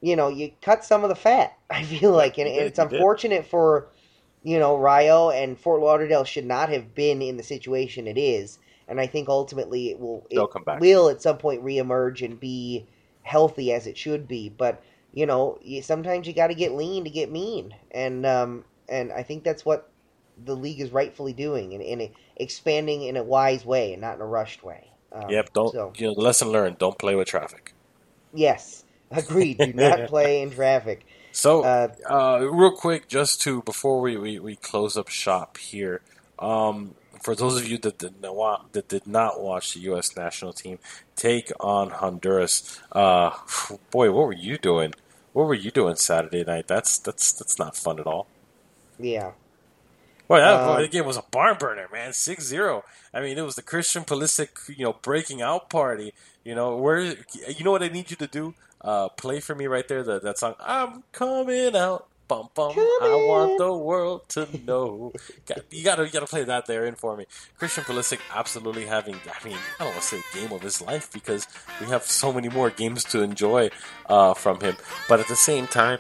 you 0.01 0.17
know 0.17 0.29
you 0.29 0.51
cut 0.63 0.85
some 0.85 1.03
of 1.05 1.11
the 1.11 1.17
fat. 1.17 1.57
I 1.71 1.83
feel 1.83 2.13
like, 2.13 2.39
and, 2.39 2.49
and 2.49 2.61
it's 2.61 2.79
unfortunate 2.79 3.47
for 3.47 3.89
you 4.43 4.59
know 4.59 4.77
Rio 4.77 5.31
and 5.31 5.59
Fort 5.59 5.83
Lauderdale 5.83 6.25
should 6.25 6.47
not 6.47 6.71
have 6.71 6.95
been 6.95 7.21
in 7.21 7.37
the 7.37 7.43
situation 7.43 8.07
it 8.07 8.19
is, 8.19 8.59
and 8.89 9.01
I 9.01 9.07
think 9.07 9.29
ultimately 9.29 9.91
it 9.91 10.01
will 10.01 10.27
it 10.31 10.37
They'll 10.37 10.47
come 10.47 10.65
back. 10.65 10.81
will 10.81 11.09
at 11.11 11.21
some 11.21 11.37
point 11.37 11.63
reemerge 11.63 12.25
and 12.25 12.41
be 12.41 12.87
healthy 13.23 13.73
as 13.73 13.87
it 13.87 13.97
should 13.97 14.27
be, 14.27 14.49
but. 14.49 14.83
You 15.13 15.27
know, 15.27 15.59
sometimes 15.83 16.27
you 16.27 16.35
got 16.35 16.49
to 16.49 16.55
get 16.55 16.73
lean 16.73 17.05
to 17.05 17.11
get 17.11 17.31
mean, 17.31 17.75
and 17.91 18.25
um, 18.27 18.65
and 18.89 19.13
I 19.13 19.23
think 19.23 19.45
that's 19.45 19.65
what 19.65 19.91
the 20.43 20.57
league 20.57 20.81
is 20.81 20.91
rightfully 20.91 21.33
doing 21.33 21.75
and, 21.75 21.83
and 21.83 22.11
expanding 22.37 23.03
in 23.03 23.17
a 23.17 23.23
wise 23.25 23.65
way 23.65 23.93
and 23.93 24.01
not 24.03 24.17
in 24.17 24.21
a 24.23 24.27
rushed 24.27 24.63
way. 24.63 24.91
Um, 25.13 25.29
yep. 25.29 25.53
Don't 25.53 25.75
So, 25.75 25.93
you 25.97 26.09
know 26.09 26.13
lesson 26.15 26.49
learned? 26.51 26.79
Don't 26.79 26.99
play 26.99 27.15
with 27.15 27.29
traffic. 27.29 27.75
yes, 28.33 28.85
agreed. 29.11 29.61
Do 29.61 29.73
not 29.73 30.07
play 30.07 30.43
in 30.43 30.51
traffic. 30.51 31.07
So, 31.33 31.63
Uh, 31.63 31.89
uh, 32.09 32.41
real 32.51 32.73
quick, 32.77 33.09
just 33.09 33.41
to 33.43 33.63
before 33.63 34.01
we, 34.01 34.17
we, 34.17 34.39
we 34.39 34.57
close 34.57 34.97
up 34.97 35.09
shop 35.09 35.59
here, 35.59 36.03
um, 36.39 36.97
for 37.23 37.35
those 37.35 37.57
of 37.61 37.69
you 37.69 37.79
that 37.79 37.99
did 37.99 38.21
not 38.23 38.73
that 38.73 38.89
did 38.89 39.07
not 39.07 39.41
watch 39.41 39.75
the 39.75 39.81
U.S. 39.81 40.17
national 40.17 40.53
team 40.53 40.79
take 41.17 41.53
on 41.61 41.91
Honduras, 41.91 42.81
uh, 42.93 43.31
boy, 43.91 44.11
what 44.13 44.27
were 44.27 44.33
you 44.33 44.59
doing? 44.59 44.95
What 45.33 45.47
were 45.47 45.55
you 45.55 45.71
doing 45.71 45.97
Saturday 45.97 46.45
night? 46.45 46.67
That's 46.69 46.99
that's 46.99 47.33
that's 47.33 47.59
not 47.59 47.77
fun 47.77 48.01
at 48.01 48.07
all. 48.07 48.29
Yeah, 48.99 49.33
Boy, 50.29 50.39
that 50.41 50.61
Um, 50.61 50.63
boy, 50.63 50.83
the 50.83 50.89
game 50.89 51.07
was 51.07 51.17
a 51.17 51.25
barn 51.33 51.57
burner, 51.59 51.89
man. 51.93 52.13
6-0. 52.13 52.83
I 53.13 53.21
mean, 53.21 53.37
it 53.37 53.43
was 53.43 53.57
the 53.57 53.63
Christian 53.63 54.05
Pulisic, 54.05 54.51
you 54.77 54.85
know, 54.85 54.93
breaking 54.93 55.43
out 55.43 55.71
party. 55.71 56.15
You 56.45 56.55
know, 56.55 56.77
where 56.77 57.01
you 57.01 57.65
know 57.65 57.73
what 57.73 57.83
I 57.83 57.89
need 57.89 58.11
you 58.11 58.17
to 58.17 58.27
do? 58.29 58.55
Uh, 58.81 59.09
play 59.11 59.41
for 59.41 59.55
me 59.55 59.67
right 59.67 59.87
there 59.89 60.03
that 60.05 60.23
that 60.23 60.39
song. 60.39 60.55
I'm 60.61 61.05
coming 61.13 61.77
out. 61.77 62.10
Bum 62.31 62.49
bum. 62.55 62.71
I 62.79 63.25
want 63.27 63.59
the 63.59 63.73
world 63.73 64.29
to 64.29 64.47
know. 64.65 65.13
You 65.73 65.83
gotta 65.83 66.05
you 66.05 66.13
gotta 66.13 66.27
play 66.27 66.45
that 66.45 66.67
there 66.67 66.87
in 66.87 66.95
for 66.95 67.17
me. 67.17 67.27
Christian 67.59 67.83
Pulisic 67.83 68.21
absolutely 68.33 68.87
having. 68.87 69.17
I 69.17 69.45
mean, 69.45 69.57
I 69.81 69.85
don't 69.85 69.89
want 69.89 70.03
to 70.03 70.07
say 70.07 70.23
game 70.33 70.53
of 70.53 70.63
his 70.63 70.81
life 70.81 71.13
because 71.13 71.49
we 71.81 71.87
have 71.87 72.05
so 72.05 72.33
many 72.33 72.49
more 72.49 72.71
games 72.71 73.03
to 73.07 73.23
enjoy 73.23 73.71
uh, 74.09 74.35
from 74.35 74.61
him. 74.61 74.77
But 75.09 75.19
at 75.19 75.27
the 75.27 75.35
same 75.35 75.67
time, 75.67 75.99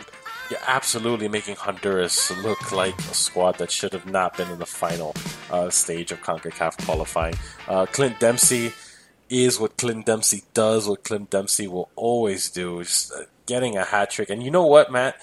you're 0.50 0.60
absolutely 0.68 1.26
making 1.26 1.56
Honduras 1.56 2.30
look 2.44 2.70
like 2.70 2.96
a 2.98 3.14
squad 3.14 3.58
that 3.58 3.72
should 3.72 3.92
have 3.92 4.06
not 4.06 4.36
been 4.36 4.50
in 4.50 4.60
the 4.60 4.66
final 4.66 5.16
uh, 5.50 5.68
stage 5.68 6.12
of 6.12 6.22
CONCACAF 6.22 6.84
qualifying. 6.84 7.34
Uh, 7.66 7.86
Clint 7.86 8.20
Dempsey 8.20 8.72
is 9.28 9.58
what 9.58 9.76
Clint 9.76 10.06
Dempsey 10.06 10.44
does, 10.54 10.88
what 10.88 11.02
Clint 11.02 11.30
Dempsey 11.30 11.66
will 11.66 11.88
always 11.96 12.50
do, 12.50 12.84
just 12.84 13.12
uh, 13.12 13.22
getting 13.46 13.76
a 13.76 13.84
hat 13.84 14.10
trick. 14.12 14.30
And 14.30 14.44
you 14.44 14.52
know 14.52 14.66
what, 14.66 14.92
Matt? 14.92 15.20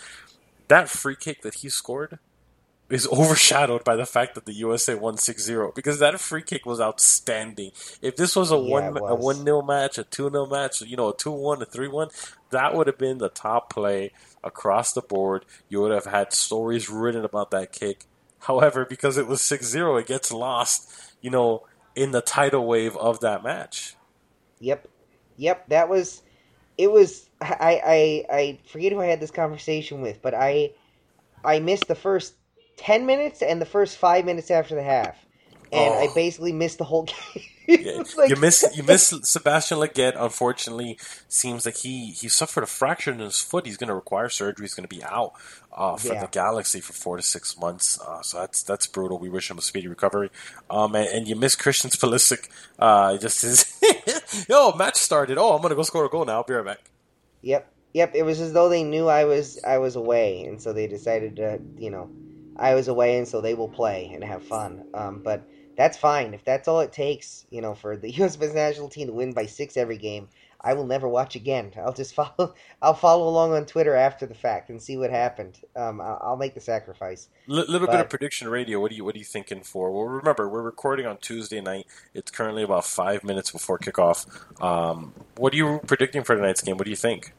That 0.68 0.90
free 0.90 1.16
kick 1.16 1.42
that 1.44 1.56
he 1.56 1.70
scored 1.70 2.20
is 2.90 3.08
overshadowed 3.12 3.84
by 3.84 3.96
the 3.96 4.06
fact 4.06 4.36
that 4.36 4.46
the 4.46 4.54
USA 4.54 4.96
won 4.96 5.16
6-0 5.16 5.76
because 5.76 6.00
that 6.00 6.20
free 6.20 6.42
kick 6.42 6.66
was 6.66 6.80
outstanding. 6.80 7.72
If 8.02 8.16
this 8.16 8.36
was 8.36 8.52
a 8.52 8.58
Yeah, 8.58 8.60
one 8.60 8.98
it 8.98 9.04
a 9.06 9.16
1-0 9.16 9.68
match, 9.68 9.98
a 9.98 10.04
2-0 10.04 10.50
match, 10.50 10.82
you 10.82 10.98
know, 10.98 11.10
a 11.10 11.16
2-1, 11.16 11.62
a 11.62 11.66
3-1, 11.66 12.12
that 12.52 12.76
would 12.76 12.88
have 12.88 12.98
been 12.98 13.18
the 13.18 13.30
top 13.30 13.70
play 13.70 14.12
across 14.44 14.94
the 14.94 15.02
board. 15.02 15.46
You 15.70 15.82
would 15.82 15.92
have 15.92 16.06
had 16.06 16.34
stories 16.34 16.90
written 16.90 17.26
about 17.26 17.52
that 17.52 17.72
kick. 17.72 18.06
However, 18.42 18.86
because 18.86 19.18
it 19.18 19.28
was 19.28 19.42
6-0, 19.42 20.00
it 20.00 20.08
gets 20.08 20.32
lost, 20.32 20.90
you 21.22 21.30
know, 21.30 21.66
in 21.96 22.12
the 22.12 22.22
tidal 22.22 22.66
wave 22.66 22.96
of 22.98 23.20
that 23.22 23.44
match. 23.44 23.96
Yep, 24.60 24.88
yep. 25.38 25.68
That 25.70 25.90
was. 25.90 26.24
It 26.78 26.92
was. 26.92 27.30
I. 27.42 27.82
I. 27.86 28.26
I 28.36 28.60
forget 28.72 28.92
who 28.94 29.02
I 29.02 29.08
had 29.08 29.20
this 29.20 29.32
conversation 29.32 30.02
with, 30.02 30.22
but 30.22 30.34
I. 30.34 30.72
I 31.44 31.60
missed 31.60 31.88
the 31.88 31.96
first 31.96 32.36
ten 32.78 33.06
minutes 33.06 33.42
and 33.42 33.62
the 33.62 33.66
first 33.66 33.98
five 33.98 34.26
minutes 34.26 34.52
after 34.52 34.76
the 34.76 34.84
half, 34.84 35.27
and 35.72 35.94
I 35.94 36.08
Oh. 36.10 36.14
basically 36.16 36.52
missed 36.54 36.78
the 36.78 36.84
whole 36.86 37.04
game. 37.36 37.44
Yeah, 37.68 38.02
like- 38.18 38.30
you 38.30 38.38
miss 38.38 38.66
you 38.76 38.84
miss 38.84 39.14
Sebastian 39.24 39.80
Lletget. 39.80 40.14
Unfortunately, 40.16 40.98
seems 41.28 41.66
like 41.66 41.76
he 41.78 42.12
he 42.12 42.30
suffered 42.30 42.64
a 42.64 42.68
fracture 42.68 43.12
in 43.12 43.20
his 43.20 43.42
foot. 43.42 43.66
He's 43.66 43.76
going 43.78 43.90
to 43.90 43.94
require 43.96 44.30
surgery. 44.30 44.64
He's 44.64 44.74
going 44.74 44.88
to 44.88 44.96
be 44.96 45.04
out 45.04 45.34
uh, 45.76 45.98
for 45.98 46.14
Yeah. 46.14 46.22
the 46.22 46.28
Galaxy 46.28 46.80
for 46.80 46.94
four 46.94 47.18
to 47.18 47.24
six 47.24 47.58
months. 47.60 48.00
Uh, 48.00 48.22
so 48.22 48.40
that's 48.40 48.64
that's 48.64 48.88
brutal. 48.88 49.20
We 49.20 49.28
wish 49.30 49.52
him 49.52 49.58
a 49.58 49.62
speedy 49.62 49.90
recovery. 49.90 50.30
Um, 50.70 50.96
and, 50.96 51.08
and 51.10 51.28
you 51.28 51.36
miss 51.36 51.56
Christian 51.58 51.90
Pulisic. 51.90 52.48
Uh, 52.80 53.18
just 53.18 53.42
his 53.42 54.46
yo 54.48 54.72
match 54.78 54.96
started. 54.96 55.38
Oh, 55.38 55.54
I'm 55.54 55.60
going 55.62 55.72
to 55.72 55.76
go 55.76 55.84
score 55.84 56.06
a 56.06 56.10
goal 56.10 56.24
now. 56.24 56.36
I'll 56.36 56.44
be 56.44 56.54
right 56.54 56.66
back. 56.66 56.80
Yep, 57.42 57.70
yep. 57.94 58.12
It 58.16 58.24
was 58.24 58.40
as 58.40 58.54
though 58.54 58.70
they 58.70 58.84
knew 58.84 59.08
I 59.10 59.26
was 59.26 59.60
I 59.68 59.80
was 59.80 59.98
away, 59.98 60.46
and 60.46 60.62
so 60.62 60.72
they 60.72 60.88
decided 60.88 61.36
to, 61.36 61.60
you 61.78 61.90
know, 61.92 62.10
I 62.56 62.76
was 62.76 62.88
away, 62.88 63.18
and 63.18 63.28
so 63.28 63.42
they 63.42 63.56
will 63.56 63.68
play 63.68 64.10
and 64.14 64.24
have 64.24 64.44
fun. 64.44 64.86
Um, 64.94 65.22
but 65.22 65.44
that's 65.78 65.98
fine 65.98 66.34
if 66.34 66.44
that's 66.44 66.68
all 66.68 66.82
it 66.82 66.92
takes, 66.92 67.46
you 67.50 67.62
know, 67.62 67.76
for 67.76 67.96
the 67.96 68.12
U.S. 68.16 68.38
men's 68.38 68.56
national 68.56 68.90
team 68.90 69.08
to 69.08 69.14
win 69.14 69.32
by 69.32 69.46
six 69.46 69.78
every 69.78 69.98
game. 69.98 70.28
I 70.60 70.74
will 70.74 70.88
never 70.88 71.08
watch 71.08 71.36
again. 71.36 71.72
I'll 71.78 71.94
just 71.94 72.14
follow. 72.16 72.54
I'll 72.82 72.96
follow 72.96 73.30
along 73.30 73.54
on 73.54 73.66
Twitter 73.66 73.96
after 73.96 74.26
the 74.26 74.34
fact 74.34 74.70
and 74.70 74.82
see 74.82 74.98
what 74.98 75.12
happened. 75.12 75.60
Um, 75.76 76.02
I'll, 76.02 76.20
I'll 76.22 76.36
make 76.36 76.56
the 76.56 76.60
sacrifice. 76.60 77.30
L- 77.48 77.66
little 77.68 77.88
bit 77.88 78.00
of 78.00 78.10
prediction 78.10 78.50
radio. 78.50 78.80
What 78.80 78.92
are 78.92 78.96
you 78.96 79.06
What 79.06 79.16
are 79.16 79.20
you 79.20 79.24
thinking 79.24 79.62
for? 79.62 79.92
Well, 79.92 80.06
remember 80.06 80.50
we're 80.50 80.64
recording 80.64 81.06
on 81.06 81.18
Tuesday 81.18 81.62
night. 81.62 81.86
It's 82.14 82.32
currently 82.32 82.64
about 82.64 82.86
five 82.86 83.24
minutes 83.24 83.52
before 83.52 83.78
kickoff. 83.80 84.26
Um, 84.62 85.14
what 85.38 85.54
are 85.54 85.58
you 85.58 85.80
predicting 85.86 86.24
for 86.24 86.36
tonight's 86.36 86.62
game? 86.62 86.78
What 86.78 86.86
do 86.86 86.90
you 86.90 86.96
think? 86.98 87.34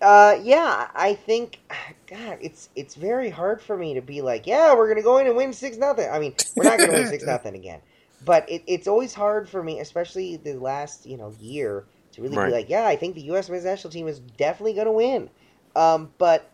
Uh, 0.00 0.38
yeah, 0.42 0.88
I 0.94 1.14
think, 1.14 1.60
God, 2.06 2.38
it's 2.40 2.68
it's 2.76 2.94
very 2.94 3.30
hard 3.30 3.62
for 3.62 3.76
me 3.76 3.94
to 3.94 4.02
be 4.02 4.22
like, 4.22 4.46
yeah, 4.46 4.74
we're 4.74 4.88
gonna 4.88 5.02
go 5.02 5.18
in 5.18 5.26
and 5.26 5.36
win 5.36 5.52
six 5.52 5.76
nothing. 5.76 6.08
I 6.10 6.18
mean, 6.18 6.36
we're 6.56 6.64
not 6.64 6.80
gonna 6.80 6.92
win 6.94 7.06
six 7.06 7.24
nothing 7.26 7.54
again, 7.54 7.80
but 8.20 8.48
it, 8.50 8.62
it's 8.66 8.88
always 8.88 9.14
hard 9.14 9.48
for 9.48 9.62
me, 9.62 9.80
especially 9.80 10.36
the 10.36 10.54
last 10.54 11.06
you 11.06 11.16
know 11.16 11.34
year, 11.38 11.88
to 12.12 12.22
really 12.22 12.38
Right. 12.38 12.40
be 12.40 12.52
like, 12.52 12.68
yeah, 12.68 12.86
I 12.86 12.96
think 12.96 13.14
the 13.14 13.22
U.S. 13.22 13.48
men's 13.48 13.64
national 13.64 13.92
team 13.92 14.08
is 14.08 14.20
definitely 14.20 14.74
gonna 14.74 14.92
win. 14.92 15.30
Um, 15.74 16.12
but 16.18 16.52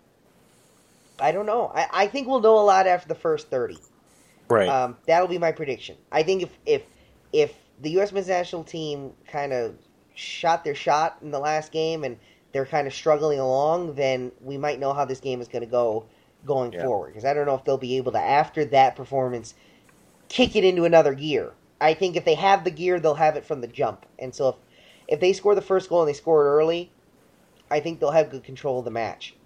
I 1.18 1.32
don't 1.32 1.46
know. 1.46 1.70
I, 1.74 1.86
I 1.92 2.06
think 2.08 2.28
we'll 2.28 2.40
know 2.40 2.58
a 2.58 2.62
lot 2.64 2.86
after 2.86 3.08
the 3.08 3.14
first 3.14 3.50
thirty. 3.50 3.84
Right. 4.50 4.76
Um, 4.76 4.98
that'll 5.06 5.28
be 5.28 5.38
my 5.38 5.52
prediction. 5.52 5.98
I 6.12 6.22
think 6.22 6.42
if 6.42 6.58
if 6.66 6.82
if 7.32 7.54
the 7.78 7.90
U.S. 7.92 8.12
men's 8.12 8.28
national 8.28 8.64
team 8.64 9.14
kind 9.26 9.52
of 9.52 9.76
shot 10.14 10.64
their 10.64 10.74
shot 10.74 11.18
in 11.22 11.30
the 11.30 11.38
last 11.40 11.72
game 11.72 12.04
and 12.04 12.18
they're 12.52 12.66
kind 12.66 12.86
of 12.86 12.94
struggling 12.94 13.38
along, 13.38 13.94
then 13.94 14.32
we 14.40 14.58
might 14.58 14.78
know 14.80 14.92
how 14.92 15.04
this 15.04 15.20
game 15.20 15.40
is 15.40 15.48
going 15.48 15.62
to 15.64 15.70
go 15.70 16.08
going 16.44 16.72
Yeah. 16.72 16.80
forward. 16.80 17.10
Because 17.12 17.24
I 17.24 17.34
don't 17.34 17.46
know 17.46 17.54
if 17.54 17.64
they'll 17.64 17.78
be 17.78 17.96
able 17.96 18.12
to 18.12 18.20
after 18.20 18.64
that 18.66 18.96
performance 18.96 19.54
kick 20.28 20.56
it 20.56 20.64
into 20.64 20.84
another 20.84 21.14
gear. 21.14 21.56
I 21.80 21.94
think 21.94 22.16
if 22.16 22.24
they 22.24 22.34
have 22.36 22.64
the 22.64 22.70
gear, 22.70 23.00
they'll 23.00 23.14
have 23.14 23.36
it 23.36 23.44
from 23.46 23.60
the 23.60 23.68
jump. 23.68 24.06
And 24.18 24.34
so 24.34 24.48
if 24.50 24.56
if 25.08 25.20
they 25.20 25.32
score 25.32 25.54
the 25.54 25.62
first 25.62 25.88
goal 25.88 26.00
and 26.02 26.08
they 26.08 26.12
score 26.14 26.44
it 26.46 26.50
early, 26.50 26.94
I 27.70 27.80
think 27.80 28.00
they'll 28.00 28.10
have 28.12 28.30
good 28.30 28.44
control 28.44 28.78
of 28.78 28.84
the 28.84 28.90
match. 28.92 29.38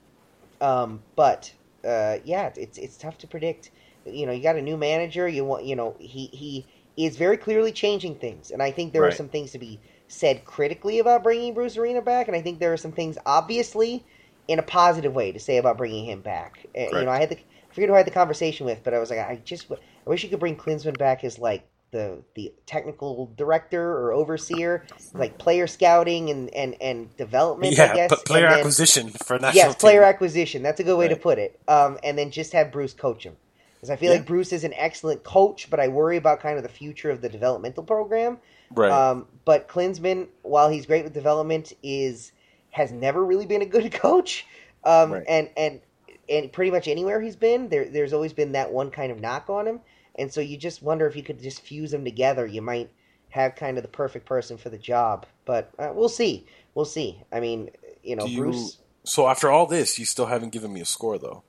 Um, 0.61 1.05
but 1.17 1.55
uh, 1.85 2.19
yeah, 2.25 2.53
it's 2.57 2.79
it's 2.79 2.99
tough 2.99 3.19
to 3.19 3.29
predict. 3.29 3.71
You 4.05 4.27
know, 4.27 4.33
you 4.33 4.43
got 4.43 4.57
a 4.57 4.63
new 4.63 4.77
manager. 4.77 5.29
You 5.29 5.45
want, 5.45 5.65
you 5.65 5.77
know, 5.77 5.97
he 6.01 6.27
he 6.29 6.69
is 6.97 7.17
very 7.17 7.37
clearly 7.37 7.73
changing 7.73 8.17
things, 8.17 8.51
and 8.51 8.63
I 8.63 8.71
think 8.71 8.93
there 8.93 9.07
are 9.07 9.11
some 9.13 9.29
things 9.29 9.53
to 9.53 9.59
be 9.59 9.83
said 10.09 10.45
critically 10.45 10.99
about 10.99 11.23
bringing 11.23 11.55
Bruce 11.55 11.77
Arena 11.77 12.01
back, 12.03 12.29
and 12.29 12.37
I 12.37 12.43
think 12.43 12.59
there 12.59 12.73
are 12.73 12.77
some 12.77 12.93
things 12.93 13.19
obviously 13.27 14.05
in 14.49 14.59
a 14.59 14.63
positive 14.63 15.13
way 15.15 15.33
to 15.33 15.41
say 15.41 15.57
about 15.57 15.77
bringing 15.77 16.07
him 16.07 16.21
back. 16.21 16.67
Uh, 16.77 16.81
You 16.99 17.05
know, 17.05 17.11
I 17.11 17.19
had 17.21 17.31
the 17.31 17.37
I 17.37 17.75
forget 17.75 17.89
who 17.89 17.95
I 17.95 17.99
had 17.99 18.07
the 18.07 18.13
conversation 18.13 18.65
with, 18.67 18.83
but 18.85 18.95
I 18.95 18.99
was 18.99 19.11
like, 19.11 19.19
I 19.19 19.41
just 19.45 19.71
I 19.71 19.77
wish 20.11 20.23
you 20.23 20.31
could 20.31 20.41
bring 20.41 20.57
Klinsmann 20.57 20.99
back 20.99 21.25
as 21.25 21.39
like 21.39 21.67
the 21.91 22.23
the 22.35 22.53
technical 22.67 23.31
director 23.37 23.83
or 23.99 24.13
overseer, 24.13 24.85
like 25.15 25.39
player 25.39 25.67
scouting 25.67 26.31
and 26.31 26.49
and 26.55 26.77
and 26.81 27.17
development. 27.17 27.79
I 27.79 27.85
yeah, 27.85 27.95
guess, 27.95 28.11
but 28.11 28.25
player 28.25 28.49
then- 28.49 28.59
acquisition 28.61 29.11
for 29.11 29.39
national 29.39 29.55
Yes, 29.55 29.75
player 29.77 30.03
acquisition. 30.05 30.63
That's 30.63 30.81
a 30.81 30.85
good 30.85 30.97
way 30.97 31.09
to 31.09 31.17
put 31.17 31.39
it. 31.39 31.61
Um, 31.69 31.99
and 32.03 32.17
then 32.17 32.31
just 32.31 32.53
have 32.53 32.73
Bruce 32.73 32.95
coach 32.95 33.25
him. 33.25 33.37
Because 33.75 33.91
I 33.91 33.97
feel 33.97 34.11
Yeah. 34.11 34.19
like 34.19 34.27
Bruce 34.27 34.53
is 34.53 34.65
an 34.65 34.73
excellent 34.75 35.23
coach, 35.23 35.69
but 35.69 35.79
I 35.81 35.89
worry 35.89 36.17
about 36.17 36.41
kind 36.41 36.57
of 36.57 36.63
the 36.63 36.69
future 36.71 37.11
of 37.11 37.21
the 37.21 37.29
developmental 37.29 37.83
program. 37.85 38.39
Right. 38.75 38.91
Um, 38.91 39.27
but 39.45 39.69
Klinsmann, 39.69 40.29
while 40.43 40.69
he's 40.69 40.87
great 40.87 41.05
with 41.05 41.13
development, 41.15 41.73
is 41.83 42.33
has 42.71 42.93
never 42.93 43.25
really 43.25 43.47
been 43.47 43.63
a 43.63 43.67
good 43.67 43.93
coach. 43.93 44.47
Um, 44.85 45.13
Right. 45.13 45.25
And 45.29 45.51
and 45.57 45.81
and 46.29 46.53
pretty 46.53 46.71
much 46.71 46.89
anywhere 46.89 47.21
he's 47.21 47.37
been, 47.37 47.69
there 47.69 47.85
there's 47.89 48.13
always 48.13 48.33
been 48.33 48.53
that 48.53 48.73
one 48.73 48.91
kind 48.91 49.13
of 49.13 49.21
knock 49.21 49.49
on 49.49 49.67
him. 49.67 49.81
And 50.17 50.33
so 50.33 50.41
you 50.41 50.57
just 50.57 50.83
wonder 50.83 51.07
if 51.07 51.15
you 51.15 51.23
could 51.23 51.43
just 51.43 51.61
fuse 51.61 51.91
them 51.91 52.05
together, 52.05 52.47
you 52.47 52.63
might 52.63 52.91
have 53.31 53.55
kind 53.55 53.77
of 53.77 53.83
the 53.83 53.89
perfect 53.89 54.25
person 54.27 54.57
for 54.57 54.71
the 54.71 54.79
job. 54.79 55.27
But 55.45 55.71
uh, 55.79 55.91
we'll 55.95 56.09
see. 56.09 56.47
We'll 56.75 56.87
see. 56.87 57.23
I 57.31 57.41
mean, 57.41 57.71
you 58.03 58.17
know, 58.17 58.25
you- 58.25 58.39
Bruce. 58.43 58.79
So 59.05 59.29
after 59.29 59.51
all 59.53 59.67
this, 59.67 60.01
you 60.01 60.05
still 60.05 60.27
haven't 60.27 60.51
given 60.51 60.73
me 60.73 60.81
a 60.81 60.85
score 60.85 61.17
though. 61.19 61.45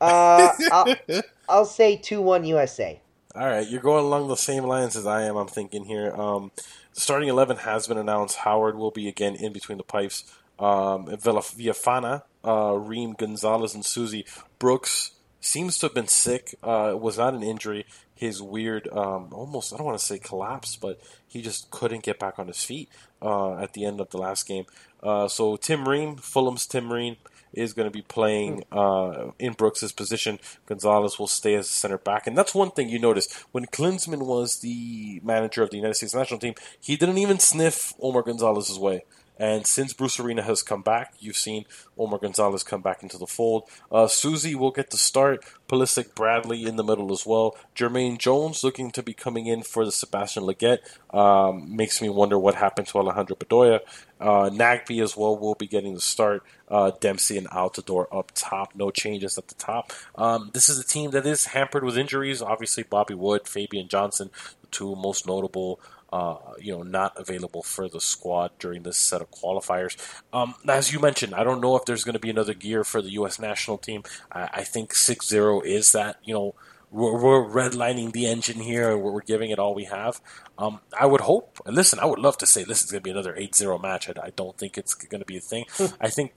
Uh, 0.00 0.52
I'll, 0.70 0.94
I'll 1.48 1.64
say 1.64 1.96
two 1.96 2.20
one 2.20 2.44
USA. 2.44 3.00
All 3.36 3.46
right, 3.46 3.68
you're 3.68 3.82
going 3.82 4.06
along 4.06 4.28
the 4.28 4.36
same 4.36 4.64
lines 4.64 4.96
as 4.96 5.06
I 5.06 5.24
am. 5.24 5.36
I'm 5.36 5.46
thinking 5.46 5.84
here. 5.84 6.10
Um, 6.12 6.52
the 6.94 7.02
starting 7.02 7.28
eleven 7.28 7.58
has 7.58 7.86
been 7.86 7.98
announced. 7.98 8.38
Howard 8.38 8.78
will 8.78 8.90
be 8.90 9.08
again 9.08 9.34
in 9.34 9.52
between 9.52 9.76
the 9.76 9.84
pipes. 9.84 10.24
Um, 10.58 11.04
Villa- 11.18 11.42
Villafana, 11.42 12.22
uh, 12.42 12.72
Ream, 12.78 13.12
Gonzalez, 13.12 13.74
and 13.74 13.84
Susie 13.84 14.24
Brooks 14.58 15.10
seems 15.38 15.76
to 15.78 15.86
have 15.86 15.94
been 15.94 16.08
sick. 16.08 16.54
Uh, 16.62 16.92
it 16.92 17.00
was 17.00 17.18
not 17.18 17.34
an 17.34 17.42
injury. 17.42 17.84
His 18.14 18.40
weird, 18.40 18.88
um, 18.88 19.28
almost 19.32 19.74
I 19.74 19.76
don't 19.76 19.84
want 19.84 19.98
to 19.98 20.04
say 20.04 20.18
collapse, 20.18 20.76
but 20.76 20.98
he 21.28 21.42
just 21.42 21.70
couldn't 21.70 22.04
get 22.04 22.18
back 22.18 22.38
on 22.38 22.46
his 22.46 22.64
feet 22.64 22.88
uh, 23.20 23.56
at 23.58 23.74
the 23.74 23.84
end 23.84 24.00
of 24.00 24.08
the 24.08 24.16
last 24.16 24.48
game. 24.48 24.64
Uh, 25.02 25.28
so 25.28 25.56
Tim 25.56 25.86
Ream, 25.86 26.16
Fulham's 26.16 26.66
Tim 26.66 26.90
Ream, 26.90 27.16
is 27.56 27.72
going 27.72 27.86
to 27.86 27.90
be 27.90 28.02
playing 28.02 28.64
uh, 28.70 29.30
in 29.38 29.54
Brooks's 29.54 29.92
position. 29.92 30.38
Gonzalez 30.66 31.18
will 31.18 31.26
stay 31.26 31.54
as 31.54 31.66
a 31.66 31.72
center 31.72 31.98
back, 31.98 32.26
and 32.26 32.36
that's 32.36 32.54
one 32.54 32.70
thing 32.70 32.88
you 32.88 32.98
notice 32.98 33.32
when 33.52 33.66
Klinsmann 33.66 34.26
was 34.26 34.60
the 34.60 35.20
manager 35.24 35.62
of 35.62 35.70
the 35.70 35.76
United 35.76 35.94
States 35.94 36.14
national 36.14 36.40
team. 36.40 36.54
He 36.80 36.96
didn't 36.96 37.18
even 37.18 37.38
sniff 37.38 37.94
Omar 38.00 38.22
Gonzalez's 38.22 38.78
way. 38.78 39.04
And 39.38 39.66
since 39.66 39.92
Bruce 39.92 40.18
Arena 40.18 40.42
has 40.42 40.62
come 40.62 40.82
back, 40.82 41.14
you've 41.18 41.36
seen 41.36 41.66
Omar 41.98 42.18
Gonzalez 42.18 42.62
come 42.62 42.80
back 42.80 43.02
into 43.02 43.18
the 43.18 43.26
fold. 43.26 43.64
Uh, 43.92 44.06
Susie 44.06 44.54
will 44.54 44.70
get 44.70 44.90
the 44.90 44.96
start. 44.96 45.44
Pulisic 45.68 46.14
Bradley 46.14 46.64
in 46.64 46.76
the 46.76 46.84
middle 46.84 47.12
as 47.12 47.26
well. 47.26 47.56
Jermaine 47.74 48.18
Jones 48.18 48.64
looking 48.64 48.90
to 48.92 49.02
be 49.02 49.12
coming 49.12 49.46
in 49.46 49.62
for 49.62 49.84
the 49.84 49.92
Sebastian 49.92 50.44
Lletget. 50.44 50.78
Um, 51.12 51.76
makes 51.76 52.00
me 52.00 52.08
wonder 52.08 52.38
what 52.38 52.54
happened 52.54 52.86
to 52.88 52.98
Alejandro 52.98 53.36
Bedoya. 53.36 53.80
Uh, 54.18 54.48
Nagbe 54.50 55.02
as 55.02 55.16
well 55.16 55.36
will 55.36 55.54
be 55.54 55.66
getting 55.66 55.94
the 55.94 56.00
start. 56.00 56.42
Uh, 56.68 56.92
Dempsey 57.00 57.36
and 57.36 57.48
Altidore 57.50 58.06
up 58.10 58.32
top. 58.34 58.74
No 58.74 58.90
changes 58.90 59.36
at 59.36 59.48
the 59.48 59.54
top. 59.54 59.92
Um, 60.14 60.50
this 60.54 60.68
is 60.68 60.78
a 60.78 60.84
team 60.84 61.10
that 61.10 61.26
is 61.26 61.46
hampered 61.46 61.84
with 61.84 61.98
injuries. 61.98 62.40
Obviously, 62.40 62.82
Bobby 62.82 63.14
Wood, 63.14 63.46
Fabian 63.46 63.88
Johnson, 63.88 64.30
the 64.62 64.68
two 64.68 64.96
most 64.96 65.26
notable 65.26 65.80
uh, 66.16 66.38
you 66.58 66.72
know, 66.72 66.82
not 66.82 67.12
available 67.16 67.62
for 67.62 67.90
the 67.90 68.00
squad 68.00 68.50
during 68.58 68.84
this 68.84 68.96
set 68.96 69.20
of 69.20 69.30
qualifiers. 69.30 69.96
Um, 70.32 70.54
as 70.66 70.90
you 70.90 70.98
mentioned, 70.98 71.34
I 71.34 71.44
don't 71.44 71.60
know 71.60 71.76
if 71.76 71.84
there's 71.84 72.04
going 72.04 72.14
to 72.14 72.18
be 72.18 72.30
another 72.30 72.54
gear 72.54 72.84
for 72.84 73.02
the 73.02 73.10
U.S. 73.20 73.38
national 73.38 73.76
team. 73.76 74.02
I, 74.32 74.48
I 74.54 74.64
think 74.64 74.94
6-0 74.94 75.66
is 75.66 75.92
that, 75.92 76.16
you 76.24 76.32
know, 76.32 76.54
we're, 76.90 77.20
we're 77.20 77.44
redlining 77.44 78.12
the 78.12 78.26
engine 78.26 78.60
here 78.60 78.92
and 78.92 79.02
we're, 79.02 79.20
giving 79.20 79.50
it 79.50 79.58
all 79.58 79.74
we 79.74 79.84
have. 79.84 80.22
Um, 80.56 80.80
I 80.98 81.04
would 81.04 81.20
hope, 81.20 81.60
and 81.66 81.76
listen, 81.76 81.98
I 81.98 82.06
would 82.06 82.18
love 82.18 82.38
to 82.38 82.46
say 82.46 82.64
this 82.64 82.82
is 82.82 82.90
going 82.90 83.02
to 83.02 83.04
be 83.04 83.10
another 83.10 83.34
8-0 83.34 83.82
match. 83.82 84.08
I, 84.08 84.14
I 84.28 84.30
don't 84.30 84.56
think 84.56 84.78
it's 84.78 84.94
going 84.94 85.20
to 85.20 85.26
be 85.26 85.36
a 85.36 85.40
thing. 85.40 85.66
I 86.00 86.08
think 86.08 86.32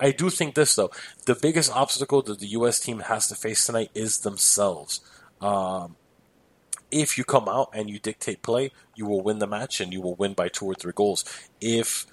I 0.00 0.10
do 0.10 0.28
think 0.30 0.56
this 0.56 0.74
though. 0.74 0.90
The 1.26 1.36
biggest 1.36 1.70
obstacle 1.70 2.22
that 2.22 2.40
the 2.40 2.48
U.S. 2.58 2.80
team 2.80 3.00
has 3.00 3.28
to 3.28 3.34
face 3.34 3.64
tonight 3.64 3.90
is 3.94 4.18
themselves. 4.18 5.00
Um, 5.40 5.96
if 6.92 7.18
you 7.18 7.24
come 7.24 7.48
out 7.48 7.70
and 7.72 7.90
you 7.90 7.98
dictate 7.98 8.42
play, 8.42 8.70
you 8.94 9.06
will 9.06 9.22
win 9.22 9.38
the 9.38 9.46
match 9.46 9.80
and 9.80 9.92
you 9.92 10.00
will 10.00 10.14
win 10.14 10.34
by 10.34 10.48
two 10.48 10.66
or 10.66 10.74
three 10.74 10.92
goals. 10.94 11.24
If 11.60 12.06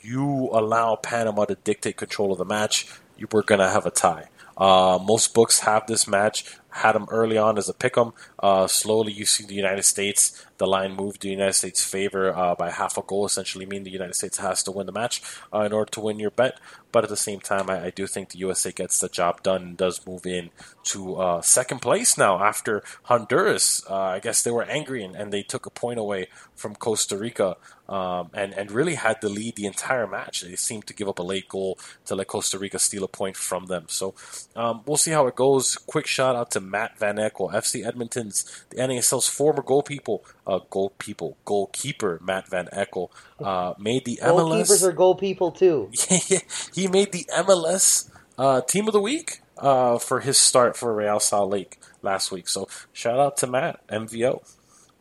you 0.00 0.48
allow 0.52 0.96
Panama 0.96 1.44
to 1.46 1.56
dictate 1.56 1.96
control 1.96 2.32
of 2.32 2.38
the 2.38 2.44
match, 2.44 2.86
you 3.16 3.26
were 3.30 3.42
going 3.42 3.60
to 3.60 3.68
have 3.68 3.84
a 3.84 3.90
tie. 3.90 4.28
Uh, 4.56 4.98
most 5.02 5.34
books 5.34 5.60
have 5.60 5.86
this 5.86 6.06
match, 6.06 6.44
had 6.70 6.92
them 6.92 7.06
early 7.10 7.38
on 7.38 7.58
as 7.58 7.68
a 7.68 7.74
pick 7.74 7.96
'em. 7.98 8.12
Uh, 8.38 8.66
slowly, 8.66 9.12
you 9.12 9.26
see 9.26 9.44
the 9.44 9.54
United 9.54 9.82
States, 9.82 10.44
the 10.62 10.68
line 10.68 10.94
move 10.94 11.14
to 11.14 11.26
the 11.26 11.32
United 11.32 11.54
States' 11.54 11.82
favor 11.82 12.32
uh, 12.32 12.54
by 12.54 12.70
half 12.70 12.96
a 12.96 13.02
goal, 13.02 13.26
essentially 13.26 13.66
mean 13.66 13.82
the 13.82 13.90
United 13.90 14.14
States 14.14 14.38
has 14.38 14.62
to 14.62 14.70
win 14.70 14.86
the 14.86 14.92
match 14.92 15.20
uh, 15.52 15.62
in 15.62 15.72
order 15.72 15.90
to 15.90 16.00
win 16.00 16.20
your 16.20 16.30
bet. 16.30 16.60
But 16.92 17.02
at 17.02 17.10
the 17.10 17.16
same 17.16 17.40
time, 17.40 17.68
I, 17.68 17.86
I 17.86 17.90
do 17.90 18.06
think 18.06 18.28
the 18.28 18.38
USA 18.38 18.70
gets 18.70 19.00
the 19.00 19.08
job 19.08 19.42
done 19.42 19.62
and 19.62 19.76
does 19.76 20.06
move 20.06 20.24
in 20.24 20.50
to 20.84 21.16
uh, 21.16 21.40
second 21.40 21.80
place 21.80 22.16
now 22.16 22.38
after 22.38 22.84
Honduras. 23.04 23.82
Uh, 23.90 23.96
I 23.96 24.20
guess 24.20 24.44
they 24.44 24.52
were 24.52 24.62
angry 24.62 25.02
and, 25.02 25.16
and 25.16 25.32
they 25.32 25.42
took 25.42 25.66
a 25.66 25.70
point 25.70 25.98
away 25.98 26.28
from 26.54 26.76
Costa 26.76 27.16
Rica 27.16 27.56
um, 27.88 28.30
and, 28.32 28.54
and 28.54 28.70
really 28.70 28.94
had 28.94 29.20
the 29.20 29.28
lead 29.28 29.56
the 29.56 29.66
entire 29.66 30.06
match. 30.06 30.42
They 30.42 30.56
seemed 30.56 30.86
to 30.86 30.94
give 30.94 31.08
up 31.08 31.18
a 31.18 31.22
late 31.22 31.48
goal 31.48 31.78
to 32.06 32.14
let 32.14 32.28
Costa 32.28 32.58
Rica 32.58 32.78
steal 32.78 33.04
a 33.04 33.08
point 33.08 33.36
from 33.36 33.66
them. 33.66 33.86
So 33.88 34.14
um, 34.54 34.82
we'll 34.86 34.96
see 34.96 35.10
how 35.10 35.26
it 35.26 35.34
goes. 35.34 35.76
Quick 35.76 36.06
shout 36.06 36.36
out 36.36 36.50
to 36.52 36.60
Matt 36.60 36.98
VanOekel, 36.98 37.52
FC 37.52 37.86
Edmonton's, 37.86 38.64
the 38.70 38.76
NASL's 38.76 39.28
former 39.28 39.62
goal 39.62 39.82
people, 39.82 40.24
uh, 40.52 40.60
goal 40.70 40.90
people, 40.98 41.36
goalkeeper 41.44 42.18
Matt 42.22 42.48
VanOekel 42.50 43.10
uh, 43.42 43.74
made 43.78 44.04
the 44.04 44.18
MLS. 44.22 44.66
Goalkeepers 44.66 44.82
are 44.86 44.92
goal 44.92 45.14
people 45.14 45.50
too. 45.50 45.90
he 46.74 46.88
made 46.88 47.12
the 47.12 47.26
MLS 47.32 48.10
uh, 48.38 48.60
Team 48.62 48.86
of 48.86 48.92
the 48.92 49.00
Week 49.00 49.40
uh, 49.58 49.98
for 49.98 50.20
his 50.20 50.38
start 50.38 50.76
for 50.76 50.94
Real 50.94 51.20
Salt 51.20 51.50
Lake 51.50 51.78
last 52.02 52.30
week. 52.30 52.48
So 52.48 52.68
shout 52.92 53.18
out 53.18 53.36
to 53.38 53.46
Matt 53.46 53.86
MVO. 53.88 54.42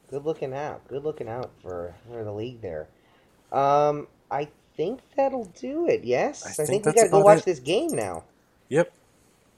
Good 0.09 0.25
looking 0.25 0.53
out. 0.53 0.87
Good 0.87 1.03
looking 1.03 1.27
out 1.27 1.51
for, 1.61 1.95
for 2.09 2.23
the 2.23 2.33
league 2.33 2.61
there. 2.61 2.87
Um, 3.51 4.07
I 4.29 4.47
think 4.77 5.01
that'll 5.15 5.45
do 5.45 5.87
it. 5.87 6.03
Yes, 6.03 6.45
I 6.45 6.49
I, 6.49 6.53
think 6.53 6.83
think, 6.83 6.85
we 6.85 6.93
gotta 6.93 7.09
go 7.09 7.19
watch 7.19 7.39
it. 7.39 7.45
this 7.45 7.59
game 7.59 7.91
now. 7.91 8.23
Yep. 8.69 8.91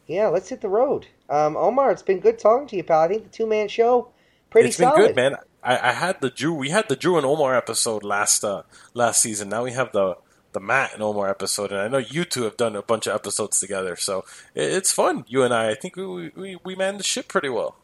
Yeah, 0.07 0.27
let's 0.27 0.49
hit 0.49 0.61
the 0.61 0.69
road. 0.69 1.07
Um, 1.29 1.55
Omar, 1.55 1.91
it's 1.91 2.01
been 2.01 2.19
good 2.19 2.37
talking 2.37 2.67
to 2.67 2.75
you, 2.75 2.83
pal. 2.83 3.01
I 3.01 3.07
think 3.07 3.23
the 3.23 3.29
two 3.29 3.47
man 3.47 3.67
show 3.67 4.09
pretty 4.49 4.69
it's 4.69 4.77
been 4.77 4.89
solid. 4.89 5.07
good, 5.07 5.15
man. 5.15 5.35
I, 5.63 5.89
I 5.89 5.91
had 5.93 6.21
the 6.21 6.29
Drew. 6.29 6.53
We 6.53 6.69
had 6.69 6.89
the 6.89 6.95
Drew 6.95 7.17
and 7.17 7.25
Omar 7.25 7.55
episode 7.55 8.03
last 8.03 8.43
uh, 8.43 8.63
last 8.93 9.21
season. 9.21 9.49
Now 9.49 9.63
we 9.63 9.71
have 9.71 9.91
the 9.91 10.17
the 10.51 10.59
Matt 10.59 10.93
and 10.93 11.01
Omar 11.01 11.29
episode, 11.29 11.71
and 11.71 11.79
I 11.81 11.87
know 11.87 11.97
you 11.97 12.25
two 12.25 12.43
have 12.43 12.57
done 12.57 12.75
a 12.75 12.81
bunch 12.83 13.07
of 13.07 13.15
episodes 13.15 13.59
together, 13.59 13.95
so 13.95 14.23
it, 14.53 14.71
it's 14.71 14.91
fun. 14.91 15.25
You 15.27 15.43
and 15.43 15.53
I, 15.53 15.69
I 15.71 15.75
think 15.75 15.95
we 15.95 16.29
we, 16.35 16.57
we 16.63 16.75
manned 16.75 16.99
the 16.99 17.03
ship 17.03 17.27
pretty 17.27 17.49
well, 17.49 17.75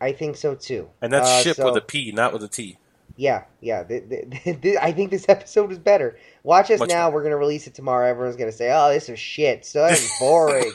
I 0.00 0.12
think 0.12 0.36
so 0.36 0.54
too. 0.54 0.88
and 1.02 1.12
that's 1.12 1.28
Uh, 1.28 1.42
ship 1.42 1.56
so- 1.56 1.66
with 1.66 1.76
a 1.82 1.86
P, 1.86 2.12
not 2.12 2.32
with 2.32 2.42
a 2.42 2.48
T. 2.48 2.78
Yeah, 3.16 3.44
yeah. 3.60 3.84
th 3.84 4.08
th 4.08 4.60
th 4.62 4.76
I 4.82 4.90
think 4.90 5.12
this 5.12 5.28
episode 5.28 5.68
was 5.68 5.78
better. 5.78 6.18
Watch 6.42 6.68
us 6.72 6.80
Much 6.80 6.88
now. 6.88 7.06
better. 7.06 7.14
We're 7.14 7.22
gonna 7.22 7.36
release 7.36 7.66
it 7.68 7.74
tomorrow. 7.74 8.08
Everyone's 8.10 8.34
gonna 8.36 8.50
say, 8.50 8.70
"Oh, 8.72 8.90
this 8.92 9.08
is 9.08 9.20
shit. 9.20 9.64
So 9.64 9.88
boring." 10.18 10.72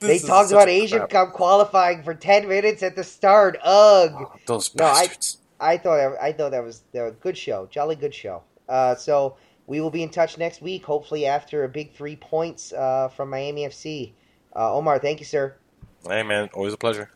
they 0.00 0.18
talked 0.18 0.50
about 0.50 0.68
Asian. 0.68 1.06
Cup 1.06 1.32
qualifying 1.32 2.02
for 2.02 2.12
ten 2.14 2.48
minutes 2.48 2.82
at 2.82 2.96
the 2.96 3.04
start. 3.04 3.56
Ugh. 3.62 4.28
Those 4.46 4.74
No, 4.74 4.84
I- 4.86 5.06
bastards. 5.06 5.38
I 5.60 5.76
thought 5.76 5.96
that, 5.96 6.22
I 6.22 6.32
thought 6.32 6.50
that 6.50 6.64
was 6.64 6.82
that 6.92 7.02
was 7.02 7.12
a 7.12 7.16
good 7.16 7.36
show, 7.36 7.68
jolly 7.70 7.96
good 7.96 8.14
show. 8.14 8.42
Uh, 8.68 8.94
so 8.94 9.36
we 9.66 9.80
will 9.80 9.90
be 9.90 10.02
in 10.02 10.08
touch 10.10 10.38
next 10.38 10.62
week, 10.62 10.84
hopefully 10.84 11.26
after 11.26 11.64
a 11.64 11.68
big 11.68 11.94
three 11.94 12.16
points 12.16 12.72
uh, 12.72 13.08
from 13.08 13.30
Miami 13.30 13.66
FC. 13.66 14.12
Uh, 14.56 14.74
Omar, 14.74 14.98
thank 14.98 15.20
you, 15.20 15.26
sir. 15.26 15.54
hey 16.08 16.22
man, 16.22 16.48
always 16.54 16.72
a 16.72 16.76
pleasure. 16.76 17.10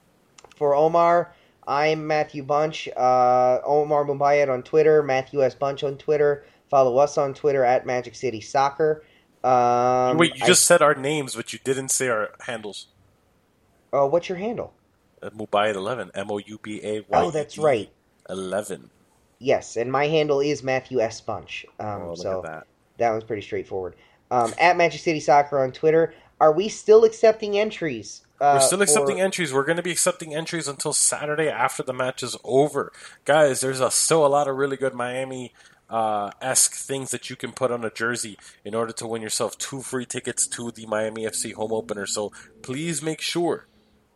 For 0.57 0.75
Omar, 0.75 1.33
I'm 1.67 2.07
Matthew 2.07 2.43
Bunch. 2.45 2.89
Uh, 2.97 3.59
Omar 3.65 4.05
Moubayed 4.05 4.49
on 4.53 4.63
Twitter, 4.63 5.03
Matthew 5.03 5.43
S 5.43 5.55
Bunch 5.55 5.83
on 5.83 5.97
Twitter. 5.97 6.45
Follow 6.71 6.99
us 6.99 7.19
on 7.19 7.35
Twitter 7.35 7.65
at 7.65 7.87
Magic 7.87 8.15
City 8.15 8.41
Soccer. 8.41 9.05
Um, 9.43 10.17
Wait, 10.17 10.35
you 10.37 10.45
I- 10.45 10.47
just 10.47 10.65
said 10.65 10.81
our 10.83 10.95
names, 10.95 11.35
but 11.35 11.53
you 11.53 11.59
didn't 11.65 11.89
say 11.91 12.09
our 12.09 12.31
handles. 12.41 12.87
oh, 13.93 14.07
what's 14.07 14.29
your 14.29 14.39
handle? 14.39 14.73
Uh, 15.23 15.31
Moubayed 15.31 15.75
eleven, 15.75 16.11
M 16.15 16.31
O 16.31 16.39
U 16.39 16.59
B 16.63 16.81
A 16.83 17.01
Y. 17.01 17.07
Oh, 17.13 17.31
that's 17.31 17.59
right. 17.59 17.91
Eleven. 18.31 18.91
Yes, 19.39 19.77
and 19.77 19.91
my 19.93 20.07
handle 20.07 20.41
is 20.41 20.63
Matthew 20.63 21.01
S 21.01 21.21
Bunch. 21.21 21.67
Um, 21.79 22.03
Oh, 22.03 22.15
so 22.15 22.39
at 22.39 22.45
that. 22.45 22.67
That 22.99 23.11
one's 23.11 23.25
pretty 23.25 23.43
straightforward. 23.43 23.95
Um, 24.31 24.55
at 24.59 24.77
Magic 24.77 25.01
City 25.01 25.21
Soccer 25.21 25.63
on 25.63 25.73
Twitter. 25.73 26.15
Are 26.41 26.53
we 26.53 26.69
still 26.69 27.05
accepting 27.05 27.59
entries? 27.59 28.23
Uh, 28.41 28.55
We're 28.57 28.67
still 28.67 28.83
accepting 28.83 29.17
for- 29.19 29.23
entries. 29.23 29.53
We're 29.53 29.65
going 29.65 29.77
to 29.77 29.83
be 29.83 29.93
accepting 29.93 30.35
entries 30.35 30.67
until 30.67 30.93
Saturday 30.93 31.49
after 31.49 31.83
the 31.83 31.93
match 31.93 32.23
is 32.23 32.37
over, 32.43 32.93
guys. 33.25 33.61
There's 33.61 33.81
a, 33.81 33.91
still 33.91 34.27
a 34.27 34.29
lot 34.29 34.49
of 34.49 34.57
really 34.57 34.77
good 34.77 34.95
Miami 34.95 35.53
uh, 35.89 36.33
esque 36.41 36.73
things 36.75 37.13
that 37.13 37.31
you 37.31 37.37
can 37.37 37.53
put 37.53 37.71
on 37.71 37.85
a 37.85 37.91
jersey 37.91 38.37
in 38.65 38.75
order 38.75 38.93
to 38.95 39.07
win 39.07 39.23
yourself 39.23 39.57
two 39.59 39.81
free 39.81 40.05
tickets 40.07 40.47
to 40.49 40.73
the 40.73 40.87
Miami 40.87 41.25
FC 41.25 41.53
home 41.55 41.73
opener. 41.73 42.05
So 42.07 42.33
please 42.63 43.01
make 43.01 43.21
sure, 43.21 43.67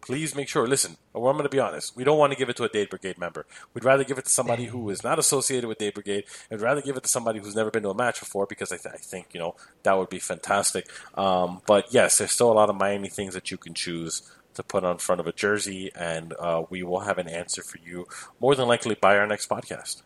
please 0.01 0.35
make 0.35 0.49
sure. 0.49 0.67
Listen, 0.67 0.97
I'm 1.15 1.23
going 1.23 1.43
to 1.43 1.49
be 1.49 1.59
honest. 1.59 1.97
We 1.97 2.05
don't 2.05 2.19
want 2.19 2.33
to 2.33 2.39
give 2.39 2.49
it 2.49 2.57
to 2.57 2.65
a 2.65 2.69
Dade 2.69 2.91
Brigade 2.91 3.19
member. 3.19 3.47
We'd 3.75 3.85
rather 3.85 4.05
give 4.05 4.19
it 4.19 4.25
to 4.25 4.31
somebody 4.31 4.67
who 4.67 4.89
is 4.91 5.05
not 5.05 5.19
associated 5.19 5.67
with 5.67 5.79
Dade 5.79 5.95
Brigade. 5.95 6.25
We'd 6.51 6.61
rather 6.61 6.83
give 6.83 6.97
it 6.97 7.03
to 7.03 7.09
somebody 7.09 7.41
who's 7.41 7.55
never 7.55 7.71
been 7.71 7.83
to 7.83 7.91
a 7.91 7.95
match 7.95 8.21
before 8.21 8.47
because 8.47 8.73
I, 8.73 8.77
th- 8.77 8.95
I 8.95 8.99
think 8.99 9.29
you 9.33 9.41
know 9.41 9.55
that 9.83 9.97
would 9.97 10.09
be 10.09 10.19
fantastic. 10.19 10.89
Um, 11.15 11.63
but 11.67 11.93
yes, 11.93 12.19
there's 12.19 12.33
still 12.33 12.51
a 12.51 12.55
lot 12.55 12.71
of 12.71 12.77
Miami 12.77 13.09
things 13.09 13.35
that 13.35 13.51
you 13.51 13.57
can 13.57 13.75
choose 13.75 14.23
to 14.55 14.63
put 14.63 14.85
on 14.85 14.99
front 14.99 15.21
of 15.21 15.27
a 15.27 15.33
jersey, 15.33 15.91
and 15.95 16.35
uh, 16.39 16.65
we 16.69 16.83
will 16.83 17.01
have 17.01 17.19
an 17.19 17.29
answer 17.29 17.63
for 17.63 17.79
you 17.79 18.07
more 18.41 18.55
than 18.55 18.67
likely 18.67 18.95
by 18.95 19.17
our 19.17 19.27
next 19.27 19.49
podcast. 19.49 20.03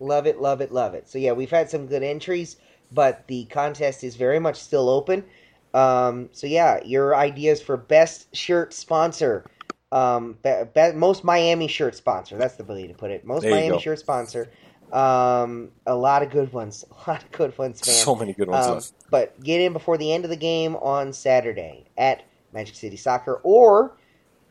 Love 0.00 0.26
it, 0.26 0.40
love 0.40 0.60
it, 0.60 0.72
love 0.72 0.94
it. 0.94 1.08
So 1.08 1.18
yeah, 1.18 1.32
we've 1.32 1.50
had 1.50 1.70
some 1.70 1.86
good 1.86 2.02
entries, 2.02 2.56
but 2.92 3.26
the 3.26 3.44
contest 3.46 4.04
is 4.04 4.16
very 4.16 4.38
much 4.38 4.56
still 4.60 4.88
open. 4.88 5.24
Um, 5.76 6.30
so 6.32 6.46
yeah, 6.46 6.82
your 6.84 7.14
ideas 7.14 7.60
for 7.60 7.76
best 7.76 8.34
shirt 8.34 8.72
sponsor, 8.72 9.44
um, 9.92 10.38
be, 10.42 10.52
be, 10.74 10.92
most 10.92 11.22
Miami 11.22 11.68
shirt 11.68 11.94
sponsor. 11.94 12.38
That's 12.38 12.54
the 12.54 12.64
way 12.64 12.86
to 12.86 12.94
put 12.94 13.10
it. 13.10 13.26
Most 13.26 13.44
Miami 13.44 13.68
go. 13.68 13.78
shirt 13.78 13.98
sponsor. 13.98 14.50
Um, 14.90 15.70
a 15.86 15.94
lot 15.94 16.22
of 16.22 16.30
good 16.30 16.50
ones. 16.52 16.84
A 17.06 17.10
lot 17.10 17.22
of 17.22 17.30
good 17.30 17.56
ones, 17.58 17.86
man. 17.86 17.94
So 17.94 18.16
many 18.16 18.32
good 18.32 18.48
ones 18.48 18.66
Um. 18.66 18.80
But 19.10 19.38
get 19.42 19.60
in 19.60 19.74
before 19.74 19.98
the 19.98 20.10
end 20.12 20.24
of 20.24 20.30
the 20.30 20.36
game 20.36 20.76
on 20.76 21.12
Saturday 21.12 21.84
at 21.98 22.22
Magic 22.54 22.74
City 22.74 22.96
Soccer 22.96 23.40
or 23.42 23.98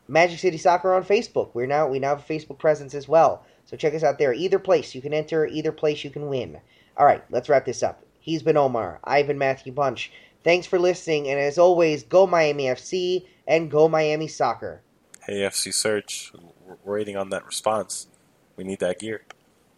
Magic 0.06 0.38
City 0.38 0.58
Soccer 0.58 0.94
on 0.94 1.02
Facebook. 1.02 1.50
We're 1.54 1.66
now 1.66 1.88
we 1.88 1.98
now 1.98 2.10
have 2.10 2.20
a 2.20 2.32
Facebook 2.32 2.58
presence 2.58 2.94
as 2.94 3.08
well. 3.08 3.44
So 3.64 3.76
check 3.76 3.94
us 3.94 4.04
out 4.04 4.18
there. 4.18 4.32
Either 4.32 4.60
place 4.60 4.94
you 4.94 5.00
can 5.00 5.12
enter, 5.12 5.44
either 5.46 5.72
place 5.72 6.04
you 6.04 6.10
can 6.10 6.28
win. 6.28 6.60
All 6.96 7.04
right, 7.04 7.24
let's 7.30 7.48
wrap 7.48 7.64
this 7.64 7.82
up. 7.82 8.02
He's 8.20 8.42
been 8.42 8.56
Omar. 8.56 9.00
I've 9.04 9.26
been 9.26 9.38
Matthew 9.38 9.72
Bunch. 9.72 10.12
Thanks 10.46 10.68
for 10.68 10.78
listening, 10.78 11.26
and 11.26 11.40
as 11.40 11.58
always, 11.58 12.04
go 12.04 12.24
Miami 12.24 12.66
FC 12.66 13.26
and 13.48 13.68
go 13.68 13.88
Miami 13.88 14.28
Soccer. 14.28 14.80
Hey, 15.24 15.38
FC 15.40 15.74
Search, 15.74 16.30
we're 16.64 16.98
waiting 16.98 17.16
on 17.16 17.30
that 17.30 17.44
response. 17.44 18.06
We 18.54 18.62
need 18.62 18.78
that 18.78 19.00
gear. 19.00 19.24